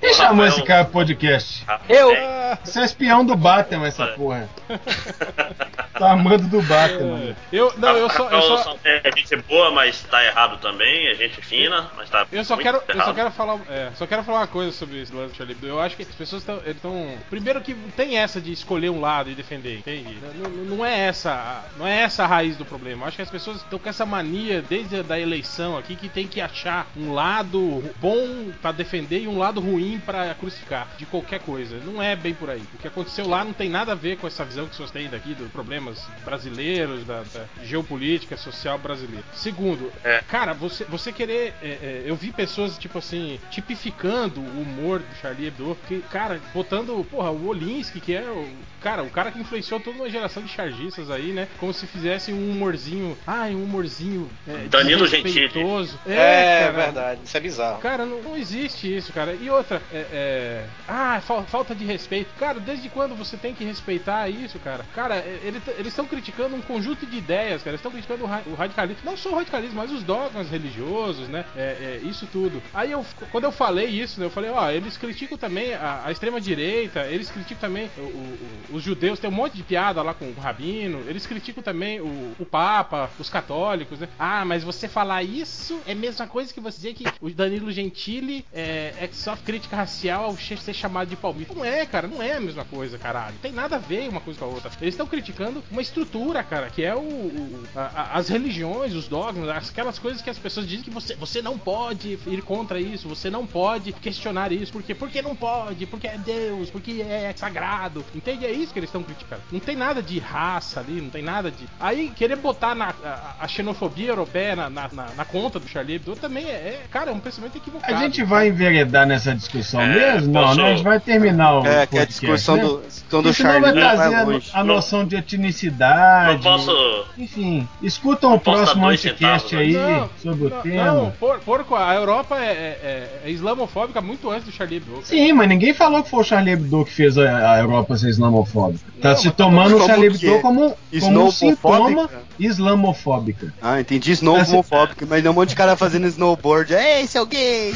Quem 0.00 0.14
chamou 0.14 0.46
esse 0.46 0.62
cara 0.62 0.84
podcast? 0.84 1.66
Eu. 1.88 2.12
É, 2.12 2.56
Você 2.62 2.80
é 2.80 2.84
espião 2.84 3.24
do 3.24 3.34
Batman, 3.34 3.88
essa 3.88 4.06
porra. 4.08 4.48
Tá 6.00 6.12
amando 6.12 6.48
do 6.48 6.62
Batman. 6.62 7.36
Eu, 7.52 7.72
não, 7.76 7.90
eu 7.96 8.08
só, 8.10 8.28
eu 8.30 8.42
só, 8.58 8.76
É 8.84 9.12
gente 9.16 9.36
boa, 9.48 9.70
mas 9.70 10.02
tá 10.04 10.24
errado 10.24 10.58
também. 10.58 11.08
É 11.08 11.14
gente 11.14 11.40
fina, 11.42 11.90
mas 11.96 12.08
tá. 12.08 12.26
Eu 12.32 12.44
só 12.44 12.54
muito 12.56 12.64
quero, 12.64 12.82
eu 12.88 13.04
só 13.04 13.12
quero 13.12 13.30
falar, 13.30 13.58
é, 13.68 13.90
só 13.94 14.06
quero 14.06 14.22
falar 14.24 14.38
uma 14.40 14.46
coisa 14.46 14.72
sobre 14.72 15.00
esse 15.00 15.14
lance 15.14 15.32
do 15.32 15.36
Charlie 15.36 15.54
Hebdo. 15.56 15.66
Eu 15.66 15.80
acho 15.80 15.96
que 15.96 16.02
as 16.02 16.08
pessoas 16.08 16.42
estão, 16.66 17.18
primeiro 17.28 17.60
que 17.60 17.74
tem 17.96 18.16
essa 18.18 18.40
de 18.40 18.50
escolher 18.52 18.88
um 18.90 19.00
lado 19.00 19.30
e 19.30 19.34
defender, 19.34 19.78
entende? 19.78 20.16
Não, 20.36 20.50
não- 20.78 20.86
é 20.86 20.98
essa, 21.00 21.32
a- 21.32 21.62
não 21.78 21.86
é 21.86 22.00
essa 22.00 22.24
a 22.24 22.26
raiz 22.26 22.56
do 22.56 22.64
problema. 22.64 23.02
Eu 23.04 23.08
acho 23.08 23.16
que 23.16 23.22
as 23.22 23.30
pessoas 23.30 23.58
estão 23.58 23.78
com 23.78 23.88
essa 23.88 24.06
mania 24.06 24.62
desde 24.66 25.00
a 25.00 25.02
da 25.02 25.20
eleição 25.20 25.76
aqui 25.76 25.94
que 25.94 26.08
tem 26.08 26.26
que 26.26 26.40
achar 26.40 26.86
um 26.96 27.12
lado 27.12 27.84
bom 28.00 28.50
pra 28.62 28.72
defender 28.72 29.20
e 29.20 29.28
um 29.28 29.36
lado 29.38 29.60
ruim 29.60 30.00
pra 30.04 30.34
crucificar 30.34 30.88
de 30.96 31.04
qualquer 31.04 31.40
coisa. 31.40 31.76
Não 31.84 32.02
é 32.02 32.16
bem 32.16 32.32
por 32.32 32.48
aí. 32.48 32.62
O 32.74 32.78
que 32.78 32.88
aconteceu 32.88 33.28
lá 33.28 33.44
não 33.44 33.52
tem 33.52 33.68
nada 33.68 33.92
a 33.92 33.94
ver 33.94 34.16
com 34.16 34.26
essa 34.26 34.44
visão 34.44 34.66
que 34.66 34.74
vocês 34.76 34.90
têm 34.90 35.08
daqui 35.10 35.34
dos 35.34 35.50
problemas 35.90 36.20
brasileiros, 36.24 37.04
da, 37.04 37.22
da 37.22 37.44
geopolítica 37.64 38.36
social 38.36 38.78
brasileira. 38.78 39.24
Segundo, 39.34 39.90
É. 40.04 40.22
Cara, 40.28 40.52
você, 40.54 40.84
você 40.84 41.12
querer. 41.12 41.52
é, 41.62 41.66
é, 41.66 42.02
eu 42.06 42.14
vi 42.14 42.30
pessoas, 42.32 42.78
tipo 42.78 42.98
assim, 42.98 43.38
tipificando 43.50 44.40
o 44.40 44.62
humor 44.62 45.00
do 45.00 45.14
Charlie 45.20 45.46
Hebdo, 45.48 45.76
que, 45.88 46.00
cara, 46.10 46.40
botando, 46.54 47.04
porra, 47.10 47.30
o 47.30 47.48
Olinsky, 47.48 48.00
que 48.00 48.14
é 48.14 48.22
o. 48.22 48.48
Cara, 48.80 49.02
o 49.02 49.10
cara 49.10 49.30
que 49.30 49.38
influenciou 49.38 49.78
toda 49.78 49.98
uma 49.98 50.08
geração 50.08 50.42
de 50.42 50.48
chargistas 50.48 51.10
aí, 51.10 51.32
né? 51.32 51.46
Como 51.58 51.70
se 51.72 51.86
fizesse 51.86 52.32
um 52.32 52.50
humorzinho. 52.50 53.16
Ai, 53.26 53.54
um 53.54 53.64
humorzinho. 53.64 54.30
É, 54.48 54.66
Danilo 54.70 55.04
desrespeitoso. 55.06 55.98
É, 56.06 56.60
cara. 56.60 56.72
verdade, 56.72 57.20
isso 57.24 57.36
é 57.36 57.40
bizarro. 57.40 57.78
Cara, 57.80 58.06
não, 58.06 58.22
não 58.22 58.36
existe 58.38 58.94
isso, 58.96 59.12
cara. 59.12 59.34
E 59.34 59.50
outra, 59.50 59.82
é, 59.92 60.06
é, 60.12 60.64
Ah, 60.88 61.20
fal- 61.20 61.44
falta 61.44 61.74
de 61.74 61.84
respeito. 61.84 62.30
Cara, 62.38 62.58
desde 62.58 62.88
quando 62.88 63.14
você 63.14 63.36
tem 63.36 63.54
que 63.54 63.64
respeitar 63.64 64.30
isso, 64.30 64.58
cara? 64.58 64.82
Cara, 64.94 65.16
é, 65.16 65.40
ele 65.44 65.60
eles 65.80 65.92
estão 65.92 66.06
criticando 66.06 66.54
um 66.54 66.60
conjunto 66.62 67.06
de 67.06 67.16
ideias, 67.16 67.62
cara. 67.62 67.70
Eles 67.70 67.80
estão 67.80 67.90
criticando 67.90 68.24
o, 68.24 68.26
ra- 68.26 68.42
o 68.46 68.54
radicalismo. 68.54 69.02
Não 69.04 69.16
só 69.16 69.30
o 69.30 69.34
radicalismo, 69.34 69.76
mas 69.76 69.90
os 69.90 70.02
dogmas 70.02 70.48
religiosos, 70.50 71.28
né? 71.28 71.44
É, 71.56 72.00
é, 72.02 72.08
isso 72.08 72.26
tudo. 72.30 72.62
Aí 72.72 72.92
eu, 72.92 73.04
quando 73.32 73.44
eu 73.44 73.52
falei 73.52 73.86
isso, 73.86 74.20
né, 74.20 74.26
eu 74.26 74.30
falei, 74.30 74.50
ó, 74.50 74.70
eles 74.70 74.96
criticam 74.96 75.36
também 75.38 75.74
a, 75.74 76.02
a 76.04 76.12
extrema-direita, 76.12 77.06
eles 77.06 77.30
criticam 77.30 77.60
também 77.60 77.90
o- 77.98 78.00
o- 78.00 78.76
os 78.76 78.82
judeus, 78.82 79.18
tem 79.18 79.28
um 79.30 79.32
monte 79.32 79.56
de 79.56 79.62
piada 79.62 80.02
lá 80.02 80.14
com 80.14 80.26
o 80.26 80.34
Rabino, 80.34 81.02
eles 81.08 81.26
criticam 81.26 81.62
também 81.62 82.00
o, 82.00 82.34
o 82.38 82.44
Papa, 82.44 83.10
os 83.18 83.28
católicos, 83.28 83.98
né? 84.00 84.08
Ah, 84.18 84.44
mas 84.44 84.62
você 84.62 84.88
falar 84.88 85.22
isso 85.22 85.80
é 85.86 85.92
a 85.92 85.96
mesma 85.96 86.26
coisa 86.26 86.52
que 86.52 86.60
você 86.60 86.76
dizer 86.76 86.94
que 86.94 87.04
o 87.20 87.30
Danilo 87.30 87.70
Gentili 87.72 88.44
é, 88.52 88.94
é 89.00 89.08
sofre 89.12 89.44
crítica 89.44 89.76
racial 89.76 90.24
ao 90.26 90.36
ser 90.36 90.74
chamado 90.74 91.08
de 91.08 91.16
palmito. 91.16 91.54
Não 91.54 91.64
é, 91.64 91.84
cara, 91.86 92.06
não 92.06 92.22
é 92.22 92.34
a 92.34 92.40
mesma 92.40 92.64
coisa, 92.64 92.98
caralho. 92.98 93.34
Tem 93.40 93.52
nada 93.52 93.76
a 93.76 93.78
ver 93.78 94.08
uma 94.08 94.20
coisa 94.20 94.38
com 94.38 94.44
a 94.44 94.48
outra. 94.48 94.70
Eles 94.80 94.94
estão 94.94 95.06
criticando 95.06 95.62
uma 95.70 95.80
estrutura, 95.82 96.42
cara, 96.42 96.68
que 96.70 96.82
é 96.84 96.94
o, 96.94 96.98
o- 97.00 97.64
a- 97.76 97.80
a- 97.94 98.18
as 98.18 98.28
religiões, 98.28 98.94
os 98.94 99.06
dogmas, 99.08 99.48
aquelas 99.70 99.98
coisas 99.98 100.20
que 100.22 100.30
as 100.30 100.38
pessoas 100.38 100.66
dizem 100.66 100.84
que 100.84 100.90
você, 100.90 101.14
você 101.14 101.40
não 101.42 101.56
pode 101.58 102.18
ir 102.26 102.42
contra 102.42 102.80
isso, 102.80 103.08
você 103.08 103.30
não 103.30 103.46
pode 103.46 103.92
questionar 103.92 104.52
isso. 104.52 104.72
Por 104.72 104.82
quê? 104.82 104.94
Porque 104.94 105.22
não 105.22 105.34
pode, 105.36 105.86
porque 105.86 106.06
é 106.06 106.18
Deus, 106.18 106.70
porque 106.70 107.02
é 107.02 107.32
sagrado. 107.36 108.04
Entende? 108.14 108.44
É 108.44 108.50
isso 108.52 108.72
que 108.72 108.78
eles 108.78 108.88
estão 108.88 109.02
criticando. 109.02 109.42
Não 109.52 109.60
tem 109.60 109.76
nada 109.76 110.02
de 110.02 110.18
raça 110.18 110.80
ali, 110.80 111.00
não 111.00 111.10
tem 111.10 111.22
nada 111.22 111.50
de. 111.50 111.64
Aí 111.78 112.10
querer 112.10 112.36
botar 112.36 112.74
na, 112.74 112.92
a, 113.04 113.34
a 113.40 113.48
xenofobia 113.48 114.08
europeia 114.08 114.56
na, 114.56 114.70
na, 114.70 114.88
na- 114.92 115.10
na 115.16 115.24
conta 115.24 115.58
do 115.60 115.68
Charlie 115.68 115.96
Hebdo 115.96 116.16
também 116.16 116.44
é, 116.46 116.50
é, 116.50 116.82
cara, 116.90 117.10
é 117.10 117.14
um 117.14 117.20
pensamento 117.20 117.56
equivocado. 117.56 117.92
A 117.94 117.96
gente 117.98 118.22
vai 118.24 118.48
enveredar 118.48 119.06
nessa 119.06 119.34
discussão 119.34 119.80
É, 119.80 120.14
mesmo? 120.14 120.32
Não, 120.32 120.42
posso- 120.42 120.56
né? 120.60 120.64
A 120.66 120.74
gente 120.74 120.84
vai 120.84 121.00
terminar 121.00 121.58
o 121.60 121.66
É, 121.66 121.86
que 121.86 121.98
a 121.98 122.00
podcast, 122.00 122.06
discussão 122.08 122.56
né? 122.56 122.62
do, 122.64 122.82
discussão 122.82 123.22
do 123.22 123.28
Porque 123.30 123.42
vai 123.42 123.52
Charlie 123.52 123.72
não 123.74 123.80
trazer 123.80 124.24
vai 124.24 124.42
a, 124.52 124.60
a 124.60 124.64
noção 124.64 125.06
de 125.06 125.16
etnicidade. 125.50 126.44
Não 126.44 126.56
posso. 126.56 127.04
Enfim, 127.18 127.68
escutam 127.82 128.34
o 128.34 128.40
próximo 128.40 128.96
centavos, 128.96 129.52
aí 129.54 129.72
Não, 129.72 130.10
sobre 130.22 130.46
o 130.46 130.50
não, 130.50 130.60
tema. 130.62 130.84
Não, 130.84 131.10
por, 131.12 131.38
porco, 131.40 131.74
a 131.74 131.94
Europa 131.94 132.36
é, 132.38 132.50
é- 132.50 133.20
é 133.24 133.30
islamofóbica 133.30 134.00
muito 134.00 134.30
antes 134.30 134.44
do 134.46 134.52
Charlie 134.52 134.78
Hebdo. 134.78 135.00
Sim, 135.04 135.32
mas 135.32 135.48
ninguém 135.48 135.74
falou 135.74 136.02
que 136.02 136.10
foi 136.10 136.20
o 136.20 136.24
Charlie 136.24 136.52
Hebdo 136.54 136.84
que 136.84 136.92
fez 136.92 137.18
a, 137.18 137.52
a 137.54 137.58
Europa 137.58 137.96
ser 137.96 138.08
islamofóbica. 138.08 138.84
Tá 139.00 139.10
Não, 139.10 139.16
se 139.16 139.30
tomando 139.30 139.76
o 139.76 139.86
Charlie 139.86 140.06
Hebdo 140.08 140.26
é? 140.34 140.38
como, 140.38 140.60
como 140.60 140.70
um 140.70 140.76
Snowmofóbica? 140.92 141.32
sintoma 141.32 142.10
islamofóbica. 142.38 143.52
Ah, 143.60 143.80
entendi 143.80 144.12
snowmofóbico, 144.12 145.04
mas 145.06 145.22
tem 145.22 145.30
um 145.30 145.34
monte 145.34 145.50
de 145.50 145.56
cara 145.56 145.76
fazendo 145.76 146.06
snowboard. 146.06 146.72
Ei, 146.74 147.06
seu 147.06 147.26
gay! 147.26 147.74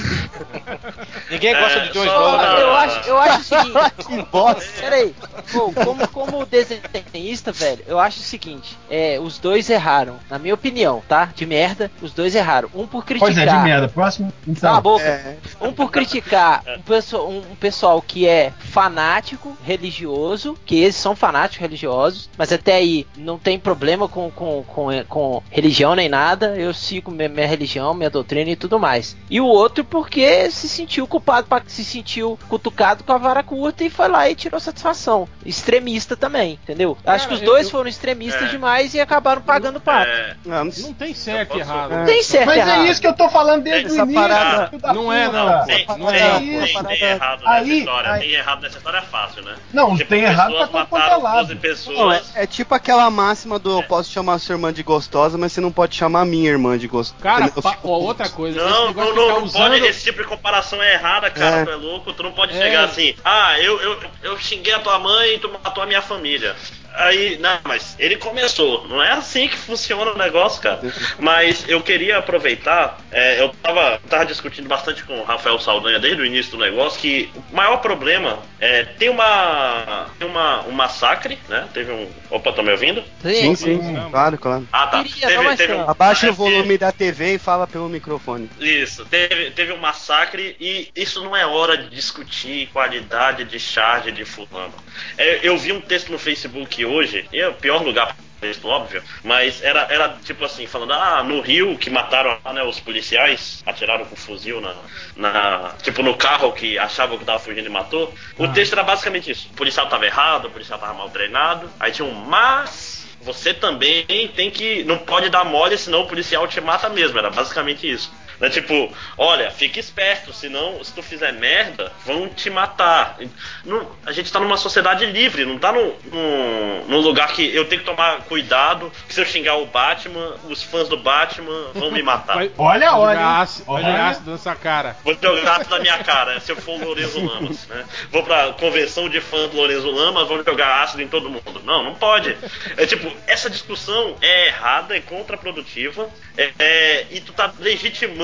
Ninguém 1.30 1.54
gosta 1.54 1.78
É, 1.78 1.86
de 1.86 1.92
John 1.92 2.04
Snow, 2.04 2.36
né? 2.38 2.62
Eu 2.62 2.72
acho, 2.74 3.08
eu 3.08 3.18
acho 3.18 3.38
o 3.40 3.42
seguinte. 3.42 4.06
Que 4.06 4.22
bosta! 4.30 4.64
Peraí, 4.80 5.14
pô, 5.52 5.72
como, 5.72 6.08
como 6.08 6.46
desenhista, 6.46 7.52
velho, 7.52 7.63
eu 7.86 7.98
acho 7.98 8.20
o 8.20 8.22
seguinte: 8.22 8.76
é, 8.90 9.18
os 9.20 9.38
dois 9.38 9.68
erraram, 9.70 10.16
na 10.30 10.38
minha 10.38 10.54
opinião, 10.54 11.02
tá? 11.08 11.30
De 11.34 11.46
merda, 11.46 11.90
os 12.02 12.12
dois 12.12 12.34
erraram. 12.34 12.68
Um 12.74 12.86
por 12.86 13.04
criticar. 13.04 13.34
Pois 13.34 13.38
é, 13.38 13.46
de 13.46 13.56
merda. 13.64 13.88
Próximo. 13.88 14.32
Cala 14.60 14.76
a 14.76 14.80
Então, 14.80 14.82
boca. 14.82 15.04
É, 15.04 15.36
Um 15.60 15.72
por 15.72 15.90
criticar 15.90 16.62
um 16.78 16.82
pessoal, 16.82 17.28
um 17.30 17.44
um 17.54 17.56
pessoal 17.56 18.00
que 18.02 18.26
é 18.26 18.52
fanático, 18.58 19.56
religioso, 19.64 20.56
que 20.66 20.76
esses 20.80 21.00
são 21.00 21.14
fanáticos 21.14 21.58
religiosos, 21.60 22.28
mas 22.36 22.52
até 22.52 22.74
aí 22.76 23.06
não 23.16 23.38
tem 23.38 23.58
problema 23.58 24.08
com, 24.08 24.30
com, 24.30 24.62
com, 24.64 25.04
com 25.08 25.42
religião 25.50 25.94
nem 25.94 26.08
nada, 26.08 26.54
eu 26.56 26.72
sigo 26.74 27.10
minha, 27.10 27.28
minha 27.28 27.46
religião, 27.46 27.94
minha 27.94 28.10
doutrina 28.10 28.50
e 28.50 28.56
tudo 28.56 28.78
mais. 28.78 29.16
E 29.30 29.40
o 29.40 29.46
outro 29.46 29.84
porque 29.84 30.50
se 30.50 30.68
sentiu 30.68 31.06
culpado, 31.06 31.46
pra- 31.46 31.62
se 31.66 31.84
sentiu 31.84 32.38
cutucado 32.48 33.04
com 33.04 33.12
a 33.12 33.18
vara 33.18 33.42
curta 33.42 33.84
e 33.84 33.90
foi 33.90 34.08
lá 34.08 34.28
e 34.28 34.34
tirou 34.34 34.58
satisfação. 34.60 35.28
Extremista 35.44 36.16
também, 36.16 36.52
entendeu? 36.62 36.96
Acho 37.06 37.28
que 37.28 37.34
os 37.34 37.42
eu- 37.42 37.46
dois 37.54 37.66
eu- 37.66 37.70
foram 37.72 37.88
extremistas 37.88 38.42
É. 38.42 38.46
demais 38.46 38.94
e 38.94 39.00
acabaram 39.00 39.42
pagando 39.42 39.80
pato. 39.80 40.08
É, 40.10 40.36
não, 40.44 40.64
Não 40.64 40.94
tem 40.94 41.14
certo 41.14 41.56
e 41.56 41.60
errado. 41.60 41.92
É. 41.92 41.96
Não 41.98 42.04
tem 42.06 42.22
certo 42.22 42.46
mas 42.46 42.56
e 42.56 42.60
errado. 42.60 42.80
é 42.82 42.90
isso 42.90 43.00
que 43.00 43.06
eu 43.06 43.12
tô 43.14 43.28
falando 43.28 43.62
desde 43.62 43.86
Essa 43.86 44.02
o 44.02 44.04
início. 44.06 44.20
parada- 44.22 44.70
da 44.78 44.92
Não 44.94 45.12
é, 45.12 45.28
não, 45.30 45.64
tem, 45.66 45.86
Não 45.86 46.06
tem, 46.06 46.20
é, 46.20 46.38
tem, 46.40 46.84
tem 46.84 47.02
errado 47.02 47.42
Aí- 47.46 47.64
nessa 47.66 47.78
história. 47.78 48.10
aí- 48.12 48.20
Tem 48.20 48.30
errado 48.32 48.60
nessa 48.62 48.76
história 48.78 48.98
é 48.98 49.02
fácil, 49.02 49.42
né? 49.42 49.54
Não, 49.72 49.96
Tipo, 49.96 50.10
tem 50.10 50.22
errado 50.22 50.52
pra 50.56 50.66
todo 50.66 50.86
quanto 50.86 51.06
é 51.10 51.16
lado. 51.16 51.38
12 51.46 51.56
pessoas. 51.56 51.98
Não, 51.98 52.12
é, 52.12 52.22
é 52.36 52.46
tipo 52.46 52.74
aquela 52.74 53.08
máxima 53.10 53.58
do 53.58 53.78
eu 53.78 53.82
posso 53.84 54.10
chamar 54.10 54.38
sua 54.38 54.54
irmã 54.54 54.72
de 54.72 54.82
gostosa, 54.82 55.36
mas 55.38 55.52
você 55.52 55.60
não 55.60 55.70
pode 55.72 55.94
chamar 55.96 56.22
a 56.22 56.24
minha 56.24 56.50
irmã 56.50 56.76
de 56.78 56.88
gostosa. 56.88 57.22
Cara, 57.22 57.48
pa- 57.50 57.76
ó, 57.84 57.88
outra 57.98 58.28
coisa, 58.28 58.62
Não, 58.64 58.92
não, 58.92 59.14
não, 59.14 59.28
não 59.28 59.44
usando... 59.44 59.70
pode. 59.70 59.84
Esse 59.84 60.04
tipo 60.04 60.22
de 60.22 60.28
comparação 60.28 60.82
é 60.82 60.94
errada, 60.94 61.30
cara. 61.30 61.56
É. 61.60 61.64
Tu 61.64 61.70
é 61.70 61.76
louco. 61.76 62.12
Tu 62.12 62.22
não 62.22 62.32
pode 62.32 62.56
É. 62.56 62.60
chegar 62.62 62.84
assim. 62.84 63.14
Ah, 63.24 63.58
eu, 63.60 63.80
eu, 63.80 64.00
eu 64.22 64.38
xinguei 64.38 64.72
a 64.72 64.78
tua 64.78 64.98
mãe 64.98 65.34
e 65.34 65.38
tu 65.38 65.48
matou 65.48 65.82
a 65.82 65.86
minha 65.86 66.02
família. 66.02 66.54
Aí, 66.94 67.38
não, 67.38 67.58
mas 67.64 67.96
ele 67.98 68.16
começou. 68.16 68.86
Não 68.86 69.02
é 69.02 69.10
assim 69.10 69.48
que 69.48 69.56
funciona 69.56 70.12
o 70.12 70.18
negócio, 70.18 70.62
cara. 70.62 70.80
Mas 71.18 71.64
eu 71.68 71.80
queria 71.80 72.18
aproveitar. 72.18 72.98
é, 73.10 73.40
eu 73.40 73.48
tava, 73.62 74.00
tava 74.08 74.26
discutindo 74.26 74.68
bastante 74.68 75.02
com 75.04 75.18
o 75.18 75.24
Rafael 75.24 75.58
Saldanha 75.58 75.98
desde 75.98 76.22
o 76.22 76.26
início 76.26 76.52
do 76.52 76.58
negócio 76.58 77.00
que 77.00 77.30
o 77.52 77.56
maior 77.56 77.78
problema 77.78 78.38
é 78.60 78.84
tem 78.84 79.08
uma 79.08 80.06
tem 80.18 80.28
uma 80.28 80.62
um 80.66 80.72
massacre, 80.72 81.38
né? 81.48 81.68
Teve 81.72 81.90
um. 81.92 82.08
Opa, 82.30 82.52
tá 82.52 82.62
me 82.62 82.70
ouvindo? 82.70 83.02
Sim, 83.22 83.54
sim, 83.54 83.92
Não. 83.92 84.10
claro, 84.10 84.38
claro. 84.38 84.68
Ah, 84.72 84.86
tá. 84.86 85.02
Queria, 85.02 85.56
teve 85.56 85.74
tá. 85.74 85.84
um, 85.84 85.90
Abaixa 85.90 86.30
o 86.30 86.34
volume 86.34 86.78
da 86.78 86.92
TV 86.92 87.34
e 87.34 87.38
fala 87.38 87.66
pelo 87.66 87.88
microfone. 87.88 88.48
Isso, 88.60 89.04
teve, 89.06 89.50
teve 89.50 89.72
um 89.72 89.78
massacre 89.78 90.56
e 90.60 90.90
isso 90.94 91.22
não 91.22 91.36
é 91.36 91.46
hora 91.46 91.76
de 91.76 91.90
discutir 91.90 92.68
qualidade 92.72 93.44
de 93.44 93.58
charge 93.58 94.12
de 94.12 94.24
fulano. 94.24 94.74
É, 95.18 95.40
eu 95.42 95.56
vi 95.58 95.72
um 95.72 95.80
texto 95.80 96.10
no 96.10 96.18
Facebook 96.18 96.83
hoje, 96.84 97.26
e 97.32 97.40
é 97.40 97.48
o 97.48 97.54
pior 97.54 97.82
lugar 97.82 98.06
pra 98.06 98.16
texto, 98.40 98.68
óbvio, 98.68 99.02
mas 99.22 99.62
era, 99.62 99.86
era 99.90 100.16
tipo 100.22 100.44
assim, 100.44 100.66
falando, 100.66 100.92
ah, 100.92 101.22
no 101.22 101.40
Rio 101.40 101.78
que 101.78 101.88
mataram 101.88 102.38
né, 102.52 102.62
os 102.62 102.78
policiais, 102.78 103.62
atiraram 103.64 104.04
com 104.04 104.14
fuzil 104.16 104.60
na, 104.60 104.74
na. 105.16 105.74
Tipo, 105.82 106.02
no 106.02 106.14
carro 106.14 106.52
que 106.52 106.78
achavam 106.78 107.16
que 107.16 107.24
tava 107.24 107.38
fugindo 107.38 107.66
e 107.66 107.70
matou. 107.70 108.12
O 108.36 108.48
texto 108.48 108.74
era 108.74 108.82
basicamente 108.82 109.30
isso. 109.30 109.48
O 109.52 109.56
policial 109.56 109.88
tava 109.88 110.04
errado, 110.04 110.46
o 110.46 110.50
policial 110.50 110.78
tava 110.78 110.92
mal 110.94 111.08
treinado, 111.08 111.70
aí 111.80 111.90
tinha 111.90 112.06
um 112.06 112.14
mas. 112.14 113.02
Você 113.22 113.54
também 113.54 114.04
tem 114.36 114.50
que. 114.50 114.84
Não 114.84 114.98
pode 114.98 115.30
dar 115.30 115.44
mole, 115.44 115.78
senão 115.78 116.02
o 116.02 116.06
policial 116.06 116.46
te 116.46 116.60
mata 116.60 116.90
mesmo. 116.90 117.18
Era 117.18 117.30
basicamente 117.30 117.90
isso. 117.90 118.12
Né? 118.40 118.50
Tipo, 118.50 118.92
olha, 119.16 119.50
fica 119.50 119.78
esperto, 119.78 120.32
senão, 120.32 120.82
se 120.82 120.92
tu 120.92 121.02
fizer 121.02 121.32
merda, 121.32 121.92
vão 122.04 122.28
te 122.28 122.50
matar. 122.50 123.16
Não- 123.64 123.88
a 124.04 124.12
gente 124.12 124.30
tá 124.32 124.40
numa 124.40 124.56
sociedade 124.56 125.06
livre, 125.06 125.44
não 125.44 125.58
tá 125.58 125.72
num, 125.72 125.94
num, 126.12 126.84
num 126.88 127.00
lugar 127.00 127.28
que 127.32 127.54
eu 127.54 127.64
tenho 127.66 127.80
que 127.82 127.86
tomar 127.86 128.22
cuidado, 128.22 128.90
que 129.06 129.14
se 129.14 129.20
eu 129.20 129.24
xingar 129.26 129.56
o 129.56 129.66
Batman, 129.66 130.34
os 130.48 130.62
fãs 130.62 130.88
do 130.88 130.96
Batman 130.96 131.68
vão 131.74 131.90
me 131.90 132.02
matar. 132.02 132.36
Olha, 132.58 132.92
olha, 132.94 133.14
jogar 133.16 133.36
hein? 133.36 133.42
ácido, 133.42 133.64
vai 133.66 133.74
Olha. 133.82 133.86
jogar 133.92 134.08
ácido 134.08 134.30
nessa 134.32 134.54
cara. 134.56 134.96
Vou 135.04 135.16
jogar 135.20 135.52
ácido 135.60 135.70
na 135.70 135.80
minha 135.80 135.98
cara, 136.04 136.40
se 136.40 136.50
eu 136.52 136.56
for 136.56 136.80
o 136.80 136.84
Lourenço 136.84 137.24
Lamas, 137.24 137.66
né? 137.68 137.84
Vou 138.10 138.22
pra 138.22 138.52
convenção 138.54 139.08
de 139.08 139.20
fãs 139.20 139.50
do 139.50 139.56
Lourenço 139.56 139.90
Lamas, 139.90 140.28
vou 140.28 140.42
jogar 140.44 140.82
ácido 140.82 141.02
em 141.02 141.08
todo 141.08 141.30
mundo. 141.30 141.62
Não, 141.64 141.82
não 141.84 141.94
pode. 141.94 142.36
É 142.76 142.86
tipo, 142.86 143.10
essa 143.26 143.48
discussão 143.48 144.16
é 144.20 144.48
errada, 144.48 144.96
é 144.96 145.00
contraprodutiva, 145.00 146.08
é, 146.36 146.52
é- 146.58 147.06
e 147.10 147.20
tu 147.20 147.32
tá 147.32 147.52
legitimando 147.58 148.23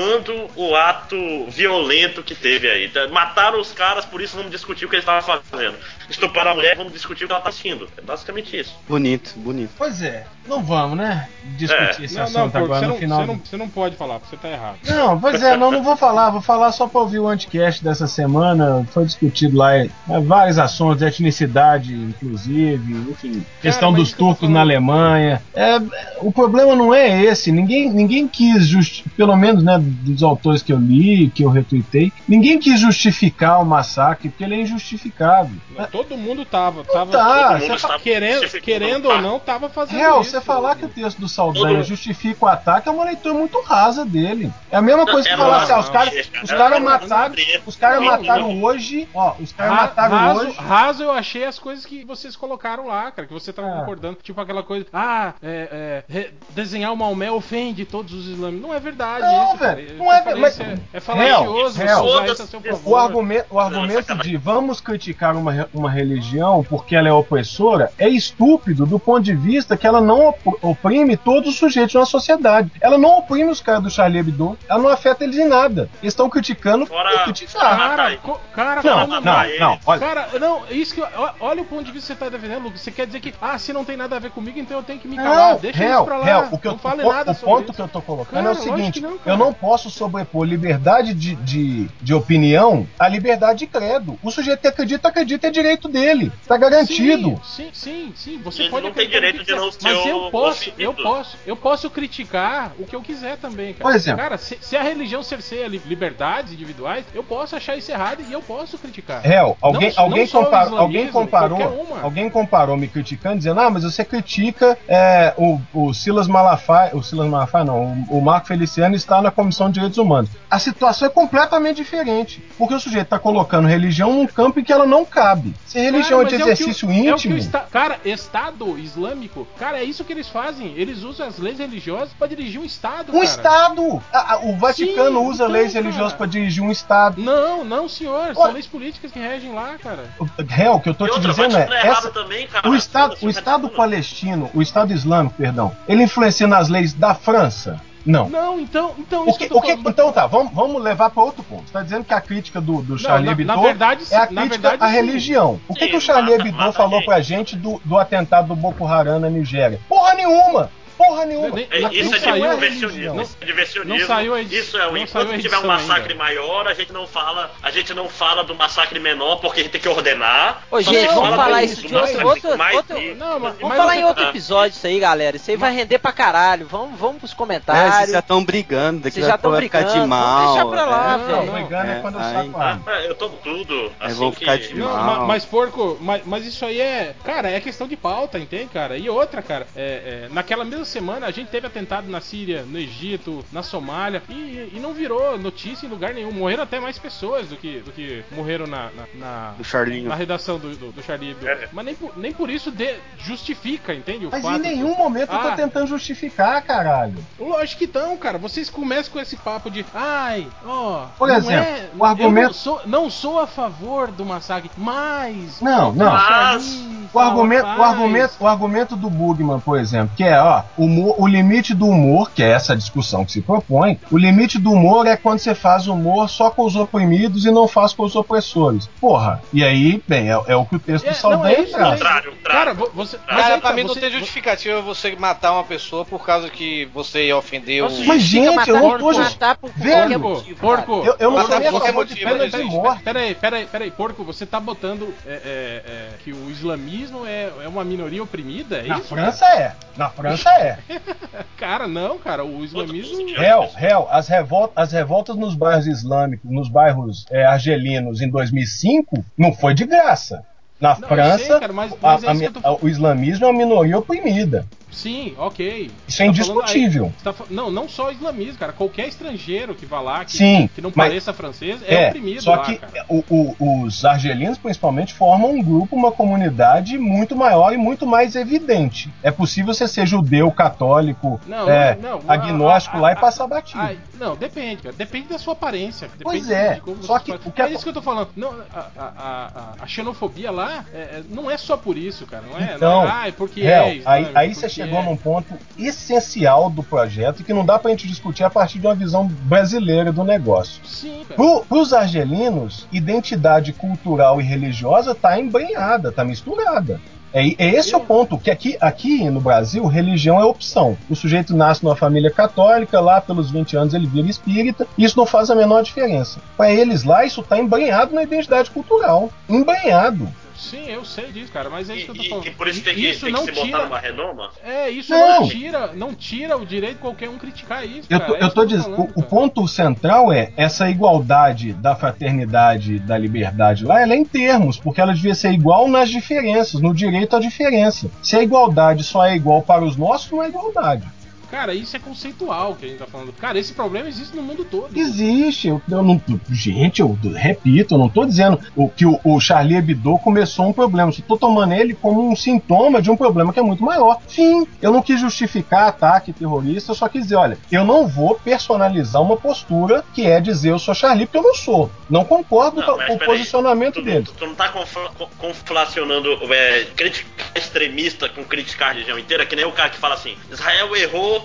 o 0.55 0.75
ato 0.75 1.15
violento 1.49 2.23
que 2.23 2.33
teve 2.35 2.69
aí. 2.69 2.89
Tá- 2.89 3.07
Mataram 3.09 3.59
os 3.59 3.71
caras, 3.71 4.05
por 4.05 4.21
isso 4.21 4.35
vamos 4.35 4.51
discutir 4.51 4.85
o 4.85 4.89
que 4.89 4.95
eles 4.95 5.03
estavam 5.07 5.41
fazendo. 5.43 5.75
Estuparam 6.09 6.51
a 6.51 6.55
mulher, 6.55 6.75
vamos 6.75 6.93
discutir 6.93 7.23
o 7.25 7.27
que 7.27 7.33
ela 7.33 7.41
tá 7.41 7.49
assistindo. 7.49 7.87
É 7.97 8.01
basicamente 8.01 8.57
isso. 8.59 8.75
Bonito, 8.87 9.33
bonito. 9.37 9.71
Pois 9.77 10.01
é, 10.01 10.25
não 10.47 10.63
vamos, 10.63 10.97
né? 10.97 11.27
Discutir 11.57 12.01
É. 12.01 12.05
esse 12.05 12.15
Não, 12.15 12.23
assunto 12.23 12.37
não, 12.39 12.49
Porco, 12.51 12.65
agora 12.65 12.79
você 12.79 12.85
no 12.85 12.91
não, 12.93 12.99
final. 12.99 13.19
você, 13.19 13.25
não, 13.27 13.41
você 13.45 13.57
não 13.57 13.69
pode 13.69 13.95
falar, 13.95 14.19
porque 14.19 14.35
você 14.35 14.41
tá 14.41 14.49
errado. 14.49 14.77
Não, 14.87 15.19
pois 15.19 15.41
é, 15.41 15.55
não, 15.57 15.71
não 15.71 15.83
vou 15.83 15.95
falar, 15.95 16.29
vou 16.29 16.41
falar 16.41 16.71
só 16.71 16.87
para 16.87 17.01
ouvir 17.01 17.19
o 17.19 17.27
anticast 17.27 17.83
dessa 17.83 18.07
semana. 18.07 18.85
Foi 18.91 19.05
discutido 19.05 19.57
lá 19.57 19.75
é, 19.75 19.89
vários 20.25 20.57
assuntos, 20.59 21.01
etnicidade, 21.01 21.93
inclusive, 21.93 22.93
enfim, 23.11 23.45
questão 23.61 23.91
mas 23.91 24.01
dos 24.01 24.13
turcos 24.13 24.49
na. 24.49 24.61
Alemanha. 24.61 25.41
É, 25.55 25.77
o 26.19 26.31
problema 26.31 26.75
não 26.75 26.93
é 26.93 27.23
esse, 27.23 27.51
ninguém, 27.51 27.89
ninguém 27.91 28.27
quis, 28.27 28.67
justi- 28.67 29.03
pelo 29.17 29.35
menos 29.35 29.63
né, 29.63 29.81
dos 29.91 30.23
autores 30.23 30.61
que 30.63 30.71
eu 30.73 30.77
li, 30.77 31.29
que 31.29 31.43
eu 31.43 31.49
retuitei, 31.49 32.11
ninguém 32.27 32.57
quis 32.59 32.79
justificar 32.79 33.61
o 33.61 33.65
massacre, 33.65 34.29
porque 34.29 34.43
ele 34.43 34.55
é 34.55 34.61
injustificável. 34.61 35.55
Todo 35.91 36.17
mundo 36.17 36.45
tava, 36.45 36.83
tava 36.83 37.11
tá, 37.11 37.59
mundo 37.59 37.99
querendo, 38.01 38.47
querendo 38.61 39.05
o 39.07 39.11
ou 39.11 39.21
não, 39.21 39.39
tava 39.39 39.69
fazendo 39.69 39.97
Real, 39.97 40.21
isso. 40.21 40.31
você 40.31 40.41
falar 40.41 40.75
que 40.75 40.85
o 40.85 40.89
texto 40.89 41.19
do 41.19 41.27
Saldanha 41.27 41.83
justifica 41.83 42.45
o 42.45 42.47
ataque 42.47 42.87
é 42.87 42.91
uma 42.91 43.03
leitura 43.03 43.33
muito 43.33 43.59
rasa 43.61 44.05
dele. 44.05 44.51
É 44.71 44.77
a 44.77 44.81
mesma 44.81 45.05
coisa 45.05 45.27
que 45.27 45.33
Era 45.33 45.43
falar 45.43 45.63
assim, 45.63 45.71
ah, 45.73 45.79
os 45.79 45.89
caras 45.89 46.13
os 46.43 46.51
uma- 46.51 46.79
mataram, 46.79 47.35
os 47.65 47.75
caras 47.75 48.03
mataram 48.03 48.53
não. 48.53 48.63
hoje, 48.63 49.07
ó, 49.13 49.33
os 49.39 49.51
caras 49.51 49.73
Ra- 49.75 49.81
mataram 49.81 50.17
raso, 50.17 50.39
hoje. 50.47 50.57
raso 50.57 51.03
eu 51.03 51.11
achei 51.11 51.43
as 51.45 51.59
coisas 51.59 51.85
que 51.85 52.05
vocês 52.05 52.35
colocaram 52.35 52.87
lá, 52.87 53.11
cara, 53.11 53.27
que 53.27 53.33
você 53.33 53.51
tava 53.51 53.67
Ah. 53.69 53.79
concordando. 53.79 54.17
Tipo 54.21 54.39
aquela 54.41 54.63
coisa, 54.63 54.85
ah, 54.93 55.33
é, 55.41 56.03
é, 56.09 56.31
desenhar 56.51 56.91
o 56.93 56.97
Maomé 56.97 57.31
ofende 57.31 57.85
todos 57.85 58.13
os 58.13 58.27
islâmicos. 58.27 58.61
Não 58.67 58.73
é 58.73 58.79
verdade 58.79 59.25
Não, 59.25 59.45
isso, 59.49 59.57
cara. 59.57 59.75
velho, 59.75 59.80
não 59.97 60.11
é- 60.11 60.35
mas- 60.35 60.59
é, 60.59 60.77
é 60.93 60.99
falacioso 60.99 61.79
real. 61.79 62.05
seu 62.35 62.59
O 62.83 62.89
O 62.91 62.95
argumento, 62.95 63.45
o 63.49 63.59
argumento 63.59 64.15
de 64.17 64.37
vamos 64.37 64.79
criticar 64.81 65.35
uma, 65.35 65.67
uma 65.73 65.89
religião 65.89 66.63
porque 66.69 66.95
ela 66.95 67.07
é 67.07 67.13
opressora 67.13 67.91
é 67.97 68.07
estúpido 68.09 68.85
do 68.85 68.99
ponto 68.99 69.21
de 69.21 69.33
vista 69.35 69.75
que 69.77 69.85
ela 69.87 70.01
não 70.01 70.27
op- 70.29 70.57
oprime 70.61 71.15
todos 71.17 71.49
os 71.51 71.55
sujeitos 71.57 71.95
na 71.95 72.05
sociedade. 72.05 72.71
Ela 72.81 72.97
não 72.97 73.19
oprime 73.19 73.49
os 73.51 73.61
caras 73.61 73.83
do 73.83 73.89
Charlie 73.89 74.19
Hebdo, 74.19 74.57
ela 74.69 74.81
não 74.81 74.89
afeta 74.89 75.23
eles 75.23 75.37
em 75.37 75.47
nada. 75.47 75.89
Eles 76.01 76.11
estão 76.13 76.29
criticando 76.29 76.85
por 76.85 76.95
Fora- 76.95 77.23
criticar. 77.23 77.77
Cara, 77.77 78.17
cara, 78.53 78.81
Não, 78.83 79.21
não, 79.21 79.43
ele. 79.43 79.59
não, 79.59 79.79
olha. 79.85 79.99
Cara, 79.99 80.27
não, 80.39 80.61
isso 80.69 80.95
que. 80.95 81.01
Olha 81.39 81.61
o 81.61 81.65
ponto 81.65 81.83
de 81.83 81.91
vista 81.91 82.13
que 82.13 82.19
você 82.19 82.25
tá 82.25 82.29
defendendo, 82.29 82.63
Lucas. 82.63 82.81
Você 82.81 82.91
quer 82.91 83.05
dizer 83.05 83.19
que, 83.19 83.33
ah, 83.41 83.57
se 83.57 83.71
não 83.73 83.83
tem 83.85 83.95
nada 83.97 84.15
a 84.15 84.19
ver 84.19 84.31
comigo, 84.31 84.59
então 84.59 84.77
eu 84.77 84.83
tenho 84.83 84.99
que 84.99 85.07
me 85.07 85.15
calar. 85.15 85.53
Não, 85.53 85.59
Deixa 85.59 85.77
real, 85.79 85.93
isso 85.99 86.05
pra 86.05 86.17
lá. 86.17 86.25
real. 86.25 86.47
O, 86.51 86.57
que 86.57 86.67
eu, 86.67 86.71
não 86.73 86.79
fale 86.79 87.01
o, 87.01 87.05
po- 87.05 87.13
nada 87.13 87.31
o 87.31 87.35
sobre 87.35 87.55
ponto 87.55 87.63
isso. 87.65 87.73
que 87.73 87.81
eu 87.81 87.87
tô 87.87 88.01
colocando 88.01 88.33
Cara, 88.43 88.47
é 88.47 88.51
o 88.51 88.55
seguinte: 88.55 89.01
não, 89.01 89.17
eu 89.25 89.37
não 89.37 89.53
posso 89.53 89.70
sobrepor 89.77 90.43
liberdade 90.45 91.13
de, 91.13 91.35
de, 91.35 91.87
de 92.01 92.13
opinião 92.13 92.87
à 92.99 93.07
liberdade 93.07 93.59
de 93.59 93.67
credo. 93.67 94.17
O 94.23 94.31
sujeito 94.31 94.61
que 94.61 94.67
acredita, 94.67 95.07
acredita, 95.07 95.47
é 95.47 95.51
direito 95.51 95.87
dele. 95.87 96.31
Tá 96.47 96.57
garantido. 96.57 97.39
Sim, 97.43 97.69
sim, 97.71 97.71
sim. 97.73 98.13
sim. 98.15 98.41
Você 98.43 98.63
Ele 98.63 98.71
pode 98.71 98.85
não 98.85 98.93
tem 98.93 99.07
direito 99.09 99.43
de 99.43 99.51
não 99.53 99.71
ser 99.71 99.79
Mas 99.83 100.05
eu 100.05 100.29
posso, 100.31 100.59
ofendido. 100.61 100.81
eu 100.81 100.93
posso, 100.93 101.37
eu 101.45 101.55
posso 101.55 101.89
criticar 101.89 102.73
o 102.79 102.85
que 102.85 102.95
eu 102.95 103.01
quiser 103.01 103.37
também, 103.37 103.73
cara. 103.73 103.83
Por 103.89 103.95
exemplo. 103.95 104.21
Cara, 104.21 104.37
se, 104.37 104.57
se 104.61 104.75
a 104.75 104.81
religião 104.83 105.23
cerceia 105.23 105.67
li- 105.67 105.81
liberdades 105.85 106.53
individuais, 106.53 107.05
eu 107.13 107.23
posso 107.23 107.55
achar 107.55 107.75
isso 107.77 107.91
errado 107.91 108.23
e 108.27 108.31
eu 108.33 108.41
posso 108.41 108.77
criticar. 108.77 109.21
Réu, 109.21 109.57
alguém, 109.61 109.91
Não- 109.95 110.03
alguém, 110.03 110.23
não 110.25 110.31
comparou, 110.31 110.65
islamismo, 110.73 110.77
alguém 110.81 111.07
comparou, 111.07 111.87
alguém 112.01 112.29
comparou 112.29 112.77
me 112.77 112.87
criticando, 112.87 113.37
dizendo, 113.37 113.59
ah, 113.59 113.69
mas 113.69 113.83
você 113.83 114.03
critica 114.03 114.77
é, 114.87 115.33
o, 115.37 115.59
o 115.73 115.93
Silas 115.93 116.27
Malafaia, 116.27 116.95
o 116.95 117.03
Silas 117.03 117.27
Malafaia 117.29 117.65
não, 117.65 118.05
o, 118.09 118.17
o 118.17 118.21
Marco 118.21 118.47
Feliciano 118.47 118.95
está 118.95 119.21
na 119.21 119.31
Comissão 119.31 119.60
de 119.67 119.75
Direitos 119.75 119.97
Humanos. 119.97 120.29
A 120.49 120.59
situação 120.59 121.07
é 121.07 121.11
completamente 121.11 121.77
diferente, 121.77 122.43
porque 122.57 122.73
o 122.73 122.79
sujeito 122.79 123.05
está 123.05 123.19
colocando 123.19 123.67
religião 123.67 124.11
num 124.13 124.27
campo 124.27 124.59
em 124.59 124.63
que 124.63 124.71
ela 124.73 124.85
não 124.85 125.05
cabe. 125.05 125.53
Se 125.65 125.79
religião 125.79 126.19
Cara, 126.23 126.23
é 126.23 126.25
de 126.25 126.33
mas 126.33 126.33
o 126.33 126.37
que 126.37 126.43
o- 126.43 126.53
exercício 126.53 126.85
é 126.85 126.91
o 126.91 126.93
que 126.93 127.09
o 127.09 127.13
íntimo, 127.13 127.37
esta- 127.37 127.59
cara, 127.71 127.99
Estado 128.03 128.77
Islâmico, 128.77 129.47
cara, 129.57 129.79
é 129.79 129.83
isso 129.83 130.03
que 130.03 130.11
eles 130.13 130.27
fazem. 130.27 130.73
Eles 130.75 131.03
usam 131.03 131.27
as 131.27 131.37
leis 131.39 131.59
religiosas 131.59 132.09
pra 132.17 132.27
dirigir 132.27 132.59
um 132.59 132.65
Estado. 132.65 133.09
um 133.09 133.13
cara. 133.13 133.23
Estado! 133.25 134.03
A- 134.13 134.33
a- 134.33 134.39
o 134.45 134.55
Vaticano 134.57 135.19
Sim, 135.21 135.25
usa 135.27 135.43
então, 135.43 135.47
leis 135.53 135.73
cara. 135.73 135.83
religiosas 135.85 136.13
para 136.13 136.25
dirigir 136.25 136.63
um 136.63 136.71
Estado. 136.71 137.21
Não, 137.21 137.63
não, 137.63 137.87
senhor. 137.87 138.33
São 138.33 138.43
Olha- 138.43 138.53
leis 138.53 138.67
políticas 138.67 139.11
que 139.11 139.19
regem 139.19 139.53
lá, 139.53 139.75
cara. 139.81 140.03
Réu, 140.47 140.73
o 140.73 140.79
que 140.81 140.89
eu 140.89 140.93
tô 140.93 141.05
E 141.05 141.09
te 141.09 141.13
outra, 141.15 141.29
dizendo 141.29 141.57
é, 141.57 141.67
é 141.83 141.87
essa, 141.87 142.09
também, 142.11 142.47
cara. 142.47 142.69
O 142.69 142.75
Estado, 142.75 143.15
o 143.21 143.29
Estado 143.29 143.63
Vaticano. 143.63 143.69
palestino, 143.77 144.49
o 144.53 144.61
Estado 144.61 144.93
islâmico, 144.93 145.35
perdão, 145.37 145.71
ele 145.87 146.03
influencia 146.03 146.47
nas 146.47 146.67
leis 146.69 146.93
da 146.93 147.13
França? 147.15 147.79
Não. 148.05 148.29
Não, 148.29 148.59
então, 148.59 148.93
então 148.97 149.25
O 149.25 149.29
isso 149.29 149.37
que, 149.39 149.47
que 149.47 149.53
o 149.53 149.61
que- 149.61 149.71
então 149.71 150.11
tá, 150.11 150.25
vamos, 150.27 150.53
vamos 150.53 150.81
levar 150.81 151.09
para 151.09 151.23
outro 151.23 151.43
ponto. 151.43 151.63
Você 151.67 151.73
tá 151.73 151.83
dizendo 151.83 152.03
que 152.03 152.13
a 152.13 152.21
crítica 152.21 152.59
do, 152.59 152.81
do 152.81 152.97
Charlie 152.97 153.29
Hebdo 153.31 153.45
na 153.45 153.55
verdade, 153.57 154.03
é 154.11 154.17
a 154.17 154.27
crítica 154.27 154.47
verdade, 154.49 154.83
à 154.83 154.87
sim. 154.87 154.93
religião. 154.93 155.59
O 155.67 155.73
que, 155.73 155.85
Sim, 155.85 155.91
que 155.91 155.97
o 155.97 156.01
Charlie 156.01 156.31
mata- 156.37 156.47
Hebdo 156.47 156.57
mata 156.57 156.73
falou 156.73 156.99
gente. 156.99 157.05
pra 157.05 157.21
gente 157.21 157.55
do, 157.55 157.81
do 157.85 157.97
atentado 157.97 158.47
do 158.47 158.55
Boko 158.55 158.85
Haram 158.87 159.19
na 159.19 159.29
Nigéria? 159.29 159.79
Porra 159.87 160.13
nenhuma! 160.15 160.69
Porra 161.07 161.25
nenhuma! 161.25 161.49
Nem- 161.49 161.67
É, 161.71 161.79
Não 161.81 161.91
isso 161.91 162.15
é 162.15 162.19
diversionismo. 162.19 162.59
religião. 162.59 163.21
Isso 163.21 163.37
é 163.41 163.45
diversionismo. 163.45 163.99
Não 163.99 164.07
saiu 164.07 164.33
a 164.35 164.41
edi- 164.41 164.57
Isso 164.57 164.77
é 164.77 164.87
o 164.87 164.91
não 164.91 164.97
enquanto 164.97 165.27
tiver 165.27 165.31
um 165.31 165.39
edição 165.39 165.63
massacre 165.67 166.11
ainda. 166.11 166.23
maior, 166.23 166.67
a 166.67 166.73
gente 166.73 166.93
não 166.93 167.07
fala, 167.07 167.51
a 167.63 167.71
gente 167.71 167.93
não 167.93 168.07
fala 168.09 168.43
do 168.43 168.53
massacre 168.55 168.99
menor 168.99 169.37
porque 169.37 169.61
a 169.61 169.63
gente 169.63 169.71
tem 169.71 169.81
que 169.81 169.89
ordenar. 169.89 170.63
Ô, 170.69 170.79
gente, 170.81 171.07
vamos 171.07 171.21
fala 171.29 171.35
falar 171.37 171.63
isso 171.63 171.87
de 171.87 171.95
outro, 171.95 172.27
outro, 172.27 172.57
mais 172.57 172.75
outro- 172.75 173.15
Não, 173.15 173.39
mas, 173.39 173.53
Vamos 173.55 173.69
mas 173.69 173.77
falar 173.77 173.93
você- 173.93 173.99
em 173.99 174.03
outro 174.05 174.23
Ah. 174.25 174.29
episódio 174.29 174.75
isso 174.77 174.87
aí, 174.87 174.99
galera. 174.99 175.35
Isso 175.37 175.49
aí 175.51 175.57
vai 175.57 175.73
render 175.73 175.97
pra 175.99 176.11
caralho. 176.11 176.67
Vamos, 176.67 176.99
vamos 176.99 177.17
pros 177.19 177.31
É, 177.31 177.35
comentários. 177.35 177.95
vocês 177.95 178.11
já 178.11 178.19
estão 178.19 178.43
brigando, 178.43 178.99
daqui 179.01 179.15
Vocês 179.15 179.25
já 179.25 179.35
a 179.35 179.37
pouco 179.37 179.43
tão 179.43 179.51
vai 179.53 179.61
ficar 179.61 179.79
de 179.79 179.85
brigando, 179.85 180.07
mal. 180.07 180.53
deixar 180.53 180.65
pra 180.67 180.85
lá, 180.85 181.13
é. 181.13 181.17
Não, 181.17 181.25
velho. 181.27 181.45
não. 181.45 181.53
brigando 181.53 181.91
é, 181.91 181.97
É, 181.97 181.99
quando 182.01 182.15
eu 182.15 182.21
saco 182.21 182.51
Ah, 182.87 183.01
eu 183.01 183.15
tô 183.15 183.29
tudo. 183.29 183.91
Assim 183.99 184.15
vou 184.15 184.31
ficar 184.31 184.57
de 184.57 184.73
Não, 184.75 184.87
mal. 184.87 185.03
ma- 185.21 185.25
mas 185.25 185.45
porco, 185.45 185.97
mas, 186.01 186.21
mas 186.25 186.45
isso 186.45 186.63
aí 186.65 186.79
é. 186.79 187.15
Cara, 187.23 187.49
é 187.49 187.59
questão 187.59 187.87
de 187.87 187.95
pauta, 187.97 188.37
entende, 188.37 188.69
cara? 188.73 188.97
E 188.97 189.09
outra, 189.09 189.41
cara, 189.41 189.65
é, 189.75 190.25
é, 190.25 190.27
naquela 190.31 190.63
mesma 190.63 190.85
semana 190.91 191.25
a 191.27 191.31
gente 191.31 191.49
teve 191.49 191.67
atentado 191.67 192.09
na 192.09 192.19
Síria, 192.21 192.63
no 192.63 192.77
Egito, 192.77 193.43
na 193.51 193.63
Somália, 193.63 194.21
e, 194.29 194.71
e 194.73 194.79
não 194.81 194.93
virou 194.93 195.37
notícia 195.37 195.85
em 195.85 195.89
lugar 195.89 196.13
nenhum. 196.13 196.31
Morreram 196.31 196.63
até 196.63 196.79
mais 196.79 196.97
pessoas 196.99 197.47
do 197.49 197.55
que, 197.57 197.79
do 197.79 197.91
que 197.91 198.23
morreram 198.31 198.67
na, 198.67 198.89
na, 198.91 199.03
na- 199.15 199.53
Do 199.57 199.63
Charlinho. 199.63 200.07
na 200.09 200.15
redação 200.15 200.57
do, 200.59 200.75
do, 200.75 200.91
do. 200.91 201.01
É. 201.47 201.67
Mas 201.73 201.85
nem 201.85 201.95
por, 201.95 202.17
nem 202.17 202.31
por 202.33 202.49
isso 202.49 202.71
de- 202.71 202.95
justifica, 203.17 203.93
entende? 203.93 204.25
O 204.25 204.29
Mas 204.31 204.41
fato 204.41 204.59
em 204.59 204.61
que- 204.61 204.69
nenhum 204.69 204.95
momento 204.95 205.31
eu 205.33 205.39
tô 205.39 205.47
Ah. 205.47 205.55
tentando 205.55 205.87
justificar, 205.87 206.61
caralho. 206.63 207.15
Lógico 207.39 207.79
que 207.79 207.85
estão, 207.85 208.15
cara. 208.17 208.37
Vocês 208.37 208.69
começam 208.69 209.11
com 209.13 209.19
esse 209.19 209.35
papo 209.37 209.69
de, 209.69 209.85
ai, 209.93 210.47
ó. 210.65 211.07
Por 211.17 211.27
não 211.27 211.35
exemplo, 211.35 211.63
é- 211.69 211.89
o 211.97 212.03
argumento- 212.05 212.47
não 212.47 212.53
sou, 212.53 212.81
não 212.85 213.09
sou 213.09 213.39
a 213.39 213.47
favor 213.47 214.09
do 214.11 214.25
massacre, 214.25 214.69
mas. 214.77 215.59
Não, 215.61 215.91
que 215.91 215.97
não. 215.99 216.13
o 216.13 216.19
Charlie 216.19 217.01
O 217.13 217.19
argumento, 217.19 217.65
o, 217.65 217.83
argumento, 217.83 218.33
o 218.39 218.47
argumento 218.47 218.95
do 218.95 219.09
Bugman, 219.09 219.59
por 219.59 219.77
exemplo, 219.79 220.11
que 220.15 220.23
é, 220.23 220.39
ó, 220.39 220.63
humor- 220.83 221.15
o 221.17 221.27
limite 221.27 221.73
do 221.73 221.87
humor, 221.87 222.31
que 222.31 222.43
é 222.43 222.51
essa 222.51 222.75
discussão 222.75 223.23
que 223.25 223.31
se 223.31 223.41
propõe, 223.41 223.99
o 224.11 224.17
limite 224.17 224.57
do 224.59 224.71
humor 224.71 225.05
é 225.07 225.15
quando 225.17 225.39
você 225.39 225.53
faz 225.55 225.87
humor 225.87 226.29
só 226.29 226.49
com 226.49 226.63
os 226.63 226.75
oprimidos 226.75 227.45
e 227.45 227.51
não 227.51 227.67
faz 227.67 227.93
com 227.93 228.03
os 228.03 228.15
opressores. 228.15 228.87
Porra, 228.99 229.41
e 229.53 229.63
aí, 229.63 230.01
bem, 230.07 230.29
é, 230.29 230.39
é 230.47 230.55
o 230.55 230.65
que 230.65 230.75
o 230.75 230.79
texto 230.79 231.07
É, 231.07 231.13
Saldanha 231.13 231.55
não, 231.57 231.61
é 231.61 231.63
isso, 231.63 231.73
traz. 231.73 231.87
é 231.89 231.91
Contrário, 231.95 232.33
Cara, 232.43 232.73
vo- 232.73 232.91
você. 232.93 233.17
Cara, 233.17 233.45
aí 233.55 233.61
pra 233.61 233.69
tá, 233.69 233.75
mim 233.75 233.83
não 233.83 233.93
você- 233.93 233.99
tem 234.01 234.11
justificativa 234.11 234.81
você 234.81 235.15
matar 235.15 235.53
uma 235.53 235.63
pessoa 235.63 236.03
por 236.05 236.25
causa 236.25 236.49
que 236.49 236.85
você 236.93 237.31
ofendeu. 237.33 237.89
Não 237.89 238.05
Mas, 238.05 238.21
gente, 238.21 238.69
eu 238.69 238.79
não 238.81 238.97
tô 238.97 239.13
just- 239.13 239.31
matar 239.33 239.57
por 239.57 239.71
Velho, 239.75 240.19
motivo, 240.19 240.59
porco. 240.59 241.01
Eu, 241.05 241.15
eu 241.19 241.31
não 241.31 241.37
por 241.41 241.47
qualquer 241.47 241.71
de 241.89 241.91
motivo, 241.93 242.19
pena 242.29 242.49
de 242.49 242.57
gente? 242.57 242.71
morte. 242.75 243.03
Peraí, 243.03 243.35
peraí, 243.35 243.65
peraí, 243.65 243.91
porco, 243.91 244.23
você 244.23 244.45
tá 244.45 244.59
botando 244.59 245.13
é, 245.25 245.31
é, 245.31 245.37
é, 245.85 246.09
que 246.23 246.31
o 246.33 246.49
islamismo 246.51 247.25
é, 247.25 247.49
é 247.63 247.67
uma 247.67 247.83
minoria 247.83 248.21
oprimida? 248.21 248.77
É 248.77 248.87
Na 248.87 248.97
isso? 248.99 249.07
França 249.07 249.45
é. 249.45 249.73
Na 249.97 250.09
França 250.09 250.49
é. 250.51 250.70
Cara, 251.57 251.87
não, 251.87 252.17
cara, 252.17 252.43
o 252.43 252.63
islamismo. 252.65 253.23
Réu, 253.35 253.69
réu, 253.75 254.07
as, 254.09 254.27
revol 254.27 254.71
as 254.75 254.91
revoltas 254.91 255.35
nos 255.35 255.53
bairros 255.53 255.85
islâmicos, 255.85 256.49
nos 256.49 256.67
bairros 256.67 257.25
é, 257.29 257.45
argelinos 257.45 258.19
em 258.19 258.29
2005, 258.29 259.23
não 259.37 259.53
foi 259.53 259.73
de 259.75 259.85
graça. 259.85 260.43
Na 260.79 260.97
Não, 260.99 261.07
França, 261.07 261.37
sei, 261.37 261.59
cara, 261.59 261.71
mas- 261.73 261.93
mas 262.01 262.23
a- 262.23 262.43
é 262.43 262.47
a 262.47 262.51
tô 262.51 262.85
o 262.85 262.89
islamismo 262.89 263.45
é 263.45 263.49
uma 263.49 263.57
minoria 263.59 263.99
oprimida. 263.99 264.65
Sim, 264.91 265.33
ok. 265.37 265.89
Isso 266.07 266.21
é 266.21 266.25
Tá 266.27 266.33
falando 266.33 266.61
aí- 266.61 266.65
indiscutível. 266.65 267.13
tá 267.23 267.33
não, 267.49 267.71
não 267.71 267.87
só 267.87 268.11
islamismo, 268.11 268.57
cara. 268.57 268.73
Qualquer 268.73 269.07
estrangeiro 269.07 269.73
que 269.73 269.85
vá 269.85 270.01
lá, 270.01 270.25
que, 270.25 270.33
Sim, 270.37 270.69
que 270.73 270.81
não 270.81 270.91
pareça 270.91 271.31
francês, 271.33 271.81
é, 271.87 272.09
oprimido 272.09 272.41
só 272.41 272.55
lá, 272.55 272.63
que 272.63 272.79
o- 273.09 273.23
o- 273.29 273.83
os 273.85 274.03
argelinos, 274.05 274.57
principalmente, 274.57 275.13
formam 275.13 275.51
um 275.51 275.63
grupo, 275.63 275.95
uma 275.95 276.11
comunidade 276.11 276.97
muito 276.97 277.35
maior 277.35 277.73
e 277.73 277.77
muito 277.77 278.05
mais 278.05 278.35
evidente. 278.35 279.09
É 279.23 279.31
possível 279.31 279.73
você 279.73 279.87
ser 279.87 280.05
judeu, 280.05 280.51
católico, 280.51 281.39
Não, 281.47 281.69
é, 281.69 281.95
não, 282.01 282.19
não, 282.21 282.31
agnóstico 282.31 282.95
a- 282.97 282.99
a- 282.99 283.01
lá 283.03 283.09
e 283.11 283.13
a- 283.13 283.19
passar 283.19 283.47
batido. 283.47 283.79
Ai, 283.81 283.97
não, 284.19 284.35
depende, 284.35 284.83
cara. 284.83 284.95
Depende 284.95 285.27
da 285.29 285.37
sua 285.37 285.53
aparência. 285.53 286.07
Depende 286.07 286.23
Pois 286.23 286.49
é, 286.49 286.81
só 287.01 287.19
que 287.19 287.31
faz. 287.31 287.45
o 287.45 287.51
que 287.51 287.61
é 287.61 287.71
isso 287.71 287.83
que 287.83 287.89
eu 287.89 287.93
tô 287.93 288.01
falando. 288.01 288.29
Não, 288.35 288.49
a, 288.73 288.79
a- 288.79 288.89
a- 288.97 289.51
a- 289.79 289.83
a 289.83 289.87
xenofobia 289.87 290.51
lá 290.51 290.85
é- 290.93 290.97
é- 290.97 291.23
não 291.29 291.49
é 291.49 291.57
só 291.57 291.77
por 291.77 291.97
isso, 291.97 292.25
cara. 292.25 292.43
Não 292.49 292.57
é, 292.57 292.75
Então, 292.75 293.01
não 293.01 293.07
é, 293.07 293.11
ah, 293.11 293.27
é 293.27 293.31
porque 293.31 293.61
é. 293.61 293.79
aí, 293.79 294.03
aí 294.05 294.25
porque 294.25 294.53
você 294.55 294.80
chegou 294.83 294.99
é. 294.99 295.05
num 295.05 295.15
ponto 295.15 295.53
essencial 295.77 296.69
do 296.69 296.83
projeto 296.83 297.43
que 297.43 297.53
não 297.53 297.65
dá 297.65 297.77
pra 297.77 297.91
gente 297.91 298.07
discutir 298.07 298.43
a 298.43 298.49
partir 298.49 298.79
de 298.79 298.87
uma 298.87 298.95
visão 298.95 299.27
brasileira 299.27 300.11
do 300.11 300.23
negócio. 300.23 300.81
Sim. 300.85 301.25
Pro, 301.35 301.63
pros 301.67 301.93
argelinos, 301.93 302.87
identidade 302.91 303.73
cultural 303.73 304.39
e 304.41 304.43
religiosa 304.43 305.13
tá 305.13 305.39
embranhada, 305.39 306.11
tá 306.11 306.23
misturada. 306.23 306.99
É, 307.33 307.47
é 307.57 307.75
esse 307.75 307.93
Eu- 307.93 307.99
o 307.99 308.03
ponto, 308.03 308.37
que 308.37 308.51
aqui, 308.51 308.77
aqui 308.81 309.29
no 309.29 309.39
Brasil, 309.39 309.85
religião 309.85 310.39
é 310.39 310.43
opção. 310.43 310.97
O 311.09 311.15
sujeito 311.15 311.55
nasce 311.55 311.83
numa 311.83 311.95
família 311.95 312.29
católica, 312.29 312.99
lá 312.99 313.21
pelos 313.21 313.49
20 313.49 313.77
anos 313.77 313.93
ele 313.93 314.05
vira 314.05 314.29
espírita, 314.29 314.85
e 314.97 315.05
isso 315.05 315.17
não 315.17 315.25
faz 315.25 315.49
a 315.49 315.55
menor 315.55 315.81
diferença. 315.81 316.41
Para 316.57 316.71
eles 316.71 317.03
lá, 317.03 317.23
isso 317.23 317.41
tá 317.41 317.57
embranhado 317.57 318.13
na 318.13 318.23
identidade 318.23 318.69
cultural. 318.69 319.29
Embranhado. 319.47 320.27
Sim, 320.61 320.85
eu 320.87 321.03
sei 321.03 321.31
disso, 321.31 321.51
cara, 321.51 321.69
mas 321.71 321.89
é 321.89 321.95
isso 321.95 322.03
E, 322.03 322.05
que 322.05 322.11
eu 322.11 322.15
tô 322.15 322.21
e- 322.21 322.29
falando. 322.29 322.47
e 322.47 322.51
por 322.51 322.67
isso 322.67 322.81
tem 322.83 322.93
que, 322.93 323.09
isso 323.09 323.25
tem 323.25 323.33
que 323.33 323.39
não 323.39 323.45
se 323.45 323.51
botar 323.51 323.65
tira. 323.65 323.83
numa 323.85 323.97
redoma? 323.99 324.49
É, 324.63 324.89
isso 324.91 325.11
Não. 325.11 325.41
não. 325.41 325.47
tira, 325.49 325.87
não 325.93 326.13
tira 326.13 326.55
o 326.57 326.65
direito 326.65 326.93
de 326.95 326.99
qualquer 327.01 327.29
um 327.29 327.37
criticar 327.39 327.83
isso. 327.83 328.07
Eu 328.09 328.19
cara. 328.19 328.31
tô, 328.31 328.37
É 328.37 328.43
eu 328.43 328.49
tô 328.53 328.61
que 328.61 328.67
dizendo, 328.67 328.95
falando, 328.95 329.11
o, 329.15 329.19
o 329.19 329.23
ponto 329.23 329.67
central 329.67 330.31
é 330.31 330.51
essa 330.55 330.87
igualdade 330.87 331.73
da 331.73 331.95
fraternidade, 331.95 332.99
da 332.99 333.17
liberdade 333.17 333.83
lá, 333.85 334.01
ela 334.01 334.13
é 334.13 334.17
em 334.17 334.25
termos, 334.25 334.77
porque 334.77 335.01
ela 335.01 335.13
devia 335.13 335.33
ser 335.35 335.51
igual 335.51 335.87
nas 335.87 336.09
diferenças, 336.09 336.79
no 336.79 336.93
direito 336.93 337.35
à 337.35 337.39
diferença. 337.39 338.09
Se 338.21 338.35
a 338.37 338.43
igualdade 338.43 339.03
só 339.03 339.25
é 339.25 339.35
igual 339.35 339.61
para 339.63 339.83
os 339.83 339.97
nossos, 339.97 340.29
não 340.31 340.43
é 340.43 340.47
igualdade. 340.49 341.03
Cara, 341.51 341.73
isso 341.73 341.95
é 341.95 341.99
conceitual 341.99 342.75
que 342.75 342.85
a 342.85 342.87
gente 342.87 342.97
tá 342.99 343.05
falando. 343.05 343.33
Cara, 343.33 343.59
esse 343.59 343.73
problema 343.73 344.07
existe 344.07 344.35
no 344.35 344.41
mundo 344.41 344.63
todo. 344.63 344.97
Existe, 344.97 345.67
eu, 345.67 345.81
eu 345.91 346.01
não, 346.01 346.19
gente, 346.49 347.01
eu 347.01 347.17
repito, 347.35 347.93
eu 347.95 347.97
não 347.99 348.07
tô 348.09 348.25
dizendo 348.25 348.57
o, 348.75 348.89
que 348.89 349.05
o, 349.05 349.19
o 349.23 349.39
Charlie 349.39 349.75
Hebdo 349.77 350.17
começou 350.19 350.65
um 350.67 350.73
problema, 350.73 351.11
só 351.11 351.21
tô 351.27 351.37
tomando 351.37 351.73
ele 351.73 351.93
como 351.93 352.25
um 352.27 352.35
sintoma 352.35 353.01
de 353.01 353.11
um 353.11 353.17
problema 353.17 353.51
que 353.51 353.59
é 353.59 353.63
muito 353.63 353.83
maior. 353.83 354.17
Fim, 354.27 354.65
eu 354.81 354.91
não 354.93 355.01
quis 355.01 355.19
justificar 355.19 355.87
ataque 355.89 356.31
terrorista, 356.33 356.91
eu 356.91 356.95
só 356.95 357.09
quis 357.09 357.23
dizer, 357.23 357.35
olha, 357.35 357.57
eu 357.71 357.83
não 357.83 358.07
vou 358.07 358.35
personalizar 358.35 359.21
uma 359.21 359.35
postura 359.37 360.03
que 360.13 360.25
é 360.25 360.39
dizer 360.39 360.69
eu 360.71 360.79
sou 360.79 360.93
Charlie, 360.95 361.25
porque 361.25 361.37
eu 361.37 361.43
não 361.43 361.55
sou. 361.55 361.91
Não 362.09 362.23
concordo 362.23 362.79
Não, 362.81 362.97
com, 362.97 363.13
o 363.15 363.19
posicionamento 363.19 363.95
Tu, 363.95 364.01
dele. 364.03 364.23
tu, 364.25 364.33
tu 364.33 364.45
não 364.47 364.55
tá 364.55 364.69
confla- 364.69 365.11
co- 365.17 365.29
conflacionando 365.37 366.29
é, 366.53 366.85
criticar 366.95 367.31
extremista 367.55 368.29
com 368.29 368.43
criticar 368.43 368.89
a 368.89 368.93
religião 368.93 369.19
inteira, 369.19 369.45
que 369.45 369.55
nem 369.55 369.65
o 369.65 369.71
cara 369.71 369.89
que 369.89 369.97
fala 369.97 370.15
assim: 370.15 370.35
Israel 370.51 370.95
errou 370.95 371.40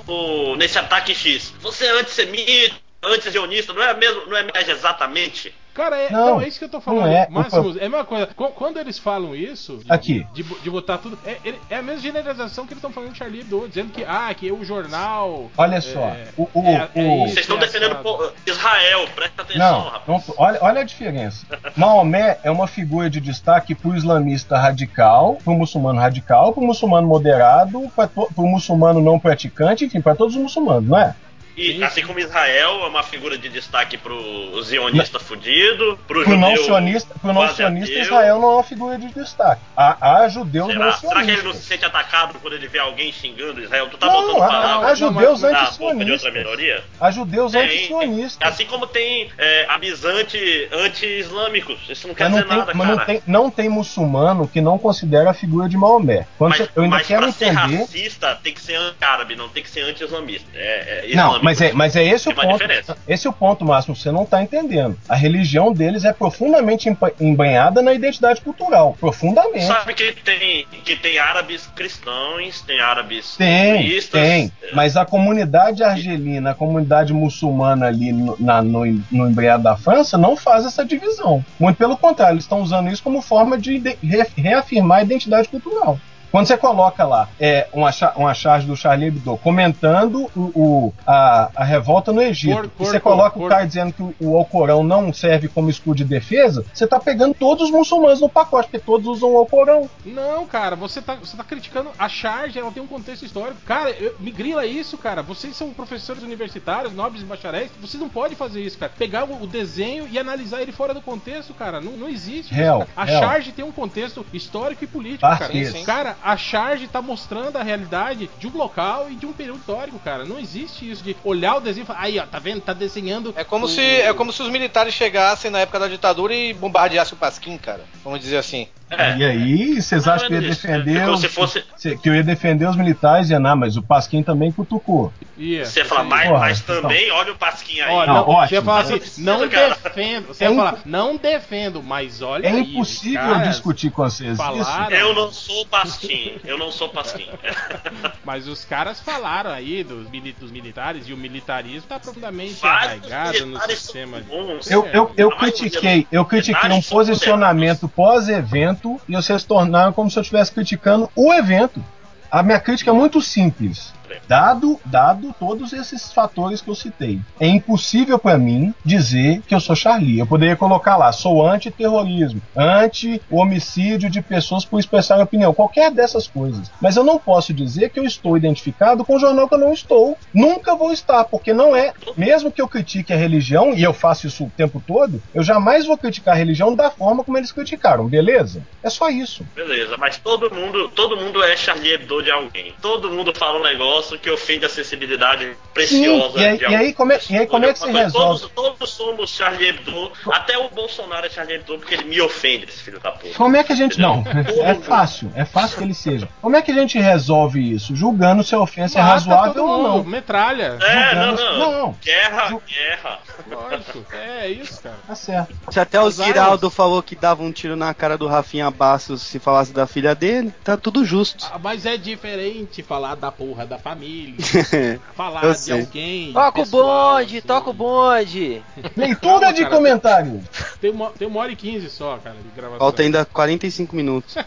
nesse 0.57 0.79
ataque 0.79 1.15
X. 1.15 1.53
Você 1.61 1.87
é 1.87 1.91
antissemita, 1.91 2.75
anti-zionista, 3.03 3.73
não 3.73 3.83
é 3.83 3.95
mesmo, 3.95 4.27
não 4.27 4.37
é 4.37 4.43
mais 4.53 4.69
exatamente? 4.69 5.55
Cara, 5.77 5.97
é, 5.99 6.11
Não, 6.11 6.27
não, 6.37 6.41
é 6.41 6.49
isso 6.49 6.59
que 6.59 6.65
eu 6.65 6.69
tô 6.71 6.81
falando. 6.81 7.03
não 7.05 7.13
é. 7.13 7.29
Máximos, 7.31 7.77
é 7.77 7.85
a 7.85 7.89
mesma 7.91 8.05
coisa. 8.07 8.27
Qu- 8.35 8.49
Quando 8.53 8.79
eles 8.79 8.99
falam 8.99 9.37
isso, 9.37 9.77
de, 9.85 9.93
Aqui. 9.93 10.27
de, 10.33 10.43
de 10.43 10.71
botar 10.71 10.97
tudo, 10.97 11.19
é, 11.27 11.37
ele- 11.45 11.61
é 11.69 11.77
a 11.77 11.83
mesma 11.83 12.01
generalização 12.01 12.65
que 12.67 12.73
eles 12.73 12.79
estão 12.79 12.91
falando 12.91 13.13
de 13.13 13.19
Charlie 13.19 13.41
Hebdo, 13.43 13.69
dizendo 13.69 13.93
que, 13.93 14.03
ah, 14.05 14.33
que 14.35 14.51
o 14.51 14.65
jornal. 14.65 15.51
Olha 15.57 15.81
só, 15.83 16.01
é, 16.01 16.29
o- 16.37 16.49
o- 16.55 16.65
é- 16.67 16.89
é 16.95 17.03
o- 17.03 17.19
Vocês 17.27 17.41
estão 17.41 17.59
é 17.59 17.61
defendendo 17.61 17.99
Israel, 18.47 19.07
presta 19.15 19.43
atenção, 19.43 19.59
Não, 19.73 19.81
rapaz. 19.91 20.27
não 20.27 20.35
olha, 20.39 20.59
olha 20.63 20.81
a 20.81 20.85
diferença. 20.85 21.47
Maomé 21.77 22.39
é 22.43 22.51
uma 22.51 22.67
figura 22.67 23.11
de 23.11 23.21
destaque 23.21 23.75
pro 23.75 23.95
islamista 23.95 24.57
radical, 24.57 25.37
pro 25.45 25.53
muçulmano 25.53 26.01
radical, 26.01 26.53
pro 26.55 26.63
muçulmano 26.63 27.07
moderado, 27.07 27.91
para 27.95 28.09
pro 28.09 28.47
muçulmano 28.47 29.01
não 29.03 29.19
praticante, 29.19 29.85
enfim, 29.85 30.01
para 30.01 30.15
todos 30.15 30.35
os 30.37 30.41
muçulmanos, 30.43 30.89
não 30.89 30.99
é? 30.99 31.15
E 31.57 31.73
Sim, 31.73 31.83
assim 31.85 32.01
sim. 32.03 32.07
como 32.07 32.19
Israel 32.19 32.83
é 32.85 32.87
uma 32.87 33.03
figura 33.03 33.39
de 33.39 33.49
destaque 33.49 33.97
pro 33.97 34.63
zionista 34.63 35.19
fudido, 35.19 35.99
pro, 36.07 36.23
Pro 36.23 36.37
não 36.37 36.51
judeu 36.51 36.65
sionista, 36.65 37.15
pro 37.21 37.33
não 37.33 37.49
sionista 37.49 37.93
ateu. 37.95 38.03
Israel 38.03 38.41
não 38.41 38.51
é 38.51 38.55
uma 38.57 38.63
figura 38.63 38.99
de 38.99 39.09
destaque. 39.15 39.63
Há, 39.75 39.97
há 40.23 40.29
judeus 40.29 40.67
Será? 40.67 40.85
não 40.85 40.93
Será 40.93 41.15
que 41.25 41.31
ele 41.31 41.43
não 41.43 41.53
se 41.55 41.61
sionistas. 41.63 41.65
sente 41.65 41.85
atacado 41.87 42.39
quando 42.41 42.55
ele 42.55 42.69
vê 42.69 42.79
alguém 42.79 43.11
xingando 43.11 43.61
Israel? 43.63 43.89
Tu 43.89 43.97
tá 43.97 44.07
Não, 44.07 44.13
botando 44.27 44.43
há, 44.43 44.47
palavras 44.49 44.91
há 44.91 44.95
judeus 44.95 45.41
na 45.41 45.71
boca 45.71 46.05
de 46.05 46.13
outra 46.13 46.31
minoria? 46.31 46.85
Há 47.01 47.11
judeus 47.11 47.55
anti-sionistas. 47.55 48.49
Assim 48.53 48.67
como 48.67 48.87
tem 48.87 49.31
é, 49.39 49.67
avisante 49.71 50.69
anti-islâmicos. 50.73 51.79
Isso 51.89 52.07
não 52.09 52.15
quer 52.15 52.25
Mas 52.25 52.33
não 52.33 52.39
dizer 52.39 52.49
tem, 52.51 52.59
nada, 52.59 52.75
mas 52.75 52.87
cara. 52.87 52.99
não 52.99 53.05
tem, 53.07 53.23
não 53.27 53.51
tem 53.51 53.69
muçulmano 53.69 54.49
que 54.49 54.61
não 54.61 54.79
considera 54.79 55.31
a 55.31 55.35
figura 55.35 55.69
de 55.69 55.77
Maomé. 55.77 56.27
Quando 56.37 56.51
Mas, 56.51 56.59
você- 56.61 56.71
eu 56.77 56.83
ainda 56.83 56.97
mas 56.97 57.07
quero 57.07 57.23
pra 57.23 57.33
ser 57.33 57.47
entender. 57.47 57.77
racista 57.79 58.39
tem 58.43 58.53
que 58.53 58.61
ser 58.61 58.75
anti-árabe, 58.75 59.37
não 59.37 59.49
tem 59.49 59.63
que 59.63 59.71
ser 59.71 59.81
anti-islamista. 59.83 60.47
É, 60.55 61.05
é 61.11 61.15
Não, 61.15 61.27
islâmico. 61.27 61.46
Mas 61.47 61.61
é, 61.61 61.73
mas 61.73 61.97
é 61.97 62.05
esse 62.05 62.29
o 62.29 62.35
ponto. 62.35 62.53
diferença. 62.59 62.97
Esse 63.07 63.27
é 63.27 63.31
o 63.31 63.33
ponto, 63.33 63.65
Máximo. 63.65 63.95
Você 63.95 64.11
não 64.11 64.25
está 64.25 64.43
entendendo. 64.43 64.99
A 65.09 65.15
religião 65.15 65.73
deles 65.73 66.05
é 66.05 66.13
profundamente 66.13 66.89
embanhada 67.21 67.81
na 67.81 67.93
identidade 67.95 68.41
cultural. 68.41 68.97
Profundamente. 68.99 69.65
Sabe 69.67 69.95
que 69.95 70.13
tem, 70.13 70.67
que 70.85 70.97
tem 70.97 71.19
árabes 71.19 71.67
cristãos, 71.75 72.61
tem 72.63 72.81
árabes 72.81 73.37
Tem, 73.37 73.83
hinduístas, 73.83 74.21
tem. 74.21 74.53
é, 74.63 74.75
Mas 74.75 74.97
a 74.97 75.05
comunidade 75.05 75.83
argelina, 75.83 76.51
a 76.51 76.55
comunidade 76.55 77.13
muçulmana 77.13 77.87
ali 77.87 78.13
no, 78.13 78.37
na, 78.39 78.61
no, 78.63 78.85
no 79.11 79.29
embreado 79.29 79.63
da 79.63 79.77
França 79.77 80.19
não 80.19 80.37
faz 80.37 80.65
essa 80.67 80.85
divisão. 80.85 81.45
Muito 81.59 81.77
pelo 81.77 81.97
contrário, 81.97 82.35
eles 82.35 82.45
estão 82.45 82.61
usando 82.61 82.91
isso 82.91 83.03
como 83.03 83.23
forma 83.23 83.57
de 83.57 83.79
re- 84.03 84.27
reafirmar 84.37 84.99
a 84.99 85.03
identidade 85.03 85.49
cultural. 85.49 85.99
Quando 86.37 86.47
você 86.49 86.57
coloca 86.59 87.03
lá 87.05 87.29
é, 87.41 87.67
uma, 87.73 87.91
uma 88.17 88.35
charge 88.35 88.67
do 88.67 88.77
Charlie 88.77 89.09
Hebdo 89.09 89.39
comentando 89.39 90.31
o, 90.37 90.41
o- 90.55 90.95
a, 91.07 91.51
a 91.57 91.65
revolta 91.65 92.13
no 92.13 92.21
Egito, 92.21 92.69
Por- 92.69 92.85
e 92.85 92.87
você 92.87 93.01
coloca 93.01 93.31
por- 93.39 93.47
o 93.47 93.49
cara 93.49 93.65
dizendo 93.65 93.93
que 93.93 94.03
o, 94.03 94.15
o 94.21 94.37
Alcorão 94.37 94.83
não 94.85 95.13
serve 95.15 95.49
como 95.49 95.71
escudo 95.71 95.97
de 95.97 96.05
defesa, 96.05 96.65
você 96.75 96.85
está 96.85 97.01
pegando 97.01 97.33
todos 97.35 97.65
os 97.65 97.71
muçulmanos 97.71 98.21
no 98.21 98.29
pacote, 98.29 98.69
porque 98.69 98.85
todos 98.85 99.07
usam 99.07 99.33
o 99.33 99.37
Alcorão. 99.39 99.89
Não, 100.05 100.47
cara, 100.47 100.77
você 100.77 101.01
tá, 101.01 101.15
você 101.15 101.37
tá 101.37 101.43
criticando 101.45 101.91
a 101.99 102.09
charge, 102.09 102.59
ela 102.59 102.71
tem 102.71 102.83
um 102.83 102.87
contexto 102.87 103.25
histórico. 103.25 103.61
Cara, 103.65 103.91
eu- 103.93 104.15
me 104.21 104.31
grila 104.31 104.67
isso, 104.67 104.99
cara. 104.99 105.23
Vocês 105.23 105.57
são 105.57 105.71
professores 105.71 106.23
universitários, 106.23 106.93
nobres 106.93 107.23
e 107.23 107.25
bacharéis. 107.25 107.71
Vocês 107.81 107.99
não 108.01 108.09
podem 108.11 108.37
fazer 108.37 108.61
isso, 108.61 108.77
cara. 108.77 108.93
Pegar 108.99 109.25
o, 109.25 109.43
o 109.43 109.47
desenho 109.47 110.07
e 110.11 110.19
analisar 110.19 110.61
ele 110.61 110.73
fora 110.73 110.93
do 110.93 111.01
contexto, 111.01 111.55
cara. 111.55 111.81
Não, 111.81 111.93
não 111.93 112.09
existe 112.09 112.53
Real, 112.53 112.81
isso. 112.83 112.89
cara. 112.95 113.07
A 113.07 113.11
real. 113.11 113.23
charge 113.23 113.53
tem 113.53 113.65
um 113.65 113.73
contexto 113.73 114.25
histórico 114.33 114.85
e 114.85 114.87
político, 114.87 115.25
Ah, 115.25 115.37
cara. 115.39 115.53
Cara, 115.85 116.17
a 116.27 116.37
charge 116.37 116.89
tá 116.89 117.01
mostrando 117.01 117.57
a 117.57 117.63
realidade 117.63 118.29
de 118.39 118.49
um 118.49 118.57
local 118.57 119.09
e 119.11 119.15
de 119.15 119.25
um 119.27 119.33
período 119.33 119.61
histórico, 119.61 119.99
cara. 120.01 120.25
Não 120.25 120.39
existe 120.39 120.91
isso 120.91 121.03
de 121.05 121.17
olhar 121.23 121.57
o 121.57 121.61
desenho 121.61 121.85
e 121.85 121.87
falar, 121.87 122.01
aí, 122.03 122.19
ó, 122.19 122.27
tá 122.27 122.39
vendo? 122.41 122.61
Tá 122.61 122.73
desenhando. 122.73 123.33
É 123.37 123.45
como, 123.45 123.67
o- 123.67 123.69
se, 123.69 123.81
é 123.81 124.13
como 124.13 124.33
se 124.33 124.43
os 124.43 124.49
militares 124.49 124.93
chegassem 124.93 125.51
na 125.51 125.61
época 125.61 125.79
da 125.79 125.87
ditadura 125.89 126.35
e 126.35 126.53
bombardeassem 126.53 127.15
o 127.15 127.17
Pasquim, 127.17 127.57
cara. 127.57 127.85
Vamos 128.03 128.19
dizer 128.21 128.39
assim. 128.39 128.67
É. 128.91 129.17
E 129.17 129.25
aí, 129.25 129.83
vocês 129.83 130.07
acham 130.07 130.29
que 130.29 130.35
eu 130.35 130.41
ia 130.41 130.47
é 130.49 130.51
isso. 130.51 130.63
defender 130.63 130.97
É 131.01 131.11
os, 131.11 131.21
se 131.21 131.29
fosse- 131.29 131.65
se- 131.77 131.97
que 131.97 132.09
eu 132.09 132.15
ia 132.15 132.23
defender 132.23 132.67
os 132.69 132.77
militares 132.77 133.31
e 133.31 133.39
não, 133.39 133.57
mas 133.57 133.77
o 133.77 133.83
Pasquim 133.83 134.23
também 134.23 134.53
cutucou. 134.53 135.13
Ia, 135.37 135.65
Você 135.67 135.85
fala, 135.85 136.03
ia. 136.03 136.09
mas, 136.09 136.29
Porra, 136.29 136.41
mas 136.41 136.61
então. 136.61 136.83
também, 136.83 137.11
olha 137.11 137.33
o 137.33 137.37
pasquinho 137.37 137.85
aí. 137.85 137.93
Ó, 137.93 138.07
Não, 138.07 138.15
não, 138.15 138.29
ótimo. 138.29 138.49
Você 138.49 138.55
ia 138.55 138.63
falar 138.63 138.85
Não 138.85 138.97
assim, 138.97 139.23
não 139.23 139.49
defendo. 139.49 140.27
Você 140.29 140.45
É 140.45 140.49
ia 140.51 140.57
falar, 140.57 140.79
não 140.87 141.17
defendo, 141.17 141.83
mas 141.83 142.23
olha 142.23 142.47
É 142.47 142.51
aí, 142.53 142.61
impossível 142.61 143.21
caras 143.21 143.49
discutir 143.49 143.91
com 143.91 144.03
vocês 144.03 144.31
isso. 144.33 144.37
falaram, 144.43 144.97
Eu 144.97 145.15
não 145.15 145.31
sou 145.33 145.67
pasquim, 145.67 146.39
eu 146.45 146.57
não 146.59 146.71
sou 146.73 146.89
pasquim. 146.89 147.29
Mas 148.25 148.49
os 148.49 148.65
caras 148.65 148.99
falaram 149.01 149.51
aí 149.51 149.85
dos, 149.85 150.07
dos 150.41 150.51
militares 150.51 151.07
e 151.09 151.13
o 151.13 151.17
militarismo 151.17 151.89
tá 151.89 151.99
profundamente 152.01 152.55
Vários 152.55 153.11
arraigado 153.13 153.47
no 153.47 153.61
sistema. 153.63 154.23
Eu, 154.69 154.87
eu, 154.93 155.13
eu 155.17 155.31
critiquei, 155.37 156.07
eu 156.11 156.25
critiquei 156.25 156.71
um 156.71 156.83
posicionamento 156.83 157.89
pós-evento 157.89 158.76
e 159.09 159.15
vocês 159.15 159.45
tornaram 159.45 159.93
como 159.93 160.11
se 160.11 160.19
eu 160.19 160.23
estivesse 160.23 160.53
criticando 160.53 161.11
o 161.15 161.33
evento. 161.33 161.83
A 162.31 162.43
minha 162.43 162.61
crítica 162.61 162.91
é 162.91 162.95
muito 162.95 163.21
simples. 163.21 163.93
Dado, 164.29 164.81
dado 164.85 165.35
todos 165.39 165.73
esses 165.73 166.13
fatores 166.13 166.61
que 166.61 166.71
eu 166.71 166.75
citei, 166.75 167.21
é 167.39 167.47
impossível 167.47 168.19
pra 168.19 168.39
mim 168.39 168.75
dizer 168.85 169.43
que 169.47 169.55
eu 169.55 169.61
sou 169.61 169.77
Charlie. 169.77 170.19
Eu 170.19 170.27
poderia 170.27 170.57
colocar 170.57 170.97
lá, 170.97 171.13
sou 171.13 171.47
anti-terrorismo, 171.47 172.41
anti-homicídio 172.57 174.11
de 174.11 174.23
pessoas 174.23 174.65
por 174.65 174.79
expressar 174.79 175.21
opinião, 175.21 175.53
qualquer 175.53 175.91
dessas 175.91 176.27
coisas. 176.27 176.71
Mas 176.81 176.97
eu 176.97 177.05
não 177.05 177.19
posso 177.19 177.53
dizer 177.53 177.91
que 177.91 177.99
eu 177.99 178.05
estou 178.05 178.37
identificado 178.37 179.05
com 179.05 179.17
um 179.17 179.21
jornal 179.21 179.49
que 179.49 179.55
eu 179.55 179.59
não 179.59 179.73
estou. 179.73 180.17
Nunca 180.33 180.75
vou 180.75 180.93
estar, 180.93 181.25
porque 181.25 181.53
não 181.53 181.75
é. 181.75 181.93
Mesmo 182.17 182.51
que 182.51 182.63
eu 182.63 182.69
critique 182.69 183.13
a 183.13 183.17
religião, 183.17 183.75
e 183.75 183.83
eu 183.83 183.93
faço 183.93 184.27
isso 184.27 184.45
o 184.45 184.51
tempo 184.57 184.83
todo, 184.87 185.23
eu 185.35 185.43
jamais 185.43 185.87
vou 185.87 185.99
criticar 185.99 186.35
a 186.35 186.39
religião 186.39 186.75
da 186.75 186.91
forma 186.91 187.25
como 187.25 187.39
eles 187.39 187.53
criticaram, 187.53 188.07
beleza? 188.07 188.63
É 188.83 188.91
só 188.91 189.09
isso. 189.09 189.45
Beleza, 189.55 189.97
mas 189.97 190.17
todo 190.19 190.53
mundo, 190.55 190.89
todo 190.91 191.17
mundo 191.17 191.43
é 191.43 191.57
Charlie 191.57 191.93
Hebdo 191.93 192.23
de 192.23 192.31
alguém. 192.31 192.73
Todo 192.81 193.11
mundo 193.11 193.33
fala 193.35 193.59
um 193.59 193.63
negócio 193.63 194.06
que 194.19 194.31
ofende 194.31 194.65
a 194.65 194.69
sensibilidade 194.69 195.57
preciosa 195.75 196.39
Sim, 196.39 196.41
e 196.41 196.47
aí- 196.47 196.59
de 196.59 196.65
e 196.65 196.77
aí 196.77 196.93
como 196.93 197.13
é- 197.13 197.21
e 197.31 197.39
aí 197.39 197.47
como 197.47 197.65
é 197.67 197.73
que 197.73 197.79
se 197.79 197.91
resolve? 197.91 198.41
Todos, 198.55 198.75
todos 198.77 198.91
somos 198.91 199.31
Charlie 199.31 199.69
Hebdo, 199.69 200.13
até 200.33 200.57
o 200.59 200.69
Bolsonaro 200.69 201.27
é 201.27 201.31
Charlie 201.31 201.57
Hebdo 201.57 201.79
porque 201.79 201.95
ele 201.95 202.05
me 202.05 202.21
ofende, 202.21 202.65
esse 202.67 202.83
filho 202.83 203.01
da 203.01 203.13
puta. 203.13 203.35
Como 203.35 203.57
é 203.57 203.65
que 203.65 203.73
a 203.73 203.77
gente. 203.77 203.99
Não, 204.01 204.23
é 204.63 204.75
fácil, 204.75 205.33
é 205.35 205.45
fácil 205.45 205.79
que 205.79 205.85
ele 205.85 205.95
seja. 205.95 206.29
Como 206.43 206.55
é 206.57 206.63
que 206.63 206.71
a 206.71 206.75
gente 206.75 206.99
resolve 206.99 207.73
isso? 207.73 207.95
Julgando 207.97 208.43
se 208.45 208.55
a 208.55 208.61
ofensa 208.61 208.99
é 208.99 209.03
Mata 209.03 209.13
razoável 209.15 209.55
todo 209.55 209.71
ou 209.71 209.83
não. 209.83 210.05
metralha. 210.05 210.79
É, 210.81 211.15
não, 211.15 211.37
Julgando- 211.37 211.59
não. 211.59 211.73
não. 211.87 211.97
Guerra, 212.03 212.49
Ju- 212.49 212.63
guerra. 212.69 213.19
Lógico. 213.51 214.05
É 214.13 214.49
isso, 214.49 214.83
cara. 214.83 214.97
Tá 215.07 215.15
certo. 215.15 215.55
Se 215.71 215.81
até 215.81 216.01
o. 216.01 216.11
Ziraldo 216.11 216.71
falou 216.71 217.03
que 217.03 217.15
dava 217.15 217.43
um 217.43 217.53
tiro 217.53 217.77
na 217.77 217.93
cara 217.93 218.17
do 218.17 218.27
Rafinha 218.27 218.71
Bastos 218.71 219.23
se 219.23 219.39
falasse 219.39 219.73
da 219.73 219.87
filha 219.87 220.15
dele, 220.15 220.53
tá 220.65 220.77
tudo 220.77 221.05
justo. 221.05 221.47
Ah, 221.53 221.59
Mas 221.59 221.85
é 221.87 221.97
diferente 221.97 222.83
falar 222.83 223.15
da 223.17 223.31
porra 223.31 223.67
da 223.67 223.79
família, 223.79 223.96
falar 225.15 225.45
Eu 225.45 225.53
de 225.53 225.59
sei. 225.59 225.81
alguém. 225.81 226.33
Toca 226.33 226.61
o 226.63 226.67
bonde, 226.67 227.39
assim. 227.39 227.47
toca 227.47 227.71
o 227.71 227.73
bonde. 227.73 228.63
Leitura 228.97 229.41
Calma, 229.41 229.53
de 229.53 229.63
cara. 229.63 229.75
comentários. 229.77 230.45
Tem 230.81 230.91
uma, 230.91 231.11
tem 231.11 231.27
uma 231.29 231.41
hora 231.41 231.53
e 231.53 231.57
quinze 231.57 231.89
só, 231.91 232.19
cara, 232.19 232.37
de 232.37 232.49
gravação. 232.55 232.79
Falta 232.79 233.03
ainda 233.03 233.25
45 233.25 233.95
minutos. 233.97 234.35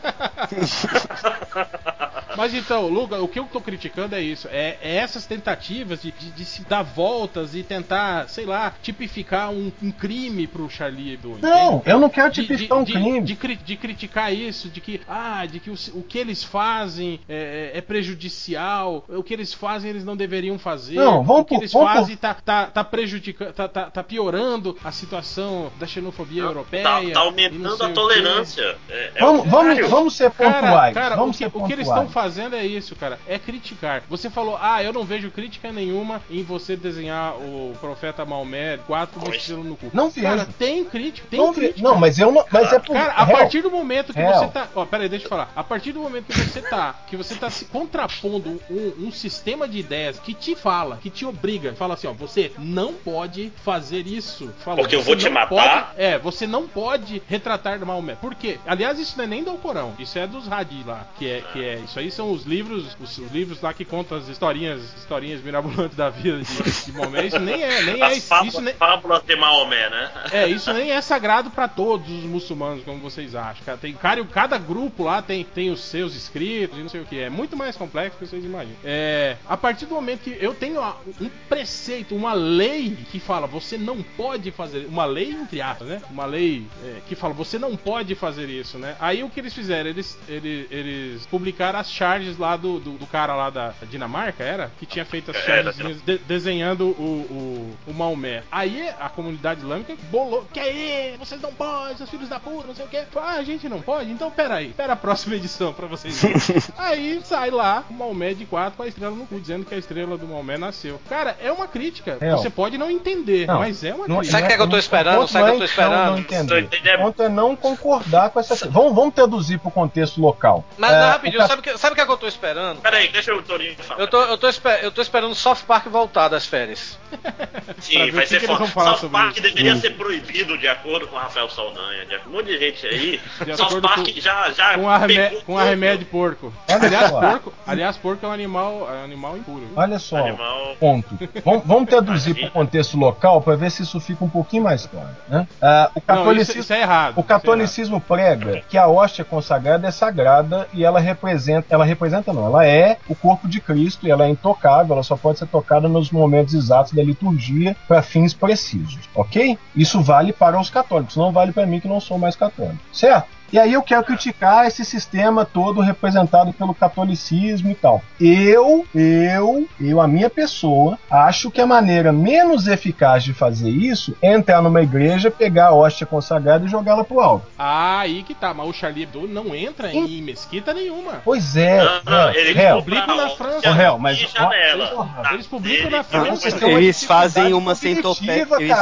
Mas 2.38 2.54
então, 2.54 2.88
Luca, 2.88 3.20
o 3.22 3.28
que 3.28 3.38
eu 3.40 3.46
tô 3.46 3.60
criticando 3.60 4.16
é 4.16 4.22
isso. 4.22 4.48
É, 4.50 4.78
é 4.82 4.96
essas 4.98 5.26
tentativas 5.26 6.02
de, 6.02 6.12
de- 6.12 6.32
de 6.32 6.46
se 6.46 6.62
dar 6.64 6.84
voltas 6.84 7.54
e 7.54 7.64
tentar, 7.64 8.30
sei 8.30 8.46
lá, 8.46 8.74
tipificar 8.82 9.50
um, 9.52 9.72
um 9.82 9.92
crime 9.92 10.48
pro 10.48 10.70
Charlie 10.70 11.14
Hebdo. 11.14 11.38
Não, 11.42 11.78
entende? 11.78 11.90
eu 11.92 12.00
não 12.00 12.10
quero 12.10 12.32
de, 12.32 12.42
tipificar 12.44 12.78
um 12.78 12.84
de- 12.84 12.94
crime. 12.94 13.22
de 13.22 13.36
cri- 13.36 13.58
de 13.58 13.76
criticar 13.76 14.34
isso, 14.34 14.70
de 14.70 14.80
que, 14.80 15.02
ah, 15.08 15.46
de 15.46 15.60
que 15.60 15.70
o, 15.70 15.76
o 15.96 16.04
que 16.04 16.18
eles 16.18 16.42
fazem 16.44 17.20
é, 17.28 17.72
é 17.74 17.82
prejudicial, 17.82 19.04
o 19.10 19.22
que 19.24 19.34
eles 19.40 19.54
fazem 19.54 19.90
eles 19.90 20.04
não 20.06 20.16
deveriam 20.16 20.60
fazer, 20.60 20.96
Não, 20.96 21.24
vamos 21.24 21.42
o 21.42 21.46
que 21.46 21.56
por- 21.56 21.62
eles 21.62 21.72
vamos 21.74 21.88
por- 21.90 21.96
fazem 21.98 22.16
tá, 22.18 22.34
tá, 22.34 22.66
tá 22.68 22.84
prejudicando, 22.84 23.54
tá, 23.54 23.68
tá, 23.68 23.90
tá 23.90 24.04
piorando 24.04 24.78
a 24.84 24.92
situação 24.92 25.72
da 25.80 25.88
xenofobia 25.88 26.44
europeia. 26.44 26.84
Tá, 26.84 26.90
tá 26.96 27.04
e 27.04 27.12
não 27.12 27.22
aumentando 27.22 27.78
sei 27.78 27.86
a 27.88 27.90
tolerância. 27.94 28.78
É, 28.90 29.12
é 29.16 29.20
Vamos, 29.20 29.48
vamos, 29.48 29.90
vamos 29.90 30.16
ser 30.16 30.32
Cara, 30.32 30.54
pontuais. 30.62 30.94
cara, 30.94 31.16
vamos 31.16 31.30
o 31.36 31.38
que, 31.40 31.46
ser 31.46 31.52
o 31.58 31.66
que 31.66 31.74
eles 31.74 31.88
estão 31.88 32.06
pontuais. 32.06 32.14
fazendo 32.14 32.56
é 32.56 32.66
isso, 32.66 32.96
cara. 32.96 33.20
É 33.28 33.40
criticar. 33.40 34.04
Você 34.10 34.30
falou, 34.30 34.58
ah, 34.62 34.84
eu 34.84 34.92
não 34.94 35.04
vejo 35.04 35.32
crítica 35.32 35.72
nenhuma 35.72 36.22
em 36.30 36.44
você 36.44 36.76
desenhar 36.76 37.36
o 37.36 37.74
profeta 37.80 38.26
Maomé 38.26 38.78
4 38.88 39.20
Pois. 39.20 39.36
mochila 39.36 39.64
no 39.64 39.76
cu. 39.76 39.90
Não 39.94 40.12
Cara, 40.12 40.44
vejo. 40.44 40.54
tem 40.58 40.84
crítica, 40.86 41.28
tem 41.30 41.40
Não, 41.40 41.52
vi- 41.54 41.62
crítica. 41.62 41.82
não, 41.88 41.96
mas 41.98 42.20
eu 42.20 42.32
não. 42.32 42.46
Mas 42.52 42.72
é 42.74 42.80
por. 42.80 42.94
Cara, 42.94 43.14
a 43.14 43.26
partir 43.26 43.62
do 43.62 43.72
momento 43.72 44.14
que 44.14 44.22
você 44.22 44.48
tá. 44.48 44.68
Ó, 44.76 44.86
pera 44.86 45.04
aí, 45.04 45.10
deixa 45.10 45.26
eu 45.26 45.30
falar. 45.30 45.52
A 45.56 45.64
partir 45.64 45.92
do 45.92 46.00
momento 46.00 46.26
que 46.28 46.40
você 46.40 46.62
tá. 46.62 46.96
Que 47.08 47.16
você 47.16 47.36
tá 47.36 47.50
se 47.50 47.66
contrapondo 47.66 48.60
um, 48.70 48.94
um 49.08 49.12
sistema 49.20 49.68
de 49.68 49.80
ideias 49.80 50.20
que 50.20 50.34
te 50.34 50.56
fala, 50.56 50.98
que 51.02 51.10
te 51.10 51.26
obriga, 51.26 51.74
fala 51.74 51.94
assim, 51.94 52.08
ó, 52.08 52.14
você 52.14 52.52
não 52.58 52.94
pode 52.94 53.52
fazer 53.64 54.08
isso. 54.08 54.52
Falou, 54.64 54.80
Porque 54.82 54.96
eu 54.96 55.02
vou 55.02 55.16
te 55.16 55.30
matar? 55.30 55.48
pode- 55.50 56.02
é, 56.02 56.18
você 56.18 56.48
não 56.48 56.68
pode 56.68 57.22
retratar 57.28 57.80
Maomé. 57.86 58.16
Por 58.16 58.36
quê? 58.36 58.58
Aliás, 58.66 59.00
isso 59.00 59.18
não 59.18 59.24
é 59.26 59.28
nem 59.28 59.44
do 59.44 59.50
Alcorão. 59.52 59.94
Isso 60.00 60.18
é 60.18 60.26
dos 60.28 60.52
Hadith 60.52 60.86
lá. 60.86 61.08
Que 61.18 61.28
é, 61.30 61.42
que 61.54 61.64
é. 61.64 61.76
Isso 61.80 62.00
aí 62.00 62.10
são 62.12 62.32
os 62.32 62.44
livros. 62.44 62.96
Os, 63.00 63.18
os 63.18 63.32
livros 63.32 63.62
lá 63.62 63.74
que 63.74 63.84
contam 63.86 64.18
as 64.18 64.28
historinhas, 64.28 64.82
historinhas 64.98 65.42
mirabolantes 65.42 65.96
da 65.98 66.10
vida 66.10 66.40
de, 66.42 66.86
de 66.86 66.92
Maomé. 66.92 67.26
Isso 67.26 67.40
nem 67.40 67.62
é. 67.64 67.82
Nem 67.84 68.02
é 68.02 68.06
As 68.06 68.18
isso, 68.18 68.28
fábulas, 68.28 68.64
nem, 68.64 68.74
fábulas 68.74 69.24
de 69.24 69.36
Maomé, 69.36 69.90
né? 69.90 70.12
é, 70.32 70.48
isso 70.48 70.72
nem 70.74 70.92
é 70.92 71.02
sagrado 71.02 71.50
pra 71.50 71.68
todos 71.68 72.10
os 72.10 72.24
muçulmanos, 72.24 72.84
como 72.84 73.00
vocês 73.00 73.36
acham. 73.36 73.78
Tem, 73.78 73.94
cara, 73.94 74.24
cada 74.26 74.58
grupo 74.58 75.04
lá 75.04 75.22
tem, 75.22 75.44
tem 75.44 75.70
os 75.72 75.82
seus 75.82 76.16
escritos 76.16 76.78
e 76.78 76.82
não 76.82 76.90
sei 76.90 77.02
o 77.02 77.06
que. 77.06 77.20
É 77.20 77.30
muito 77.30 77.56
mais 77.58 77.76
complexo 77.76 78.18
do 78.18 78.20
que 78.20 78.28
vocês 78.28 78.44
imaginam. 78.44 78.76
É, 78.84 79.09
a 79.48 79.58
partir 79.58 79.86
do 79.86 79.96
momento 79.96 80.22
que 80.22 80.38
eu 80.40 80.54
tenho 80.54 80.82
um 81.20 81.30
preceito, 81.48 82.16
uma 82.16 82.34
lei 82.34 82.98
que 83.12 83.20
fala 83.20 83.48
você 83.48 83.78
não 83.78 84.02
pode 84.02 84.52
fazer. 84.52 84.86
Uma 84.88 85.06
lei 85.06 85.32
entre 85.32 85.62
aspas, 85.62 85.88
né? 85.88 86.02
Uma 86.10 86.26
lei 86.26 86.66
é, 86.84 87.00
que 87.08 87.16
fala 87.16 87.34
você 87.34 87.58
não 87.58 87.76
pode 87.76 88.16
fazer 88.16 88.50
isso, 88.50 88.78
né? 88.78 88.96
Aí 89.00 89.24
o 89.24 89.30
que 89.30 89.40
eles 89.40 89.54
fizeram? 89.54 89.90
Eles, 89.90 90.18
eles, 90.28 90.68
eles 90.72 91.26
publicaram 91.28 91.80
as 91.80 91.92
charges 91.92 92.38
lá 92.38 92.56
do, 92.56 92.80
do, 92.80 92.92
do 92.92 93.08
cara 93.08 93.36
lá 93.36 93.50
da 93.50 93.74
Dinamarca, 93.90 94.44
era? 94.44 94.72
Que 94.80 94.86
tinha 94.86 95.06
feito 95.06 95.32
as 95.32 95.38
charges 95.38 96.02
de- 96.02 96.18
desenhando 96.20 96.88
o, 96.88 97.76
o, 97.88 97.92
o 97.92 97.94
Maomé. 97.94 98.44
Aí 98.52 98.90
a 99.00 99.10
comunidade 99.10 99.62
islâmica 99.62 99.96
bolou. 100.12 100.46
Que 100.54 100.60
aí, 100.60 101.16
vocês 101.18 101.42
não 101.42 101.54
podem, 101.54 101.98
seus 101.98 102.10
filhos 102.10 102.30
da 102.30 102.40
puta, 102.40 102.68
não 102.68 102.76
sei 102.76 102.86
o 102.86 102.90
que. 102.90 102.98
Ah, 103.16 103.36
a 103.36 103.44
gente 103.44 103.68
não 103.68 103.82
pode? 103.82 104.12
Então 104.12 104.32
pera 104.32 104.56
aí, 104.56 104.70
espera 104.70 104.94
a 104.94 104.96
próxima 104.98 105.36
edição 105.40 105.74
pra 105.74 105.88
vocês 105.88 106.22
verem. 106.22 106.38
aí 106.78 107.22
sai 107.24 107.50
lá 107.52 107.84
o 107.90 107.94
Maomé 107.94 108.34
de 108.34 108.46
4 108.46 108.76
com 108.76 108.84
a 108.84 108.88
estrela 109.00 109.16
no 109.16 109.26
cu, 109.26 109.40
dizendo 109.40 109.66
que 109.66 109.74
a 109.74 109.78
estrela 109.78 110.18
do 110.18 110.28
Maomé 110.28 110.58
nasceu. 110.58 111.00
Cara, 111.10 111.36
é 111.42 111.52
uma 111.52 111.68
crítica. 111.68 112.18
É, 112.20 112.34
ó. 112.34 112.38
Você 112.38 112.50
pode 112.50 112.78
não 112.78 112.90
entender, 112.92 113.48
Não, 113.48 113.60
mas 113.60 113.84
é 113.84 113.94
uma 113.94 114.08
Não- 114.08 114.18
crítica. 114.18 114.32
Sabe 114.32 114.44
o 114.44 114.48
que 114.48 114.54
é 114.54 114.58
que 114.58 114.62
eu 114.64 114.68
tô 114.70 114.78
esperando? 114.78 115.22
o 115.24 115.28
Sabe 115.28 115.44
o 115.44 115.48
que 115.48 115.52
eu 115.52 115.58
tô 115.58 115.64
é 115.64 115.66
então 115.66 115.86
esperando? 115.86 116.12
Não 116.12 116.18
entender. 116.20 116.60
Entendendo. 116.64 117.00
O 117.00 117.04
ponto 117.04 117.24
é 117.24 117.30
não 117.30 117.56
concordar 117.56 118.30
com 118.30 118.40
essa. 118.40 118.70
Vamos, 118.70 118.94
vamos 118.94 119.14
traduzir 119.14 119.58
pro 119.60 119.72
contexto 119.72 120.20
local. 120.22 120.66
Mas 120.78 120.92
É, 120.92 121.00
não, 121.00 121.08
o 121.08 121.12
rapidinho, 121.12 121.38
cap- 121.40 121.50
sabe 121.50 121.60
o 121.60 121.64
que, 121.64 121.78
sabe 121.78 121.94
o 121.94 121.96
que 121.96 122.02
é 122.02 122.06
que 122.06 122.12
eu 122.12 122.18
tô 122.18 122.28
esperando? 122.28 122.82
Pera 122.82 122.98
aí, 122.98 123.08
deixa 123.10 123.34
o 123.34 123.42
Torinho 123.42 123.76
falar. 123.78 124.02
Eu 124.02 124.08
tô, 124.08 124.22
eu, 124.22 124.38
tô 124.38 124.50
esper- 124.50 124.80
eu 124.84 124.92
tô 124.92 125.02
esperando 125.02 125.32
o 125.32 125.36
Soft 125.36 125.66
Park 125.66 125.88
voltar 125.88 126.28
das 126.28 126.46
férias. 126.46 126.98
Sim, 127.80 128.12
vai 128.12 128.26
o 128.26 128.28
ser 128.28 128.42
foda. 128.42 128.66
South 128.68 128.98
sobre 128.98 129.10
Park 129.18 129.34
isso. 129.34 129.42
deveria 129.42 129.76
ser 129.78 129.92
proibido 129.96 130.58
de 130.58 130.68
acordo 130.68 131.08
com 131.08 131.16
o 131.16 131.20
Rafael 131.20 131.50
Saldanha. 131.50 132.06
De 132.06 132.16
um 132.28 132.32
monte 132.32 132.48
de 132.48 132.58
gente 132.60 132.86
aí. 132.86 133.22
De 133.46 133.56
South 133.56 133.66
acordo 133.68 133.88
Park 133.88 134.06
com- 134.14 134.22
já, 134.22 134.52
já 134.52 134.74
Com 134.78 134.90
a, 134.90 134.98
remé 134.98 135.30
pegou 135.30 135.42
com 135.44 135.58
a 135.58 135.62
tudo. 135.62 135.70
remédio 135.70 136.06
porco. 136.08 136.54
Aliás, 136.68 137.12
porco, 137.12 137.54
aliás, 137.66 137.98
porco 137.98 138.26
é 138.26 138.30
um 138.30 138.32
animal, 138.32 138.89
é 138.96 139.02
um 139.02 139.04
animal 139.04 139.38
impuro. 139.38 139.60
viu? 139.66 139.70
Olha 139.76 140.00
só. 140.00 140.18
Animal. 140.18 140.76
Ponto. 140.80 141.08
Vamos, 141.44 141.64
vamos 141.66 141.90
traduzir 141.90 142.34
para 142.36 142.48
o 142.48 142.52
contexto 142.52 142.98
local 142.98 143.42
para 143.42 143.56
ver 143.56 143.72
se 143.72 143.84
isso 143.84 144.00
fica 144.00 144.24
um 144.24 144.30
pouquinho 144.30 144.64
mais 144.64 144.86
claro. 144.86 145.10
Né? 145.28 145.48
Ah, 145.62 145.90
o 145.96 146.00
Não, 146.00 146.00
isso, 146.00 146.06
catolicismo, 146.06 146.62
isso 146.62 146.74
é 146.74 146.82
errado. 146.82 147.14
o 147.18 147.24
catolicismo 147.24 148.02
prega 148.02 148.62
que 148.70 148.78
a 148.78 148.88
hóstia 148.88 149.24
consagrada 149.26 149.88
é 149.88 149.92
sagrada 149.92 150.68
e 150.74 150.84
ela 150.84 151.00
representa, 151.00 151.68
ela 151.70 151.86
representa 151.86 152.32
não, 152.34 152.46
ela 152.46 152.66
é 152.66 152.98
o 153.08 153.16
corpo 153.16 153.48
de 153.48 153.60
Cristo 153.60 154.06
e 154.08 154.12
ela 154.12 154.26
é 154.26 154.30
intocável, 154.30 154.94
ela 154.94 155.04
só 155.04 155.16
pode 155.16 155.40
ser 155.40 155.48
tocada 155.48 155.88
nos 155.88 156.12
momentos 156.12 156.54
exatos 156.54 156.94
da 156.94 157.04
liturgia 157.04 157.76
para 157.88 158.02
fins 158.02 158.34
precisos, 158.34 159.00
ok? 159.16 159.58
Isso 159.76 160.02
vale 160.02 160.34
para 160.34 160.60
os 160.60 160.70
católicos, 160.70 161.16
não 161.16 161.32
vale 161.32 161.52
para 161.52 161.66
mim 161.66 161.80
que 161.80 161.88
não 161.88 162.00
sou 162.00 162.18
mais 162.18 162.36
católico, 162.36 162.78
certo? 162.94 163.28
E 163.52 163.60
aí 163.60 163.74
eu 163.74 163.82
quero 163.82 164.04
criticar 164.04 164.66
esse 164.68 164.86
sistema 164.86 165.46
todo 165.46 165.82
representado 165.82 166.54
pelo 166.54 166.74
catolicismo 166.74 167.72
e 167.72 167.76
tal. 167.76 168.02
Eu, 168.20 168.86
eu, 168.94 169.68
eu, 169.80 170.00
a 170.02 170.08
minha 170.08 170.30
pessoa, 170.30 170.98
acho 171.10 171.50
que 171.50 171.62
a 171.62 171.66
maneira 171.68 172.12
menos 172.12 172.68
eficaz 172.68 173.24
de 173.24 173.34
fazer 173.34 173.70
isso 173.70 174.16
é 174.22 174.34
entrar 174.34 174.62
numa 174.62 174.82
igreja, 174.82 175.32
pegar 175.32 175.68
a 175.68 175.74
hóstia 175.74 176.06
consagrada 176.06 176.66
e 176.66 176.70
jogá-la 176.70 177.04
pro 177.04 177.20
alto. 177.20 177.46
Ah, 177.58 178.00
aí 178.00 178.24
que 178.24 178.34
tá. 178.34 178.54
Mas 178.54 178.68
o 178.68 178.74
Charlie 178.74 179.04
Hebdo 179.04 179.28
não 179.28 179.56
entra 179.56 179.92
em 179.92 180.22
mesquita 180.22 180.74
nenhuma. 180.74 181.22
Pois 181.24 181.56
é, 181.56 181.84
Não, 181.84 182.02
não, 182.06 182.30
é, 182.30 182.36
ele 182.38 182.60
é, 182.60 182.74
publicam 182.74 183.16
na 183.16 183.30
França. 183.30 183.70
Ô, 183.70 183.74
Hel, 183.76 184.00
mas- 184.00 184.34
ó, 184.38 185.04
Tá, 185.24 185.34
eles 185.34 185.48
publicam 185.48 185.88
ele- 185.88 185.96
na 185.96 186.04
França. 186.04 186.66
uma 186.66 186.80
Eles 186.80 187.04
fazem 187.04 187.54
uma 187.54 187.76
centopeia. 187.76 188.48
Eles, 188.60 188.78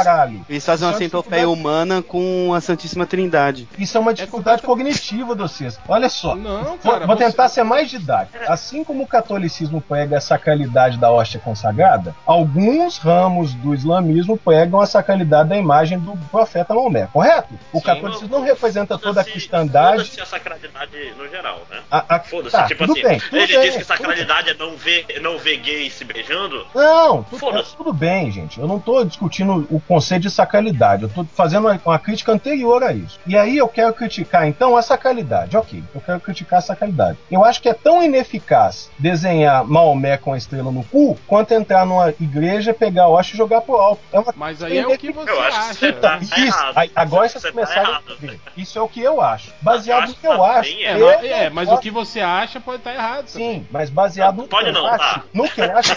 eles 0.48 0.64
fazem 0.66 0.88
uma 0.88 0.94
é 0.94 0.98
centopeia 0.98 1.48
humana 1.48 2.02
com 2.02 2.52
a 2.54 2.60
Santíssima 2.60 3.06
Trindade. 3.06 3.68
Isso 3.78 3.96
é 3.96 4.00
uma 4.00 4.12
dificuldade 4.14 4.57
cognitiva, 4.62 5.34
vocês. 5.34 5.78
Olha 5.88 6.08
só. 6.08 6.34
Não, 6.34 6.62
Vou, 6.64 6.92
cara. 6.92 7.06
vou 7.06 7.16
você- 7.16 7.24
tentar 7.24 7.48
ser 7.48 7.62
mais 7.64 7.90
didático. 7.90 8.38
Assim 8.48 8.84
como 8.84 9.02
o 9.02 9.06
catolicismo 9.06 9.80
prega 9.80 10.18
a 10.18 10.20
sacralidade 10.20 10.96
da 10.98 11.10
hóstia 11.10 11.40
consagrada, 11.40 12.14
alguns 12.26 12.98
ramos 12.98 13.54
do 13.54 13.74
islamismo 13.74 14.36
pregam 14.36 14.80
a 14.80 14.86
sacralidade 14.86 15.48
da 15.50 15.56
imagem 15.56 15.98
do 15.98 16.16
profeta 16.30 16.74
Maomé, 16.74 17.08
correto? 17.12 17.54
O 17.72 17.78
Sim, 17.78 17.84
catolicismo 17.84 18.28
não 18.28 18.42
representa 18.42 18.98
toda 18.98 19.20
a 19.20 19.24
cristandade. 19.24 19.98
Foda-se 20.04 20.20
a 20.20 20.26
sacralidade 20.26 21.12
no 21.16 21.28
geral, 21.28 21.60
né? 21.70 21.80
A, 21.90 22.16
a, 22.16 22.20
Foda-se, 22.20 22.56
tá, 22.56 22.66
tipo 22.66 22.86
tudo 22.86 22.92
assim, 22.98 23.08
bem. 23.08 23.20
Tudo 23.20 23.36
ele 23.36 23.46
bem, 23.58 23.60
diz 23.62 23.76
que 23.76 23.84
sacralidade 23.84 24.50
é 24.50 24.54
não 24.54 24.76
ver, 24.76 25.06
não 25.22 25.38
ver 25.38 25.56
gay 25.58 25.90
se 25.90 26.04
beijando. 26.04 26.66
Não, 26.74 27.22
tudo, 27.24 27.38
Foda-se. 27.38 27.76
tudo 27.76 27.92
bem, 27.92 28.30
gente. 28.30 28.58
Eu 28.60 28.66
não 28.66 28.76
estou 28.78 29.04
discutindo 29.04 29.66
o 29.70 29.80
conceito 29.80 30.22
de 30.22 30.30
sacralidade. 30.30 31.02
Eu 31.04 31.08
estou 31.08 31.26
fazendo 31.34 31.66
uma, 31.68 31.80
uma 31.84 31.98
crítica 31.98 32.32
anterior 32.32 32.82
a 32.82 32.92
isso. 32.92 33.18
E 33.26 33.36
aí 33.36 33.56
eu 33.56 33.68
quero 33.68 33.92
criticar 33.92 34.46
então 34.48 34.76
a 34.76 34.82
sacralidade, 34.82 35.56
ok. 35.56 35.82
Eu 35.94 36.00
quero 36.00 36.20
criticar 36.20 36.58
a 36.58 36.62
sacralidade. 36.62 37.18
Eu 37.30 37.44
acho 37.44 37.60
que 37.62 37.68
é 37.68 37.74
tão 37.74 38.02
ineficaz 38.02 38.90
desenhar 38.98 39.64
Maomé 39.64 40.16
com 40.16 40.32
a 40.32 40.38
estrela 40.38 40.70
no 40.72 40.82
cu 40.84 41.16
quanto 41.26 41.52
entrar 41.54 41.84
numa 41.86 42.10
igreja, 42.20 42.72
pegar 42.74 43.08
o 43.08 43.16
haste 43.16 43.34
e 43.34 43.36
jogar 43.36 43.60
pro 43.60 43.76
alto. 43.76 44.00
É 44.12 44.18
uma 44.18 44.32
Mas 44.36 44.62
aí 44.62 44.78
é 44.78 44.86
o 44.86 44.96
que 44.98 45.12
você 45.12 45.30
Eu 45.30 45.40
acho 45.42 45.50
que 45.58 45.64
acha. 45.64 45.74
você 45.74 45.92
tá 45.92 46.18
Isso, 46.18 46.34
errado. 46.38 46.72
aí- 46.76 46.90
agora 46.94 47.28
vocês 47.28 47.42
Você 47.42 47.48
tá 47.48 47.54
começaram 47.54 47.94
a 47.94 48.00
entender. 48.12 48.40
Isso 48.56 48.78
é 48.78 48.82
o 48.82 48.88
que 48.88 49.00
eu 49.02 49.20
acho. 49.20 49.52
Baseado 49.60 50.04
acho 50.04 50.12
no 50.12 50.18
que 50.18 50.26
eu 50.26 50.36
tá 50.38 50.50
acho. 50.58 50.70
É, 50.78 51.00
eu 51.00 51.06
mas, 51.06 51.24
é, 51.24 51.48
não 51.48 51.54
mas 51.54 51.68
posso- 51.68 51.78
o 51.78 51.82
que 51.82 51.90
você 51.90 52.20
acha 52.20 52.60
pode 52.60 52.78
estar 52.78 52.94
errado. 52.94 53.26
também. 53.26 53.54
Sim, 53.60 53.66
mas 53.70 53.90
baseado 53.90 54.36
no 54.36 54.48
Pode 54.48 54.64
que 54.64 54.68
eu 54.70 54.74
não, 54.82 54.86
acho. 54.86 54.98
tá. 54.98 55.22
No 55.32 55.48
que 55.48 55.60
eu 55.60 55.76
acho. 55.76 55.94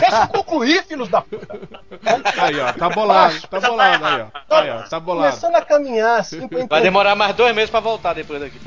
Deixa 0.00 0.22
eu 0.22 0.28
concluir, 0.28 0.82
filhos 0.84 1.08
da 1.08 1.20
puta. 1.20 1.58
Aí, 2.38 2.58
ó, 2.60 2.72
tá 2.72 2.88
bolado, 2.88 3.40
tá 3.48 3.60
bolado 3.60 4.04
aí, 4.06 4.22
ó. 4.22 4.56
Aí, 4.56 4.70
ó, 4.70 4.82
tá 4.82 4.98
bolado. 5.00 5.28
Começando 5.30 5.54
a 5.56 5.62
caminhar 5.62 6.18
assim 6.20 6.48
Vai 6.68 6.80
demorar 6.82 7.14
mais 7.14 7.34
dois 7.34 7.54
meses 7.54 7.70
pra 7.70 7.80
voltar 7.80 7.89
depois 8.14 8.40
daqui. 8.40 8.58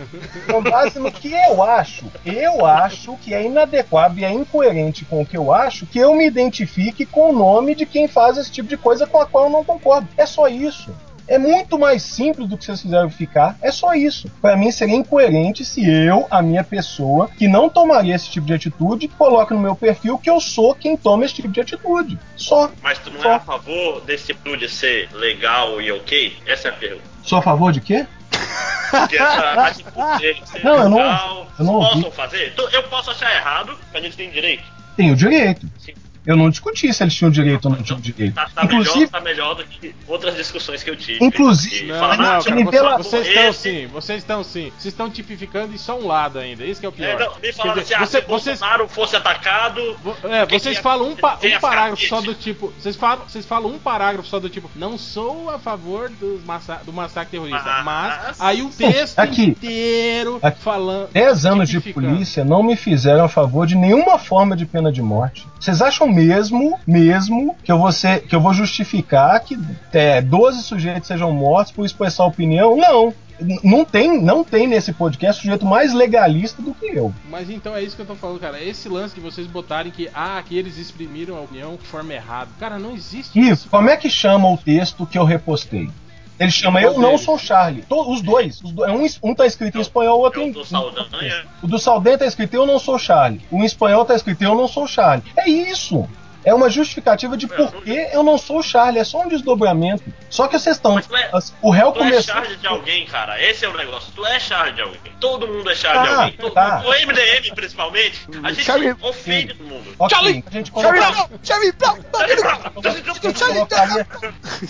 Com 0.52 0.62
base 0.62 1.00
no 1.00 1.12
que 1.12 1.32
eu 1.32 1.64
acho. 1.64 2.06
Eu 2.26 2.66
acho 2.66 3.16
que 3.18 3.34
é 3.34 3.46
inadequado 3.46 4.20
e 4.20 4.26
é 4.26 4.32
incoerente 4.32 5.06
com 5.06 5.22
o 5.22 5.26
que 5.26 5.38
eu 5.38 5.54
acho 5.54 5.86
que 5.86 6.00
eu 6.00 6.14
me 6.16 6.26
identifique 6.26 7.06
com 7.06 7.30
o 7.30 7.34
nome 7.34 7.76
de 7.76 7.86
quem 7.86 8.08
faz 8.08 8.38
esse 8.38 8.52
tipo 8.52 8.68
de 8.68 8.78
coisa 8.78 9.06
com 9.08 9.20
a 9.20 9.26
qual 9.26 9.46
eu 9.46 9.50
não 9.50 9.64
concordo. 9.64 10.08
É 10.18 10.26
só 10.26 10.48
isso. 10.48 10.94
É 11.28 11.38
muito 11.38 11.80
mais 11.80 12.04
simples 12.04 12.50
do 12.50 12.58
que 12.58 12.66
vocês 12.66 12.82
fizeram 12.82 13.10
ficar. 13.10 13.58
É 13.62 13.72
só 13.72 13.94
isso. 13.94 14.30
Pra 14.42 14.58
mim 14.58 14.72
seria 14.72 14.96
incoerente 14.96 15.64
se 15.64 15.88
eu, 15.90 16.28
a 16.30 16.42
minha 16.42 16.64
pessoa, 16.64 17.30
que 17.30 17.48
não 17.48 17.70
tomaria 17.70 18.14
esse 18.14 18.30
tipo 18.30 18.46
de 18.46 18.54
atitude, 18.54 19.08
coloque 19.08 19.54
no 19.54 19.60
meu 19.60 19.76
perfil 19.76 20.18
que 20.18 20.30
eu 20.30 20.40
sou 20.42 20.76
quem 20.76 20.98
toma 20.98 21.24
esse 21.24 21.36
tipo 21.36 21.48
de 21.48 21.62
atitude. 21.62 22.20
Só. 22.36 22.70
Mas 22.82 23.00
tu 23.00 23.10
não 23.10 23.22
Só. 23.22 23.30
é 23.30 23.36
a 23.36 23.40
favor 23.40 24.02
desse 24.02 24.28
tipo 24.28 24.58
de 24.58 24.68
ser 24.68 25.10
legal 25.14 25.82
e 25.82 25.92
ok? 25.92 26.34
Essa 26.46 26.68
é 26.68 26.72
a 26.72 26.74
pergunta. 26.74 27.04
Sou 27.24 27.40
a 27.40 27.42
favor 27.42 27.72
de 27.72 27.80
quê? 27.80 28.06
Essa 28.34 29.68
atitude 29.68 30.18
dele 30.20 30.40
de 30.42 30.50
ser 30.50 30.64
Não, 30.64 30.76
eu 30.78 30.90
não- 30.90 31.48
eu 31.60 31.66
não 31.66 31.74
ouvi. 31.76 32.12
fazer? 32.12 32.54
Tu- 32.56 32.70
Eu 32.72 32.84
posso 32.84 33.12
achar 33.12 33.34
errado, 33.36 33.78
a 33.94 34.00
gente 34.00 34.16
tem 34.16 34.30
direito. 34.30 34.64
Tem 34.96 35.12
o 35.12 35.16
direito. 35.16 35.68
Sim. 35.80 35.94
Eu 36.26 36.36
não 36.38 36.50
discuti 36.50 36.92
se 36.94 37.04
eles 37.04 37.14
tinham 37.14 37.30
direito 37.32 37.66
ou 37.66 37.72
não 37.72 37.84
tinham 37.84 38.00
direito. 38.00 38.34
Tá, 38.36 38.50
tá 38.54 38.64
Inclusive, 38.66 38.96
melhor, 38.98 39.10
tá 39.10 39.22
melhor 39.22 39.56
do 39.56 39.66
que 39.66 39.94
outras 40.08 40.36
discussões 40.36 40.82
que 40.84 40.90
eu 40.90 40.96
tive. 40.96 41.24
Inclusive- 41.24 41.88
Não, 41.88 42.00
falar, 42.00 42.18
não, 42.18 42.26
"Ah, 42.26 42.44
cara, 42.44 42.66
pela- 42.72 42.98
vocês, 42.98 43.28
estão 43.28 43.44
esse- 43.50 43.60
sim, 43.60 43.88
vocês 43.88 44.18
estão 44.20 44.44
sim. 44.44 44.72
Vocês 44.78 44.94
estão 44.94 45.10
tipificando 45.10 45.74
e 45.74 45.78
só 45.78 46.00
um 46.00 46.08
lado 46.08 46.40
ainda. 46.40 46.64
Isso 46.66 46.80
que 46.80 46.86
é 46.86 46.90
o 46.90 46.92
pior. 46.92 47.08
É, 47.10 47.20
não, 47.26 47.34
me 47.42 47.52
falaram 47.54 47.74
assim, 47.74 47.82
dizer, 47.84 47.96
ah, 47.96 48.00
você- 48.06 48.22
se 48.22 48.28
vocês, 48.28 48.60
Bolsonaro 48.60 48.88
fosse 48.88 49.16
atacado, 49.16 49.82
é, 50.24 50.46
vocês 50.46 50.76
que 50.76 50.80
é- 50.80 50.82
falam 50.82 51.10
um, 51.10 51.16
pa- 51.16 51.38
um 51.44 51.60
parágrafo 51.60 52.06
só 52.08 52.22
do 52.22 52.34
tipo. 52.34 52.74
Vocês 52.80 52.96
falam, 52.96 53.26
vocês 53.28 53.46
falam 53.46 53.72
um 53.72 53.80
parágrafo 53.80 54.28
só 54.28 54.40
do 54.40 54.50
tipo, 54.50 54.70
não 54.76 54.98
sou 54.98 55.50
a 55.50 55.60
favor 55.60 56.10
dos 56.10 56.44
massa- 56.46 56.82
do 56.86 56.94
massacre 56.94 57.32
terrorista. 57.32 57.82
Mas- 57.84 58.14
Mas 58.24 58.42
aí 58.42 58.62
o 58.62 58.70
texto 58.70 59.20
Aqui. 59.20 59.44
inteiro 59.46 60.40
Aqui. 60.42 60.62
falando. 60.62 61.10
10 61.12 61.46
anos 61.46 61.68
de 61.70 61.80
polícia 61.80 62.44
não 62.46 62.64
me 62.64 62.76
fizeram 62.76 63.26
a 63.26 63.30
favor 63.30 63.66
de 63.68 63.76
nenhuma 63.76 64.18
forma 64.18 64.56
de 64.56 64.66
pena 64.66 64.92
de 64.92 65.02
morte. 65.02 65.48
Vocês 65.60 65.82
acham 65.82 66.13
mesmo, 66.14 66.78
mesmo, 66.86 67.56
que 67.64 67.72
eu 67.72 67.78
vou, 67.80 67.92
ser, 67.92 68.22
que 68.22 68.36
eu 68.36 68.40
vou 68.42 68.54
justificar 68.54 69.40
que 69.42 69.58
é, 69.92 70.22
12 70.22 70.64
sujeitos 70.64 71.08
sejam 71.08 71.32
mortos 71.32 71.72
por 71.72 71.86
expressar 71.86 72.26
opinião? 72.26 72.76
Não. 72.78 73.14
Não 73.64 73.84
tem, 73.84 74.22
não 74.22 74.44
tem 74.44 74.68
nesse 74.68 74.94
podcast 74.94 75.42
sujeito 75.42 75.66
mais 75.66 75.92
legalista 75.92 76.62
do 76.62 76.74
que 76.74 76.86
eu. 76.86 77.14
Mas 77.30 77.50
então 77.50 77.76
é 77.76 77.82
isso 77.82 77.96
que 77.96 78.02
eu 78.04 78.06
tô 78.06 78.16
falando, 78.16 78.40
cara. 78.40 78.62
Esse 78.64 78.88
lance 78.88 79.16
de 79.16 79.20
vocês 79.22 79.48
botarem 79.48 79.92
que, 79.92 80.08
ah, 80.14 80.42
que 80.48 80.56
eles 80.56 80.78
exprimiram 80.78 81.36
a 81.36 81.42
opinião 81.42 81.76
de 81.76 81.86
forma 81.88 82.14
errada. 82.14 82.52
Cara, 82.60 82.78
não 82.78 82.94
existe 82.94 83.38
E 83.38 83.50
isso. 83.50 83.68
como 83.70 83.90
é 83.90 83.98
que 83.98 84.10
chama 84.10 84.50
o 84.50 84.56
texto 84.56 85.06
que 85.06 85.18
eu 85.18 85.26
repostei? 85.26 85.90
Ele 86.40 86.52
chama 86.52 86.82
Qual 86.82 86.94
Eu 86.94 87.00
Não? 87.00 87.18
Sou 87.18 87.38
Charlie. 87.38 87.84
To- 87.84 88.12
os 88.12 88.22
dois. 88.22 88.62
Os 88.62 88.72
do- 88.72 88.86
é 88.86 88.92
um, 88.92 89.06
um 89.24 89.36
tá 89.36 89.46
escrito 89.46 89.78
em 89.78 89.82
espanhol, 89.82 90.20
o 90.20 90.22
outro 90.24 90.42
em. 90.42 90.52
tô 90.52 90.66
Saldanha. 90.66 91.46
O 91.62 91.68
do 91.68 91.78
Saldanha 91.80 92.18
tá 92.18 92.26
escrito 92.26 92.54
Eu 92.56 92.66
Não 92.66 92.80
Sou 92.80 92.98
Charlie. 92.98 93.42
O 93.52 93.58
em 93.62 93.66
espanhol 93.66 94.04
tá 94.04 94.16
escrito 94.16 94.44
Eu 94.44 94.56
Não 94.56 94.68
Sou 94.68 94.88
Charlie. 94.88 95.24
É 95.38 95.48
isso. 95.50 96.08
É 96.46 96.54
uma 96.54 96.70
justificativa 96.70 97.36
de 97.38 97.48
por 97.48 97.72
que 97.84 98.10
eu 98.12 98.24
não 98.24 98.38
sou 98.38 98.60
o 98.60 98.64
Charlie. 98.64 99.00
É 99.00 99.04
só 99.04 99.22
um 99.22 99.28
desdobramento. 99.28 100.04
Só 100.30 100.48
que 100.48 100.58
vocês 100.58 100.76
estão. 100.76 100.96
Mas 100.96 101.08
tu 101.08 101.16
é- 101.16 101.30
O 101.62 101.70
réu 101.70 101.92
Tu 101.92 102.00
é 102.00 102.04
começou. 102.04 102.34
charge 102.36 102.56
de 102.58 102.68
alguém, 102.68 103.06
cara. 103.06 103.42
Esse 103.42 103.66
é 103.66 103.70
o 103.70 103.78
negócio. 103.78 104.12
Tu 104.16 104.26
é 104.26 104.40
charge 104.40 104.74
de 104.74 104.82
alguém. 104.82 105.00
Todo 105.20 105.48
mundo 105.48 105.70
é 105.70 105.76
charge 105.76 106.02
de 106.02 106.08
Tá, 106.10 106.22
alguém. 106.24 106.38
Todo- 106.38 106.54
tá. 106.54 106.84
O 106.86 106.94
MDM, 106.94 107.52
principalmente, 107.56 108.28
a 108.44 108.52
gente 108.52 108.64
Charlie- 108.66 108.96
ofende 109.02 109.54
todo 109.54 109.68
mundo. 109.68 109.94
Ok, 110.00 110.18
Charlie! 110.18 110.44
a 110.46 110.52
gente 110.52 110.72
Charlie 110.72 111.02
coloca- 111.02 111.12
Brown! 111.28 111.40
Charlie 111.44 111.72
Brown! 111.74 111.98
eu 113.24 113.34
colocaria- 113.34 114.08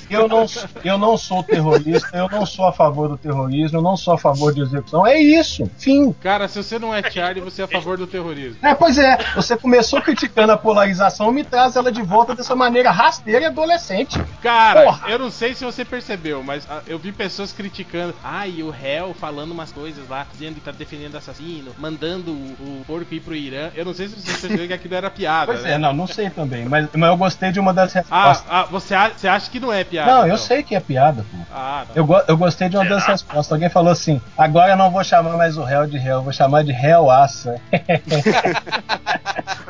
Eu 0.10 0.28
não, 0.28 0.46
eu 0.84 0.98
não 0.98 1.18
sou 1.18 1.44
terrorista, 1.44 2.10
eu 2.18 2.30
não 2.30 2.46
sou 2.46 2.66
a 2.68 2.74
favor 2.74 3.08
do 3.10 3.18
terrorismo, 3.18 3.78
eu 3.78 3.82
não 3.82 3.96
sou 3.98 4.14
a 4.14 4.18
favor 4.18 4.54
de 4.54 4.62
execução. 4.62 5.06
É 5.08 5.18
isso. 5.20 5.70
Fim. 5.78 6.12
Cara, 6.14 6.48
se 6.48 6.62
você 6.62 6.78
não 6.78 6.94
é 6.94 7.10
Charlie, 7.10 7.42
você 7.44 7.62
é 7.62 7.66
a 7.66 7.68
favor 7.68 7.98
do 7.98 8.06
terrorismo. 8.06 8.58
É, 8.62 8.76
pois 8.76 8.98
é, 8.98 9.18
você 9.36 9.56
começou 9.58 10.02
criticando 10.02 10.52
a 10.52 10.58
polarização, 10.58 11.32
me 11.32 11.44
traz 11.44 11.63
ela 11.76 11.92
de 11.92 12.02
volta 12.02 12.36
dessa 12.36 12.56
maneira 12.56 12.92
rasteira 12.92 13.42
e 13.42 13.46
adolescente. 13.46 14.22
Cara, 14.42 14.84
Porra. 14.84 15.10
eu 15.10 15.20
não 15.20 15.32
sei 15.32 15.54
se 15.56 15.64
você 15.66 15.84
percebeu, 15.86 16.44
mas 16.44 16.68
ah, 16.70 16.82
eu 16.88 17.00
vi 17.00 17.12
pessoas 17.12 17.52
criticando. 17.54 18.14
Ah, 18.24 18.48
e 18.48 18.62
o 18.64 18.70
réu 18.70 19.14
falando 19.14 19.52
umas 19.52 19.72
coisas 19.72 20.08
lá, 20.10 20.26
dizendo 20.32 20.56
que 20.56 20.62
tá 20.62 20.72
defendendo 20.72 21.16
assassino, 21.16 21.72
mandando 21.78 22.32
o, 22.32 22.82
o 22.82 22.84
porco 22.86 23.14
ir 23.14 23.20
pro 23.22 23.36
Irã. 23.36 23.70
Eu 23.76 23.86
não 23.86 23.94
sei 23.94 24.08
se 24.08 24.16
você 24.20 24.32
percebeu 24.32 24.68
que 24.68 24.74
aquilo 24.74 24.96
era 24.96 25.10
piada. 25.10 25.46
Pois 25.52 25.64
né? 25.64 25.74
é, 25.74 25.78
não, 25.78 25.94
não 25.94 26.08
sei 26.08 26.30
também, 26.30 26.66
mas, 26.66 26.88
mas 26.94 27.10
eu 27.10 27.18
gostei 27.18 27.52
de 27.52 27.60
uma 27.60 27.74
das 27.74 27.96
Ah, 27.96 28.00
respostas. 28.00 28.46
ah, 28.50 28.64
você, 28.64 28.94
a- 28.96 29.10
você 29.16 29.28
acha 29.28 29.50
que 29.50 29.60
não 29.60 29.72
é 29.72 29.84
piada? 29.84 30.12
não, 30.12 30.20
eu 30.22 30.26
então? 30.28 30.38
sei 30.38 30.64
que 30.64 30.76
é 30.76 30.80
piada, 30.80 31.24
pô. 31.32 31.38
Ah, 31.54 31.86
não. 31.90 31.96
Eu, 31.96 32.06
go- 32.06 32.24
eu 32.28 32.38
gostei 32.38 32.70
de 32.70 32.76
uma 32.78 32.86
das 32.86 33.06
respostas. 33.06 33.52
Alguém 33.52 33.70
falou 33.70 33.92
assim: 33.92 34.22
agora 34.38 34.74
eu 34.74 34.78
não 34.78 34.92
vou 34.92 35.04
chamar 35.04 35.38
mais 35.38 35.58
o 35.58 35.64
réu 35.64 35.86
de 35.88 35.98
réu, 35.98 36.22
vou 36.22 36.34
chamar 36.34 36.64
de 36.64 36.72
réuaça. 36.72 37.60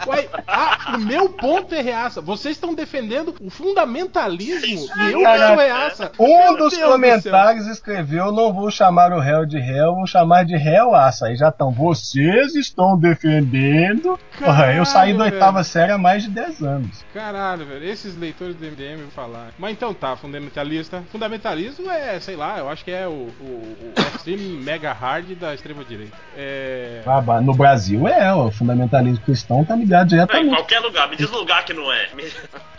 Ué, 0.07 0.27
ah, 0.47 0.95
o 0.95 0.99
meu 0.99 1.29
ponto 1.29 1.73
é 1.73 1.81
reaça. 1.83 2.21
Vocês 2.21 2.55
estão 2.55 2.73
defendendo 2.73 3.35
o 3.39 3.49
fundamentalismo 3.49 4.87
e 4.97 5.11
eu 5.11 5.21
Caraca. 5.21 5.47
sou 5.47 5.57
reaça. 5.57 6.11
Um 6.19 6.37
Meu 6.39 6.57
dos 6.57 6.73
Deus 6.73 6.83
do 6.83 6.91
comentários 6.91 7.67
escreveu: 7.67 8.31
não 8.31 8.51
vou 8.53 8.71
chamar 8.71 9.11
o 9.11 9.19
réu 9.19 9.45
de 9.45 9.59
réu, 9.59 9.95
vou 9.95 10.07
chamar 10.07 10.45
de 10.45 10.55
réuaça. 10.55 11.27
Aí 11.27 11.35
já 11.35 11.49
estão, 11.49 11.71
vocês 11.71 12.55
estão 12.55 12.97
defendendo. 12.97 14.17
Porra, 14.39 14.73
eu 14.73 14.85
saí 14.85 15.11
da 15.13 15.19
Caralho, 15.19 15.33
oitava 15.33 15.63
série 15.63 15.91
há 15.91 15.97
mais 15.97 16.23
de 16.23 16.29
10 16.29 16.61
anos. 16.63 17.05
Caralho, 17.13 17.65
velho, 17.65 17.85
esses 17.85 18.17
leitores 18.17 18.55
do 18.55 18.65
MDM 18.65 18.97
vão 19.01 19.11
falar. 19.11 19.51
Mas 19.57 19.71
então 19.71 19.93
tá, 19.93 20.15
fundamentalista. 20.15 21.03
Fundamentalismo 21.11 21.89
é, 21.89 22.19
sei 22.19 22.35
lá, 22.35 22.57
eu 22.59 22.69
acho 22.69 22.83
que 22.83 22.91
é 22.91 23.07
o, 23.07 23.11
o, 23.39 23.43
o 23.43 23.93
extreme 24.15 24.43
mega 24.63 24.91
hard 24.93 25.35
da 25.35 25.53
extrema 25.53 25.83
direita. 25.83 26.15
É. 26.37 27.01
Ah, 27.05 27.41
No 27.41 27.53
Brasil 27.53 28.07
é, 28.07 28.33
o 28.33 28.51
fundamentalismo 28.51 29.23
cristão 29.23 29.63
tá 29.63 29.75
ligado 29.75 30.01
Não, 30.01 30.05
em 30.05 30.09
diretamente. 30.25 30.55
qualquer 30.55 30.79
lugar. 30.79 31.09
Me 31.09 31.15
diz 31.15 31.29
lugar 31.29 31.65
que 31.65 31.72
não 31.73 31.91
é. 31.91 32.07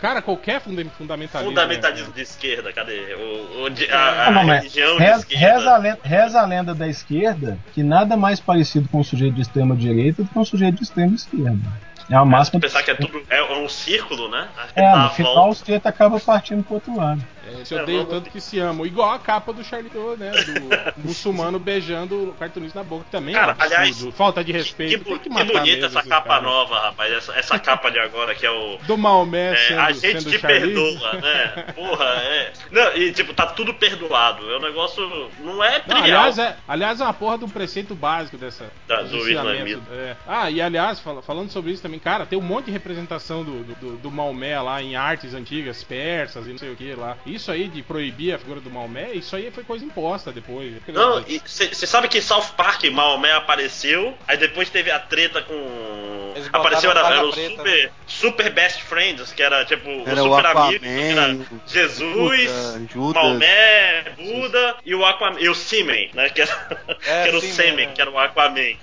Cara, 0.01 0.21
qualquer 0.21 0.61
funda 0.61 0.83
fundamentalismo. 0.97 1.51
Fundamentalismo 1.51 2.07
né? 2.09 2.13
de 2.15 2.21
esquerda, 2.21 2.71
cadê? 2.73 3.13
O, 3.15 3.63
o 3.63 3.69
de- 3.69 3.89
a, 3.91 3.97
a 3.97 4.27
Ah, 4.27 4.31
não, 4.31 4.43
mas 4.43 4.59
religião 4.63 4.97
de 4.97 5.03
reza, 5.03 5.19
esquerda. 5.19 5.45
reza 5.53 5.71
a 5.71 5.77
lenda, 5.77 5.99
reza 6.03 6.41
a 6.41 6.45
lenda 6.45 6.75
da 6.75 6.87
esquerda 6.87 7.57
que 7.73 7.83
nada 7.83 8.15
mais 8.17 8.39
parecido 8.39 8.87
com 8.89 8.99
um 8.99 9.03
sujeito 9.03 9.35
de 9.35 9.41
extrema 9.41 9.75
direita 9.75 10.23
do 10.23 10.29
que 10.29 10.39
um 10.39 10.45
sujeito 10.45 10.75
de 10.77 10.83
extrema 10.83 11.15
esquerda. 11.15 11.85
É 12.09 12.15
uma 12.17 12.25
máxima. 12.25 12.59
Pensar 12.61 12.83
que 12.83 12.91
é 12.91 12.95
tudo. 12.95 13.23
É 13.29 13.41
um 13.55 13.67
círculo, 13.67 14.29
né? 14.29 14.47
Que 14.75 14.79
É, 14.79 14.91
no 14.91 14.97
a 15.05 15.09
final 15.09 15.33
volta. 15.33 15.49
o 15.49 15.55
sujeito 15.55 15.87
acaba 15.87 16.19
partindo 16.19 16.63
pro 16.63 16.75
outro 16.75 16.95
lado. 16.95 17.19
É, 17.47 17.63
se 17.65 17.75
odeiam 17.75 18.05
tanto 18.05 18.29
que 18.29 18.39
se 18.41 18.59
amam. 18.59 18.85
Igual 18.85 19.11
a 19.11 19.19
capa 19.19 19.53
do 19.53 19.63
Charlie 19.63 19.89
Hebdo, 19.93 20.17
né? 20.17 20.31
Do 20.31 21.01
muçulmano 21.07 21.59
beijando 21.59 22.29
o 22.29 22.33
cartunista 22.33 22.79
na 22.79 22.83
boca. 22.83 23.05
Também 23.11 23.33
Cara, 23.35 23.51
é 23.51 23.55
um 23.55 23.61
aliás, 23.65 24.01
Falta 24.15 24.43
de 24.43 24.51
respeito. 24.51 25.03
que, 25.03 25.19
que 25.19 25.29
que 25.29 25.29
bonita 25.29 25.85
essa 25.85 26.01
capa 26.03 26.27
caras. 26.29 26.43
nova, 26.43 26.79
rapaz. 26.79 27.11
Essa, 27.13 27.33
essa 27.35 27.59
capa 27.59 27.89
de 27.91 27.99
agora 27.99 28.33
que 28.33 28.45
é 28.45 28.51
o. 28.51 28.77
Do 28.87 28.97
Maomé 28.97 29.53
É, 29.53 29.55
sendo, 29.55 29.79
a 29.79 29.91
gente 29.91 30.21
sendo 30.21 30.29
te 30.31 30.39
Charlie. 30.39 30.73
perdoa, 30.73 31.13
né? 31.13 31.65
Porra, 31.75 32.05
é. 32.05 32.53
Não, 32.71 32.95
e 32.97 33.11
tipo, 33.11 33.33
tá 33.33 33.45
tudo 33.47 33.73
perdoado. 33.73 34.49
É 34.51 34.57
um 34.57 34.61
negócio. 34.61 35.29
Não 35.39 35.63
é 35.63 35.77
Não, 35.79 35.85
trivial. 35.85 36.03
aliás, 36.03 36.37
é, 36.39 36.55
aliás, 36.67 36.99
é 37.01 37.03
uma 37.03 37.13
porra 37.13 37.37
do 37.37 37.47
preceito 37.47 37.93
básico 37.95 38.37
dessa. 38.37 38.71
Da- 38.87 39.01
do 39.03 39.17
islamismo. 39.29 39.83
É. 39.91 40.15
Ah, 40.27 40.49
e 40.49 40.61
aliás, 40.61 40.99
fala- 40.99 41.21
falando 41.21 41.49
sobre 41.51 41.71
isso 41.71 41.81
também, 41.81 41.99
cara, 41.99 42.25
tem 42.25 42.37
um 42.37 42.41
monte 42.41 42.65
de 42.65 42.71
representação 42.71 43.43
do, 43.43 43.63
do, 43.63 43.75
do- 43.75 43.97
do 43.97 44.11
Maomé 44.11 44.59
lá 44.59 44.81
em 44.81 44.95
artes 44.95 45.33
antigas, 45.33 45.83
persas 45.83 46.45
e 46.47 46.49
não 46.49 46.57
sei 46.57 46.71
o 46.71 46.75
que 46.75 46.93
lá. 46.95 47.17
Isso 47.35 47.51
aí 47.51 47.67
de 47.67 47.83
proibir 47.83 48.33
a 48.33 48.37
figura 48.37 48.61
do 48.61 48.71
Maomé, 48.71 49.11
isso 49.13 49.35
aí 49.35 49.51
foi 49.51 49.63
coisa 49.63 49.83
imposta 49.83 50.31
depois. 50.31 50.73
Não, 50.87 51.21
você 51.21 51.85
sabe 51.85 52.07
que 52.07 52.21
South 52.21 52.53
Park, 52.55 52.85
Maomé 52.85 53.33
apareceu, 53.33 54.17
aí 54.27 54.37
depois 54.37 54.69
teve 54.69 54.89
a 54.89 54.99
treta 54.99 55.41
com 55.41 56.15
Apareceu, 56.51 56.91
era, 56.91 56.99
era 57.07 57.25
o 57.25 57.31
preta, 57.31 57.55
super, 57.55 57.91
super 58.05 58.53
Best 58.53 58.83
Friends, 58.83 59.31
que 59.31 59.41
era 59.41 59.63
tipo 59.65 59.89
Era 60.05 60.23
o 60.23 60.27
o 60.27 60.35
super 60.35 60.45
amigo, 60.45 60.79
que 60.79 60.85
Aquaman, 60.85 61.21
era 61.21 61.33
o 61.33 61.61
Jesus, 61.65 62.51
Buda, 62.51 62.87
Judas. 62.91 63.23
Maomé, 63.23 64.03
Buda 64.17 64.75
e 64.85 64.95
o 64.95 65.05
Aquaman, 65.05 65.39
e 65.39 65.49
o 65.49 65.55
Seaman, 65.55 66.09
né? 66.13 66.29
Que 66.29 66.41
era, 66.41 66.55
que 67.01 67.09
era 67.09 67.37
o 67.37 67.41
Semen, 67.41 67.87
né? 67.87 67.93
que 67.93 68.01
era 68.01 68.11
o 68.11 68.19
Aquaman. 68.19 68.75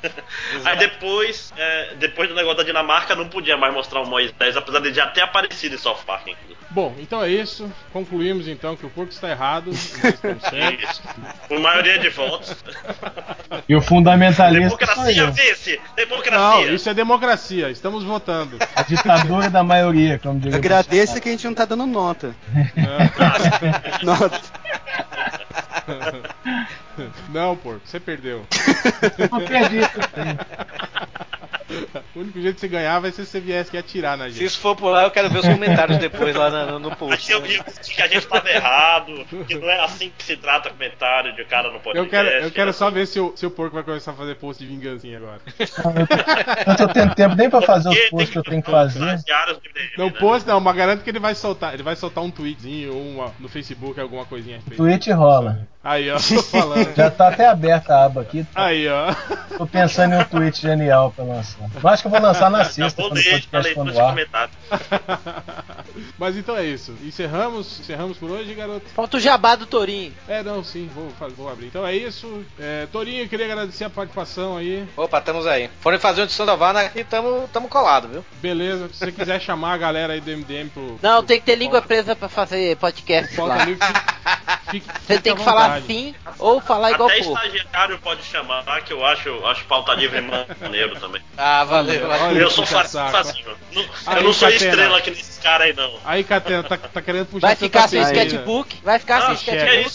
Aí 0.65 0.77
depois, 0.79 1.53
é, 1.57 1.95
depois 1.97 2.29
do 2.29 2.35
negócio 2.35 2.59
da 2.59 2.65
Dinamarca, 2.65 3.15
não 3.15 3.29
podia 3.29 3.57
mais 3.57 3.73
mostrar 3.75 4.01
o 4.01 4.07
Moisés, 4.07 4.57
apesar 4.57 4.81
de 4.81 4.93
já 4.93 5.07
ter 5.09 5.21
aparecido 5.21 5.75
em 5.75 5.79
South 5.79 6.01
Park. 6.07 6.29
Bom, 6.71 6.95
então 6.99 7.23
é 7.23 7.31
isso. 7.31 7.71
Concluímos 7.93 8.42
então 8.49 8.77
que 8.77 8.87
o 8.87 8.91
porco 8.91 9.13
está 9.13 9.31
errado. 9.31 9.71
Com 11.49 11.59
maioria 11.59 11.99
de 11.99 12.09
votos. 12.11 12.57
E 13.69 13.75
o 13.75 13.81
fundamentalista 13.81 14.77
Democracia 14.77 15.23
eu. 15.23 15.33
vence! 15.33 15.77
Não, 15.77 15.95
Democracia! 15.97 16.73
isso 16.73 16.89
é 16.89 16.95
democracia. 16.95 17.71
Estamos 17.71 18.05
votando. 18.05 18.59
A 18.75 18.83
ditadura 18.83 19.51
da 19.51 19.63
maioria, 19.63 20.19
como 20.19 20.39
diria. 20.39 20.57
Agradeça 20.57 21.21
que 21.21 21.29
a 21.29 21.33
gente 21.33 21.45
não 21.47 21.55
tá 21.55 21.65
dando 21.65 21.87
nota. 21.87 22.35
Nota. 24.03 24.41
Não, 27.31 27.57
porco, 27.57 27.81
você 27.85 27.99
perdeu. 27.99 28.47
Não 29.31 29.39
acredito. 29.39 30.01
O 32.15 32.21
único 32.21 32.41
jeito 32.41 32.55
de 32.55 32.61
você 32.61 32.69
ganhar 32.69 32.99
vai 33.01 33.11
ser 33.11 33.25
se 33.25 33.31
você 33.31 33.41
viesse 33.41 33.71
aqui 33.71 33.79
atirar 33.79 34.17
na 34.17 34.27
Se 34.27 34.33
gente. 34.33 34.45
isso 34.45 34.59
for 34.61 34.77
por 34.77 34.91
lá, 34.91 35.05
eu 35.05 35.11
quero 35.11 35.31
ver 35.31 35.39
os 35.39 35.47
comentários 35.49 35.99
depois 35.99 36.35
lá 36.35 36.51
no, 36.67 36.79
no 36.79 36.97
post. 36.97 37.15
Aqui 37.15 37.33
eu 37.33 37.47
ia 37.47 37.63
dizer 37.63 37.95
que 37.95 38.03
a 38.03 38.09
gente 38.09 38.27
tava 38.27 38.51
errado, 38.51 39.25
que 39.47 39.55
não 39.55 39.69
é 39.69 39.81
assim 39.81 40.13
que 40.17 40.25
se 40.25 40.37
trata 40.37 40.71
comentário 40.71 41.35
de 41.35 41.45
cara 41.45 41.71
no 41.71 41.81
podcast. 41.81 41.99
Eu 41.99 42.09
quero, 42.09 42.29
eu 42.29 42.51
quero 42.51 42.73
só 42.73 42.91
ver 42.91 43.07
se 43.07 43.21
o, 43.21 43.33
se 43.37 43.47
o 43.47 43.51
porco 43.51 43.75
vai 43.75 43.85
começar 43.85 44.13
a 44.13 44.15
fazer 44.15 44.35
post 44.37 44.63
de 44.63 44.69
vingancinha 44.69 45.19
agora. 45.19 45.41
Eu 46.67 46.77
tô 46.77 46.89
tendo 46.89 47.15
tempo 47.15 47.35
nem 47.35 47.49
pra 47.49 47.63
fazer 47.63 47.89
os 47.89 48.11
posts 48.11 48.31
que 48.31 48.39
eu 48.39 48.43
tenho 48.43 48.63
que 48.63 48.71
fazer. 48.71 49.01
Não, 49.97 50.07
né? 50.07 50.13
post 50.19 50.49
não, 50.49 50.61
mas 50.61 50.77
garanto 50.77 51.03
que 51.03 51.11
ele 51.11 51.21
vai 51.21 51.35
soltar. 51.35 51.75
Ele 51.75 51.83
vai 51.83 51.97
soltar 51.97 52.23
um 52.23 52.31
tweetzinho 52.31 52.95
ou 52.95 53.03
uma, 53.03 53.33
no 53.39 53.49
Facebook 53.49 54.01
alguma 54.01 54.25
coisinha 54.25 54.57
a 54.57 54.59
respeito. 54.59 54.83
Twitch 54.83 55.09
rola. 55.09 55.67
Aí, 55.85 56.09
ó, 56.11 56.17
tô 56.21 56.43
falando. 56.45 56.95
Já 56.95 57.11
tá 57.11 57.29
até 57.29 57.49
aberta 57.49 57.95
a 57.95 58.05
aba 58.05 58.21
aqui. 58.23 58.47
Aí, 58.55 58.87
ó. 58.89 59.13
Tô 59.59 59.67
pensando 59.67 60.15
em 60.15 60.19
um 60.19 60.25
tweet 60.25 60.61
genial 60.61 61.13
pra 61.15 61.25
lançar. 61.25 61.69
Mas 61.83 61.95
acho 61.95 62.03
que 62.03 62.07
eu 62.07 62.11
vou 62.13 62.21
lançar 62.21 62.51
na 62.51 62.65
sexta, 62.65 63.03
vou 63.03 63.11
quando 63.11 63.21
o 63.21 63.25
podcast 63.31 63.79
no 63.79 64.01
ar. 64.01 64.15
Mas 66.19 66.37
então 66.37 66.57
é 66.57 66.65
isso. 66.65 66.95
Encerramos, 67.03 67.81
encerramos 67.81 68.17
por 68.17 68.31
hoje, 68.31 68.55
garoto. 68.55 68.87
Falta 68.95 69.17
o 69.17 69.21
jabá 69.21 69.57
do 69.57 69.67
Torinho. 69.67 70.13
É, 70.29 70.43
não, 70.43 70.63
sim, 70.63 70.89
vou, 70.95 71.09
vou 71.37 71.51
abrir. 71.51 71.67
Então 71.67 71.87
é 71.87 71.95
isso. 71.95 72.45
É, 72.59 72.87
Torinho, 72.93 73.29
queria 73.29 73.47
agradecer 73.47 73.85
a 73.85 73.91
participação 73.91 74.57
aí. 74.57 74.87
Opa, 74.97 75.19
estamos 75.19 75.47
aí. 75.47 75.69
Foram 75.81 75.99
fazer 75.99 76.23
um 76.23 76.27
de 76.27 76.33
Santa 76.33 76.57
Vana 76.57 76.91
e 76.95 77.03
tamo, 77.05 77.49
tamo 77.53 77.69
colado, 77.69 78.09
viu? 78.09 78.25
Beleza, 78.41 78.89
se 78.93 78.99
você 79.01 79.13
quiser 79.13 79.41
chamar 79.41 79.75
a 79.75 79.79
galera 79.79 80.13
aí 80.13 80.21
do 80.21 80.31
MDM 80.31 80.69
pro. 80.73 80.99
Não, 81.03 81.19
pro- 81.19 81.23
tem 81.25 81.41
que 81.41 81.47
ter 81.47 81.57
língua 81.57 81.83
presa 81.83 82.15
pra 82.15 82.29
fazer 82.29 82.77
podcast 82.77 83.35
Pauta 83.35 83.55
lá. 83.55 83.67
Você 85.07 85.19
tem 85.19 85.35
que 85.35 85.43
falar 85.43 85.81
sim 85.83 86.15
ou 86.39 86.61
falar 86.61 86.93
igual 86.93 87.09
Até 87.09 87.23
porco. 87.23 87.45
estagiário 87.47 87.99
pode 87.99 88.23
chamar, 88.25 88.63
que 88.83 88.93
eu 88.93 89.05
acho, 89.05 89.45
acho 89.47 89.65
pauta 89.65 89.93
livre 89.95 90.21
maneiro 90.21 90.99
também. 91.01 91.21
Ah, 91.37 91.65
valeu. 91.65 92.07
Valeu. 92.07 92.43
eu 92.43 92.51
sou 92.51 92.65
facinho. 92.65 93.03
Não- 93.73 93.85
Aí, 94.07 94.17
eu 94.19 94.23
não 94.25 94.33
sou 94.33 94.49
Catena. 94.51 94.71
estrela 94.71 95.01
que 95.01 95.11
nesses 95.11 95.39
caras 95.39 95.67
aí, 95.67 95.73
não. 95.75 95.93
Aí, 96.05 96.23
Catena, 96.25 96.63
tá, 96.63 96.77
tá 96.79 97.03
querendo 97.03 97.27
puxar 97.27 97.47
Vai 97.49 97.57
ficar 97.57 97.89
sem 97.89 98.01
né? 98.01 98.07
sketchbook? 98.07 98.77
Vai 98.83 98.99
ficar 98.99 99.19
Ah, 99.19 99.37
sem 99.37 99.45
que 99.45 99.51
é 99.51 99.81
sketchbook? 99.83 99.87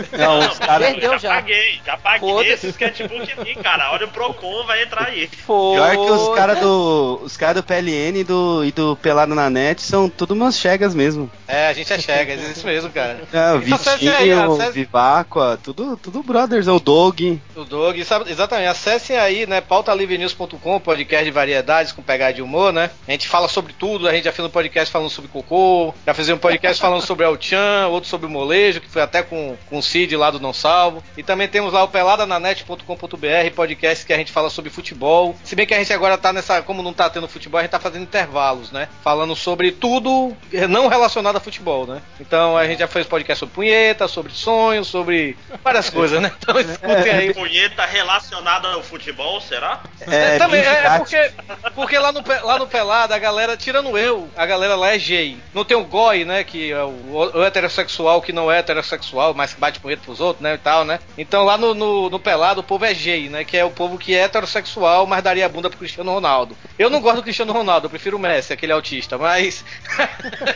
isso? 0.00 0.16
Não, 0.16 0.38
os 0.38 0.58
caras. 0.58 0.88
Perdeu 0.88 1.12
já, 1.12 1.18
já. 1.18 1.34
paguei, 1.34 1.80
já 1.84 1.96
paguei 1.98 2.52
esse 2.52 2.66
sketchbook 2.68 3.32
aqui, 3.32 3.54
cara. 3.56 3.92
Olha 3.92 4.06
o 4.06 4.10
Procon, 4.10 4.64
vai 4.64 4.82
entrar 4.82 5.08
aí. 5.08 5.28
Pior 5.28 5.90
que 5.90 6.10
os 6.10 6.34
caras 6.34 6.58
do. 6.60 7.20
Os 7.22 7.36
caras 7.36 7.56
do 7.56 7.62
PLN 7.62 8.20
e 8.20 8.24
do, 8.24 8.64
e 8.64 8.72
do 8.72 8.96
Pelado 8.96 9.34
na 9.34 9.50
Net 9.50 9.82
são 9.82 10.08
tudo 10.08 10.32
umas 10.34 10.58
chegas 10.58 10.94
mesmo. 10.94 11.30
É, 11.46 11.68
a 11.68 11.72
gente 11.72 11.92
é 11.92 11.98
chega, 11.98 12.32
é 12.32 12.36
isso 12.36 12.64
mesmo, 12.66 12.90
cara. 12.90 13.20
É, 13.32 13.52
o 13.52 13.62
Então, 13.62 13.78
acesse 14.14 14.30
aí, 14.30 14.34
Vitinho, 14.34 14.52
acesse- 14.54 14.70
o 14.70 14.72
Viváqua, 14.72 15.58
tudo, 15.62 15.96
tudo 15.96 16.22
brothers, 16.22 16.66
é 16.68 16.72
o 16.72 16.78
Dog. 16.80 17.40
O 17.56 17.64
sabe- 18.04 18.30
exatamente. 18.30 18.68
Acessem 18.68 19.16
aí, 19.16 19.46
né? 19.46 19.60
pautalivrenews.com, 19.60 20.80
podcast 20.80 21.24
de 21.24 21.30
variedades 21.30 21.92
com 21.92 22.02
pegada 22.02 22.34
de 22.34 22.42
humor, 22.42 22.72
né? 22.72 22.90
A 23.06 23.10
gente 23.12 23.28
fala 23.28 23.48
sobre 23.48 23.72
tudo. 23.72 24.08
A 24.08 24.12
gente 24.12 24.24
já 24.24 24.32
fez 24.32 24.46
um 24.46 24.50
podcast 24.50 24.92
falando 24.92 25.10
sobre 25.10 25.30
cocô, 25.30 25.94
já 26.06 26.14
fez 26.14 26.28
um 26.28 26.36
podcast 26.38 26.80
falando 26.82 27.02
sobre 27.02 27.24
El 27.26 27.36
Chan, 27.40 27.88
outro 27.88 28.08
sobre 28.08 28.26
o 28.26 28.30
molejo, 28.30 28.80
que 28.80 28.88
foi 28.90 29.02
até 29.02 29.22
com, 29.22 29.56
com 29.68 29.78
o 29.78 29.82
Cid 29.82 30.16
lá 30.16 30.30
do 30.30 30.40
Não 30.40 30.52
Salvo. 30.52 31.02
E 31.16 31.22
também 31.22 31.48
temos 31.48 31.72
lá 31.72 31.82
o 31.84 31.88
peladananet.com.br, 31.88 33.54
podcast 33.54 34.04
que 34.06 34.12
a 34.12 34.16
gente 34.16 34.32
fala 34.32 34.50
sobre 34.50 34.70
futebol. 34.70 35.34
Se 35.44 35.54
bem 35.56 35.66
que 35.66 35.74
a 35.74 35.78
gente 35.78 35.92
agora 35.92 36.16
tá 36.18 36.32
nessa, 36.32 36.62
como 36.62 36.82
não 36.82 36.92
tá 36.92 37.08
tendo 37.10 37.28
futebol, 37.28 37.58
a 37.58 37.62
gente 37.62 37.70
tá 37.70 37.80
fazendo 37.80 38.02
intervalos, 38.02 38.70
né? 38.70 38.88
Falando 39.02 39.34
sobre 39.36 39.70
tudo 39.72 40.34
não 40.68 40.88
relacionado 40.88 41.36
a 41.36 41.40
futebol, 41.40 41.86
né? 41.86 42.02
Então 42.20 42.56
a 42.56 42.66
gente 42.66 42.78
já 42.78 42.88
fez 42.88 43.06
podcast 43.06 43.40
sobre 43.40 43.54
punheta, 43.54 44.03
sobre 44.08 44.32
sonhos, 44.32 44.88
sobre 44.88 45.36
várias 45.62 45.90
coisas, 45.90 46.20
né? 46.20 46.32
Então 46.38 46.58
escutem 46.58 47.12
aí. 47.12 47.34
Punheta 47.34 47.84
relacionada 47.86 48.68
ao 48.68 48.82
futebol, 48.82 49.40
será? 49.40 49.80
É, 50.00 50.38
também, 50.38 50.60
Binge 50.60 50.74
é, 50.74 50.82
Cat. 50.82 50.98
porque, 50.98 51.32
porque 51.74 51.98
lá, 51.98 52.12
no, 52.12 52.22
lá 52.42 52.58
no 52.58 52.66
Pelada, 52.66 53.14
a 53.14 53.18
galera, 53.18 53.56
tirando 53.56 53.96
eu, 53.96 54.28
a 54.36 54.44
galera 54.46 54.74
lá 54.74 54.92
é 54.92 54.98
gay. 54.98 55.38
Não 55.52 55.64
tem 55.64 55.76
o 55.76 55.84
goi, 55.84 56.24
né, 56.24 56.44
que 56.44 56.72
é 56.72 56.82
o, 56.82 57.30
o 57.34 57.44
heterossexual 57.44 58.20
que 58.20 58.32
não 58.32 58.50
é 58.50 58.58
heterossexual, 58.58 59.34
mas 59.34 59.54
que 59.54 59.60
bate 59.60 59.80
punheta 59.80 60.02
pros 60.04 60.20
outros, 60.20 60.42
né, 60.42 60.54
e 60.54 60.58
tal, 60.58 60.84
né. 60.84 60.98
Então 61.16 61.44
lá 61.44 61.56
no, 61.56 61.74
no, 61.74 62.10
no 62.10 62.20
Pelada 62.20 62.60
o 62.60 62.64
povo 62.64 62.84
é 62.84 62.92
gay, 62.94 63.28
né, 63.28 63.44
que 63.44 63.56
é 63.56 63.64
o 63.64 63.70
povo 63.70 63.98
que 63.98 64.14
é 64.14 64.22
heterossexual, 64.22 65.06
mas 65.06 65.22
daria 65.22 65.46
a 65.46 65.48
bunda 65.48 65.68
pro 65.68 65.78
Cristiano 65.78 66.12
Ronaldo. 66.12 66.56
Eu 66.78 66.90
não 66.90 67.00
gosto 67.00 67.16
do 67.16 67.22
Cristiano 67.22 67.52
Ronaldo, 67.52 67.86
eu 67.86 67.90
prefiro 67.90 68.16
o 68.16 68.20
Messi, 68.20 68.52
aquele 68.52 68.72
autista, 68.72 69.16
mas... 69.18 69.64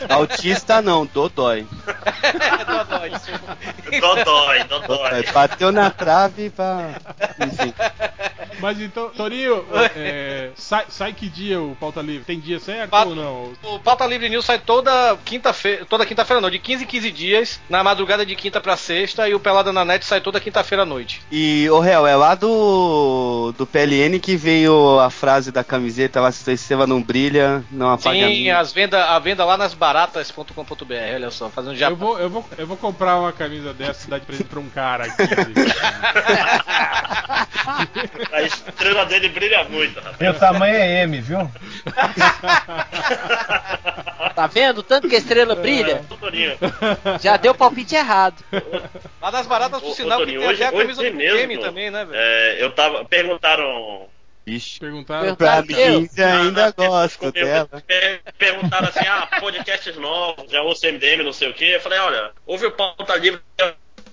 Autista 0.09 0.81
não, 0.81 1.05
Dodói. 1.05 1.65
é 2.23 2.65
dodói. 2.65 3.11
Dodói, 3.99 4.63
dodói. 4.65 5.23
Bateu 5.33 5.71
na 5.71 5.89
trave 5.89 6.49
pra. 6.49 6.89
Enfim. 7.45 7.73
Mas 8.59 8.79
então, 8.81 9.09
Torinho, 9.09 9.65
é, 9.95 10.49
sai, 10.55 10.85
sai 10.89 11.13
que 11.13 11.29
dia 11.29 11.61
o 11.61 11.75
pauta 11.79 12.01
livre? 12.01 12.25
Tem 12.25 12.39
dia 12.39 12.59
certo 12.59 12.89
Pa- 12.91 13.05
ou 13.05 13.15
não? 13.15 13.53
O 13.63 13.79
Pauta 13.79 14.05
Livre 14.05 14.27
News 14.29 14.45
sai 14.45 14.59
toda 14.59 15.17
quinta-feira, 15.23 15.85
toda 15.85 16.05
quinta-feira 16.05 16.41
não, 16.41 16.49
de 16.49 16.59
15 16.59 16.83
em 16.83 16.87
15 16.87 17.11
dias, 17.11 17.59
na 17.69 17.83
madrugada 17.83 18.25
de 18.25 18.35
quinta 18.35 18.59
pra 18.59 18.75
sexta, 18.75 19.27
e 19.29 19.33
o 19.33 19.39
Pelada 19.39 19.71
na 19.71 19.85
Net 19.85 20.03
sai 20.05 20.19
toda 20.19 20.39
quinta-feira 20.41 20.83
à 20.83 20.85
noite. 20.85 21.21
E, 21.31 21.69
ô 21.69 21.79
réu, 21.79 22.05
é 22.05 22.15
lá 22.15 22.35
do. 22.35 23.53
do 23.57 23.65
PLN 23.65 24.19
que 24.19 24.35
veio 24.35 24.99
a 24.99 25.09
frase 25.09 25.51
da 25.51 25.63
camiseta 25.63 26.19
lá, 26.19 26.31
se 26.31 26.51
estrela 26.51 26.85
não 26.85 27.01
brilha, 27.01 27.63
não 27.71 27.89
apaga 27.91 28.09
a 28.25 28.27
Sim, 28.27 28.27
minha. 28.27 28.59
as 28.59 28.73
venda, 28.73 29.05
a 29.05 29.19
venda 29.19 29.45
lá 29.45 29.55
nas 29.57 29.73
baratas.com.br, 29.73 30.93
olha 31.15 31.31
só, 31.31 31.49
fazendo 31.49 31.75
já. 31.75 31.89
Eu 31.89 31.95
vou, 31.95 32.19
eu, 32.19 32.29
vou, 32.29 32.45
eu 32.57 32.67
vou 32.67 32.75
comprar 32.77 33.17
uma 33.17 33.28
camisa 33.33 33.73
dessa 33.73 34.07
e 34.07 34.09
dar 34.09 34.19
de 34.19 34.25
presente 34.25 34.47
pra 34.47 34.59
um 34.59 34.69
cara 34.69 35.05
aqui. 35.05 35.23
A 38.33 38.41
estrela 38.41 39.05
dele 39.05 39.29
brilha 39.29 39.63
muito, 39.65 39.97
rapaz. 39.99 40.17
Meu 40.19 40.33
tamanho 40.33 40.75
é 40.75 41.03
M, 41.03 41.21
viu? 41.21 41.39
Tá 44.35 44.47
vendo? 44.47 44.81
Tanto 44.83 45.09
que 45.09 45.15
a 45.15 45.17
estrela 45.17 45.55
brilha, 45.55 46.01
Torinho, 46.19 46.57
já 47.19 47.35
deu 47.35 47.53
palpite 47.53 47.95
errado. 47.95 48.41
Lá 49.21 49.31
nas 49.31 49.45
baratas, 49.47 49.79
Ô, 49.79 49.81
por 49.81 49.91
ô, 49.91 49.95
sinal, 49.95 50.19
que 50.19 50.25
Toninho, 50.25 50.39
tem 50.41 50.49
hoje- 50.49 50.63
até 50.63 50.75
a 50.75 50.79
camisa 50.79 51.03
do 51.03 51.13
mesmo. 51.17 51.37
game 51.37 51.57
também, 51.57 51.91
né, 51.91 52.05
velho? 52.05 52.17
é, 52.17 52.63
eu 52.63 52.71
tava. 52.71 53.03
Perguntaram. 53.03 54.07
Ixi. 54.47 54.79
Perguntaram. 54.79 55.35
Pra 55.35 55.59
Eu- 55.59 56.01
mim, 56.01 56.09
ainda 56.17 56.71
gosto 56.71 57.31
dela. 57.31 57.69
per- 57.85 58.21
Perguntaram 58.37 58.87
assim: 58.89 59.05
ah, 59.07 59.27
podcasts 59.39 59.95
novos, 59.97 60.51
já 60.51 60.61
ouço 60.61 60.85
MDM, 60.87 61.23
não 61.23 61.33
sei 61.33 61.49
o 61.49 61.53
que. 61.53 61.65
Eu 61.65 61.81
falei: 61.81 61.99
olha, 61.99 62.31
ouve 62.45 62.65
o 62.65 62.71
pauta 62.71 63.15
livre. 63.15 63.41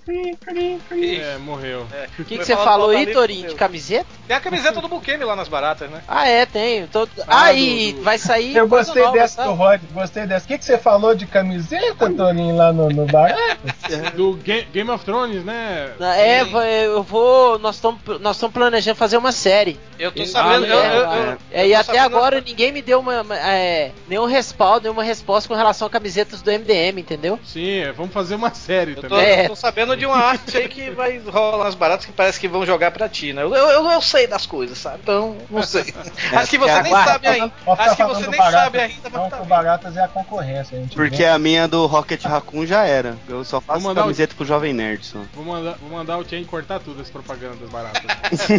É, 0.09 1.37
morreu. 1.37 1.87
É. 1.93 2.05
O 2.05 2.23
que, 2.23 2.23
Foi 2.23 2.37
que 2.37 2.45
você 2.45 2.55
falou 2.55 2.89
aí, 2.91 3.07
Torinho? 3.11 3.49
De 3.49 3.55
camiseta? 3.55 4.07
Tem 4.27 4.35
a 4.35 4.39
camiseta 4.41 4.81
do 4.81 4.87
Bukemi 4.87 5.23
lá 5.23 5.35
nas 5.35 5.47
baratas, 5.47 5.89
né? 5.89 6.01
Ah, 6.07 6.27
é, 6.27 6.45
tem. 6.45 6.85
Tô... 6.87 7.07
Ah, 7.27 7.45
Ah, 7.47 7.51
do- 7.51 7.57
e 7.57 7.93
do- 7.93 8.01
vai 8.03 8.17
sair. 8.17 8.55
Eu 8.55 8.67
gostei 8.67 9.01
nova, 9.03 9.17
dessa 9.17 9.37
tá? 9.37 9.43
do 9.45 9.53
Rod, 9.53 9.81
gostei 9.93 10.25
dessa. 10.25 10.45
O 10.45 10.47
que, 10.47 10.57
que 10.57 10.65
você 10.65 10.77
falou 10.77 11.15
de 11.15 11.25
camiseta, 11.25 12.09
Toninho, 12.11 12.55
lá 12.55 12.73
no, 12.73 12.89
no 12.89 13.05
barato? 13.05 13.39
Do 14.15 14.33
Ga- 14.43 14.65
Game 14.73 14.89
of 14.89 15.03
Thrones, 15.05 15.43
né? 15.43 15.91
É, 16.17 16.41
eu 16.85 17.03
vou. 17.03 17.57
Nós 17.59 17.75
estamos 17.75 17.99
nós 18.19 18.35
estamos 18.35 18.53
planejando 18.53 18.95
fazer 18.97 19.17
uma 19.17 19.31
série. 19.31 19.79
Eu 19.99 20.11
tô 20.11 20.23
Ah, 20.23 20.25
sabendo. 20.25 20.65
eu, 20.65 20.79
é, 20.79 20.87
eu, 20.87 21.01
eu, 21.01 21.37
É, 21.51 21.67
e 21.67 21.71
eu 21.71 21.75
tô 21.75 21.81
até 21.91 21.99
sabendo- 21.99 22.15
agora 22.17 22.41
ninguém 22.41 22.71
me 22.71 22.81
deu 22.81 22.99
uma, 22.99 23.23
é, 23.37 23.91
nenhum 24.07 24.25
respaldo, 24.25 24.83
nenhuma 24.83 25.03
resposta 25.03 25.47
com 25.47 25.55
relação 25.55 25.87
a 25.87 25.89
camisetas 25.89 26.41
do 26.41 26.51
MDM, 26.51 26.99
entendeu? 26.99 27.39
Sim, 27.45 27.79
é, 27.79 27.91
vamos 27.91 28.13
fazer 28.13 28.35
uma 28.35 28.53
série 28.53 28.91
Eu 28.91 28.95
tô, 28.95 29.01
também. 29.07 29.25
É. 29.25 29.45
eu 29.45 29.49
tô 29.49 29.55
sabendo 29.55 29.95
de 29.95 30.05
uma 30.05 30.17
arte 30.17 30.57
aí 30.57 30.67
que 30.67 30.89
vai 30.91 31.17
rolar 31.19 31.63
nas 31.65 31.75
baratas 31.75 32.05
que 32.05 32.11
parece 32.11 32.39
que 32.39 32.47
vão 32.47 32.65
jogar 32.65 32.91
pra 32.91 33.07
ti, 33.09 33.31
né? 33.33 33.43
Eu, 33.43 33.53
eu, 33.53 33.89
eu 33.91 34.01
sei 34.01 34.16
das 34.25 34.45
coisas, 34.45 34.77
sabe? 34.77 34.99
Então, 35.03 35.35
não 35.49 35.61
sei. 35.61 35.93
Acho 36.33 36.49
que 36.49 36.57
você 36.57 36.81
nem 36.81 36.93
sabe 36.93 37.27
ainda. 37.27 37.51
Acho 37.77 37.95
que 37.97 38.03
você 38.05 38.27
nem 38.27 38.37
baratas, 38.39 38.61
sabe 38.63 38.79
ainda, 38.79 39.09
mas 39.11 39.29
tá 39.29 39.41
o. 39.41 39.45
Baratas 39.45 39.97
é 39.97 40.03
a 40.03 40.07
concorrência. 40.07 40.77
A 40.77 40.81
gente 40.81 40.95
Porque 40.95 41.17
vê. 41.17 41.25
a 41.27 41.37
minha 41.37 41.67
do 41.67 41.85
Rocket 41.85 42.23
Raccoon 42.23 42.65
já 42.65 42.85
era. 42.85 43.15
Eu 43.27 43.43
só 43.43 43.59
faço 43.61 43.81
Vou 43.81 43.89
mandar 43.89 44.01
o- 44.01 44.03
camiseta 44.05 44.33
pro 44.33 44.45
Jovem 44.45 44.73
Nerd 44.73 45.05
só. 45.05 45.19
Vou 45.33 45.43
mandar, 45.45 45.75
vou 45.79 45.89
mandar 45.89 46.17
o 46.17 46.27
Chain 46.27 46.45
cortar 46.45 46.79
tudo 46.79 47.01
essa 47.01 47.11
propaganda 47.11 47.57
das 47.57 47.69
baratas. 47.69 48.01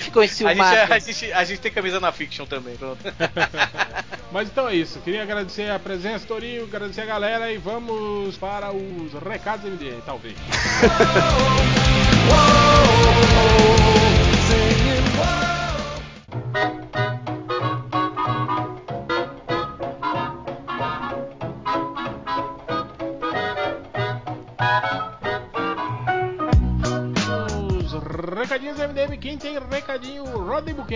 Ficou 0.00 0.22
A 0.22 0.26
gente, 0.26 0.42
enciumado. 0.42 0.92
a, 0.92 0.98
gente, 0.98 1.32
a 1.32 1.44
gente 1.44 1.60
tem 1.60 1.70
camisa 1.70 2.00
na 2.00 2.10
fiction 2.10 2.46
também. 2.46 2.74
Pronto. 2.76 2.98
Mas 4.32 4.48
então 4.48 4.66
é 4.66 4.74
isso. 4.74 4.98
Queria 5.00 5.22
agradecer 5.22 5.70
a 5.70 5.78
presença, 5.78 6.26
Torinho, 6.26 6.64
agradecer 6.64 7.02
a 7.02 7.06
galera 7.06 7.52
e 7.52 7.58
vamos 7.58 8.36
para 8.38 8.72
os 8.72 9.12
recados 9.22 9.66
MDM, 9.70 10.00
talvez. 10.06 10.34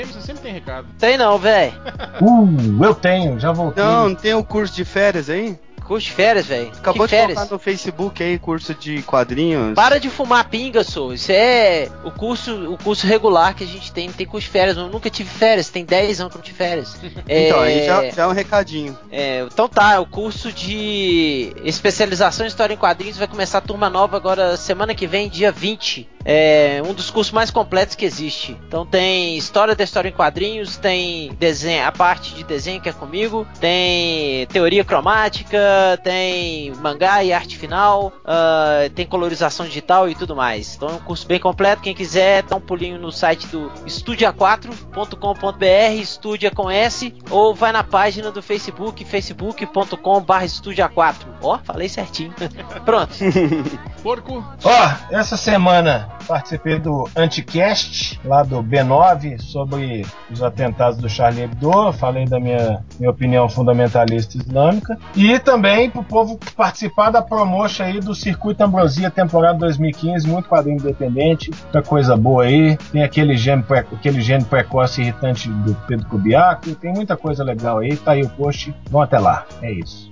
Você 0.05 0.21
sempre 0.21 0.43
tem 0.43 0.53
recado. 0.53 0.87
Tem 0.99 1.17
não, 1.17 1.39
velho. 1.39 1.73
Uh, 2.21 2.83
eu 2.83 2.95
tenho, 2.95 3.39
já 3.39 3.53
voltei. 3.53 3.85
Não, 3.85 4.09
não 4.09 4.15
tem 4.15 4.33
o 4.33 4.43
curso 4.43 4.75
de 4.75 4.87
férias 4.87 5.29
aí? 5.29 5.59
Curso 5.85 6.07
de 6.07 6.13
férias, 6.15 6.47
velho. 6.47 6.73
Acabou 6.77 7.07
que 7.07 7.11
de 7.15 7.17
férias? 7.21 7.37
colocar 7.37 7.53
no 7.55 7.59
Facebook 7.61 8.23
aí, 8.23 8.39
curso 8.39 8.75
de 8.75 9.03
quadrinhos. 9.03 9.75
Para 9.75 10.01
de 10.01 10.09
fumar 10.09 10.49
pinga, 10.49 10.83
sou. 10.83 11.13
Isso 11.13 11.31
é 11.31 11.89
o 12.03 12.11
curso, 12.11 12.73
o 12.73 12.79
curso 12.79 13.07
regular 13.07 13.55
que 13.55 13.65
a 13.65 13.67
gente 13.67 13.93
tem. 13.93 14.07
Não 14.09 14.15
tem 14.15 14.27
curso 14.27 14.47
de 14.47 14.51
férias. 14.53 14.77
Eu 14.79 14.89
nunca 14.89 15.11
tive 15.11 15.29
férias. 15.29 15.69
Tem 15.69 15.85
10 15.85 16.21
anos 16.23 16.33
que 16.33 16.37
eu 16.37 16.41
não 16.41 16.45
tive 16.45 16.57
férias. 16.59 16.97
Então, 17.29 17.63
É, 17.63 17.67
aí 17.67 17.85
já, 17.85 18.11
já 18.11 18.23
é 18.23 18.27
um 18.27 18.33
recadinho. 18.33 18.99
é, 19.13 19.43
então 19.43 19.69
tá, 19.69 20.01
o 20.01 20.07
curso 20.07 20.51
de 20.51 21.53
especialização 21.65 22.47
em 22.47 22.49
história 22.49 22.73
em 22.75 22.79
quadrinhos 22.79 23.19
vai 23.19 23.29
começar 23.29 23.59
a 23.59 23.61
turma 23.61 23.91
nova 23.91 24.17
agora 24.17 24.57
semana 24.57 24.95
que 24.95 25.07
vem, 25.07 25.29
dia 25.29 25.53
20. 25.53 26.09
É 26.29 26.83
um 26.85 26.93
dos 26.93 27.09
cursos 27.09 27.33
mais 27.33 27.53
completos 27.53 27.95
que 27.95 28.05
existe. 28.05 28.59
Então 28.67 28.85
tem 28.85 29.39
história 29.39 29.77
da 29.77 29.85
história 29.85 30.09
em 30.09 30.13
quadrinhos, 30.13 30.77
tem 30.77 31.33
desenho, 31.35 31.87
a 31.87 31.93
parte 31.93 32.35
de 32.35 32.43
desenho 32.43 32.81
que 32.81 32.89
é 32.89 32.93
comigo, 32.93 33.47
tem 33.61 34.45
teoria 34.47 34.85
cromática, 34.85 35.57
tem 36.03 36.73
mangá 36.81 37.23
e 37.23 37.33
arte 37.33 37.57
final, 37.57 38.13
ah, 38.25 38.91
tem 38.93 39.07
colorização 39.07 39.67
digital 39.67 40.11
e 40.11 40.17
tudo 40.17 40.35
mais. 40.35 40.75
Então 40.75 40.89
é 40.89 40.95
um 40.95 40.99
curso 40.99 41.29
bem 41.29 41.39
completo. 41.39 41.83
Quem 41.83 41.95
quiser, 41.95 42.43
dá 42.43 42.57
um 42.57 42.61
pulinho 42.61 42.99
no 42.99 43.13
site 43.13 43.47
do 43.47 43.71
estudia4.com.br, 43.87 46.01
estudia 46.01 46.51
com 46.51 46.69
S, 46.69 47.15
ou 47.31 47.55
vai 47.55 47.71
na 47.71 47.85
página 47.85 48.33
do 48.33 48.43
Facebook, 48.43 49.05
facebook.com.br 49.05 50.43
estudia4. 50.43 51.15
Ó, 51.41 51.57
falei 51.59 51.89
certinho. 51.89 52.35
Pronto. 52.85 53.15
Porco, 54.03 54.45
Ó, 54.65 54.91
essa 55.11 55.37
semana 55.37 56.16
participei 56.27 56.79
do 56.79 57.09
Anticast, 57.17 58.21
lá 58.25 58.43
do 58.43 58.63
B9, 58.63 59.39
sobre 59.41 60.05
os 60.31 60.43
atentados 60.43 60.99
do 60.99 61.09
Charlie 61.09 61.45
Hebdo. 61.45 61.93
Falei 61.93 62.25
da 62.27 62.39
minha, 62.41 62.85
minha 62.99 63.11
opinião 63.11 63.49
fundamentalista 63.49 64.37
islâmica. 64.37 64.99
E 65.15 65.39
também 65.39 65.91
pro 65.91 66.03
povo 66.03 66.39
participar 66.57 67.11
da 67.11 67.23
promotion 67.23 67.85
aí 67.85 68.01
do 68.01 68.15
Circuito 68.15 68.63
Ambrosia, 68.63 69.11
temporada 69.11 69.59
2015. 69.59 70.27
Muito 70.29 70.49
quadrinho 70.49 70.79
independente, 70.79 71.51
muita 71.51 71.83
coisa 71.83 72.17
boa 72.17 72.45
aí. 72.45 72.77
Tem 72.93 73.03
aquele 73.03 73.37
gênio, 73.37 73.65
pre- 73.65 73.79
aquele 73.81 74.21
gênio 74.21 74.47
precoce 74.47 75.03
irritante 75.03 75.49
do 75.49 75.75
Pedro 75.87 76.07
Kubiaco. 76.09 76.75
Tem 76.77 76.93
muita 76.93 77.17
coisa 77.17 77.45
legal 77.45 77.79
aí. 77.79 77.97
Tá 77.97 78.13
aí 78.13 78.23
o 78.23 78.29
post. 78.31 78.75
Vão 78.91 79.01
até 79.03 79.19
lá. 79.19 79.45
É 79.63 79.73
isso. 79.73 80.11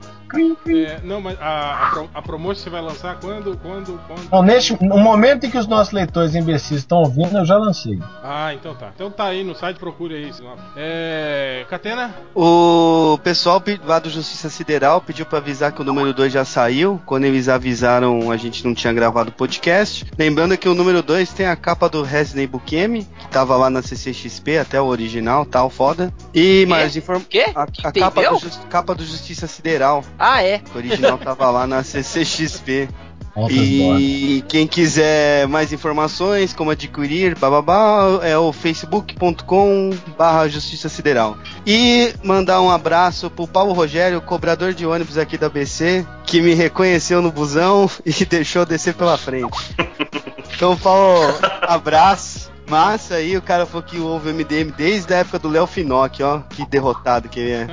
É, 0.69 1.01
não, 1.05 1.21
mas 1.21 1.39
a, 1.41 1.45
a, 1.45 2.05
a 2.19 2.23
promoção 2.23 2.65
você 2.65 2.71
vai 2.71 2.81
lançar 2.83 3.19
quando? 3.21 3.57
Quando? 3.59 4.01
Quando? 4.07 4.29
Não, 4.31 4.43
neste, 4.43 4.77
no 4.85 4.99
momento 4.99 5.45
em 5.47 5.51
que 5.51 5.59
os 5.59 5.67
nossos 5.67 5.93
leitores 5.93 6.35
imbecis 6.35 6.79
estão 6.79 6.99
ouvindo, 6.99 7.37
eu 7.39 7.45
já 7.45 7.57
lancei. 7.57 7.99
Ah, 8.23 8.53
então 8.55 8.75
tá. 8.75 8.91
Então 8.95 9.11
tá 9.11 9.25
aí 9.25 9.43
no 9.45 9.55
site, 9.55 9.79
procure 9.79 10.15
aí. 10.15 10.33
senão- 10.33 10.57
É. 10.77 11.65
Catena? 11.69 12.15
O 12.35 13.19
pessoal 13.23 13.61
pe- 13.61 13.81
lá 13.85 13.99
do 13.99 14.11
Justiça 14.11 14.49
Sideral 14.49 15.01
pediu 15.01 15.25
pra 15.27 15.39
avisar 15.39 15.73
que 15.73 15.81
o 15.81 15.85
número 15.85 16.13
2 16.13 16.33
já 16.33 16.45
saiu. 16.45 17.01
Quando 17.07 17.25
eles 17.25 17.49
avisaram, 17.49 18.31
a 18.31 18.37
gente 18.37 18.65
não 18.65 18.75
tinha 18.75 18.93
gravado 18.93 19.31
o 19.31 19.33
podcast. 19.33 20.07
Lembrando 20.19 20.57
que 20.57 20.69
o 20.69 20.75
número 20.75 21.03
2 21.03 21.33
tem 21.33 21.47
a 21.47 21.57
capa 21.57 21.89
do 21.89 22.03
Resident 22.03 22.51
Bukemi, 22.51 23.05
que 23.05 23.29
tava 23.29 23.57
lá 23.57 23.69
na 23.71 23.83
CCXP, 23.83 24.59
até 24.59 24.81
o 24.81 24.87
original, 24.87 25.45
tal, 25.45 25.69
foda. 25.71 26.13
E 26.35 26.67
mais 26.67 26.97
informações. 26.97 27.29
Quê? 27.29 27.47
A, 27.55 27.67
Que 27.67 27.87
a 27.87 27.93
capa, 27.93 28.23
do, 28.23 28.69
capa 28.69 28.95
do 28.95 29.05
Justiça 29.05 29.47
Sideral, 29.47 30.05
Ah, 30.19 30.43
é. 30.43 30.63
o 30.75 30.79
original 30.79 31.19
tava 31.19 31.51
lá 31.51 31.67
na 31.67 31.83
CCXP. 31.83 32.89
Bolas. 33.35 33.51
E 33.53 34.45
quem 34.49 34.65
quiser 34.65 35.49
mais 35.49 35.73
informações, 35.73 36.53
como 36.53 36.71
adquirir, 36.71 37.37
bababá, 37.37 38.21
é 38.23 38.39
o 38.39 38.53
facebook.com 38.53 39.91
barra 40.17 40.47
Justiça 40.47 40.89
Sideral. 40.89 41.37
E 41.67 42.15
mandar 42.23 42.61
um 42.61 42.71
abraço 42.71 43.29
pro 43.29 43.49
Paulo 43.49 43.73
Rogério, 43.73 44.21
cobrador 44.21 44.73
de 44.73 44.87
ônibus 44.87 45.19
aqui 45.19 45.37
da 45.37 45.49
BC, 45.49 46.07
que 46.25 46.41
me 46.41 46.55
reconheceu 46.55 47.21
no 47.21 47.33
busão 47.33 47.91
e 48.07 48.25
deixou 48.25 48.65
descer 48.65 48.95
pela 48.95 49.19
frente. 49.19 49.51
Então, 50.57 50.77
Paulo, 50.77 51.35
abraço. 51.63 52.44
Massa 52.67 53.17
aí, 53.17 53.37
o 53.37 53.43
cara 53.43 53.67
falou 53.67 53.83
que 53.83 53.99
ouve 53.99 54.31
o 54.31 54.35
MDM 54.35 54.73
desde 54.77 55.13
a 55.13 55.19
época 55.19 55.39
do 55.39 55.49
Léo 55.49 55.67
Finocchi, 55.67 56.23
ó. 56.23 56.41
Que 56.41 56.67
derrotado 56.67 57.29
que 57.29 57.41
ele 57.41 57.51
é. 57.53 57.67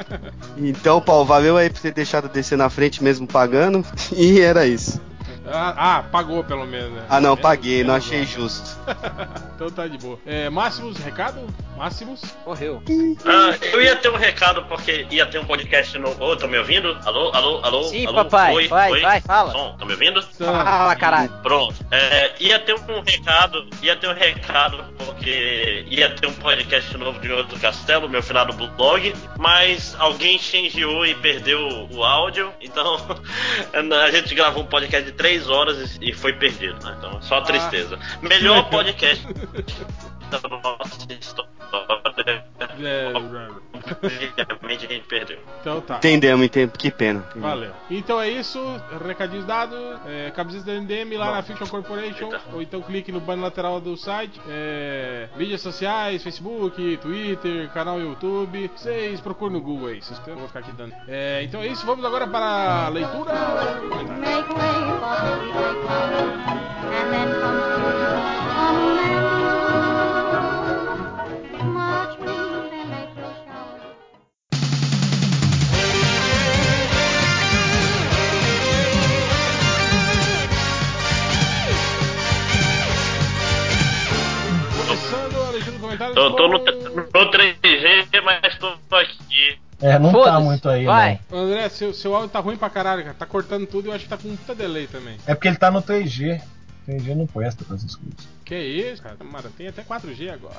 Então, 0.56 1.00
Paulo, 1.00 1.24
valeu 1.24 1.56
aí 1.56 1.68
por 1.68 1.80
ter 1.80 1.92
deixado 1.92 2.28
descer 2.28 2.56
na 2.56 2.70
frente 2.70 3.02
mesmo 3.02 3.26
pagando. 3.26 3.84
E 4.16 4.40
era 4.40 4.66
isso. 4.66 5.00
Ah, 5.46 5.74
ah, 5.76 6.02
pagou 6.04 6.44
pelo 6.44 6.66
menos, 6.66 6.92
né? 6.92 7.04
Ah, 7.08 7.20
não, 7.20 7.36
paguei, 7.36 7.82
não 7.82 7.94
achei 7.94 8.24
justo. 8.24 8.78
então 9.54 9.70
tá 9.70 9.86
de 9.86 9.98
boa. 9.98 10.18
É, 10.24 10.48
Máximos, 10.48 10.98
recado? 10.98 11.46
Máximos? 11.76 12.22
Morreu. 12.46 12.82
Ah, 13.24 13.56
eu 13.72 13.82
ia 13.82 13.96
ter 13.96 14.08
um 14.08 14.16
recado 14.16 14.64
porque 14.64 15.06
ia 15.10 15.26
ter 15.26 15.38
um 15.38 15.44
podcast 15.44 15.98
novo. 15.98 16.22
Ô, 16.22 16.36
tá 16.36 16.46
me 16.46 16.58
ouvindo? 16.58 16.96
Alô, 17.04 17.32
alô, 17.32 17.60
alô? 17.62 17.82
Sim, 17.84 18.06
alô? 18.06 18.24
papai. 18.24 18.54
Oi, 18.54 18.68
vai, 18.68 18.92
oi? 18.92 19.00
vai, 19.00 19.20
fala. 19.20 19.52
Som, 19.52 19.76
tá 19.76 19.84
me 19.84 19.92
ouvindo? 19.92 20.22
Fala, 20.22 20.94
caralho. 20.96 21.30
Pronto. 21.42 21.74
É, 21.90 22.32
ia 22.38 22.58
ter 22.58 22.74
um 22.74 23.00
recado, 23.00 23.66
ia 23.82 23.96
ter 23.96 24.08
um 24.08 24.14
recado 24.14 24.84
porque 25.22 25.84
ia 25.88 26.10
ter 26.10 26.26
um 26.26 26.34
podcast 26.34 26.96
novo 26.96 27.20
de 27.20 27.30
outro 27.30 27.58
castelo, 27.58 28.08
meu 28.08 28.22
finado 28.22 28.52
blog, 28.52 29.14
mas 29.38 29.94
alguém 29.98 30.38
changeou 30.38 31.06
e 31.06 31.14
perdeu 31.14 31.88
o 31.90 32.02
áudio, 32.02 32.52
então 32.60 32.96
a 33.72 34.10
gente 34.10 34.34
gravou 34.34 34.62
um 34.62 34.66
podcast 34.66 35.10
de 35.10 35.16
três 35.16 35.31
horas 35.48 35.98
e 36.00 36.12
foi 36.12 36.32
perdido, 36.34 36.84
né? 36.84 36.94
Então 36.98 37.20
só 37.22 37.40
tristeza. 37.40 37.98
Melhor 38.20 38.68
podcast 38.70 39.26
da 40.40 40.48
nossa 40.48 41.12
história. 41.12 41.52
É, 42.82 43.12
Obviamente 44.52 44.86
a 44.86 44.88
gente 44.88 45.06
perdeu. 45.06 45.38
então 45.60 45.80
tá. 45.80 45.96
Entendemos, 45.96 46.44
entendemos. 46.46 46.76
Que 46.76 46.90
pena. 46.90 47.24
Valeu. 47.36 47.72
Então 47.90 48.20
é 48.20 48.28
isso, 48.30 48.58
recadinhos 49.06 49.44
dados, 49.44 49.78
é, 50.06 50.30
camisetas 50.30 50.66
da 50.66 50.72
MDM 50.80 51.16
lá 51.16 51.26
Bom. 51.26 51.32
na 51.32 51.42
Fiction 51.42 51.66
Corporation, 51.66 52.26
Eita. 52.26 52.40
ou 52.52 52.62
então 52.62 52.80
clique 52.82 53.12
no 53.12 53.20
banner 53.20 53.44
lateral 53.44 53.80
do 53.80 53.96
site, 53.96 54.40
é, 54.48 55.28
mídias 55.36 55.60
sociais, 55.60 56.22
Facebook, 56.22 56.96
Twitter, 56.98 57.68
canal 57.72 58.00
YouTube, 58.00 58.70
vocês 58.74 59.20
procuram 59.20 59.54
no 59.54 59.60
Google 59.60 59.88
aí, 59.88 60.02
vocês 60.02 60.18
vou 60.26 60.46
ficar 60.46 60.60
aqui 60.60 60.72
dando. 60.72 60.94
É, 61.08 61.42
então 61.44 61.60
é 61.62 61.66
isso, 61.68 61.84
vamos 61.86 62.04
agora 62.04 62.26
para 62.26 62.86
a 62.86 62.88
leitura. 62.88 63.32
Make 63.32 64.52
way 64.54 64.72
for 65.00 65.40
Victoria, 65.40 66.72
and 66.92 67.12
then 67.12 67.40
comes 67.40 68.11
Começando 85.96 86.18
a 86.18 86.22
leitura 86.22 86.30
do 86.30 86.36
comentário. 86.36 86.36
Tô, 86.36 86.36
tô 86.36 86.48
no, 86.48 87.24
no 87.24 87.30
3G, 87.30 88.22
mas 88.22 88.58
tô 88.58 88.96
aqui. 88.96 89.58
É, 89.80 89.98
não 89.98 90.12
tá 90.12 90.38
muito 90.38 90.68
aí, 90.68 90.84
vai. 90.84 91.18
não. 91.28 91.40
André, 91.40 91.68
seu, 91.68 91.92
seu 91.92 92.14
áudio 92.14 92.30
tá 92.30 92.38
ruim 92.38 92.56
pra 92.56 92.70
caralho, 92.70 93.02
cara. 93.02 93.16
Tá 93.18 93.26
cortando 93.26 93.66
tudo 93.66 93.86
e 93.86 93.88
eu 93.88 93.94
acho 93.94 94.04
que 94.04 94.10
tá 94.10 94.16
com 94.16 94.28
muita 94.28 94.54
delay 94.54 94.86
também. 94.86 95.16
É 95.26 95.34
porque 95.34 95.48
ele 95.48 95.56
tá 95.56 95.70
no 95.70 95.82
3G. 95.82 96.40
3G 96.88 97.14
não 97.16 97.26
presta 97.26 97.64
pra 97.64 97.74
essas 97.76 97.96
coisas. 97.96 98.28
Que 98.52 98.58
isso, 98.58 99.02
cara? 99.02 99.16
Mano, 99.24 99.48
tem 99.56 99.66
até 99.66 99.82
4G 99.82 100.30
agora. 100.30 100.58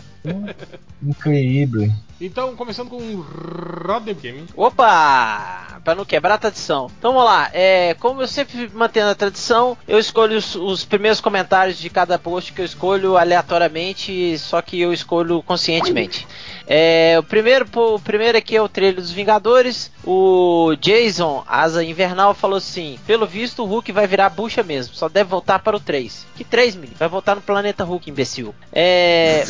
Incrível. 1.00 1.92
Então, 2.20 2.56
começando 2.56 2.90
com 2.90 2.98
o 2.98 3.22
Rodney 3.22 4.16
Game. 4.16 4.46
Opa! 4.56 5.80
Pra 5.84 5.94
não 5.94 6.04
quebrar 6.04 6.36
a 6.36 6.38
tradição. 6.40 6.90
Então 6.98 7.14
vamos 7.14 7.28
lá. 7.28 7.52
É, 7.54 7.94
como 7.96 8.22
eu 8.22 8.28
sempre 8.28 8.68
mantendo 8.74 9.12
a 9.12 9.16
tradição, 9.16 9.78
eu 9.88 10.00
escolho 10.00 10.38
os, 10.38 10.56
os 10.56 10.84
primeiros 10.84 11.22
comentários 11.22 11.78
de 11.78 11.88
cada 11.88 12.18
post 12.18 12.52
que 12.54 12.62
eu 12.62 12.66
escolho 12.66 13.16
aleatoriamente, 13.16 14.40
só 14.40 14.60
que 14.60 14.80
eu 14.82 14.92
escolho 14.92 15.44
conscientemente. 15.44 16.26
É, 16.66 17.18
o 17.20 17.24
primeiro, 17.24 17.68
o 17.76 18.00
primeiro 18.00 18.38
aqui 18.38 18.56
é 18.56 18.62
o 18.62 18.70
trailer 18.70 18.96
dos 18.96 19.12
Vingadores. 19.12 19.92
O 20.06 20.76
Jason, 20.80 21.44
Asa 21.48 21.84
Invernal, 21.84 22.34
falou 22.34 22.58
assim: 22.58 22.98
pelo 23.06 23.26
visto, 23.26 23.64
o 23.64 23.66
Hulk 23.66 23.92
vai 23.92 24.08
virar 24.08 24.30
bucha 24.30 24.64
mesmo. 24.64 24.96
Só 24.96 25.10
deve 25.10 25.30
voltar 25.30 25.60
para 25.60 25.76
o 25.76 25.80
3. 25.80 26.26
Que 26.36 26.44
3, 26.44 26.76
menino? 26.76 26.96
Vai 26.98 27.10
voltar 27.10 27.36
no 27.36 27.42
planeta 27.42 27.83
Hulk, 27.84 28.10
imbecil. 28.10 28.54
É. 28.72 29.44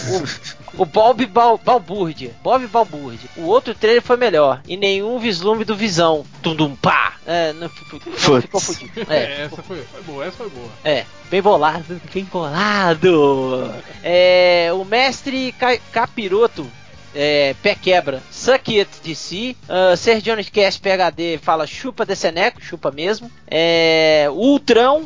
O, 0.78 0.84
o 0.84 0.86
Bob 0.86 1.26
Bal, 1.26 1.58
Balbúrdia. 1.58 2.32
Bob 2.44 2.66
Balbúrdia. 2.68 3.30
O 3.38 3.44
outro 3.44 3.74
trailer 3.76 4.02
foi 4.02 4.18
melhor. 4.18 4.62
E 4.68 4.76
nenhum 4.78 5.18
vislumbre 5.20 5.64
do 5.66 5.76
Visão. 5.76 6.26
Tum 6.42 6.56
dum 6.56 6.76
pá. 6.76 7.14
É, 7.26 7.54
não, 7.54 7.62
não, 7.62 8.42
ficou 8.42 8.60
fudido. 8.60 8.92
É, 9.10 9.16
É, 9.16 9.42
essa 9.46 9.62
foi, 9.64 9.82
foi 9.84 10.02
boa, 10.04 10.26
essa 10.26 10.36
foi 10.38 10.50
boa. 10.50 10.70
é, 10.84 11.06
bem 11.32 11.42
bolado, 11.42 12.02
bem 12.14 12.26
bolado. 12.26 13.74
É, 14.04 14.70
o 14.74 14.84
mestre 14.84 15.54
Ca- 15.54 15.78
Capiroto, 15.92 16.70
é, 17.16 17.56
pé 17.62 17.76
quebra, 17.76 18.22
suck 18.32 18.80
it 18.80 18.90
de 19.04 19.16
si. 19.16 19.58
Ah, 19.68 19.96
Ser 19.96 20.22
Johnny 20.22 20.44
Cash 20.44 20.78
PHD 20.78 21.38
fala 21.42 21.68
chupa 21.68 22.06
de 22.06 22.16
Seneco, 22.16 22.62
chupa 22.62 22.92
mesmo. 22.92 23.30
É, 23.48 24.28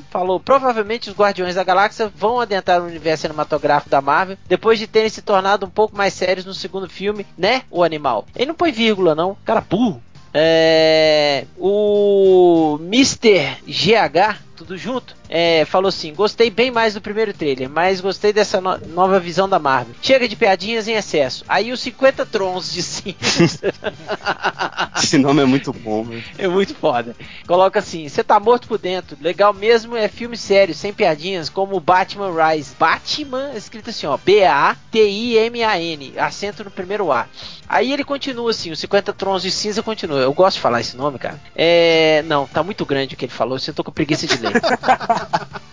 falou 0.09 0.39
provavelmente 0.39 1.09
os 1.09 1.15
Guardiões 1.15 1.55
da 1.55 1.63
Galáxia 1.63 2.11
vão 2.15 2.39
adentrar 2.39 2.81
o 2.81 2.85
universo 2.85 3.21
cinematográfico 3.21 3.89
da 3.89 4.01
Marvel 4.01 4.37
depois 4.47 4.79
de 4.79 4.87
terem 4.87 5.09
se 5.09 5.21
tornado 5.21 5.65
um 5.65 5.69
pouco 5.69 5.95
mais 5.95 6.13
sérios 6.13 6.45
no 6.45 6.53
segundo 6.53 6.89
filme, 6.89 7.25
né? 7.37 7.63
O 7.69 7.83
animal. 7.83 8.25
Ele 8.35 8.47
não 8.47 8.55
põe 8.55 8.71
vírgula, 8.71 9.15
não. 9.15 9.37
Cara 9.45 9.61
burro. 9.61 10.01
É, 10.33 11.45
o 11.57 12.77
Mr. 12.81 13.57
GH, 13.65 14.37
tudo 14.57 14.77
junto, 14.77 15.15
é, 15.29 15.63
falou 15.65 15.89
assim: 15.89 16.13
Gostei 16.13 16.49
bem 16.49 16.71
mais 16.71 16.93
do 16.95 17.01
primeiro 17.01 17.33
trailer, 17.33 17.69
mas 17.69 18.01
gostei 18.01 18.33
dessa 18.33 18.59
no- 18.59 18.77
nova 18.87 19.19
visão 19.19 19.47
da 19.47 19.59
Marvel. 19.59 19.95
Chega 20.01 20.27
de 20.27 20.35
piadinhas 20.35 20.87
em 20.87 20.93
excesso. 20.93 21.45
Aí 21.47 21.71
os 21.71 21.79
50 21.79 22.25
trons 22.25 22.71
de 22.73 22.81
cinza. 22.81 23.73
Esse 25.01 25.17
nome 25.17 25.41
é 25.41 25.45
muito 25.45 25.71
bom, 25.71 26.03
velho. 26.03 26.23
é 26.37 26.47
muito 26.47 26.73
foda. 26.75 27.15
Coloca 27.47 27.79
assim: 27.79 28.07
Você 28.09 28.23
tá 28.23 28.39
morto 28.39 28.67
por 28.67 28.77
dentro. 28.77 29.15
Legal 29.21 29.53
mesmo 29.53 29.95
é 29.95 30.07
filme 30.07 30.35
sério, 30.35 30.73
sem 30.73 30.91
piadinhas, 30.91 31.49
como 31.49 31.79
Batman 31.79 32.31
Rise. 32.31 32.75
Batman, 32.79 33.51
escrito 33.55 33.89
assim: 33.91 34.07
ó, 34.07 34.17
B-A-T-I-M-A-N. 34.17 36.13
Acento 36.17 36.63
no 36.63 36.71
primeiro 36.71 37.11
A. 37.11 37.27
Aí 37.69 37.91
ele 37.93 38.03
continua 38.03 38.49
assim: 38.51 38.71
Os 38.71 38.79
50 38.79 39.13
trons 39.13 39.41
de 39.43 39.51
cinza 39.51 39.83
continua. 39.83 40.19
Eu 40.19 40.33
gosto 40.33 40.55
de 40.55 40.61
falar 40.61 40.81
esse 40.81 40.95
nome, 40.97 41.19
cara. 41.19 41.39
É. 41.55 42.23
Não, 42.27 42.47
tá 42.47 42.63
muito 42.63 42.85
grande 42.85 43.13
o 43.13 43.17
que 43.17 43.25
ele 43.25 43.31
falou. 43.31 43.57
Eu 43.67 43.73
tô 43.73 43.83
com 43.83 43.91
preguiça 43.91 44.25
de 44.25 44.37
ler. 44.37 44.46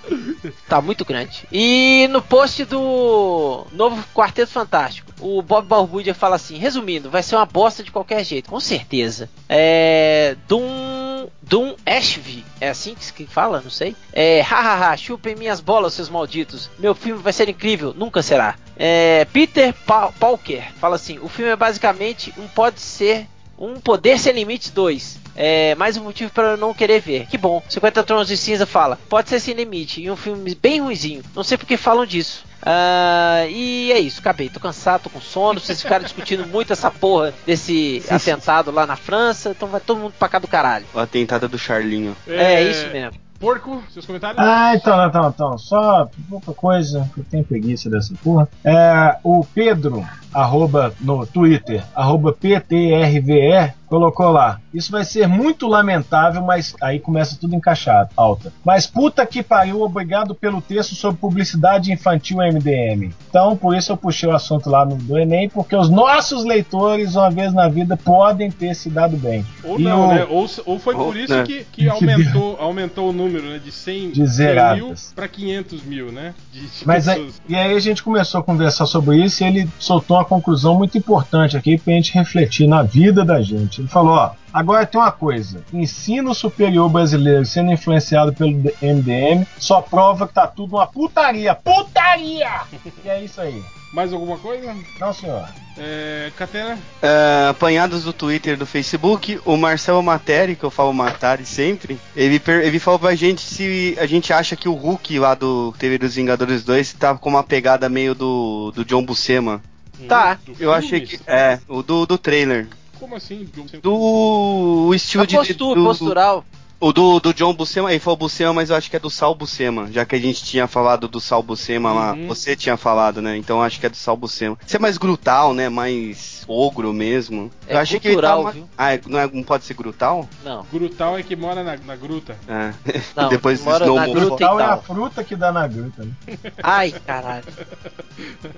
Tá 0.68 0.80
muito 0.80 1.04
grande. 1.04 1.46
E 1.50 2.06
no 2.10 2.20
post 2.20 2.64
do 2.66 3.66
novo 3.72 4.04
Quarteto 4.14 4.50
Fantástico, 4.52 5.10
o 5.20 5.40
Bob 5.40 5.66
Balbúdia 5.66 6.14
fala 6.14 6.36
assim: 6.36 6.58
resumindo, 6.58 7.10
vai 7.10 7.22
ser 7.22 7.36
uma 7.36 7.46
bosta 7.46 7.82
de 7.82 7.90
qualquer 7.90 8.22
jeito, 8.24 8.50
com 8.50 8.60
certeza. 8.60 9.28
É. 9.48 10.36
Doom. 10.48 11.28
Doom 11.42 11.74
Ashby, 11.86 12.44
é 12.60 12.68
assim 12.68 12.94
que 12.94 13.02
se 13.04 13.26
fala? 13.26 13.60
Não 13.62 13.70
sei. 13.70 13.96
É. 14.12 14.42
Hahaha, 14.42 14.94
chupem 14.96 15.34
minhas 15.34 15.60
bolas, 15.60 15.94
seus 15.94 16.10
malditos. 16.10 16.68
Meu 16.78 16.94
filme 16.94 17.22
vai 17.22 17.32
ser 17.32 17.48
incrível, 17.48 17.94
nunca 17.96 18.22
será. 18.22 18.56
É. 18.76 19.26
Peter 19.32 19.72
Pa- 19.86 20.12
Pauker 20.12 20.70
fala 20.78 20.96
assim: 20.96 21.18
o 21.20 21.28
filme 21.28 21.50
é 21.52 21.56
basicamente 21.56 22.32
um 22.38 22.46
pode 22.48 22.80
ser. 22.80 23.26
Um 23.58 23.80
Poder 23.80 24.18
Sem 24.18 24.32
Limites 24.32 24.70
2. 24.70 25.24
É 25.36 25.74
mais 25.74 25.96
um 25.96 26.04
motivo 26.04 26.30
para 26.30 26.52
eu 26.52 26.56
não 26.56 26.72
querer 26.72 27.00
ver. 27.00 27.26
Que 27.26 27.36
bom. 27.36 27.62
50 27.68 28.02
Tons 28.04 28.28
de 28.28 28.36
Cinza 28.36 28.66
fala. 28.66 28.98
Pode 29.08 29.28
ser 29.28 29.40
sem 29.40 29.54
limite. 29.54 30.00
E 30.00 30.10
um 30.10 30.16
filme 30.16 30.54
bem 30.54 30.80
ruizinho. 30.80 31.22
Não 31.34 31.42
sei 31.42 31.58
porque 31.58 31.76
falam 31.76 32.06
disso. 32.06 32.44
Ah, 32.62 33.44
e 33.48 33.92
é 33.92 33.98
isso, 33.98 34.20
acabei. 34.20 34.48
Tô 34.48 34.60
cansado, 34.60 35.02
tô 35.02 35.10
com 35.10 35.20
sono. 35.20 35.60
Vocês 35.60 35.82
ficaram 35.82 36.04
discutindo 36.04 36.46
muito 36.46 36.72
essa 36.72 36.90
porra 36.90 37.34
desse 37.44 38.02
atentado 38.08 38.70
lá 38.70 38.86
na 38.86 38.96
França. 38.96 39.50
Então 39.50 39.68
vai 39.68 39.80
todo 39.80 39.98
mundo 39.98 40.14
pra 40.18 40.28
cá 40.28 40.38
do 40.38 40.48
caralho. 40.48 40.86
O 40.94 40.98
atentado 40.98 41.48
do 41.48 41.58
Charlinho. 41.58 42.16
É, 42.26 42.62
isso 42.62 42.88
mesmo. 42.88 43.23
Porco, 43.38 43.82
seus 43.92 44.06
comentários? 44.06 44.38
Ah, 44.38 44.74
então, 44.74 45.06
então, 45.06 45.28
então. 45.28 45.58
Só 45.58 46.08
pouca 46.28 46.52
coisa, 46.52 47.08
que 47.14 47.20
eu 47.20 47.24
tenho 47.24 47.44
preguiça 47.44 47.90
dessa 47.90 48.14
porra. 48.22 48.48
É, 48.64 49.16
o 49.22 49.44
Pedro, 49.54 50.04
arroba 50.32 50.94
no 51.00 51.26
Twitter, 51.26 51.84
arroba 51.94 52.32
PTRVE, 52.32 53.74
colocou 53.86 54.30
lá. 54.30 54.60
Isso 54.72 54.90
vai 54.90 55.04
ser 55.04 55.26
muito 55.28 55.66
lamentável, 55.68 56.42
mas 56.42 56.74
aí 56.82 56.98
começa 56.98 57.36
tudo 57.40 57.54
encaixado, 57.54 58.10
alta. 58.16 58.52
Mas 58.64 58.86
puta 58.86 59.24
que 59.26 59.42
pariu, 59.42 59.82
obrigado 59.82 60.34
pelo 60.34 60.60
texto 60.60 60.94
sobre 60.94 61.20
publicidade 61.20 61.92
infantil 61.92 62.38
MDM. 62.38 63.12
Então, 63.28 63.56
por 63.56 63.76
isso 63.76 63.92
eu 63.92 63.96
puxei 63.96 64.28
o 64.28 64.34
assunto 64.34 64.68
lá 64.68 64.84
no, 64.84 64.96
do 64.96 65.18
Enem, 65.18 65.48
porque 65.48 65.76
os 65.76 65.88
nossos 65.88 66.44
leitores, 66.44 67.14
uma 67.14 67.30
vez 67.30 67.52
na 67.52 67.68
vida, 67.68 67.96
podem 67.96 68.50
ter 68.50 68.74
se 68.74 68.90
dado 68.90 69.16
bem. 69.16 69.44
Ou 69.62 69.78
E 69.78 69.82
não, 69.84 70.08
o- 70.08 70.14
né? 70.14 70.26
Ou, 70.28 70.48
ou 70.66 70.78
foi 70.78 70.94
Ou, 70.94 71.04
por 71.06 71.16
isso 71.16 71.34
né? 71.34 71.44
que, 71.44 71.64
que 71.72 71.88
aumentou, 71.88 72.56
aumentou 72.58 73.10
o 73.10 73.12
número, 73.12 73.44
né? 73.48 73.60
De 73.64 73.70
100, 73.70 74.08
De 74.10 74.16
100 74.16 74.26
zeradas. 74.26 74.78
mil 74.82 74.94
pra 75.14 75.28
500 75.28 75.82
mil, 75.84 76.10
né? 76.12 76.34
De, 76.52 76.60
de 76.60 76.68
Mas 76.86 77.06
aí, 77.08 77.30
e 77.48 77.54
aí 77.54 77.74
a 77.76 77.80
gente 77.80 78.02
começou 78.02 78.40
a 78.40 78.44
conversar 78.44 78.86
sobre 78.86 79.22
isso 79.22 79.42
e 79.42 79.46
ele 79.46 79.68
soltou 79.78 80.16
uma 80.16 80.24
conclusão 80.24 80.74
muito 80.76 80.96
importante 80.98 81.56
aqui 81.56 81.78
pra 81.78 81.92
gente 81.94 82.12
refletir 82.14 82.66
na 82.66 82.82
vida 82.82 83.24
da 83.24 83.40
gente. 83.40 83.73
Ele 83.80 83.88
falou, 83.88 84.14
ó, 84.14 84.30
agora 84.52 84.86
tem 84.86 85.00
uma 85.00 85.12
coisa, 85.12 85.64
ensino 85.72 86.34
superior 86.34 86.88
brasileiro 86.88 87.44
sendo 87.44 87.72
influenciado 87.72 88.32
pelo 88.32 88.50
MDM 88.50 89.46
só 89.58 89.80
prova 89.80 90.26
que 90.26 90.34
tá 90.34 90.46
tudo 90.46 90.76
uma 90.76 90.86
putaria, 90.86 91.54
putaria! 91.54 92.62
e 93.04 93.08
é 93.08 93.22
isso 93.22 93.40
aí. 93.40 93.62
Mais 93.94 94.12
alguma 94.12 94.36
coisa? 94.38 94.74
Não, 94.98 95.12
senhor. 95.12 95.48
É, 95.78 96.32
Catena? 96.36 96.76
É, 97.00 97.46
apanhados 97.48 98.02
do 98.02 98.12
Twitter 98.12 98.54
e 98.54 98.56
do 98.56 98.66
Facebook, 98.66 99.40
o 99.44 99.56
Marcelo 99.56 100.02
Materi, 100.02 100.56
que 100.56 100.64
eu 100.64 100.70
falo 100.70 100.92
Matari 100.92 101.46
sempre, 101.46 101.96
ele, 102.16 102.42
ele 102.44 102.78
falou 102.80 102.98
pra 102.98 103.14
gente 103.14 103.40
se 103.42 103.96
a 104.00 104.06
gente 104.06 104.32
acha 104.32 104.56
que 104.56 104.68
o 104.68 104.74
Hulk 104.74 105.16
lá 105.20 105.34
do 105.34 105.72
TV 105.78 105.96
dos 105.96 106.16
Vingadores 106.16 106.64
2 106.64 106.92
tá 106.94 107.14
com 107.16 107.28
uma 107.28 107.44
pegada 107.44 107.88
meio 107.88 108.16
do, 108.16 108.72
do 108.72 108.84
John 108.84 109.04
Buscema. 109.04 109.62
Tá. 110.08 110.38
Eu 110.58 110.72
achei 110.72 111.00
que. 111.00 111.20
É, 111.26 111.60
o 111.68 111.82
do, 111.82 112.04
do 112.04 112.18
trailer. 112.18 112.66
Como 113.04 113.16
assim? 113.16 113.46
Do 113.82 114.94
estilo 114.94 115.24
A 115.24 115.26
de. 115.26 115.36
postura, 115.36 115.78
do, 115.78 115.86
postural. 115.86 116.44
O 116.84 116.92
do, 116.92 117.18
do 117.18 117.32
John 117.32 117.54
Buscema, 117.54 117.90
ele 117.90 117.98
falou 117.98 118.18
Buscema, 118.18 118.52
mas 118.52 118.68
eu 118.68 118.76
acho 118.76 118.90
que 118.90 118.96
é 118.96 118.98
do 118.98 119.08
Sal 119.08 119.34
Buscema, 119.34 119.90
já 119.90 120.04
que 120.04 120.14
a 120.16 120.20
gente 120.20 120.44
tinha 120.44 120.66
falado 120.66 121.08
do 121.08 121.18
Sal 121.18 121.42
Buscema 121.42 121.90
lá. 121.94 122.12
Uhum. 122.12 122.26
Você 122.26 122.54
tinha 122.54 122.76
falado, 122.76 123.22
né? 123.22 123.38
Então 123.38 123.56
eu 123.56 123.62
acho 123.62 123.80
que 123.80 123.86
é 123.86 123.88
do 123.88 123.96
Sal 123.96 124.18
Buscema. 124.18 124.58
Você 124.66 124.76
é 124.76 124.78
mais 124.78 124.98
grutal, 124.98 125.54
né? 125.54 125.70
Mais 125.70 126.44
ogro 126.46 126.92
mesmo. 126.92 127.50
É 127.66 127.72
eu 127.74 127.78
achei 127.78 127.98
que 127.98 128.08
cultural, 128.08 128.40
ele 128.40 128.44
tá 128.44 128.50
viu? 128.52 128.68
Ah, 128.76 128.92
é- 128.92 129.00
não, 129.06 129.18
é- 129.18 129.30
não 129.32 129.42
pode 129.42 129.64
ser 129.64 129.72
grutal? 129.72 130.28
Não, 130.44 130.66
Grutal 130.70 131.16
é 131.16 131.22
que 131.22 131.34
mora 131.34 131.64
na, 131.64 131.74
na 131.78 131.96
gruta. 131.96 132.36
É. 132.46 132.74
não. 133.16 133.30
Depois 133.32 133.60
do 133.60 133.64
mora 133.64 133.86
na 133.86 134.06
gruta 134.06 134.34
e 134.34 134.46
Tal 134.46 134.60
é 134.60 134.64
a 134.64 134.76
fruta 134.76 135.24
que 135.24 135.34
dá 135.36 135.50
na 135.50 135.66
gruta, 135.66 136.04
né? 136.04 136.12
Ai, 136.62 136.92
caralho. 137.06 137.46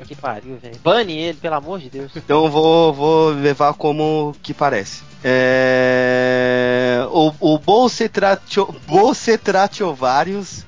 Que 0.05 0.17
pariu, 0.17 0.59
velho. 0.61 0.81
Bane 0.83 1.17
ele, 1.17 1.39
pelo 1.39 1.55
amor 1.55 1.79
de 1.79 1.89
Deus. 1.89 2.11
Então 2.17 2.45
eu 2.47 2.51
vou, 2.51 2.93
vou 2.93 3.29
levar 3.31 3.73
como 3.75 4.35
que 4.43 4.53
parece. 4.53 5.05
É... 5.25 7.07
O, 7.11 7.33
o 7.55 7.59
Bolsetratio- 7.59 8.75
Bolsetratiovários. 8.87 10.65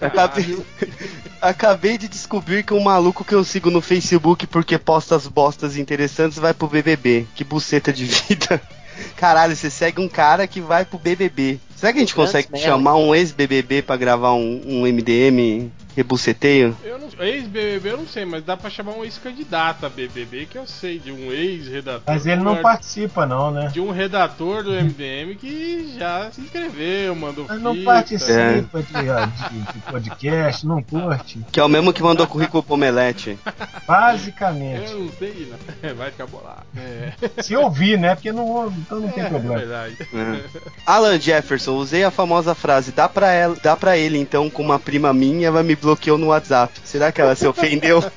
Acabei, 0.00 0.58
acabei 1.40 1.98
de 1.98 2.08
descobrir 2.08 2.62
que 2.64 2.72
um 2.72 2.80
maluco 2.82 3.24
que 3.24 3.34
eu 3.34 3.44
sigo 3.44 3.70
no 3.70 3.80
Facebook 3.80 4.46
porque 4.46 4.78
posta 4.78 5.16
as 5.16 5.26
bostas 5.26 5.76
interessantes 5.76 6.38
vai 6.38 6.54
pro 6.54 6.68
BBB. 6.68 7.26
Que 7.34 7.44
buceta 7.44 7.92
de 7.92 8.04
vida. 8.04 8.60
Caralho, 9.16 9.54
você 9.54 9.68
segue 9.68 10.00
um 10.00 10.08
cara 10.08 10.46
que 10.46 10.60
vai 10.60 10.84
pro 10.84 10.98
BBB. 10.98 11.58
Será 11.76 11.92
que 11.92 11.98
a 11.98 12.00
gente 12.00 12.14
consegue 12.14 12.48
chamar 12.58 12.96
um 12.96 13.14
ex-BBB 13.14 13.82
pra 13.82 13.96
gravar 13.96 14.32
um, 14.32 14.62
um 14.64 14.82
MDM 14.86 15.70
rebuceteio? 15.96 16.76
Eu 16.84 16.98
não 16.98 17.06
Ex-BBB 17.18 17.88
eu 17.92 17.96
não 17.96 18.06
sei, 18.06 18.26
mas 18.26 18.44
dá 18.44 18.56
pra 18.58 18.68
chamar 18.68 18.92
um 18.92 19.02
ex-candidato 19.02 19.86
a 19.86 19.88
BBB 19.88 20.44
que 20.46 20.58
eu 20.58 20.66
sei, 20.66 20.98
de 20.98 21.10
um 21.10 21.32
ex-redator. 21.32 22.02
Mas 22.06 22.26
ele 22.26 22.42
não 22.42 22.56
participa, 22.56 23.24
não, 23.24 23.50
né? 23.50 23.70
De 23.72 23.80
um 23.80 23.90
redator 23.90 24.62
do 24.62 24.70
MDM 24.72 25.34
que 25.40 25.94
já 25.98 26.30
se 26.30 26.42
inscreveu, 26.42 27.14
mandou 27.16 27.46
Mas 27.48 27.60
não 27.62 27.72
fita. 27.72 27.84
participa 27.86 28.82
de, 28.82 28.92
de- 28.92 29.72
de 29.72 29.78
podcast, 29.90 30.66
não 30.66 30.82
curte. 30.82 31.40
Que 31.50 31.58
é 31.58 31.64
o 31.64 31.68
mesmo 31.68 31.90
que 31.92 32.02
mandou 32.02 32.26
currículo 32.26 32.62
pro 32.62 32.74
Omelete. 32.74 33.38
Basicamente. 33.86 34.90
Eu 34.92 34.98
não 35.00 35.12
sei, 35.12 35.48
né? 35.50 35.94
Vai 35.96 36.10
ficar 36.10 36.26
bolado. 36.26 36.62
É, 36.76 37.42
Se 37.42 37.56
ouvir, 37.56 37.98
né? 37.98 38.14
Porque 38.14 38.30
não 38.32 38.44
ouve, 38.46 38.78
então 38.80 39.00
não 39.00 39.08
tem 39.08 39.24
é 39.24 39.28
problema. 39.28 39.56
verdade. 39.58 39.96
É. 40.12 40.60
Alan 40.84 41.18
Jefferson, 41.18 41.76
usei 41.76 42.04
a 42.04 42.10
famosa 42.10 42.54
frase, 42.54 42.92
dá 42.92 43.08
pra, 43.08 43.32
ela, 43.32 43.56
dá 43.62 43.74
pra 43.76 43.96
ele 43.96 44.18
então 44.18 44.50
com 44.50 44.62
uma 44.62 44.78
prima 44.78 45.12
minha, 45.14 45.46
ela 45.46 45.62
me 45.62 45.74
bloqueou 45.86 46.18
no 46.18 46.26
WhatsApp. 46.26 46.72
Será 46.84 47.10
que 47.12 47.20
ela 47.20 47.34
se 47.36 47.46
ofendeu? 47.46 48.02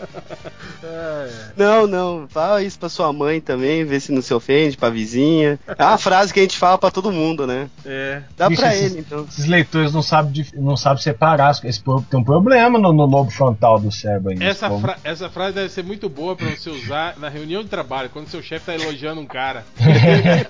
Não, 1.55 1.85
não. 1.85 2.27
Fala 2.29 2.63
isso 2.63 2.79
pra 2.79 2.87
sua 2.89 3.11
mãe 3.11 3.39
também, 3.41 3.83
vê 3.83 3.99
se 3.99 4.11
não 4.11 4.21
se 4.21 4.33
ofende, 4.33 4.77
pra 4.77 4.89
vizinha. 4.89 5.59
É 5.77 5.83
uma 5.85 5.97
frase 5.97 6.33
que 6.33 6.39
a 6.39 6.43
gente 6.43 6.57
fala 6.57 6.77
pra 6.77 6.89
todo 6.89 7.11
mundo, 7.11 7.45
né? 7.45 7.69
É. 7.85 8.21
Dá 8.37 8.47
Bicho, 8.49 8.61
pra 8.61 8.73
esses- 8.75 8.91
ele, 8.91 8.99
então. 9.01 9.25
Esses 9.29 9.45
leitores 9.45 9.93
não 9.93 10.01
sabem, 10.01 10.45
não 10.55 10.77
sabem 10.77 11.03
separar. 11.03 11.49
as- 11.49 11.63
Esse, 11.63 11.81
pro- 11.81 12.01
tem 12.01 12.19
um 12.19 12.23
problema 12.23 12.79
no, 12.79 12.93
no 12.93 13.05
lobo 13.05 13.29
frontal 13.29 13.77
do 13.79 13.91
cérebro 13.91 14.31
aí. 14.31 14.41
Essa, 14.41 14.69
povo. 14.69 14.81
fra- 14.81 14.97
essa 15.03 15.29
frase 15.29 15.53
deve 15.55 15.69
ser 15.69 15.83
muito 15.83 16.07
boa 16.09 16.35
pra 16.35 16.47
você 16.49 16.69
usar 16.69 17.15
na 17.17 17.27
reunião 17.29 17.61
de 17.61 17.69
trabalho, 17.69 18.09
quando 18.09 18.29
seu 18.29 18.41
chefe 18.41 18.65
tá 18.67 18.73
elogiando 18.75 19.19
um 19.21 19.25
cara. 19.27 19.65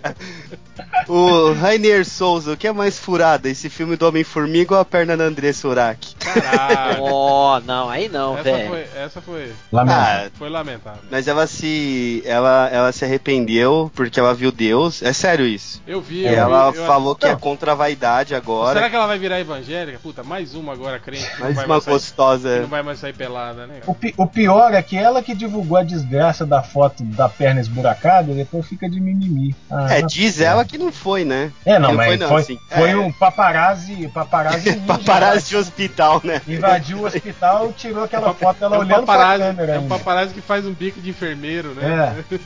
O 1.07 1.53
Rainier 1.53 2.05
Souza, 2.05 2.53
o 2.53 2.57
que 2.57 2.67
é 2.67 2.71
mais 2.71 2.97
furada? 2.99 3.49
Esse 3.49 3.69
filme 3.69 3.95
do 3.95 4.07
Homem-Formiga 4.07 4.75
ou 4.75 4.79
a 4.79 4.85
perna 4.85 5.17
da 5.17 5.23
Andressa 5.25 5.67
Urach? 5.67 6.15
Caralho. 6.19 7.03
Oh, 7.11 7.59
não, 7.65 7.89
aí 7.89 8.07
não, 8.09 8.33
essa, 8.35 8.43
velho. 8.43 8.69
foi, 8.69 8.87
essa 8.95 9.21
foi, 9.21 9.51
Lamentável. 9.71 10.27
Ah, 10.27 10.31
foi 10.37 10.49
lamentável. 10.49 10.99
mas 11.09 11.27
ela 11.27 11.47
se. 11.47 12.21
Ela, 12.25 12.69
ela 12.71 12.91
se 12.91 13.05
arrependeu 13.05 13.91
porque 13.95 14.19
ela 14.19 14.33
viu 14.33 14.51
Deus. 14.51 15.01
É 15.01 15.13
sério 15.13 15.45
isso. 15.45 15.81
Eu 15.87 16.01
vi, 16.01 16.19
E 16.21 16.25
eu 16.25 16.29
vi, 16.29 16.35
ela 16.35 16.71
eu- 16.75 16.85
falou 16.85 17.15
que 17.15 17.25
é 17.25 17.31
Não. 17.31 17.39
contra 17.39 17.71
a 17.71 17.75
vaidade 17.75 18.33
agora. 18.35 18.73
Será 18.73 18.89
que 18.89 18.95
ela 18.95 19.07
vai 19.07 19.17
virar 19.19 19.39
evangélica? 19.39 19.99
Puta, 20.01 20.23
mais 20.23 20.53
uma 20.55 20.73
agora 20.73 20.99
crente. 20.99 21.27
Mais 21.39 21.57
uma 21.57 21.67
mais 21.67 21.83
sair- 21.83 21.93
gostosa. 21.93 22.59
não 22.61 22.67
vai 22.67 22.81
mais 22.83 22.99
sair 22.99 23.13
pelada, 23.13 23.65
né? 23.67 23.79
O, 23.87 23.93
pi- 23.95 24.13
o 24.17 24.27
pior 24.27 24.73
é 24.73 24.81
que 24.81 24.97
ela 24.97 25.21
que 25.23 25.33
divulgou 25.35 25.77
a 25.77 25.83
desgraça 25.83 26.45
da 26.45 26.61
foto 26.61 27.03
da 27.03 27.27
perna 27.29 27.59
esburacada, 27.61 28.33
depois 28.33 28.65
fica 28.67 28.89
de 28.89 28.99
mimimi. 28.99 29.55
Ah, 29.69 29.93
É, 29.95 30.01
diz 30.01 30.39
ela 30.41 30.65
que 30.65 30.77
não 30.77 30.91
foi, 30.91 31.23
né? 31.25 31.51
É, 31.65 31.77
não, 31.79 31.89
não 31.89 31.95
mas 31.95 32.07
foi 32.07 32.17
não, 32.17 32.27
foi, 32.29 32.41
assim. 32.41 32.59
foi 32.69 32.89
É. 32.91 32.97
um 32.97 33.11
paparazzi, 33.11 34.07
paparazzi 34.13 34.73
Paparazzi 34.87 35.49
de 35.49 35.57
hospital, 35.57 36.21
né? 36.23 36.41
Invadiu 36.47 36.98
o 37.01 37.05
hospital, 37.05 37.73
tirou 37.73 38.03
aquela 38.03 38.33
foto 38.33 38.59
dela 38.59 38.75
é 38.75 38.79
um 38.79 38.81
olhando 38.81 39.05
pra 39.05 39.15
paparazzi, 39.17 39.43
câmera. 39.43 39.71
é 39.73 39.75
um 39.77 39.81
ainda. 39.83 39.95
paparazzi 39.97 40.33
que 40.33 40.41
faz 40.41 40.65
um 40.65 40.73
bico 40.73 40.99
de 41.01 41.09
enfermeiro, 41.09 41.73
né? 41.73 42.15
É. 42.29 42.39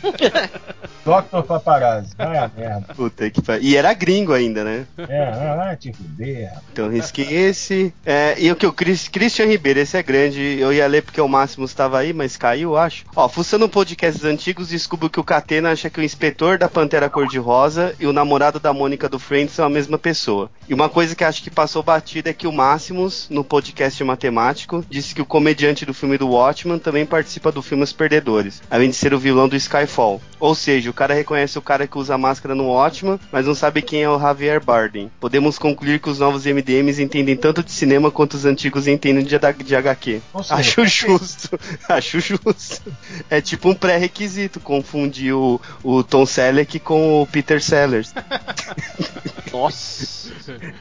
Dr. 1.06 1.44
Paparazzi. 1.46 2.14
Vai 2.18 2.38
a 2.38 2.50
merda. 2.56 2.94
Puta 2.96 3.30
que 3.30 3.42
pariu. 3.42 3.64
E 3.64 3.76
era 3.76 3.94
gringo 3.94 4.32
ainda, 4.34 4.64
né? 4.64 4.86
É, 4.98 5.24
ah, 5.24 5.76
te 5.78 5.92
fuder. 5.92 6.52
Então 6.72 6.90
risquei 6.90 7.26
esse. 7.34 7.94
É, 8.06 8.36
e 8.40 8.50
o 8.52 8.56
que 8.56 8.66
o 8.66 8.72
Chris- 8.72 9.08
Christian 9.10 9.46
Ribeiro, 9.48 9.80
esse 9.80 9.98
é 9.98 10.04
grande. 10.04 10.42
Eu 10.60 10.72
ia 10.72 10.88
ler 10.88 11.04
porque 11.04 11.20
o 11.20 11.28
Máximo 11.28 11.66
estava 11.66 12.00
aí, 12.00 12.14
mas 12.14 12.38
caiu, 12.38 12.78
acho. 12.78 13.06
Ó, 13.16 13.28
fuçando 13.28 13.68
podcasts 13.68 14.24
antigos, 14.24 14.70
descubro 14.70 15.10
que 15.10 15.20
o 15.20 15.24
Catena 15.24 15.72
acha 15.72 15.90
que 15.90 16.00
o 16.00 16.04
inspetor 16.04 16.58
da 16.58 16.70
Pantera 16.70 17.10
Cor-de-Rosa 17.10 17.94
e 18.00 18.08
o 18.08 18.14
namorado 18.14 18.60
da 18.60 18.72
Mônica 18.74 19.10
do 19.10 19.20
Friends 19.20 19.54
são 19.54 19.66
a 19.66 19.70
mesma 19.70 19.98
pessoa. 19.98 20.50
E 20.70 20.74
uma 20.74 20.88
coisa 20.88 21.16
que 21.16 21.24
acho 21.24 21.44
que 21.44 21.50
passou 21.50 21.84
batida 21.84 22.30
é 22.30 22.34
que 22.34 22.48
o 22.48 22.52
Máximos, 22.52 23.28
no 23.30 23.44
podcast 23.44 24.02
matemático, 24.44 24.86
disse 24.90 25.16
que 25.16 25.22
o 25.22 25.26
comediante 25.26 25.86
do 25.86 25.94
filme 25.94 26.18
do 26.18 26.28
Watchman 26.30 26.78
também 26.78 27.06
participa 27.06 27.52
do 27.52 27.62
filme 27.62 27.84
Os 27.84 27.94
Perdedores, 27.94 28.62
além 28.70 28.90
de 28.90 28.96
ser 28.96 29.14
o 29.14 29.20
vilão 29.20 29.48
do 29.48 29.56
Skyfall. 29.56 30.22
Ou 30.40 30.54
seja, 30.54 30.90
o 30.90 30.94
cara 30.94 31.14
reconhece 31.14 31.58
o 31.58 31.62
cara 31.62 31.88
que 31.88 31.98
usa 31.98 32.18
máscara 32.18 32.54
no 32.54 32.68
Watchman, 32.70 33.20
mas 33.32 33.46
não 33.46 33.56
sabe 33.56 33.82
quem 33.82 34.04
é 34.04 34.10
o 34.10 34.20
Javier 34.20 34.62
Bardem. 34.64 35.10
Podemos 35.20 35.58
concluir 35.58 36.00
que 36.00 36.10
os 36.10 36.20
novos 36.20 36.46
MDMs 36.46 37.02
entendem 37.02 37.36
tanto 37.38 37.64
de 37.64 37.72
cinema 37.72 38.12
quanto 38.12 38.34
os 38.34 38.44
antigos 38.46 38.86
entendem 38.88 39.24
de, 39.24 39.38
de 39.64 39.76
HQ. 39.76 40.22
Seja, 40.44 40.56
Acho 40.56 40.86
justo, 40.86 41.60
acho 41.88 42.20
justo. 42.20 42.92
É 43.30 43.40
tipo 43.40 43.70
um 43.70 43.74
pré-requisito 43.74 44.60
confundir 44.60 45.34
o, 45.34 45.60
o 45.84 46.04
Tom 46.04 46.26
Selleck 46.26 46.80
com 46.80 47.22
o 47.22 47.28
Peter 47.28 47.62
Sellers. 47.64 48.14
Nossa. 49.52 50.32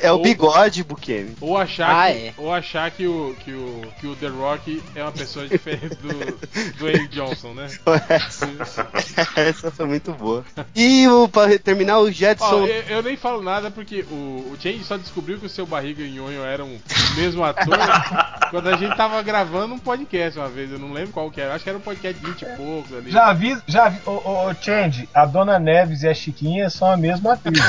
É 0.01 0.11
o 0.11 0.17
Ou- 0.17 0.23
bigode, 0.23 0.83
Bukemi. 0.83 1.37
Ou 1.41 1.57
achar, 1.59 1.91
Ah, 2.09 2.13
que, 2.13 2.19
é. 2.19 2.35
ou 2.39 2.53
achar 2.53 2.91
que, 2.91 3.07
o, 3.07 3.35
que, 3.45 3.53
o, 3.53 3.83
que 4.01 4.07
o 4.07 4.17
The 4.17 4.29
Rock 4.29 4.83
é 4.95 5.03
uma 5.03 5.13
pessoa 5.13 5.47
diferente 5.47 5.97
do, 5.97 6.79
do 6.79 6.89
Eric 6.89 7.09
Johnson, 7.09 7.55
né? 7.55 7.69
Essa, 8.09 8.89
essa 9.37 9.71
foi 9.71 9.87
muito 9.87 10.13
boa. 10.13 10.45
E 10.75 11.07
o, 11.09 11.29
pra 11.29 11.59
terminar, 11.59 11.99
o 11.99 12.07
Ó, 12.07 12.11
Jetson. 12.11 12.67
eu, 12.67 12.97
eu 12.97 13.03
nem 13.03 13.17
falo 13.17 13.43
nada 13.43 13.71
porque 13.71 14.05
o, 14.11 14.53
o 14.53 14.57
Change 14.61 14.85
só 14.85 14.97
descobriu 14.97 15.39
que 15.39 15.47
o 15.47 15.51
seu 15.51 15.67
barriga 15.67 16.03
e 16.03 16.21
o 16.21 16.25
Nhonho 16.25 16.43
eram 16.43 16.67
o 16.67 16.81
mesmo 17.17 17.45
ator 17.45 17.79
quando 18.51 18.69
a 18.69 18.77
gente 18.77 18.97
tava 18.97 19.21
gravando 19.23 19.75
um 19.75 19.79
podcast 19.79 20.39
uma 20.39 20.49
vez. 20.49 20.71
Eu 20.71 20.79
não 20.79 20.93
lembro 20.93 21.13
qual 21.13 21.31
que 21.31 21.41
era. 21.41 21.55
Acho 21.55 21.65
que 21.65 21.71
era 21.71 21.79
um 21.79 21.83
podcast 21.83 22.21
de 22.21 22.27
20 22.27 22.43
e 22.43 22.47
poucos 22.57 22.93
ali. 22.97 23.11
Já 23.11 23.33
vi, 23.33 23.59
já 23.67 23.89
vi, 23.89 24.01
ô, 24.07 24.11
ô, 24.11 24.51
ô, 24.51 24.55
Change, 24.55 25.09
a 25.13 25.27
Dona 25.27 25.59
Neves 25.59 26.03
e 26.03 26.09
a 26.09 26.15
Chiquinha 26.15 26.71
são 26.71 26.91
a 26.91 26.97
mesma 26.97 27.35
atriz. 27.35 27.61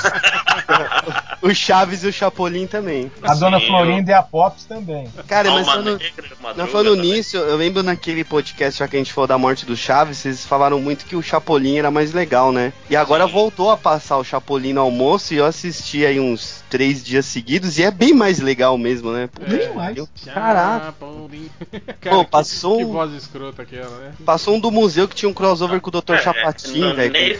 O 1.41 1.53
Chaves 1.53 2.03
e 2.03 2.07
o 2.07 2.13
Chapolin 2.13 2.67
também. 2.67 3.11
A 3.21 3.35
Dona 3.35 3.59
Sim, 3.59 3.67
Florinda 3.67 4.11
e 4.11 4.13
a 4.13 4.23
Pops 4.23 4.63
também. 4.63 5.09
Cara, 5.27 5.51
mas 5.51 5.62
Falando, 5.65 5.97
Negra, 5.97 6.29
não, 6.55 6.67
falando 6.67 6.95
nisso, 7.01 7.37
eu 7.37 7.55
lembro 7.55 7.81
naquele 7.83 8.23
podcast 8.23 8.79
já 8.79 8.87
que 8.87 8.95
a 8.95 8.99
gente 8.99 9.13
falou 9.13 9.27
da 9.27 9.37
morte 9.37 9.65
do 9.65 9.75
Chaves, 9.75 10.17
vocês 10.17 10.45
falaram 10.45 10.79
muito 10.81 11.05
que 11.05 11.15
o 11.15 11.21
Chapolin 11.21 11.77
era 11.77 11.89
mais 11.91 12.13
legal, 12.13 12.51
né? 12.51 12.73
E 12.89 12.95
agora 12.95 13.25
voltou 13.27 13.69
a 13.71 13.77
passar 13.77 14.17
o 14.17 14.23
Chapolin 14.23 14.73
no 14.73 14.81
almoço 14.81 15.33
e 15.33 15.37
eu 15.37 15.45
assisti 15.45 16.05
aí 16.05 16.19
uns 16.19 16.63
três 16.69 17.03
dias 17.03 17.25
seguidos 17.25 17.77
e 17.77 17.83
é 17.83 17.91
bem 17.91 18.13
mais 18.13 18.39
legal 18.39 18.77
mesmo, 18.77 19.11
né? 19.11 19.27
Puta 19.27 19.55
É. 19.55 19.57
que 19.67 19.73
pariu. 19.73 20.09
Caraca. 20.25 20.85
Chapolin. 20.87 21.49
Pô, 22.01 22.25
que- 22.25 22.31
passou 22.31 22.77
Que, 22.77 22.85
um- 22.85 22.91
voz 22.91 23.11
escrota 23.13 23.61
aquela, 23.61 23.97
né? 23.99 24.13
Passou 24.25 24.55
um 24.55 24.59
do 24.59 24.69
museu 24.71 25.07
que 25.07 25.15
tinha 25.15 25.29
um 25.29 25.33
crossover 25.33 25.79
com 25.81 25.89
o 25.89 26.01
Dr. 26.01 26.13
É, 26.13 26.17
Chapatin, 26.21 26.79
não- 26.79 26.95
velho. 26.95 27.11
nem- 27.13 27.37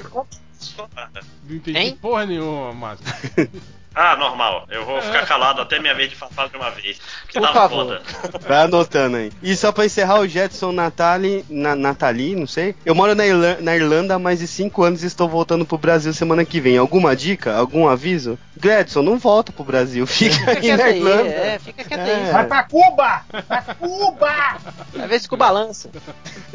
Não 1.47 1.55
entendi 1.55 1.77
Hein? 1.77 1.97
porra 2.01 2.25
nenhuma, 2.25 2.73
Márcio. 2.73 3.05
Ah, 3.95 4.15
normal. 4.15 4.65
Eu 4.69 4.85
vou 4.85 5.01
ficar 5.01 5.25
calado 5.25 5.61
até 5.61 5.79
minha 5.79 5.93
vez 5.93 6.09
de 6.09 6.15
falar 6.15 6.47
de 6.49 6.55
uma 6.57 6.71
vez. 6.71 6.99
Porque 7.23 7.39
Por 7.39 7.47
tá 7.47 7.53
favor. 7.53 7.85
foda. 7.85 8.01
Vai 8.47 8.63
anotando 8.63 9.17
aí. 9.17 9.31
E 9.41 9.55
só 9.55 9.71
pra 9.71 9.85
encerrar, 9.85 10.19
o 10.19 10.27
Jetson 10.27 10.71
Natali, 10.71 11.45
na, 11.49 11.75
Natali, 11.75 12.35
não 12.35 12.47
sei. 12.47 12.75
Eu 12.85 12.95
moro 12.95 13.13
na, 13.13 13.25
Irla- 13.25 13.57
na 13.61 13.75
Irlanda 13.75 14.15
há 14.15 14.19
mais 14.19 14.39
de 14.39 14.47
5 14.47 14.83
anos 14.83 15.03
e 15.03 15.07
estou 15.07 15.29
voltando 15.29 15.65
pro 15.65 15.77
Brasil 15.77 16.11
semana 16.13 16.43
que 16.43 16.59
vem. 16.59 16.77
Alguma 16.77 17.15
dica? 17.15 17.55
Algum 17.55 17.87
aviso? 17.87 18.37
Gredson, 18.57 19.01
não 19.03 19.17
volta 19.19 19.51
pro 19.51 19.63
Brasil. 19.63 20.07
Fica 20.07 20.33
Fica 20.35 20.51
aí 20.59 20.77
na 20.77 20.83
aí, 20.85 20.97
Irlanda. 20.97 21.29
é, 21.29 21.59
fica 21.59 21.83
quieto 21.83 21.99
É. 21.99 22.15
aí. 22.15 22.31
Vai 22.31 22.47
pra 22.47 22.63
Cuba! 22.63 23.21
Pra 23.47 23.61
Cuba! 23.75 24.57
Vai 24.93 25.07
ver 25.07 25.19
se 25.19 25.27
com 25.29 25.37
balança. 25.37 25.89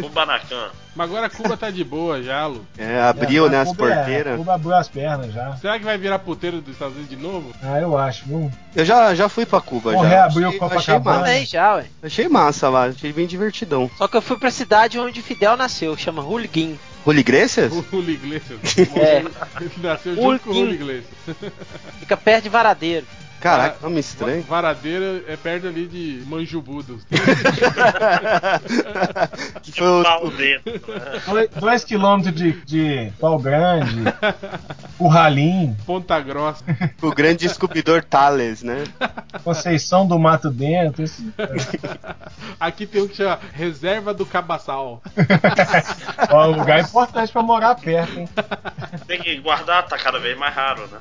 O 0.02 0.08
Banacan. 0.08 0.70
Mas 0.96 1.08
agora 1.10 1.30
Cuba 1.30 1.56
tá 1.56 1.70
de 1.70 1.84
boa 1.84 2.20
já, 2.22 2.46
Lu. 2.46 2.66
É, 2.76 3.00
abriu, 3.00 3.46
É, 3.46 3.50
né, 3.50 3.60
as 3.60 3.68
Cuba 3.68 3.92
é- 3.92 3.94
porteiras. 3.96 4.36
Cuba 4.36 4.54
abriu 4.54 4.74
as 4.74 4.88
pernas 4.88 5.32
já. 5.32 5.56
Será 5.56 5.78
que 5.78 5.84
vai 5.84 5.96
virar 5.98 6.18
puteiro 6.18 6.60
dos 6.60 6.72
Estados 6.72 6.94
Unidos 6.96 7.10
de 7.10 7.16
novo? 7.22 7.27
Ah, 7.62 7.78
eu 7.80 7.96
acho, 7.96 8.26
viu? 8.26 8.50
Eu 8.74 8.84
já, 8.84 9.14
já 9.14 9.28
fui 9.28 9.44
pra 9.46 9.60
Cuba, 9.60 9.92
Bom, 9.92 10.02
já. 10.02 10.08
reabriu 10.08 10.48
achei, 10.48 10.58
Copacabana. 10.58 11.22
achei 11.22 11.46
já, 11.46 11.74
ué. 11.76 11.84
Achei 12.02 12.28
massa 12.28 12.68
lá, 12.68 12.84
achei 12.86 13.12
bem 13.12 13.26
divertidão. 13.26 13.90
Só 13.96 14.06
que 14.08 14.16
eu 14.16 14.22
fui 14.22 14.38
pra 14.38 14.50
cidade 14.50 14.98
onde 14.98 15.22
Fidel 15.22 15.56
nasceu, 15.56 15.96
chama 15.96 16.22
Hulguim. 16.22 16.78
Rulli 17.04 17.20
Iglesias? 17.20 17.72
O 17.72 17.84
Julio 17.90 18.14
Iglesias. 18.14 18.60
É. 18.96 19.24
Ele 19.60 19.70
nasceu 19.78 20.14
junto 20.14 20.40
com 20.44 20.50
o 20.50 20.70
Iglesias. 20.70 21.06
Fica 22.00 22.16
perto 22.16 22.44
de 22.44 22.48
Varadeiro. 22.50 23.06
Caraca, 23.40 23.76
nome 23.82 24.00
estranho. 24.00 24.42
Varadeira 24.42 25.22
é 25.28 25.36
perto 25.36 25.68
ali 25.68 25.86
de 25.86 26.24
Manjubudo. 26.26 26.98
que 29.62 29.72
foi 29.72 30.00
o, 30.00 30.02
pau 30.02 30.30
dentro. 30.30 30.72
né? 30.72 30.80
Dois, 31.26 31.48
dois 31.50 31.84
quilômetros 31.84 32.34
de, 32.34 32.52
de 32.64 33.12
pau 33.20 33.38
grande, 33.38 34.02
Curralim, 34.96 35.76
Ponta 35.86 36.18
Grossa. 36.20 36.64
o 37.00 37.10
grande 37.12 37.38
descobridor 37.46 38.02
Thales, 38.02 38.62
né? 38.62 38.84
Conceição 39.44 40.06
do 40.06 40.18
Mato 40.18 40.50
Dentro. 40.50 41.04
esse- 41.04 41.28
Aqui 42.58 42.86
tem 42.86 43.02
um 43.02 43.08
que 43.08 43.16
chama 43.16 43.38
Reserva 43.52 44.12
do 44.12 44.26
Cabaçal. 44.26 45.00
Ó, 46.30 46.46
um 46.48 46.58
lugar 46.58 46.80
importante 46.80 47.32
pra 47.32 47.42
morar 47.42 47.74
perto, 47.76 48.18
hein? 48.18 48.28
Tem 49.06 49.20
que 49.20 49.36
guardar, 49.38 49.86
tá 49.86 49.96
cada 49.96 50.18
vez 50.18 50.36
mais 50.36 50.54
raro, 50.54 50.88
né? 50.88 50.98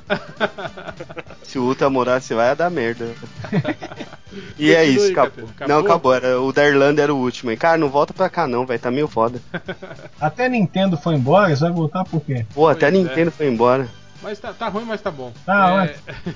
Se 1.42 1.58
o 1.58 1.66
Uta 1.68 1.88
morar, 1.90 2.20
você 2.28 2.34
vai 2.34 2.54
dar 2.54 2.70
merda. 2.70 3.14
E 4.58 4.74
é 4.74 4.84
isso, 4.84 5.10
acabou. 5.10 5.48
Acabou? 5.48 5.68
Não, 5.68 5.78
acabou. 5.78 6.14
Era, 6.14 6.40
o 6.40 6.52
da 6.52 6.66
Irlanda 6.66 7.02
era 7.02 7.14
o 7.14 7.16
último. 7.16 7.50
E, 7.50 7.56
cara, 7.56 7.78
não 7.78 7.88
volta 7.88 8.12
pra 8.12 8.28
cá 8.28 8.46
não, 8.46 8.66
vai 8.66 8.78
tá 8.78 8.90
meio 8.90 9.08
foda. 9.08 9.40
Até 10.20 10.48
Nintendo 10.48 10.96
foi 10.96 11.14
embora, 11.14 11.56
você 11.56 11.62
vai 11.62 11.72
voltar 11.72 12.04
por 12.04 12.20
quê? 12.20 12.44
Pô, 12.54 12.68
até 12.68 12.88
a 12.88 12.90
Pois 12.90 13.00
é. 13.00 13.08
Nintendo 13.08 13.30
foi 13.30 13.48
embora. 13.48 13.88
Mas 14.22 14.38
tá, 14.38 14.52
tá 14.52 14.68
ruim, 14.68 14.84
mas 14.84 15.00
tá 15.00 15.10
bom. 15.10 15.32
Tá 15.46 15.86
É, 15.86 15.94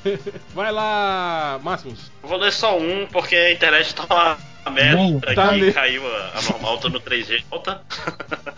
Vai 0.55 0.73
lá, 0.73 1.61
Máximos. 1.63 2.11
Eu 2.23 2.29
Vou 2.29 2.39
ler 2.39 2.53
só 2.53 2.79
um, 2.79 3.07
porque 3.11 3.35
a 3.35 3.53
internet 3.53 3.95
tá 3.95 4.39
Nem, 4.71 5.17
aqui 5.19 5.35
tá 5.35 5.49
ali. 5.49 5.73
caiu 5.73 6.07
a, 6.07 6.33
a 6.39 6.43
normal, 6.43 6.79
tô 6.79 6.89
no 6.89 7.01
3G 7.01 7.39
de 7.39 7.45
volta. 7.51 7.81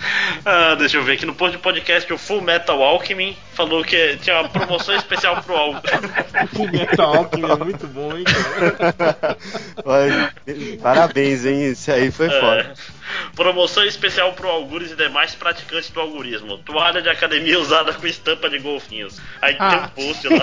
Ah, 0.46 0.74
deixa 0.74 0.98
eu 0.98 1.02
ver 1.04 1.12
aqui 1.12 1.24
no 1.24 1.34
post 1.34 1.56
de 1.56 1.62
podcast 1.62 2.12
o 2.12 2.18
Full 2.18 2.42
Metal 2.42 2.82
Alchemy 2.82 3.36
falou 3.54 3.82
que 3.82 4.18
tinha 4.18 4.40
uma 4.40 4.48
promoção 4.48 4.94
especial 4.94 5.42
pro 5.42 5.56
álbum. 5.56 5.80
O 6.58 6.66
Metal 6.68 7.14
Alchemy 7.16 7.50
é 7.50 7.56
muito 7.56 7.86
bom, 7.86 8.14
hein, 8.16 8.24
cara? 8.24 9.36
Parabéns, 10.82 11.46
hein? 11.46 11.70
Isso 11.70 11.90
aí 11.90 12.10
foi 12.10 12.28
foda. 12.28 12.60
É. 12.60 13.34
Promoção 13.34 13.84
especial 13.84 14.32
pro 14.34 14.48
Algures 14.48 14.90
e 14.92 14.96
demais 14.96 15.34
praticantes 15.34 15.90
do 15.90 16.00
algorismo. 16.00 16.58
Toalha 16.58 17.00
de 17.00 17.08
academia 17.08 17.58
usada 17.58 17.92
com 17.94 18.06
estampa 18.06 18.50
de 18.50 18.58
golfinhos. 18.58 19.18
Aí 19.40 19.56
Ah. 19.58 19.70
tem 19.70 19.78
um 19.78 19.88
post 20.12 20.28
lá. 20.28 20.42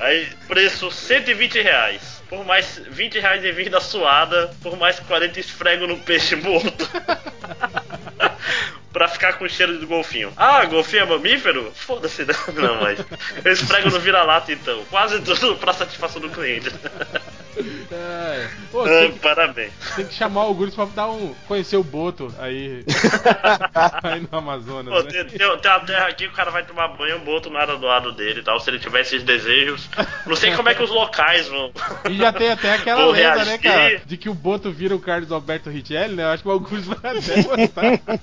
Aí, 0.06 0.28
preço 0.46 0.90
120 0.90 1.60
reais. 1.60 2.17
Por 2.28 2.44
mais 2.44 2.80
20 2.88 3.18
reais 3.18 3.44
em 3.44 3.52
vinda 3.52 3.80
suada, 3.80 4.54
por 4.62 4.76
mais 4.76 5.00
40 5.00 5.40
esfrego 5.40 5.86
no 5.86 5.98
peixe 5.98 6.36
morto. 6.36 6.88
pra 8.92 9.08
ficar 9.08 9.34
com 9.34 9.48
cheiro 9.48 9.78
de 9.78 9.86
golfinho. 9.86 10.32
Ah, 10.36 10.64
golfinho 10.64 11.02
é 11.02 11.06
mamífero? 11.06 11.72
Foda-se, 11.74 12.24
não, 12.24 12.54
não, 12.54 12.80
mas. 12.80 12.98
Eu 13.44 13.52
esfrego 13.52 13.90
no 13.90 14.00
vira-lata 14.00 14.52
então. 14.52 14.84
Quase 14.90 15.20
tudo 15.20 15.56
pra 15.56 15.72
satisfação 15.72 16.20
do 16.20 16.30
cliente. 16.30 16.70
É. 17.90 18.48
Pô, 18.70 18.82
Ah, 18.82 18.88
tem, 18.88 19.12
que, 19.12 19.18
parabéns. 19.20 19.72
tem 19.96 20.06
que 20.06 20.14
chamar 20.14 20.42
o 20.44 20.48
Augusto 20.48 20.74
pra 20.76 20.84
dar 20.86 21.08
um. 21.08 21.34
conhecer 21.46 21.76
o 21.76 21.82
Boto 21.82 22.32
aí. 22.38 22.84
aí 24.02 24.26
no 24.30 24.38
Amazonas, 24.38 24.92
Pô, 24.94 25.02
né? 25.02 25.10
tem, 25.10 25.24
tem- 25.24 25.38
tem 25.38 25.46
uma 25.70 25.80
terra 25.80 26.06
aqui 26.06 26.26
que 26.26 26.32
o 26.32 26.36
cara 26.36 26.50
vai 26.50 26.64
tomar 26.64 26.88
banho, 26.88 27.18
boto 27.20 27.50
nada 27.50 27.76
do 27.76 27.86
lado 27.86 28.12
dele 28.12 28.40
e 28.40 28.42
tal, 28.42 28.60
se 28.60 28.70
ele 28.70 28.78
tiver 28.78 29.00
esses 29.00 29.22
desejos. 29.22 29.88
Não 30.26 30.36
sei 30.36 30.54
como 30.54 30.68
é 30.68 30.74
que 30.74 30.82
os 30.82 30.90
locais 30.90 31.48
vão. 31.48 31.72
E 32.10 32.16
já 32.16 32.32
tem 32.32 32.50
até 32.52 32.74
aquela 32.74 33.04
Vou 33.04 33.12
lenda, 33.12 33.36
né, 33.44 33.44
reagir. 33.44 33.60
cara? 33.62 34.02
De 34.06 34.16
que 34.16 34.28
o 34.28 34.34
Boto 34.34 34.70
vira 34.70 34.94
o 34.94 35.00
Carlos 35.00 35.32
Alberto 35.32 35.70
Richelli, 35.70 36.14
né? 36.14 36.24
Eu 36.24 36.28
acho 36.28 36.42
que 36.42 36.48
o 36.48 36.52
Augusto 36.52 36.94
vai 37.00 37.18
até 37.18 37.42
gostar. 37.42 38.18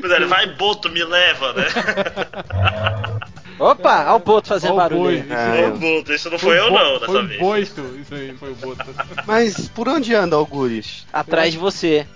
Pois 0.00 0.12
é, 0.12 0.16
ele 0.16 0.26
vai, 0.26 0.46
boto, 0.54 0.88
me 0.90 1.02
leva, 1.04 1.52
né? 1.54 1.64
Opa, 3.58 4.04
olha 4.06 4.14
o 4.14 4.18
Boto 4.18 4.48
fazendo 4.48 4.70
Ó 4.70 4.74
o 4.74 4.76
barulho. 4.76 5.02
boi. 5.02 5.14
Isso 5.18 5.32
aí. 5.32 5.60
eu- 5.62 5.68
Ô, 5.68 5.76
boto, 5.78 6.12
isso 6.12 6.30
não 6.30 6.38
foi 6.38 6.58
eu 6.58 6.64
o 6.66 6.70
Bo- 6.70 6.78
não, 6.78 6.92
dessa 6.94 7.06
Foi 7.06 7.22
o 7.24 7.26
vez. 7.26 7.40
Boito. 7.40 7.98
Isso 8.00 8.14
aí, 8.14 8.34
foi 8.38 8.50
o 8.52 8.54
Boto. 8.54 8.84
Mas 9.26 9.68
por 9.68 9.88
onde 9.88 10.14
anda 10.14 10.36
Algures? 10.36 11.06
Atrás 11.12 11.52
de 11.52 11.58
você. 11.58 12.06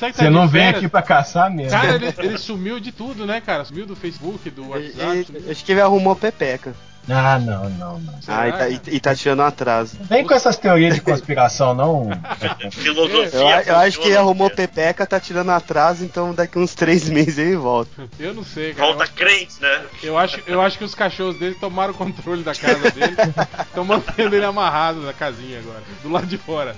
Tá 0.00 0.10
Você 0.12 0.30
não 0.30 0.48
vem 0.48 0.68
aqui 0.68 0.88
pra 0.88 1.02
caçar 1.02 1.50
mesmo. 1.50 1.70
Cara, 1.70 1.94
ele, 1.96 2.14
ele 2.18 2.38
sumiu 2.38 2.80
de 2.80 2.92
tudo, 2.92 3.26
né, 3.26 3.40
cara? 3.40 3.64
Sumiu 3.64 3.86
do 3.86 3.94
Facebook, 3.96 4.48
do 4.50 4.68
WhatsApp. 4.70 5.00
Ele- 5.10 5.24
sumiu. 5.24 5.42
Acho 5.50 5.64
que 5.64 5.72
ele 5.72 5.80
arrumou 5.80 6.16
pepeca. 6.16 6.74
Ah, 7.10 7.38
não, 7.38 7.70
não, 7.70 7.98
não. 7.98 8.14
Ah, 8.26 8.48
e 8.48 8.52
tá, 8.52 8.68
e, 8.68 8.80
e 8.96 9.00
tá 9.00 9.14
tirando 9.14 9.42
atraso. 9.42 9.96
Vem 10.02 10.26
com 10.26 10.34
essas 10.34 10.58
teorias 10.58 10.94
de 10.94 11.00
conspiração, 11.00 11.74
não. 11.74 12.10
Filosofia. 12.70 13.62
Eu, 13.62 13.72
eu 13.72 13.76
acho 13.76 13.98
que 13.98 14.08
ele 14.08 14.16
arrumou 14.16 14.50
pepeca, 14.50 15.06
tá 15.06 15.18
tirando 15.18 15.50
atraso, 15.50 16.04
então 16.04 16.34
daqui 16.34 16.58
uns 16.58 16.74
três 16.74 17.08
meses 17.10 17.38
ele 17.38 17.56
volta. 17.56 18.08
Eu 18.18 18.34
não 18.34 18.44
sei, 18.44 18.74
cara. 18.74 18.92
Volta 18.92 19.06
crente, 19.10 19.60
né? 19.60 19.86
Eu 20.02 20.18
acho, 20.18 20.40
eu 20.46 20.60
acho 20.60 20.76
que 20.76 20.84
os 20.84 20.94
cachorros 20.94 21.38
dele 21.38 21.54
tomaram 21.54 21.94
o 21.94 21.96
controle 21.96 22.42
da 22.42 22.54
casa 22.54 22.90
dele. 22.90 23.16
Estão 23.66 23.84
mantendo 23.84 24.36
ele 24.36 24.44
amarrado 24.44 25.00
na 25.00 25.12
casinha 25.12 25.60
agora, 25.60 25.82
do 26.02 26.10
lado 26.10 26.26
de 26.26 26.36
fora. 26.36 26.76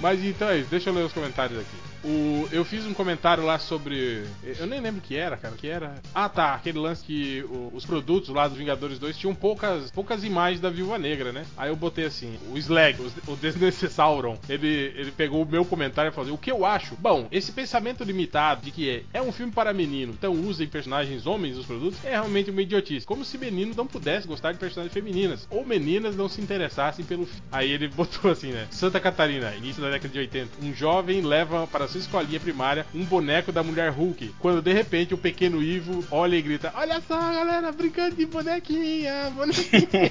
Mas 0.00 0.24
então 0.24 0.48
é 0.48 0.58
isso, 0.58 0.68
deixa 0.70 0.90
eu 0.90 0.94
ler 0.94 1.04
os 1.04 1.12
comentários 1.12 1.60
aqui. 1.60 1.91
O, 2.04 2.48
eu 2.50 2.64
fiz 2.64 2.84
um 2.86 2.92
comentário 2.94 3.44
lá 3.44 3.58
sobre. 3.58 4.24
Eu 4.58 4.66
nem 4.66 4.80
lembro 4.80 4.98
o 5.00 5.02
que 5.02 5.16
era, 5.16 5.36
cara. 5.36 5.54
O 5.54 5.56
que 5.56 5.68
era. 5.68 5.94
Ah 6.14 6.28
tá, 6.28 6.54
aquele 6.54 6.78
lance 6.78 7.04
que 7.04 7.44
o- 7.48 7.70
os 7.74 7.84
produtos 7.84 8.28
lá 8.30 8.48
dos 8.48 8.58
Vingadores 8.58 8.98
2 8.98 9.16
tinham 9.16 9.34
poucas, 9.34 9.90
poucas 9.90 10.24
imagens 10.24 10.60
da 10.60 10.68
Viúva 10.70 10.98
Negra, 10.98 11.32
né? 11.32 11.44
Aí 11.56 11.70
eu 11.70 11.76
botei 11.76 12.04
assim: 12.06 12.36
o 12.50 12.58
Slag, 12.58 13.00
os- 13.00 13.12
o 13.28 13.36
Desnecessauron, 13.36 14.36
ele, 14.48 14.92
ele 14.96 15.12
pegou 15.12 15.42
o 15.42 15.46
meu 15.48 15.64
comentário 15.64 16.08
e 16.10 16.12
falou: 16.12 16.26
assim, 16.28 16.34
O 16.34 16.38
que 16.38 16.50
eu 16.50 16.64
acho? 16.66 16.96
Bom, 16.96 17.28
esse 17.30 17.52
pensamento 17.52 18.02
limitado 18.04 18.62
de 18.62 18.70
que 18.70 18.90
é, 18.90 19.02
é 19.18 19.22
um 19.22 19.30
filme 19.32 19.52
para 19.52 19.72
menino, 19.72 20.12
então 20.12 20.32
usem 20.32 20.66
personagens 20.66 21.26
homens 21.26 21.56
nos 21.56 21.66
produtos, 21.66 21.98
é 22.04 22.10
realmente 22.10 22.50
uma 22.50 22.62
idiotice. 22.62 23.06
Como 23.06 23.24
se 23.24 23.38
meninos 23.38 23.76
não 23.76 23.86
pudessem 23.86 24.28
gostar 24.28 24.52
de 24.52 24.58
personagens 24.58 24.92
femininas, 24.92 25.46
ou 25.50 25.64
meninas 25.64 26.16
não 26.16 26.28
se 26.28 26.40
interessassem 26.40 27.04
pelo 27.04 27.26
filme. 27.26 27.42
Aí 27.52 27.70
ele 27.70 27.88
botou 27.94 28.30
assim, 28.30 28.50
né? 28.50 28.66
Santa 28.70 28.98
Catarina, 29.00 29.54
início 29.54 29.80
da 29.82 29.90
década 29.90 30.12
de 30.12 30.18
80. 30.18 30.48
Um 30.62 30.74
jovem 30.74 31.20
leva 31.20 31.66
para 31.66 31.86
sua 31.92 32.00
escolinha 32.00 32.40
primária 32.40 32.86
um 32.94 33.04
boneco 33.04 33.52
da 33.52 33.62
mulher 33.62 33.90
Hulk, 33.90 34.34
quando 34.38 34.62
de 34.62 34.72
repente 34.72 35.12
o 35.12 35.18
pequeno 35.18 35.62
Ivo 35.62 36.02
olha 36.10 36.36
e 36.36 36.42
grita: 36.42 36.72
Olha 36.74 37.00
só, 37.06 37.16
galera, 37.16 37.70
brincando 37.70 38.16
de 38.16 38.24
bonequinha, 38.24 39.30
bonequinha. 39.30 39.88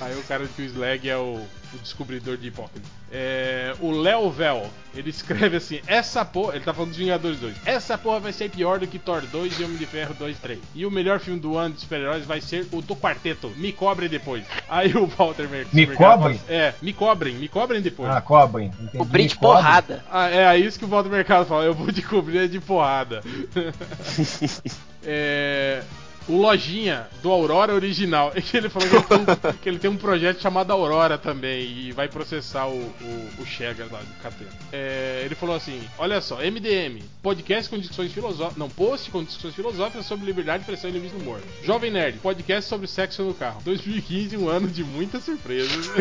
Aí 0.00 0.18
o 0.18 0.22
cara 0.22 0.44
o 0.44 0.62
Slag 0.62 1.08
é 1.08 1.16
o, 1.16 1.40
o 1.76 1.82
descobridor 1.82 2.36
de 2.36 2.48
hipócrita. 2.48 2.86
É, 3.10 3.74
o 3.80 3.92
Léo 3.92 4.30
Vel, 4.30 4.68
ele 4.94 5.10
escreve 5.10 5.56
assim: 5.56 5.80
Essa 5.86 6.24
porra. 6.24 6.56
Ele 6.56 6.64
tá 6.64 6.74
falando 6.74 6.90
dos 6.90 6.98
Vingadores 6.98 7.38
2. 7.38 7.56
Essa 7.64 7.96
porra 7.96 8.20
vai 8.20 8.32
ser 8.32 8.50
pior 8.50 8.78
do 8.78 8.86
que 8.86 8.98
Thor 8.98 9.22
2 9.22 9.60
e 9.60 9.64
Homem 9.64 9.76
de 9.76 9.86
Ferro 9.86 10.14
2 10.14 10.38
3. 10.38 10.58
E 10.74 10.84
o 10.84 10.90
melhor 10.90 11.20
filme 11.20 11.38
do 11.38 11.56
ano 11.56 11.74
de 11.74 11.80
super-heróis 11.80 12.24
vai 12.24 12.40
ser 12.40 12.66
o 12.72 12.82
do 12.82 12.96
quarteto. 12.96 13.52
Me 13.56 13.72
cobrem 13.72 14.08
depois. 14.08 14.44
Aí 14.68 14.92
o 14.94 15.06
Walter 15.06 15.48
Mer 15.48 15.66
Me 15.72 15.86
Mercado 15.86 16.20
cobrem? 16.20 16.40
É, 16.48 16.74
me 16.82 16.92
cobrem, 16.92 17.34
me 17.34 17.48
cobrem 17.48 17.80
depois. 17.80 18.10
Ah, 18.10 18.20
cobrem. 18.20 18.68
Entendi. 18.68 18.98
Cobrir 18.98 19.26
de 19.26 19.38
porrada. 19.38 20.04
Ah, 20.10 20.28
é 20.28 20.46
aí 20.46 20.66
isso 20.66 20.78
que 20.78 20.84
o 20.84 20.88
Walter 20.88 21.10
Mercado 21.10 21.46
fala, 21.46 21.64
eu 21.64 21.74
vou 21.74 21.92
te 21.92 22.02
cobrir 22.02 22.48
de 22.48 22.60
porrada. 22.60 23.22
é, 25.04 25.82
o 26.28 26.36
Lojinha 26.36 27.06
do 27.22 27.30
Aurora 27.30 27.74
original, 27.74 28.32
é 28.34 28.42
ele 28.56 28.68
falou 28.68 28.88
que 28.88 28.96
ele, 28.96 29.04
tem 29.04 29.18
um, 29.18 29.52
que 29.62 29.68
ele 29.68 29.78
tem 29.78 29.90
um 29.90 29.96
projeto 29.96 30.40
chamado 30.40 30.72
Aurora 30.72 31.16
também 31.16 31.64
e 31.66 31.92
vai 31.92 32.08
processar 32.08 32.66
o, 32.66 32.78
o, 32.78 33.30
o 33.40 33.46
Chegas 33.46 33.90
lá 33.90 34.00
do 34.00 34.22
Catena. 34.22 34.50
É, 34.72 35.22
ele 35.24 35.34
falou 35.34 35.54
assim: 35.54 35.80
olha 35.98 36.20
só, 36.20 36.36
MDM, 36.36 37.02
podcast 37.22 37.70
com 37.70 37.78
discussões 37.78 38.12
filosóficas, 38.12 38.56
não, 38.56 38.68
post 38.68 39.10
com 39.10 39.22
discussões 39.22 39.54
filosóficas 39.54 40.06
sobre 40.06 40.26
liberdade, 40.26 40.64
pressão 40.64 40.90
e 40.90 40.92
limites 40.92 41.16
do 41.16 41.22
humor. 41.22 41.40
Jovem 41.62 41.90
Nerd, 41.90 42.18
podcast 42.18 42.68
sobre 42.68 42.86
sexo 42.86 43.22
no 43.22 43.34
carro. 43.34 43.60
2015, 43.64 44.36
um 44.36 44.48
ano 44.48 44.68
de 44.68 44.82
muitas 44.84 45.24
surpresas. 45.24 45.90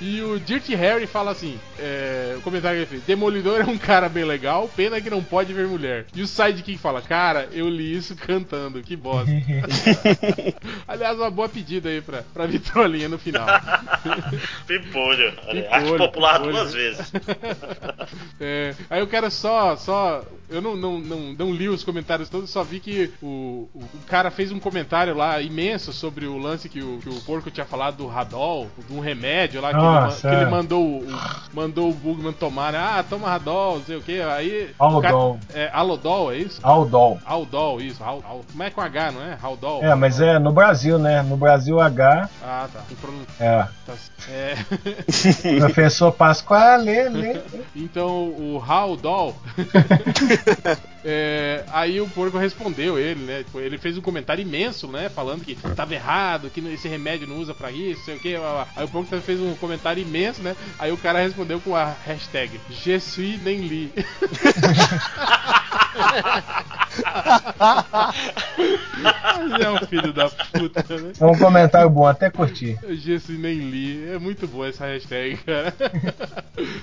E 0.00 0.20
o 0.20 0.40
Dirty 0.40 0.74
Harry 0.74 1.06
fala 1.06 1.30
assim: 1.30 1.58
é, 1.78 2.34
o 2.36 2.40
comentário 2.40 2.76
que 2.76 2.82
ele 2.82 2.90
fez: 2.90 3.02
Demolidor 3.04 3.60
é 3.60 3.64
um 3.64 3.78
cara 3.78 4.08
bem 4.08 4.24
legal, 4.24 4.68
pena 4.74 5.00
que 5.00 5.08
não 5.08 5.22
pode 5.22 5.52
ver 5.52 5.68
mulher. 5.68 6.06
E 6.14 6.21
o 6.22 6.26
Sidekick 6.26 6.78
fala: 6.78 7.00
Cara, 7.02 7.48
eu 7.52 7.68
li 7.68 7.96
isso 7.96 8.14
cantando, 8.16 8.82
que 8.82 8.96
bosta. 8.96 9.30
Aliás, 10.86 11.16
uma 11.18 11.30
boa 11.30 11.48
pedida 11.48 11.88
aí 11.88 12.00
pra, 12.00 12.22
pra 12.32 12.46
vitrolinha 12.46 13.08
no 13.08 13.18
final. 13.18 13.46
Pimpolho. 14.66 15.32
Pimpolho, 15.32 15.66
Arte 15.72 15.96
popular 15.96 16.34
pimpolho. 16.38 16.52
duas 16.56 16.72
vezes. 16.74 17.12
É, 18.40 18.74
aí 18.90 19.00
eu 19.00 19.06
quero 19.06 19.30
só. 19.30 19.76
só 19.76 20.22
eu 20.50 20.60
não, 20.60 20.76
não, 20.76 20.98
não, 20.98 21.18
não 21.32 21.52
li 21.54 21.68
os 21.68 21.82
comentários 21.82 22.28
todos, 22.28 22.50
só 22.50 22.62
vi 22.62 22.78
que 22.78 23.10
o, 23.22 23.68
o, 23.72 23.78
o 23.94 23.98
cara 24.06 24.30
fez 24.30 24.52
um 24.52 24.58
comentário 24.60 25.14
lá 25.16 25.40
imenso 25.40 25.92
sobre 25.94 26.26
o 26.26 26.36
lance 26.36 26.68
que 26.68 26.82
o, 26.82 26.98
que 26.98 27.08
o 27.08 27.20
porco 27.22 27.50
tinha 27.50 27.64
falado 27.64 27.96
do 27.98 28.06
Radol, 28.06 28.68
de 28.86 28.92
um 28.92 29.00
remédio 29.00 29.62
lá 29.62 29.70
que, 29.70 29.76
ele, 29.76 29.82
Nossa, 29.84 30.28
que 30.28 30.34
ele 30.34 30.44
é. 30.44 30.50
mandou 30.50 30.84
o, 30.84 30.98
o- 31.08 31.18
mandou 31.54 31.88
o 31.90 31.94
Bugman 31.94 32.32
tomar, 32.32 32.72
né? 32.72 32.78
Ah, 32.78 33.02
toma 33.08 33.28
Radol, 33.30 33.78
não 33.78 33.84
sei 33.86 33.96
o 33.96 34.02
que. 34.02 34.20
Aí. 34.20 34.70
o 34.78 34.84
Alodol. 34.84 35.38
cara- 35.48 35.58
É, 35.58 35.70
Alodol, 35.72 36.11
é 36.32 36.36
isso? 36.38 36.60
Aldol. 36.62 37.18
Aldol, 37.24 37.80
isso. 37.80 38.02
Al, 38.04 38.22
Al, 38.28 38.40
como 38.50 38.62
é 38.62 38.70
com 38.70 38.80
H, 38.80 39.12
não 39.12 39.22
é? 39.22 39.38
Aldol. 39.42 39.82
É, 39.82 39.94
mas 39.94 40.20
é 40.20 40.38
no 40.38 40.52
Brasil, 40.52 40.98
né? 40.98 41.22
No 41.22 41.36
Brasil 41.36 41.80
H 41.80 42.28
Ah, 42.42 42.68
tá. 42.72 42.80
É. 43.40 43.66
tá- 43.86 43.94
É. 44.28 44.54
Professor 45.60 46.12
Pasquale, 46.12 47.08
lê. 47.08 47.40
Então 47.74 48.08
o 48.28 48.62
Haldol. 48.66 49.34
é, 51.04 51.64
aí 51.72 52.00
o 52.00 52.08
porco 52.08 52.38
respondeu 52.38 52.98
ele, 52.98 53.20
né? 53.24 53.42
Tipo, 53.44 53.60
Ele 53.60 53.78
fez 53.78 53.96
um 53.98 54.00
comentário 54.00 54.42
imenso, 54.42 54.86
né? 54.88 55.08
Falando 55.08 55.44
que 55.44 55.54
tava 55.74 55.94
errado, 55.94 56.50
que 56.50 56.60
esse 56.68 56.88
remédio 56.88 57.26
não 57.26 57.38
usa 57.38 57.54
pra 57.54 57.70
isso, 57.70 58.04
sei 58.04 58.16
o 58.16 58.20
que. 58.20 58.34
Aí 58.76 58.84
o 58.84 58.88
porco 58.88 59.08
também 59.08 59.24
fez 59.24 59.40
um 59.40 59.54
comentário 59.56 60.02
imenso, 60.02 60.42
né? 60.42 60.54
Aí 60.78 60.92
o 60.92 60.96
cara 60.96 61.20
respondeu 61.20 61.60
com 61.60 61.74
a 61.74 61.94
hashtag 62.06 62.60
Je 62.70 62.98
suis 63.00 63.42
nem 63.42 63.60
li. 63.60 63.92
É 69.60 69.70
um 69.70 69.86
filho 69.86 70.12
da 70.12 70.28
puta, 70.28 70.82
né? 71.00 71.12
É 71.20 71.24
um 71.24 71.36
comentário 71.38 71.88
bom, 71.90 72.06
até 72.06 72.30
curti. 72.30 72.78
Je 72.90 73.18
suis 73.18 73.38
nem 73.38 73.58
li. 73.58 74.08
É 74.10 74.18
muito 74.18 74.46
boa 74.46 74.68
essa 74.68 74.86
hashtag, 74.86 75.36
cara. 75.38 75.74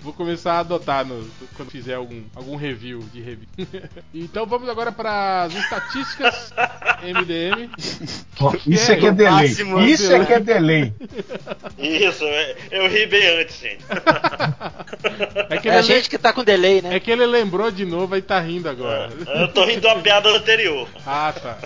Vou 0.01 0.13
começar 0.13 0.53
a 0.53 0.59
adotar 0.59 1.05
no- 1.05 1.27
quando 1.55 1.69
fizer 1.71 1.95
algum, 1.95 2.21
algum 2.35 2.55
review 2.55 2.99
de 3.13 3.21
review. 3.21 3.47
então 4.13 4.45
vamos 4.45 4.67
agora 4.69 4.91
para 4.91 5.43
as 5.43 5.53
estatísticas 5.53 6.53
MDM. 7.03 7.69
Isso 8.65 8.91
é 8.91 8.95
que 8.95 9.05
é 9.07 9.11
delay. 9.11 9.45
Isso 9.85 10.13
é 10.13 10.25
que 10.25 10.33
é 10.33 10.39
delay. 10.39 10.93
Isso, 11.77 12.23
é- 12.23 12.55
eu 12.71 12.87
ri 12.89 13.05
bem 13.05 13.41
antes, 13.41 13.59
gente. 13.59 13.83
É 15.49 15.57
que, 15.57 15.69
É 15.69 15.77
a 15.77 15.81
gente 15.81 16.09
que 16.09 16.17
tá 16.17 16.31
com 16.33 16.43
delay, 16.43 16.81
né? 16.81 16.95
é 16.95 16.99
que 16.99 17.09
ele 17.09 17.25
lembrou 17.25 17.71
de 17.71 17.85
novo 17.85 18.15
e 18.15 18.21
tá 18.21 18.39
rindo 18.39 18.69
agora. 18.69 19.09
Eu 19.35 19.47
tô 19.47 19.65
rindo 19.65 19.81
da 19.81 19.95
piada 19.95 20.29
anterior. 20.29 20.87
Ah, 21.05 21.33
tá. 21.33 21.57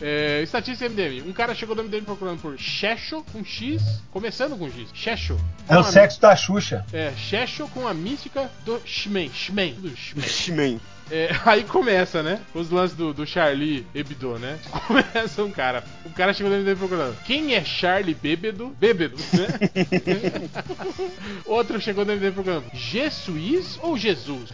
É, 0.00 0.42
estatística 0.42 0.88
MDM. 0.88 1.22
Um 1.28 1.32
cara 1.32 1.54
chegou 1.54 1.76
no 1.76 1.84
MDM 1.84 2.04
procurando 2.04 2.40
por 2.40 2.58
Xexo 2.58 3.24
com 3.32 3.44
X, 3.44 3.82
começando 4.10 4.56
com 4.58 4.66
X. 4.70 4.88
Xexo. 4.94 5.38
É 5.68 5.78
o 5.78 5.84
sexo 5.84 6.20
da 6.20 6.34
Xuxa. 6.34 6.84
É, 6.92 7.12
Xexo 7.16 7.68
com 7.68 7.86
a 7.86 7.94
mística 7.94 8.50
do. 8.64 8.78
Do 8.78 8.82
X-Men. 8.84 9.30
X-Men. 9.32 10.80
É, 11.10 11.30
aí 11.44 11.64
começa, 11.64 12.22
né? 12.22 12.40
Os 12.54 12.70
lances 12.70 12.96
do, 12.96 13.12
do 13.12 13.26
Charlie 13.26 13.86
Hebdo, 13.94 14.38
né? 14.38 14.58
Começa 14.86 15.42
um 15.42 15.50
cara. 15.50 15.84
O 16.04 16.10
cara 16.10 16.32
chegou 16.32 16.52
no 16.52 16.58
MDM 16.58 16.76
procurando. 16.76 17.16
Quem 17.24 17.54
é 17.54 17.64
Charlie 17.64 18.14
Bêbedo? 18.14 18.74
Bêbedo, 18.78 19.16
né? 19.32 20.48
Outro 21.44 21.80
chegou 21.80 22.04
no 22.04 22.14
MDM 22.14 22.32
procurando. 22.32 22.64
Jesus 22.74 23.78
ou 23.82 23.96
Jesus? 23.96 24.50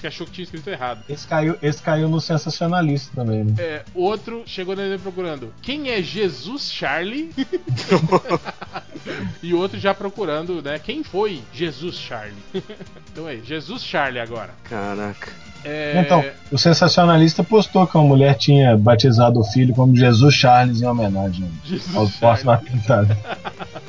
que 0.00 0.06
achou 0.06 0.26
que 0.26 0.32
tinha 0.32 0.44
escrito 0.44 0.68
errado. 0.68 1.04
Esse 1.08 1.26
caiu, 1.26 1.56
esse 1.62 1.82
caiu 1.82 2.08
no 2.08 2.20
sensacionalista 2.20 3.14
também, 3.14 3.44
né? 3.44 3.54
É, 3.58 3.84
outro 3.94 4.42
chegou 4.46 4.74
no 4.74 4.82
MDM 4.82 5.02
procurando. 5.02 5.54
Quem 5.62 5.90
é 5.90 6.02
Jesus 6.02 6.70
Charlie? 6.72 7.30
e 9.42 9.54
outro 9.54 9.78
já 9.78 9.94
procurando, 9.94 10.62
né? 10.62 10.78
Quem 10.78 11.02
foi 11.02 11.42
Jesus 11.52 11.96
Charlie? 11.96 12.42
então 13.12 13.26
aí, 13.26 13.42
Jesus 13.44 13.82
Charlie 13.82 14.20
agora. 14.20 14.54
Caraca. 14.64 15.49
É, 15.64 16.00
Então, 16.00 16.24
o 16.50 16.58
sensacionalista 16.58 17.42
postou 17.44 17.86
que 17.86 17.96
uma 17.96 18.04
mulher 18.04 18.34
tinha 18.36 18.76
batizado 18.76 19.40
o 19.40 19.44
filho 19.44 19.74
como 19.74 19.94
Jesus 19.96 20.34
Charles 20.34 20.80
em 20.80 20.86
homenagem 20.86 21.50
Jesus 21.64 21.94
ao 21.96 22.08
próximo 22.08 22.50
atentado. 22.52 23.16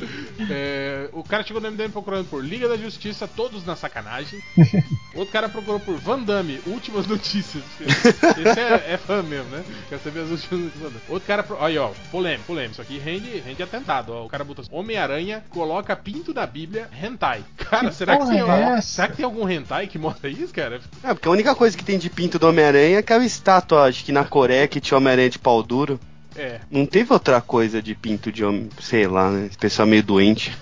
É, 0.49 1.07
o 1.13 1.23
cara 1.23 1.43
chegou 1.43 1.61
no 1.61 1.69
MDM 1.71 1.91
procurando 1.91 2.25
por 2.27 2.43
Liga 2.43 2.67
da 2.67 2.75
Justiça, 2.75 3.27
todos 3.27 3.63
na 3.65 3.75
sacanagem. 3.75 4.39
Outro 5.13 5.31
cara 5.31 5.47
procurou 5.47 5.79
por 5.79 5.97
Van 5.97 6.19
Damme, 6.19 6.59
últimas 6.65 7.05
notícias. 7.05 7.63
Esse 7.79 8.59
é, 8.59 8.93
é 8.93 8.97
fã 8.97 9.21
mesmo, 9.21 9.49
né? 9.49 9.63
Quer 9.87 9.99
saber 9.99 10.21
as 10.21 10.29
últimas 10.31 10.65
notícias. 10.65 10.93
Outro 11.07 11.27
cara. 11.27 11.43
pro- 11.43 11.63
Aí, 11.63 11.77
ó, 11.77 11.91
polêmico, 12.11 12.45
polêmico. 12.45 12.73
Isso 12.73 12.81
aqui 12.81 12.97
rende, 12.97 13.37
rende 13.45 13.61
atentado. 13.61 14.13
Ó. 14.13 14.25
O 14.25 14.29
cara 14.29 14.43
botou 14.43 14.63
assim, 14.63 14.75
Homem-Aranha 14.75 15.43
coloca 15.49 15.95
pinto 15.95 16.33
da 16.33 16.47
Bíblia 16.47 16.87
hentai. 17.01 17.43
Cara, 17.57 17.91
será 17.91 18.17
que, 18.17 18.25
tem, 18.27 18.39
é 18.41 18.81
será 18.81 19.07
que 19.09 19.17
tem 19.17 19.25
algum 19.25 19.47
hentai 19.47 19.87
que 19.87 19.99
mostra 19.99 20.29
isso, 20.29 20.51
cara? 20.53 20.79
É, 21.03 21.13
porque 21.13 21.27
a 21.27 21.31
única 21.31 21.53
coisa 21.61 21.77
que 21.77 21.85
tem 21.85 21.99
de 21.99 22.09
pinto 22.09 22.39
do 22.39 22.47
Homem-Aranha 22.47 22.95
é 22.95 22.97
aquela 22.97 23.23
estátua, 23.23 23.83
acho 23.83 24.03
que 24.03 24.11
na 24.11 24.23
Coreia, 24.23 24.67
que 24.67 24.81
tinha 24.81 24.97
Homem-Aranha 24.97 25.29
de 25.29 25.37
pau 25.37 25.61
duro. 25.61 25.99
É. 26.35 26.59
Não 26.69 26.85
teve 26.85 27.11
outra 27.11 27.41
coisa 27.41 27.81
de 27.81 27.93
pinto 27.93 28.31
de 28.31 28.43
homem, 28.43 28.69
sei 28.79 29.05
lá, 29.07 29.29
né? 29.29 29.47
Esse 29.47 29.57
pessoal 29.57 29.87
meio 29.87 30.03
doente. 30.03 30.51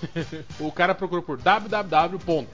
O 0.58 0.70
cara 0.70 0.94
procurou 0.94 1.22
por 1.22 1.38
www. 1.38 2.46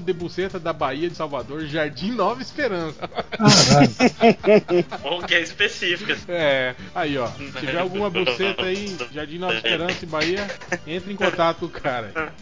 de 0.00 0.12
buceta 0.12 0.58
da 0.58 0.72
Bahia 0.72 1.08
de 1.08 1.14
Salvador, 1.14 1.66
Jardim 1.66 2.12
Nova 2.12 2.40
Esperança. 2.40 3.08
Caralho. 3.08 4.86
Bom 5.02 5.22
que 5.22 5.34
é 5.34 5.40
específica. 5.40 6.16
É, 6.28 6.74
aí 6.94 7.18
ó, 7.18 7.26
se 7.26 7.52
tiver 7.58 7.78
alguma 7.78 8.08
buceta 8.08 8.64
aí, 8.64 8.96
Jardim 9.12 9.38
Nova 9.38 9.54
Esperança 9.54 10.04
e 10.04 10.06
Bahia, 10.06 10.46
entre 10.86 11.12
em 11.12 11.16
contato 11.16 11.60
com 11.60 11.66
o 11.66 11.68
cara. 11.68 12.32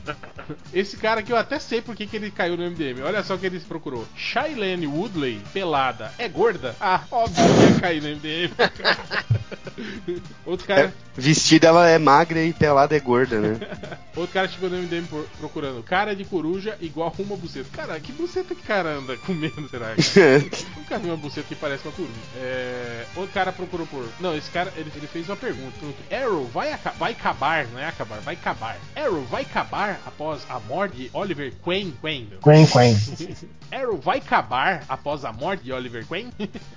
Esse 0.72 0.96
cara 0.96 1.20
aqui 1.20 1.32
eu 1.32 1.36
até 1.36 1.58
sei 1.58 1.80
por 1.80 1.96
que, 1.96 2.06
que 2.06 2.16
ele 2.16 2.30
caiu 2.30 2.56
no 2.56 2.70
MDM. 2.70 3.02
Olha 3.02 3.22
só 3.22 3.34
o 3.34 3.38
que 3.38 3.46
ele 3.46 3.58
procurou. 3.60 4.06
Shailene 4.16 4.86
Woodley, 4.86 5.40
pelada, 5.52 6.12
é 6.18 6.28
gorda? 6.28 6.76
Ah, 6.80 7.02
óbvio 7.10 7.44
que 7.44 7.72
ia 7.72 7.80
cair 7.80 8.02
no 8.02 8.08
MDM. 8.08 8.52
Outro 10.44 10.66
cara, 10.66 10.92
Vestida 11.18 11.66
ela 11.66 11.88
é 11.88 11.98
magra 11.98 12.42
e 12.44 12.52
pelada 12.52 12.96
é 12.96 13.00
gorda, 13.00 13.40
né? 13.40 13.58
outro 14.14 14.32
cara 14.32 14.46
chegou 14.48 14.70
no 14.70 14.76
MDM 14.76 15.04
procurando 15.38 15.82
cara 15.82 16.14
de 16.14 16.24
coruja 16.24 16.76
igual 16.80 17.12
uma 17.18 17.36
buceta. 17.36 17.68
Cara, 17.72 17.98
que 17.98 18.12
buceta 18.12 18.54
que 18.54 18.62
cara 18.62 18.90
anda 18.90 19.16
comendo, 19.18 19.68
será? 19.68 19.94
Nunca 20.76 20.98
vi 20.98 21.08
uma 21.08 21.16
buceta 21.16 21.48
que 21.48 21.56
parece 21.56 21.84
uma 21.86 21.92
coruja. 21.92 22.12
É, 22.36 23.04
outro 23.16 23.32
cara 23.34 23.52
procurou 23.52 23.86
por. 23.86 24.08
Não, 24.20 24.36
esse 24.36 24.48
cara 24.50 24.72
ele, 24.76 24.92
ele 24.94 25.08
fez 25.08 25.28
uma 25.28 25.36
pergunta. 25.36 25.74
Arrow 26.10 26.46
vai, 26.46 26.72
aca- 26.72 26.92
vai 26.92 27.12
acabar, 27.12 27.66
não 27.66 27.80
é 27.80 27.86
acabar, 27.86 28.20
vai 28.20 28.34
acabar. 28.34 28.76
Arrow 28.94 29.24
vai 29.24 29.42
acabar 29.42 30.00
após 30.06 30.42
a 30.48 30.60
morte 30.60 30.96
de 30.96 31.10
Oliver 31.12 31.52
Queen? 31.64 31.92
Queen. 32.00 32.30
Quen, 32.42 32.66
quen. 32.66 32.96
Arrow 33.76 33.98
vai 33.98 34.18
acabar 34.18 34.84
após 34.88 35.24
a 35.24 35.32
morte 35.32 35.64
de 35.64 35.72
Oliver 35.72 36.06
Queen? 36.06 36.32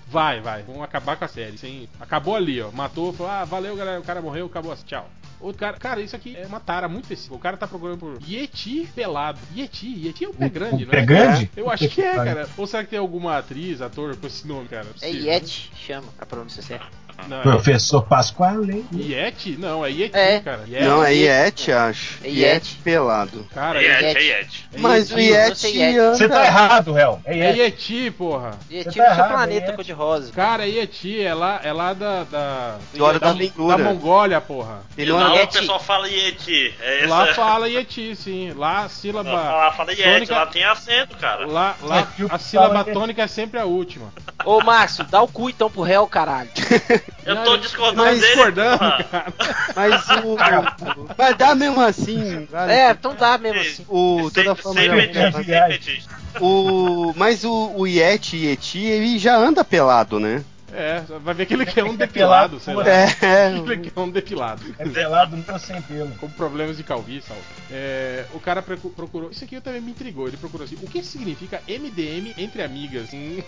vai, 0.08 0.42
vai. 0.42 0.64
Vamos 0.64 0.82
acabar 0.82 1.16
com 1.16 1.26
a 1.26 1.28
série. 1.28 1.58
Sem... 1.58 1.88
Acabou 2.00 2.36
ali, 2.36 2.60
ó. 2.62 2.72
Matou, 2.72 3.14
falou, 3.14 3.31
ah, 3.32 3.46
valeu, 3.46 3.76
galera. 3.76 4.00
O 4.00 4.04
cara 4.04 4.22
morreu, 4.22 4.46
acabou. 4.46 4.76
Tchau. 4.86 5.10
Outro 5.40 5.60
cara, 5.60 5.78
cara, 5.78 6.02
isso 6.02 6.16
aqui 6.16 6.36
é 6.36 6.46
uma 6.46 6.60
tara 6.60 6.88
muito 6.88 7.06
específica. 7.06 7.34
O 7.34 7.40
cara 7.40 7.58
tá 7.58 7.68
procurando 7.68 7.98
por 7.98 8.20
Yeti 8.30 8.88
pelado. 8.94 9.40
Yeti, 9.56 9.88
Yeti 10.06 10.26
é 10.26 10.30
o 10.30 10.34
pé 10.34 10.50
grande, 10.50 10.84
o 10.84 10.86
não 10.86 10.92
pé 10.92 11.00
é? 11.00 11.06
grande? 11.06 11.52
Eu 11.58 11.70
acho 11.70 11.90
que 11.90 12.02
é, 12.02 12.14
cara. 12.14 12.48
Ou 12.58 12.68
será 12.68 12.84
que 12.84 12.92
tem 12.92 13.00
alguma 13.00 13.38
atriz, 13.38 13.82
ator 13.82 14.16
com 14.16 14.28
esse 14.28 14.48
nome, 14.48 14.68
cara? 14.68 14.86
É 14.86 14.94
Possível, 14.94 15.26
Yeti, 15.26 15.72
chama 15.76 16.08
a 16.20 16.26
pronúncia 16.26 16.62
certa. 16.62 16.86
Não, 17.28 17.42
Professor 17.42 18.04
Pasquale. 18.04 18.86
Yeti? 18.94 19.56
Não, 19.60 19.86
é 19.86 19.90
Yeti, 19.90 20.16
É. 20.18 20.40
cara. 20.40 20.64
Yeti. 20.68 20.86
Não, 20.86 21.04
é 21.04 21.14
Yeti, 21.14 21.72
acho. 21.72 22.20
É 22.24 22.30
Yeti. 22.30 22.76
pelado. 22.84 23.46
Cara, 23.54 23.82
É 23.82 23.86
é, 23.86 23.90
Yeti, 23.90 24.06
é 24.06 24.10
Yeti. 24.10 24.28
Yeti. 24.28 24.66
é 24.74 24.80
Mas 24.80 25.12
o 25.12 25.20
Yeti, 25.20 25.68
Yeti, 25.68 25.78
Yeti. 25.78 26.18
Você 26.18 26.30
tá 26.30 26.46
errado, 26.46 26.94
réu. 26.94 27.20
É 27.26 27.38
É 27.38 27.48
Yeti. 27.56 27.60
Yeti, 27.94 28.12
porra. 28.12 28.52
Yeti 28.70 28.86
tá 28.86 28.92
seu 28.92 29.04
errado, 29.04 29.30
planeta 29.30 29.66
Yeti. 29.66 29.76
cor-de-rosa. 29.76 30.32
Cara, 30.34 30.66
Yeti 30.66 31.22
é 31.22 31.34
lá, 31.34 31.60
é 31.64 31.72
lá 31.74 31.94
da. 31.94 32.24
Da, 32.24 32.78
Da 32.94 33.12
da 33.14 33.34
da. 33.34 33.78
Mongólia, 33.78 34.40
porra. 34.42 34.82
E 34.98 35.06
não 35.06 35.16
lá 35.18 35.30
é... 35.30 35.32
o 35.32 35.36
Yeti. 35.36 35.60
pessoal 35.60 35.80
fala 35.80 36.08
Yeti. 36.08 36.74
É 36.82 37.06
Lá 37.08 37.28
fala 37.34 37.68
Yeti, 37.70 38.16
sim. 38.16 38.52
Lá 38.54 38.84
a 38.86 38.90
sílaba. 38.90 39.32
Lá 39.32 39.72
fala 39.72 39.92
Yeti, 39.92 40.04
tônica- 40.04 40.36
lá 40.36 40.46
tem 40.46 40.64
acento, 40.64 41.18
cara. 41.18 41.46
Lá, 41.46 41.76
lá 41.82 42.08
a 42.30 42.38
sílaba 42.38 42.86
é- 42.88 42.94
tônica 42.94 43.22
é 43.22 43.28
sempre 43.28 43.60
a 43.60 43.66
última. 43.66 44.12
Ô, 44.46 44.62
Márcio, 44.64 45.04
dá 45.06 45.22
o 45.22 45.28
cu 45.28 45.50
então 45.50 45.70
pro 45.70 45.82
réu, 45.82 46.06
caralho. 46.08 46.50
Eu 47.26 47.36
Não, 47.36 47.44
tô 47.44 47.58
discordando 47.58 48.04
Tá 48.04 48.10
dele. 48.12 48.26
discordando, 48.26 48.80
cara. 48.80 49.34
Mas 49.76 50.06
o... 50.24 50.38
Vai 51.16 51.34
dar 51.36 51.56
mesmo 51.56 51.80
assim. 51.82 52.48
vale. 52.50 52.72
É, 52.74 52.92
então 52.92 53.14
dá 53.16 53.38
mesmo 53.38 53.60
assim. 53.62 53.86
O... 53.88 54.30
Sem, 54.34 54.44
Toda 54.44 54.56
forma... 54.56 54.80
sem 54.80 54.90
já- 54.90 54.96
petista, 54.96 55.32
sem 55.32 55.44
viagem. 55.44 55.78
petista. 55.80 56.16
O... 56.40 57.14
Mas 57.16 57.44
o, 57.44 57.74
o 57.76 57.86
Yeti, 57.86 58.38
Yeti, 58.38 58.80
ele 58.80 59.20
já 59.20 59.36
anda 59.36 59.64
pelado, 59.64 60.20
né? 60.20 60.44
É, 60.74 61.02
vai 61.20 61.34
ver 61.34 61.46
que 61.46 61.54
ele 61.54 61.66
quer 61.66 61.84
um 61.84 61.96
depilado, 61.96 62.60
sei 62.60 62.74
lá. 62.74 62.84
É, 62.88 63.52
Ele 63.56 63.78
quer 63.90 64.00
um 64.00 64.10
depilado. 64.10 64.64
É 64.80 64.88
pelado, 64.88 65.36
não 65.36 65.60
sem 65.60 65.82
pelo. 65.82 66.12
Com 66.16 66.30
problemas 66.30 66.78
de 66.78 66.84
calvície. 66.84 67.32
É, 67.70 68.26
o 68.34 68.40
cara 68.40 68.62
procurou. 68.62 69.32
Isso 69.32 69.44
aqui 69.44 69.60
também 69.60 69.82
me 69.82 69.92
intrigou. 69.92 70.28
Ele 70.28 70.38
procurou 70.38 70.66
assim: 70.66 70.78
o 70.82 70.88
que 70.88 71.04
significa 71.04 71.62
MDM 71.68 72.34
entre 72.38 72.64
amigas? 72.64 73.10
Hum, 73.14 73.42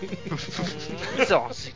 Nossa. 1.30 1.70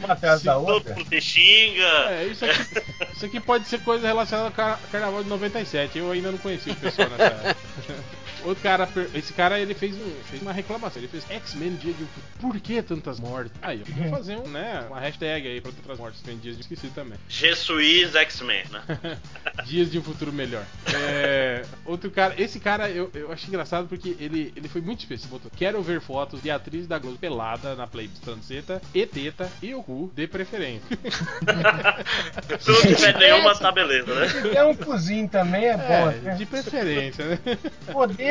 Uma 0.00 0.12
atrás 0.14 0.42
da 0.42 0.54
Todo 0.54 0.68
outra. 0.68 0.94
te 0.94 1.20
xinga. 1.20 2.10
é, 2.10 2.26
isso 2.30 2.44
aqui, 2.44 2.82
isso 3.14 3.26
aqui 3.26 3.40
pode 3.40 3.66
ser 3.66 3.80
coisa 3.80 4.06
relacionada 4.06 4.48
ao 4.48 4.52
car- 4.54 4.78
carnaval 4.90 5.22
de 5.22 5.28
97. 5.30 5.98
Eu 5.98 6.10
ainda 6.10 6.30
não 6.30 6.38
conheci 6.38 6.70
o 6.70 6.76
pessoal 6.76 7.08
nessa 7.10 7.24
época. 7.24 7.56
Outro 8.44 8.62
cara, 8.62 8.88
esse 9.14 9.32
cara 9.32 9.58
ele 9.60 9.74
fez, 9.74 9.94
um, 9.94 10.10
fez 10.24 10.42
uma 10.42 10.52
reclamação. 10.52 11.00
Ele 11.00 11.08
fez 11.08 11.24
X-Men 11.30 11.74
Dia 11.76 11.92
de 11.92 12.02
um 12.02 12.06
Futuro. 12.06 12.32
Por 12.40 12.60
que 12.60 12.82
tantas 12.82 13.20
mortes? 13.20 13.52
Aí, 13.62 13.82
eu 13.86 13.94
vou 13.94 14.10
fazer 14.10 14.36
um, 14.36 14.48
né, 14.48 14.84
uma 14.88 15.00
hashtag 15.00 15.46
aí 15.46 15.60
pra 15.60 15.72
tantas 15.72 15.98
mortes. 15.98 16.20
Tem 16.22 16.36
dias 16.38 16.56
de 16.56 16.62
esqueci 16.62 16.88
também. 16.88 17.18
Jesus 17.28 18.14
X-Men, 18.14 18.64
né? 18.70 19.18
Dias 19.64 19.90
de 19.90 19.98
um 19.98 20.02
futuro 20.02 20.32
melhor. 20.32 20.64
É, 20.94 21.64
outro 21.84 22.10
cara, 22.10 22.34
esse 22.38 22.58
cara 22.58 22.90
eu, 22.90 23.10
eu 23.14 23.32
achei 23.32 23.48
engraçado 23.48 23.88
porque 23.88 24.16
ele, 24.18 24.52
ele 24.56 24.68
foi 24.68 24.80
muito 24.80 25.00
específico. 25.00 25.32
Botou, 25.32 25.50
Quero 25.56 25.80
ver 25.82 26.00
fotos 26.00 26.42
de 26.42 26.50
atriz 26.50 26.86
da 26.86 26.98
Globo 26.98 27.18
pelada 27.18 27.74
na 27.74 27.86
Play 27.86 28.08
Transeta 28.22 28.82
e 28.94 29.06
teta 29.06 29.50
e 29.62 29.74
o 29.74 29.82
cu 29.82 30.10
de 30.14 30.26
preferência. 30.26 30.82
Se 32.58 32.70
não 32.70 32.80
tiver 32.82 33.18
nenhuma, 33.18 33.54
tá 33.54 33.70
beleza, 33.70 34.14
né? 34.14 34.28
Se 34.28 34.40
der 34.48 34.64
um 34.64 34.74
cozinho 34.74 35.28
também 35.28 35.66
é 35.66 35.76
bom. 35.76 36.10
É, 36.10 36.14
né? 36.22 36.34
de 36.34 36.46
preferência, 36.46 37.24
né? 37.24 37.38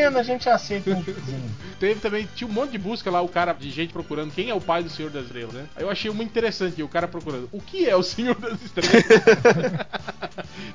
Podendo, 0.02 0.18
a 0.20 0.24
gente 0.24 0.50
aceita 0.50 0.90
um. 0.92 1.04
Teve 1.80 2.00
também, 2.00 2.28
tinha 2.36 2.48
um 2.48 2.54
monte 2.54 2.72
de 2.72 2.78
busca 2.78 3.10
lá, 3.10 3.22
o 3.22 3.28
cara 3.28 3.54
de 3.54 3.70
gente 3.72 3.92
procurando 3.92 4.32
quem 4.34 4.50
é 4.50 4.54
o 4.54 4.62
pai 4.62 4.84
do 4.84 4.90
Senhor 4.90 5.10
das 5.12 5.26
Estrelas, 5.26 5.54
né? 5.54 5.66
Aí 5.76 5.84
eu 5.84 5.90
achei 5.90 6.12
muito 6.12 6.30
interessante 6.30 6.82
o 6.84 6.88
cara 6.88 7.08
procurando 7.08 7.50
o 7.52 7.60
que 7.62 7.88
é 7.90 7.96
o 7.96 8.04
Senhor 8.04 8.36
das 8.36 8.62
Estrelas. 8.62 8.92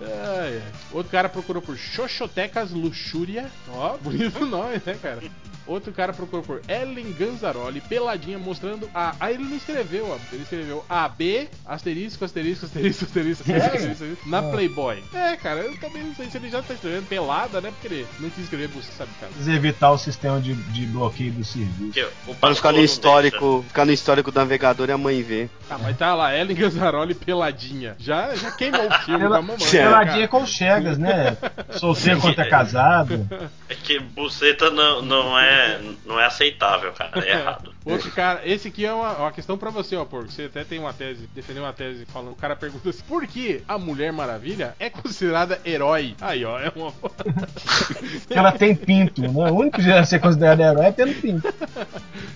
Ai, 0.00 0.56
ai. 0.56 0.62
Outro 0.92 1.10
cara 1.10 1.28
procurou 1.28 1.62
por 1.62 1.76
Xoxotecas 1.76 2.70
Luxúria. 2.70 3.50
Ó, 3.68 3.96
bonito 4.02 4.44
nome, 4.44 4.80
né, 4.84 4.96
cara? 5.00 5.20
Outro 5.66 5.92
cara 5.92 6.12
procurou 6.12 6.44
por 6.44 6.60
Ellen 6.68 7.10
Ganzaroli, 7.12 7.80
peladinha, 7.80 8.38
mostrando 8.38 8.88
a. 8.94 9.16
Aí 9.18 9.34
ele 9.34 9.44
não 9.44 9.56
escreveu, 9.56 10.08
ó. 10.08 10.18
Ele 10.32 10.42
escreveu 10.42 10.84
AB, 10.88 11.48
asterisco, 11.64 12.24
asterisco, 12.24 12.66
asterisco, 12.66 13.04
asterisco, 13.04 13.42
asterisco, 13.42 13.44
Sério? 13.44 13.64
asterisco, 13.64 13.92
asterisco, 13.92 14.28
na 14.28 14.38
Ah. 14.38 14.50
Playboy. 14.50 15.02
É, 15.12 15.36
cara, 15.36 15.60
eu 15.60 15.76
também 15.78 16.04
não 16.04 16.14
sei 16.14 16.30
se 16.30 16.36
ele 16.36 16.50
já 16.50 16.62
tá 16.62 16.74
escrevendo 16.74 17.08
pelada, 17.08 17.60
né? 17.60 17.72
Porque 17.72 17.92
ele 17.92 18.06
não 18.20 18.30
quis 18.30 18.44
escrever, 18.44 18.68
você 18.68 18.92
sabe, 18.92 19.10
cara. 19.20 19.32
Precisa 19.32 19.52
evitar 19.52 19.90
o 19.90 19.98
sistema 19.98 20.40
de, 20.40 20.54
de 20.54 20.86
bloqueio 20.86 21.32
do 21.32 21.44
serviço. 21.44 22.08
O 22.26 22.34
Para 22.34 22.54
ficar 22.54 22.72
no 22.72 22.80
histórico, 22.82 23.64
ficar 23.68 23.84
no 23.84 23.92
histórico 23.92 24.30
do 24.30 24.34
navegador 24.38 24.88
e 24.88 24.92
a 24.92 24.98
mãe 24.98 25.22
ver. 25.22 25.50
Ah, 25.70 25.78
mas 25.78 25.96
tá 25.96 26.14
lá, 26.14 26.36
Ellen 26.36 26.56
Ganzaroli 26.56 27.14
peladinha. 27.14 27.96
Já, 27.98 28.34
já 28.34 28.50
queimou 28.52 28.86
o 28.86 28.92
filme 29.00 29.20
Pela- 29.20 29.28
com 29.30 29.34
a 29.36 29.42
mamãe. 29.42 29.58
né, 29.58 29.70
Peladinha 29.70 30.14
cara? 30.14 30.28
com 30.28 30.46
chegas, 30.46 30.98
né? 30.98 31.36
Solteiro 31.70 32.20
quanto 32.22 32.40
é 32.40 32.48
casado. 32.48 33.18
deixa. 33.18 33.50
É 33.68 33.74
que 33.74 33.98
buceta 33.98 34.70
não, 34.70 35.02
não, 35.02 35.38
é, 35.38 35.80
não 36.04 36.18
é 36.20 36.26
aceitável, 36.26 36.92
cara. 36.92 37.10
É 37.26 37.30
errado. 37.32 37.75
Outro 37.86 38.10
cara, 38.10 38.40
esse 38.44 38.66
aqui 38.66 38.84
é 38.84 38.92
uma, 38.92 39.12
uma 39.16 39.32
questão 39.32 39.56
pra 39.56 39.70
você, 39.70 39.94
ó, 39.94 40.04
porco. 40.04 40.30
Você 40.30 40.44
até 40.44 40.64
tem 40.64 40.78
uma 40.78 40.92
tese, 40.92 41.28
defendeu 41.32 41.62
uma 41.62 41.72
tese 41.72 42.04
falando. 42.06 42.32
O 42.32 42.36
cara 42.36 42.56
pergunta 42.56 42.90
assim: 42.90 43.02
por 43.06 43.24
que 43.26 43.62
a 43.68 43.78
Mulher 43.78 44.12
Maravilha 44.12 44.74
é 44.80 44.90
considerada 44.90 45.60
herói? 45.64 46.16
Aí, 46.20 46.44
ó, 46.44 46.58
é 46.58 46.72
uma. 46.74 46.90
Porque 46.90 48.34
ela 48.34 48.50
tem 48.50 48.74
pinto, 48.74 49.22
né? 49.22 49.28
O 49.28 49.54
único 49.54 49.80
jeito 49.80 50.02
de 50.02 50.08
ser 50.08 50.18
considerado 50.18 50.60
herói 50.60 50.86
é 50.86 50.92
tendo 50.92 51.14
pinto. 51.20 51.46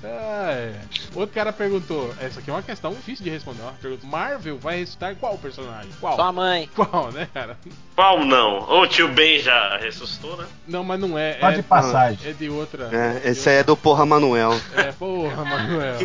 Ah, 0.04 0.52
é. 0.52 0.74
Outro 1.14 1.34
cara 1.34 1.52
perguntou, 1.52 2.14
essa 2.20 2.38
aqui 2.38 2.48
é 2.48 2.52
uma 2.52 2.62
questão 2.62 2.92
difícil 2.92 3.24
de 3.24 3.30
responder. 3.30 3.62
ó. 3.62 3.72
Pergunta, 3.82 4.06
Marvel 4.06 4.58
vai 4.58 4.78
ressuscitar 4.78 5.16
qual 5.16 5.36
personagem? 5.36 5.90
Qual? 6.00 6.14
Sua 6.14 6.32
mãe. 6.32 6.70
Qual, 6.74 7.10
né, 7.10 7.28
cara? 7.34 7.56
Qual 7.96 8.24
não? 8.24 8.60
O 8.70 8.86
tio 8.86 9.08
Ben 9.08 9.40
já 9.40 9.76
ressuscitou, 9.78 10.36
né? 10.36 10.46
Não, 10.66 10.84
mas 10.84 11.00
não 11.00 11.18
é. 11.18 11.38
Só 11.40 11.50
é 11.50 11.54
de 11.56 11.62
passagem. 11.62 12.30
É 12.30 12.32
de 12.32 12.48
outra. 12.48 12.88
É, 12.92 13.30
esse 13.30 13.48
aí 13.48 13.56
é 13.56 13.64
do 13.64 13.76
Porra 13.76 14.06
Manuel. 14.06 14.52
É, 14.76 14.92
porra, 14.92 15.39
Manuel. 15.44 15.98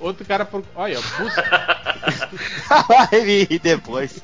Outro 0.00 0.24
cara. 0.24 0.44
Pro... 0.44 0.64
Olha, 0.74 1.00
bus... 1.00 1.32
Ele 3.12 3.44
ri 3.44 3.58
depois. 3.58 4.20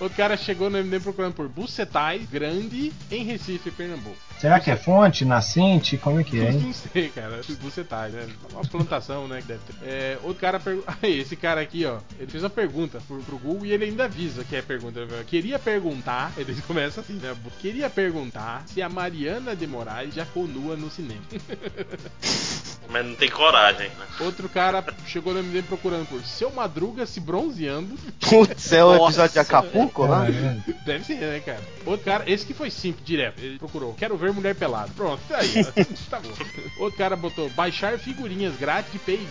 outro 0.00 0.16
cara 0.16 0.36
chegou 0.36 0.68
no 0.68 0.78
MD 0.78 1.00
procurando 1.00 1.34
por 1.34 1.48
Bucetais 1.48 2.28
Grande 2.28 2.92
em 3.10 3.24
Recife, 3.24 3.70
Pernambuco. 3.70 4.31
Será 4.42 4.58
que 4.58 4.72
é 4.72 4.76
fonte, 4.76 5.24
nascente? 5.24 5.96
Como 5.96 6.18
é 6.18 6.24
que 6.24 6.40
é, 6.40 6.50
hein? 6.50 6.58
Não 6.58 6.72
sei, 6.72 7.10
cara. 7.10 7.40
Bucetais, 7.60 8.12
né? 8.12 8.26
Uma 8.50 8.64
plantação, 8.64 9.28
né? 9.28 9.40
Que 9.40 9.46
deve 9.46 9.60
ter. 9.60 9.88
É, 9.88 10.18
outro 10.24 10.40
cara 10.40 10.58
perguntou. 10.58 10.92
Esse 11.00 11.36
cara 11.36 11.60
aqui, 11.60 11.86
ó. 11.86 11.98
Ele 12.18 12.28
fez 12.28 12.42
uma 12.42 12.50
pergunta 12.50 13.00
pro, 13.06 13.22
pro 13.22 13.38
Google 13.38 13.66
e 13.66 13.70
ele 13.70 13.84
ainda 13.84 14.06
avisa 14.06 14.42
que 14.42 14.56
é 14.56 14.60
pergunta. 14.60 15.06
Queria 15.28 15.60
perguntar. 15.60 16.32
Ele 16.36 16.60
começa 16.62 17.02
assim, 17.02 17.12
né? 17.12 17.36
Queria 17.60 17.88
perguntar 17.88 18.64
se 18.66 18.82
a 18.82 18.88
Mariana 18.88 19.54
de 19.54 19.64
Moraes 19.64 20.12
já 20.12 20.26
conua 20.26 20.76
no 20.76 20.90
cinema. 20.90 21.22
Mas 22.90 23.06
não 23.06 23.14
tem 23.14 23.30
coragem, 23.30 23.88
né? 23.90 24.06
Outro 24.20 24.48
cara 24.48 24.84
chegou 25.06 25.32
no 25.32 25.38
MD 25.38 25.62
procurando 25.62 26.06
por 26.08 26.20
seu 26.24 26.50
Madruga 26.50 27.06
se 27.06 27.20
bronzeando. 27.20 27.96
Putz, 28.20 28.72
é 28.72 28.84
o 28.84 28.92
Nossa. 28.92 29.04
episódio 29.04 29.32
de 29.32 29.38
Acapulco 29.38 30.04
lá? 30.04 30.26
É, 30.26 30.72
Deve 30.84 31.04
ser, 31.04 31.18
né, 31.20 31.40
cara? 31.40 31.62
Outro 31.86 32.04
cara, 32.04 32.24
esse 32.26 32.44
que 32.44 32.52
foi 32.52 32.70
simples, 32.70 33.06
direto. 33.06 33.38
Ele 33.40 33.58
procurou, 33.58 33.94
quero 33.94 34.16
ver 34.16 34.31
mulher 34.32 34.54
pelada. 34.54 34.90
Pronto, 34.96 35.22
tá 35.28 35.38
aí. 35.38 35.54
ó. 35.60 36.10
tá 36.10 36.20
bom. 36.20 36.30
Outro 36.78 36.98
cara 36.98 37.16
botou, 37.16 37.48
baixar 37.50 37.98
figurinhas 37.98 38.56
grátis 38.56 38.92
de 38.92 38.98
peido. 38.98 39.26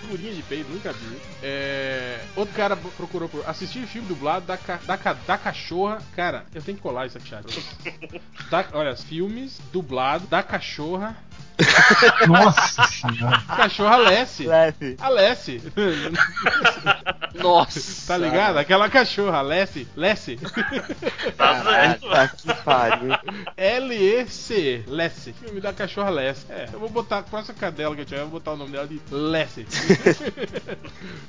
Figurinha 0.00 0.32
de 0.32 0.42
peido, 0.42 0.68
nunca 0.70 0.92
vi. 0.92 1.16
É, 1.42 2.20
Outro 2.34 2.54
cara 2.54 2.76
procurou 2.76 3.28
por 3.28 3.48
assistir 3.48 3.86
filme 3.86 4.08
dublado 4.08 4.46
da, 4.46 4.56
ca... 4.56 4.80
da, 4.86 4.96
ca... 4.96 5.12
da 5.12 5.38
cachorra. 5.38 6.02
Cara, 6.14 6.44
eu 6.54 6.62
tenho 6.62 6.76
que 6.76 6.82
colar 6.82 7.06
isso 7.06 7.18
aqui, 7.18 7.28
chat. 7.28 7.46
Da... 8.50 8.64
Olha, 8.72 8.96
filmes 8.96 9.58
dublado 9.72 10.26
da 10.26 10.42
cachorra. 10.42 11.16
Nossa 12.28 12.82
senhora. 12.88 13.42
Cachorra 13.46 13.96
Lessie. 13.96 14.46
Leve. 14.46 14.96
A 15.00 15.08
Lessie. 15.08 15.62
Nossa. 17.34 18.06
Tá 18.06 18.18
ligado? 18.18 18.58
Aquela 18.58 18.88
cachorra, 18.90 19.40
Lessie. 19.42 19.88
Lessie. 19.96 20.38
Tá 21.36 21.62
certo. 21.62 22.08
Tá 22.08 22.28
que 22.28 22.54
pariu. 22.62 23.12
L-E-C. 23.56 24.84
Lessie. 24.86 25.32
Filme 25.32 25.60
da 25.60 25.72
cachorra 25.72 26.10
Lessie. 26.10 26.46
É, 26.50 26.68
eu 26.72 26.78
vou 26.78 26.88
botar, 26.90 27.22
com 27.22 27.38
essa 27.38 27.54
cadela 27.54 27.94
que 27.94 28.02
eu 28.02 28.06
tiver, 28.06 28.20
eu 28.20 28.28
vou 28.28 28.38
botar 28.38 28.52
o 28.52 28.56
nome 28.56 28.72
dela 28.72 28.86
de 28.86 29.00
Lessie. 29.10 29.66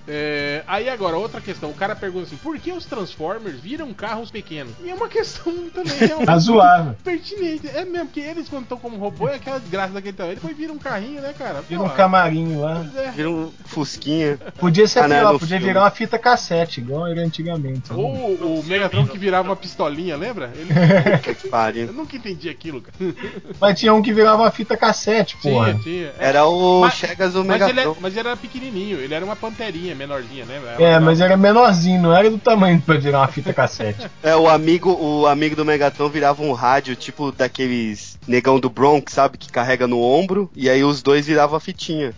É, 0.09 0.63
aí 0.67 0.87
agora, 0.87 1.17
outra 1.17 1.41
questão. 1.41 1.69
O 1.69 1.73
cara 1.73 1.93
pergunta 1.95 2.27
assim: 2.27 2.37
por 2.37 2.57
que 2.57 2.71
os 2.71 2.85
Transformers 2.85 3.59
viram 3.59 3.93
carros 3.93 4.31
pequenos? 4.31 4.73
E 4.81 4.89
é 4.89 4.95
uma 4.95 5.09
questão 5.09 5.69
também 5.69 5.97
realmente 5.97 6.27
Razoável. 6.27 6.95
pertinente. 7.03 7.67
É 7.67 7.83
mesmo, 7.83 8.05
porque 8.07 8.21
eles, 8.21 8.47
quando 8.47 8.63
estão 8.63 8.77
como 8.77 8.95
robô, 8.97 9.27
é 9.27 9.35
aquela 9.35 9.59
desgraça 9.59 9.91
daquele 9.97 10.15
tamanho. 10.15 10.35
Depois 10.35 10.55
vira 10.57 10.71
um 10.73 10.77
carrinho, 10.77 11.21
né, 11.21 11.33
cara? 11.37 11.61
Vira 11.67 11.81
um 11.81 11.89
camarinho 11.89 12.61
lá. 12.61 12.85
É. 12.95 13.11
Vira 13.11 13.29
um 13.29 13.51
fusquinha. 13.65 14.37
Podia 14.59 14.87
ser 14.87 14.99
Ah, 14.99 15.31
podia 15.33 15.47
filme. 15.57 15.65
virar 15.65 15.81
uma 15.81 15.91
fita 15.91 16.17
cassete, 16.17 16.79
igual 16.81 17.07
era 17.07 17.21
antigamente. 17.21 17.91
Ou 17.93 18.05
o 18.35 18.63
Megatron 18.65 19.05
que 19.07 19.17
virava 19.17 19.49
uma 19.49 19.55
pistolinha, 19.55 20.15
lembra? 20.17 20.51
Ele... 20.55 20.67
Que 21.37 21.47
pariu. 21.49 21.87
Eu 21.87 21.93
nunca 21.93 22.15
entendi 22.15 22.49
aquilo, 22.49 22.81
cara. 22.81 23.13
Mas 23.59 23.79
tinha 23.79 23.93
um 23.93 24.01
que 24.01 24.13
virava 24.13 24.43
uma 24.43 24.51
fita 24.51 24.75
cassete, 24.77 25.37
porra. 25.37 25.71
Tinha, 25.73 25.83
tinha. 25.83 26.07
É, 26.19 26.27
Era 26.29 26.45
o 26.45 26.81
Mas- 26.81 26.93
Chegas 26.95 27.33
do 27.33 27.43
mas, 27.45 27.61
ele, 27.61 27.71
é- 27.71 27.73
Megatron. 27.73 27.97
mas 28.01 28.15
ele 28.17 28.27
era 28.27 28.37
pequenininho, 28.37 28.99
ele 28.99 29.13
era 29.13 29.23
uma 29.25 29.35
panterinha 29.35 29.93
menorzinha, 29.95 30.45
lembra? 30.47 30.71
Ela 30.71 30.81
É, 30.87 30.99
mas 30.99 31.19
era 31.21 31.35
menorzinho, 31.37 32.01
não 32.01 32.13
era 32.15 32.29
do 32.29 32.37
tamanho 32.37 32.81
pra 32.81 32.97
virar 32.97 33.19
uma 33.19 33.27
fita 33.27 33.53
cassete. 33.53 34.07
É, 34.23 34.35
o 34.35 34.47
amigo, 34.49 34.91
o 34.91 35.25
amigo 35.27 35.55
do 35.55 35.63
Megatron 35.63 36.09
virava 36.09 36.41
um 36.43 36.51
rádio, 36.51 36.95
tipo 36.95 37.31
daqueles 37.31 38.17
negão 38.27 38.59
do 38.59 38.69
Bronx, 38.69 39.13
sabe? 39.13 39.37
Que 39.37 39.49
carrega 39.51 39.86
no 39.87 40.01
ombro. 40.01 40.49
E 40.55 40.69
aí 40.69 40.83
os 40.83 41.01
dois 41.01 41.25
viravam 41.25 41.57
a 41.57 41.59
fitinha. 41.59 42.13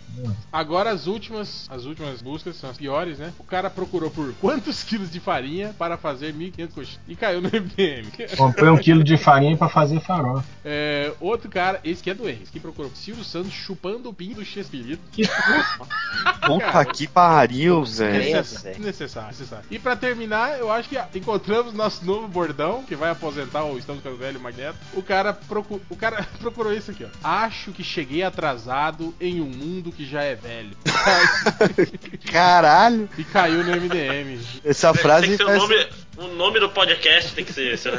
Agora 0.52 0.90
as 0.90 1.06
últimas, 1.06 1.66
as 1.70 1.84
últimas 1.84 2.20
buscas 2.20 2.56
são 2.56 2.70
as 2.70 2.76
piores, 2.76 3.18
né? 3.18 3.32
O 3.38 3.44
cara 3.44 3.70
procurou 3.70 4.10
por 4.10 4.32
quantos 4.40 4.82
quilos 4.84 5.10
de 5.10 5.20
farinha 5.20 5.74
para 5.78 5.96
fazer 5.96 6.34
1.500 6.34 6.68
coxinhas 6.74 7.00
e 7.08 7.16
caiu 7.16 7.40
no 7.40 7.48
MDM. 7.52 8.10
Comprei 8.36 8.68
um 8.68 8.76
quilo 8.76 9.02
de 9.04 9.16
farinha 9.16 9.56
pra 9.56 9.68
fazer 9.68 10.00
farol. 10.00 10.42
É, 10.64 11.12
outro 11.20 11.48
cara, 11.50 11.80
esse 11.84 12.02
que 12.02 12.10
é 12.10 12.14
do 12.14 12.28
Henrique, 12.28 12.52
que 12.52 12.60
procurou 12.60 12.90
Silvio 12.94 13.24
Santos 13.24 13.52
chupando 13.52 14.08
o 14.08 14.14
pinho 14.14 14.34
do 14.36 14.44
Chespirito. 14.44 15.02
Que 15.12 15.22
Puta 16.46 16.84
que 16.84 17.06
pariu, 17.06 17.80
Necess- 17.80 18.62
velho. 18.62 18.80
Necessário, 18.80 19.28
necessário. 19.28 19.64
E 19.70 19.78
pra 19.78 19.96
terminar, 19.96 20.58
eu 20.58 20.70
acho 20.70 20.88
que 20.88 20.98
encontramos 21.18 21.72
nosso 21.72 22.04
novo 22.04 22.26
bordão, 22.28 22.82
que 22.84 22.94
vai 22.96 23.10
aposentar 23.10 23.64
o 23.64 23.78
Estamos 23.78 24.02
Ficando 24.02 24.18
Velho 24.18 24.40
Magneto. 24.40 24.78
O 24.94 25.02
cara, 25.02 25.32
procu... 25.32 25.80
o 25.88 25.96
cara 25.96 26.26
procurou 26.38 26.72
isso 26.72 26.90
aqui, 26.90 27.04
ó. 27.04 27.08
Acho 27.22 27.59
que 27.72 27.84
cheguei 27.84 28.22
atrasado 28.22 29.14
em 29.20 29.40
um 29.40 29.46
mundo 29.46 29.92
que 29.92 30.06
já 30.06 30.22
é 30.22 30.34
velho. 30.34 30.76
Caralho. 32.30 33.08
e 33.18 33.24
caiu 33.24 33.62
no 33.62 33.70
MDM. 33.72 34.40
Essa 34.64 34.92
Tem 34.92 35.02
frase 35.02 35.28
que 35.28 35.36
ser 35.36 35.44
o 35.44 35.56
nome, 35.56 35.88
o 36.20 36.28
nome 36.34 36.60
do 36.60 36.68
podcast 36.68 37.32
tem 37.34 37.44
que 37.44 37.52
ser 37.52 37.72
esse, 37.74 37.90
né? 37.90 37.98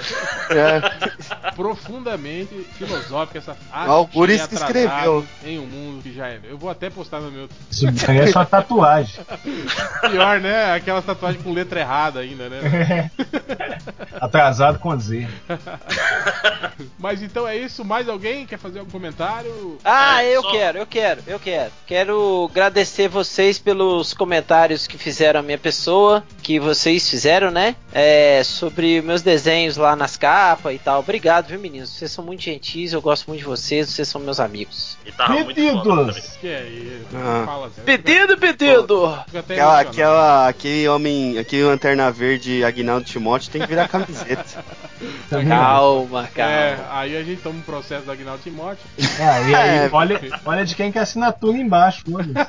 é, 0.52 1.52
Profundamente 1.56 2.54
filosófica 2.78 3.40
essa 3.40 3.58
Acho 3.72 3.90
O 3.90 3.94
Algures 3.94 4.42
cheguei 4.42 4.58
que 4.58 4.64
atrasado 4.64 4.88
escreveu. 4.88 5.28
Em 5.44 5.60
um 5.60 5.66
mundo 5.66 6.04
que 6.04 6.14
já 6.14 6.28
é. 6.28 6.40
Eu 6.44 6.58
vou 6.58 6.70
até 6.70 6.90
postar 6.90 7.20
no 7.20 7.32
meu. 7.32 7.50
Isso 7.70 7.86
parece 8.06 8.36
uma 8.36 8.46
tatuagem. 8.46 9.26
Pior, 10.10 10.40
né? 10.40 10.74
Aquela 10.74 11.02
tatuagem 11.02 11.42
com 11.42 11.52
letra 11.54 11.80
errada 11.80 12.20
ainda, 12.20 12.48
né? 12.50 13.10
Atrasado 14.20 14.78
com 14.80 14.98
Z. 15.00 15.28
Mas 17.00 17.22
então 17.22 17.48
é 17.48 17.58
isso. 17.58 17.84
Mais 17.84 18.08
alguém 18.08 18.46
quer 18.46 18.58
fazer 18.60 18.80
algum 18.80 18.92
comentário? 18.92 19.78
Ah, 19.84 20.24
É, 20.24 20.36
eu 20.36 20.42
só- 20.42 20.52
quero, 20.52 20.78
eu 20.78 20.86
quero, 20.86 21.24
eu 21.26 21.40
quero. 21.40 21.72
Quero 21.88 22.48
agradecer 22.52 23.08
vocês 23.08 23.58
pelos 23.58 24.14
comentários 24.14 24.86
que 24.88 24.98
fizeram 24.98 25.40
a 25.40 25.44
minha 25.44 25.58
pessoa, 25.58 26.24
que 26.44 26.60
vocês 26.60 27.10
fizeram, 27.10 27.50
né? 27.52 27.76
É, 27.94 28.11
sobre 28.44 29.02
meus 29.02 29.22
desenhos 29.22 29.78
lá 29.78 29.96
nas 29.96 30.18
capas 30.18 30.74
e 30.76 30.80
tal. 30.80 31.00
Obrigado, 31.00 31.48
viu, 31.48 31.60
meninos? 31.60 31.90
Vocês 31.90 32.12
são 32.12 32.24
muito 32.24 32.42
gentis, 32.42 32.94
eu 32.94 33.02
gosto 33.02 33.28
muito 33.28 33.40
de 33.40 33.46
vocês, 33.46 33.90
vocês 33.90 34.08
são 34.08 34.20
meus 34.22 34.40
amigos. 34.40 34.98
E 35.06 35.12
tava. 35.12 35.44
Pedidos! 35.46 36.38
Que 36.40 36.48
é 36.48 36.64
isso? 36.68 37.08
Ah. 37.16 37.44
Fala 37.46 37.68
assim. 37.68 37.82
Pedido, 37.82 38.38
pedido! 38.38 39.06
Aquela, 39.34 39.80
aquela, 39.80 40.48
aquele 40.48 40.88
homem, 40.88 41.38
aquele 41.38 41.64
lanterna 41.64 42.12
verde 42.12 42.64
Agnaldo 42.64 43.06
Timóteo 43.06 43.52
tem 43.52 43.62
que 43.62 43.68
virar 43.68 43.88
camiseta. 43.88 44.64
Tá 45.32 45.38
vendo? 45.38 45.48
Calma, 45.50 46.30
calma. 46.36 46.52
É, 46.52 46.80
aí 46.92 47.18
a 47.18 47.24
gente 47.24 47.42
toma 47.42 47.58
um 47.58 47.62
processo 47.62 48.06
do 48.06 48.12
Agnaldo 48.12 48.44
Timóteo. 48.44 48.84
Ah, 49.20 49.40
e 49.50 49.56
aí, 49.56 49.78
É. 49.78 49.90
olha, 49.92 50.20
olha 50.46 50.64
de 50.66 50.76
quem 50.76 50.92
que 50.92 50.98
é 51.00 51.02
a 51.02 51.04
assinatura 51.04 51.58
embaixo, 51.58 52.04
olha. 52.14 52.28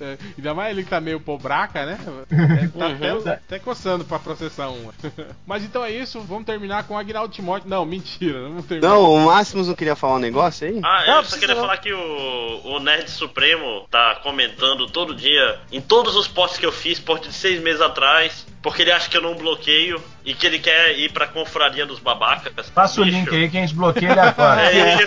É, 0.00 0.18
ainda 0.36 0.54
mais 0.54 0.70
ele 0.72 0.84
que 0.84 0.90
tá 0.90 1.00
meio 1.00 1.20
pobraca, 1.20 1.84
né? 1.86 1.98
É, 2.30 2.68
tá 2.68 2.86
Uhum. 2.86 3.18
até, 3.18 3.30
até 3.32 3.58
coçando 3.58 4.04
pra 4.04 4.18
processar 4.18 4.68
uma. 4.68 4.92
Mas 5.46 5.64
então 5.64 5.84
é 5.84 5.90
isso, 5.90 6.20
vamos 6.20 6.44
terminar 6.44 6.84
com 6.84 6.94
o 6.94 6.98
Agnaldo 6.98 7.32
Timóteo. 7.34 7.68
Não, 7.68 7.84
mentira, 7.84 8.40
não 8.42 8.48
vamos 8.50 8.66
terminar. 8.66 8.88
Não, 8.94 9.12
o 9.12 9.24
Máximos 9.26 9.68
não 9.68 9.74
queria 9.74 9.96
falar 9.96 10.16
um 10.16 10.20
negócio 10.20 10.66
aí? 10.66 10.80
Ah, 10.82 11.04
Não, 11.06 11.06
eu 11.06 11.12
só 11.14 11.20
precisa 11.20 11.40
queria 11.40 11.54
não. 11.54 11.62
falar 11.62 11.76
que 11.78 11.92
o, 11.92 12.60
o 12.64 12.80
Nerd 12.80 13.10
Supremo 13.10 13.86
tá 13.90 14.16
comentando 14.22 14.86
todo 14.88 15.14
dia, 15.14 15.58
em 15.72 15.80
todos 15.80 16.14
os 16.16 16.28
posts 16.28 16.58
que 16.58 16.66
eu 16.66 16.72
fiz, 16.72 16.98
post 17.00 17.28
de 17.28 17.34
seis 17.34 17.60
meses 17.62 17.80
atrás, 17.80 18.45
porque 18.66 18.82
ele 18.82 18.90
acha 18.90 19.08
que 19.08 19.16
eu 19.16 19.22
não 19.22 19.36
bloqueio 19.36 20.02
e 20.24 20.34
que 20.34 20.44
ele 20.44 20.58
quer 20.58 20.98
ir 20.98 21.12
pra 21.12 21.28
confraria 21.28 21.86
dos 21.86 22.00
babacas. 22.00 22.68
Passa 22.70 23.00
o 23.00 23.04
link 23.04 23.32
aí 23.32 23.48
que 23.48 23.56
a 23.56 23.60
gente 23.60 23.76
bloqueia 23.76 24.10
ele 24.10 24.18
agora. 24.18 24.60
É, 24.60 24.94
ele- 24.94 25.06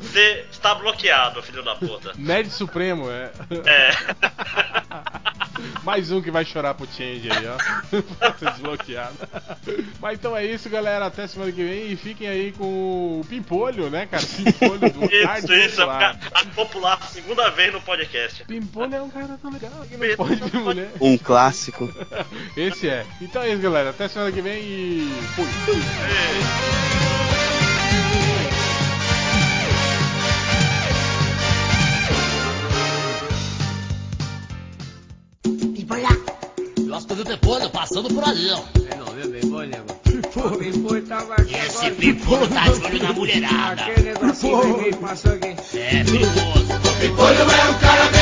você 0.00 0.44
está 0.50 0.74
bloqueado, 0.74 1.40
filho 1.40 1.62
da 1.62 1.76
puta. 1.76 2.10
Nerd 2.16 2.50
Supremo, 2.50 3.08
é. 3.12 3.30
É. 3.64 3.90
Mais 5.82 6.10
um 6.10 6.22
que 6.22 6.30
vai 6.30 6.44
chorar 6.44 6.74
pro 6.74 6.86
Change 6.86 7.28
aí, 7.30 7.46
ó. 7.46 7.58
Ser 8.38 8.50
desbloqueado. 8.52 9.14
Mas 10.00 10.18
então 10.18 10.36
é 10.36 10.44
isso, 10.44 10.68
galera. 10.70 11.06
Até 11.06 11.26
semana 11.26 11.52
que 11.52 11.62
vem. 11.62 11.92
E 11.92 11.96
fiquem 11.96 12.28
aí 12.28 12.52
com 12.52 13.20
o 13.20 13.24
Pimpolho, 13.28 13.90
né, 13.90 14.06
cara? 14.06 14.22
Pimpolho 14.24 14.78
do 14.92 15.04
Isso, 15.04 15.52
isso, 15.52 15.82
é 15.82 15.86
Popular. 15.86 16.18
a, 16.32 16.40
a 16.40 16.44
popular 16.46 17.02
segunda 17.08 17.50
vez 17.50 17.72
no 17.72 17.80
podcast. 17.80 18.44
Pimpolho 18.44 18.94
é 18.94 19.02
um 19.02 19.10
cara 19.10 19.38
tão 19.40 19.50
legal 19.50 19.72
que 19.88 19.96
não 19.96 20.16
pode 20.16 20.36
ver 20.36 20.58
mulher. 20.60 20.92
Um 21.00 21.18
clássico. 21.18 21.92
Esse 22.56 22.88
é. 22.88 23.04
Então 23.20 23.42
é 23.42 23.50
isso, 23.50 23.62
galera. 23.62 23.90
Até 23.90 24.08
semana 24.08 24.32
que 24.32 24.40
vem 24.40 24.62
e 24.62 25.08
fui. 25.34 25.44
o 37.24 37.26
Pepolho 37.26 37.70
passando 37.70 38.12
por 38.12 38.22
ali, 38.22 38.50
ó. 38.50 38.62
É 38.90 38.96
não 38.96 39.06
viu 39.06 39.30
bem, 39.30 39.40
Pepolho, 39.40 39.70
nego? 39.70 39.86
Esse 41.66 41.90
Pipolho 41.92 42.48
tá 42.48 42.64
de 42.64 42.84
olho 42.84 43.02
na 43.02 43.12
mulherada. 43.14 43.82
Aquele 43.82 44.12
negocinho 44.12 44.84
que 44.84 44.96
passou 44.96 45.32
aqui. 45.32 45.56
É, 45.74 46.04
Pipolho. 46.04 47.38
É 47.38 47.44
o 47.44 47.50
é 47.50 47.70
um 47.70 47.78
cara 47.78 48.13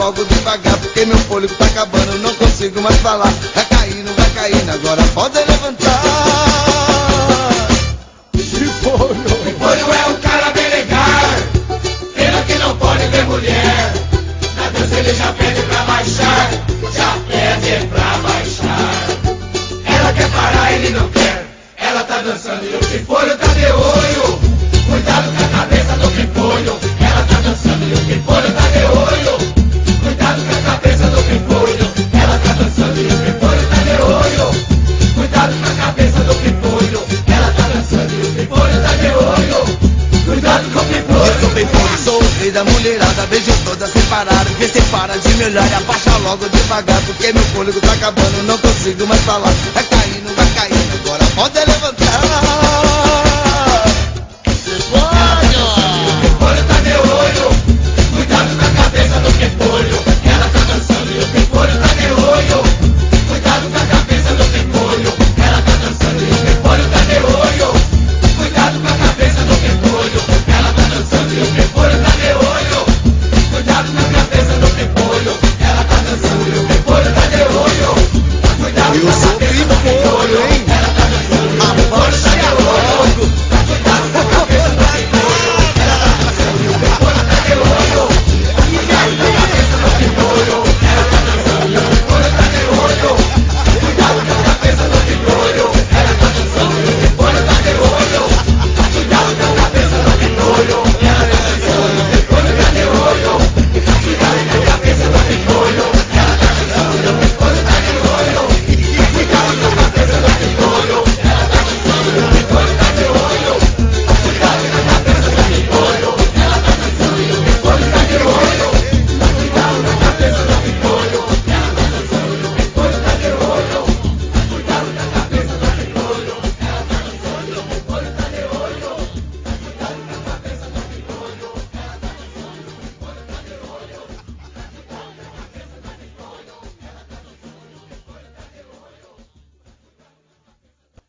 logo 0.00 0.24
devagar, 0.24 0.78
porque 0.78 1.04
meu 1.04 1.18
fôlego 1.18 1.54
tá 1.56 1.66
acabando, 1.66 2.18
não 2.20 2.34
consigo 2.36 2.80
mais 2.80 2.96
falar. 3.00 3.30
É 3.54 3.79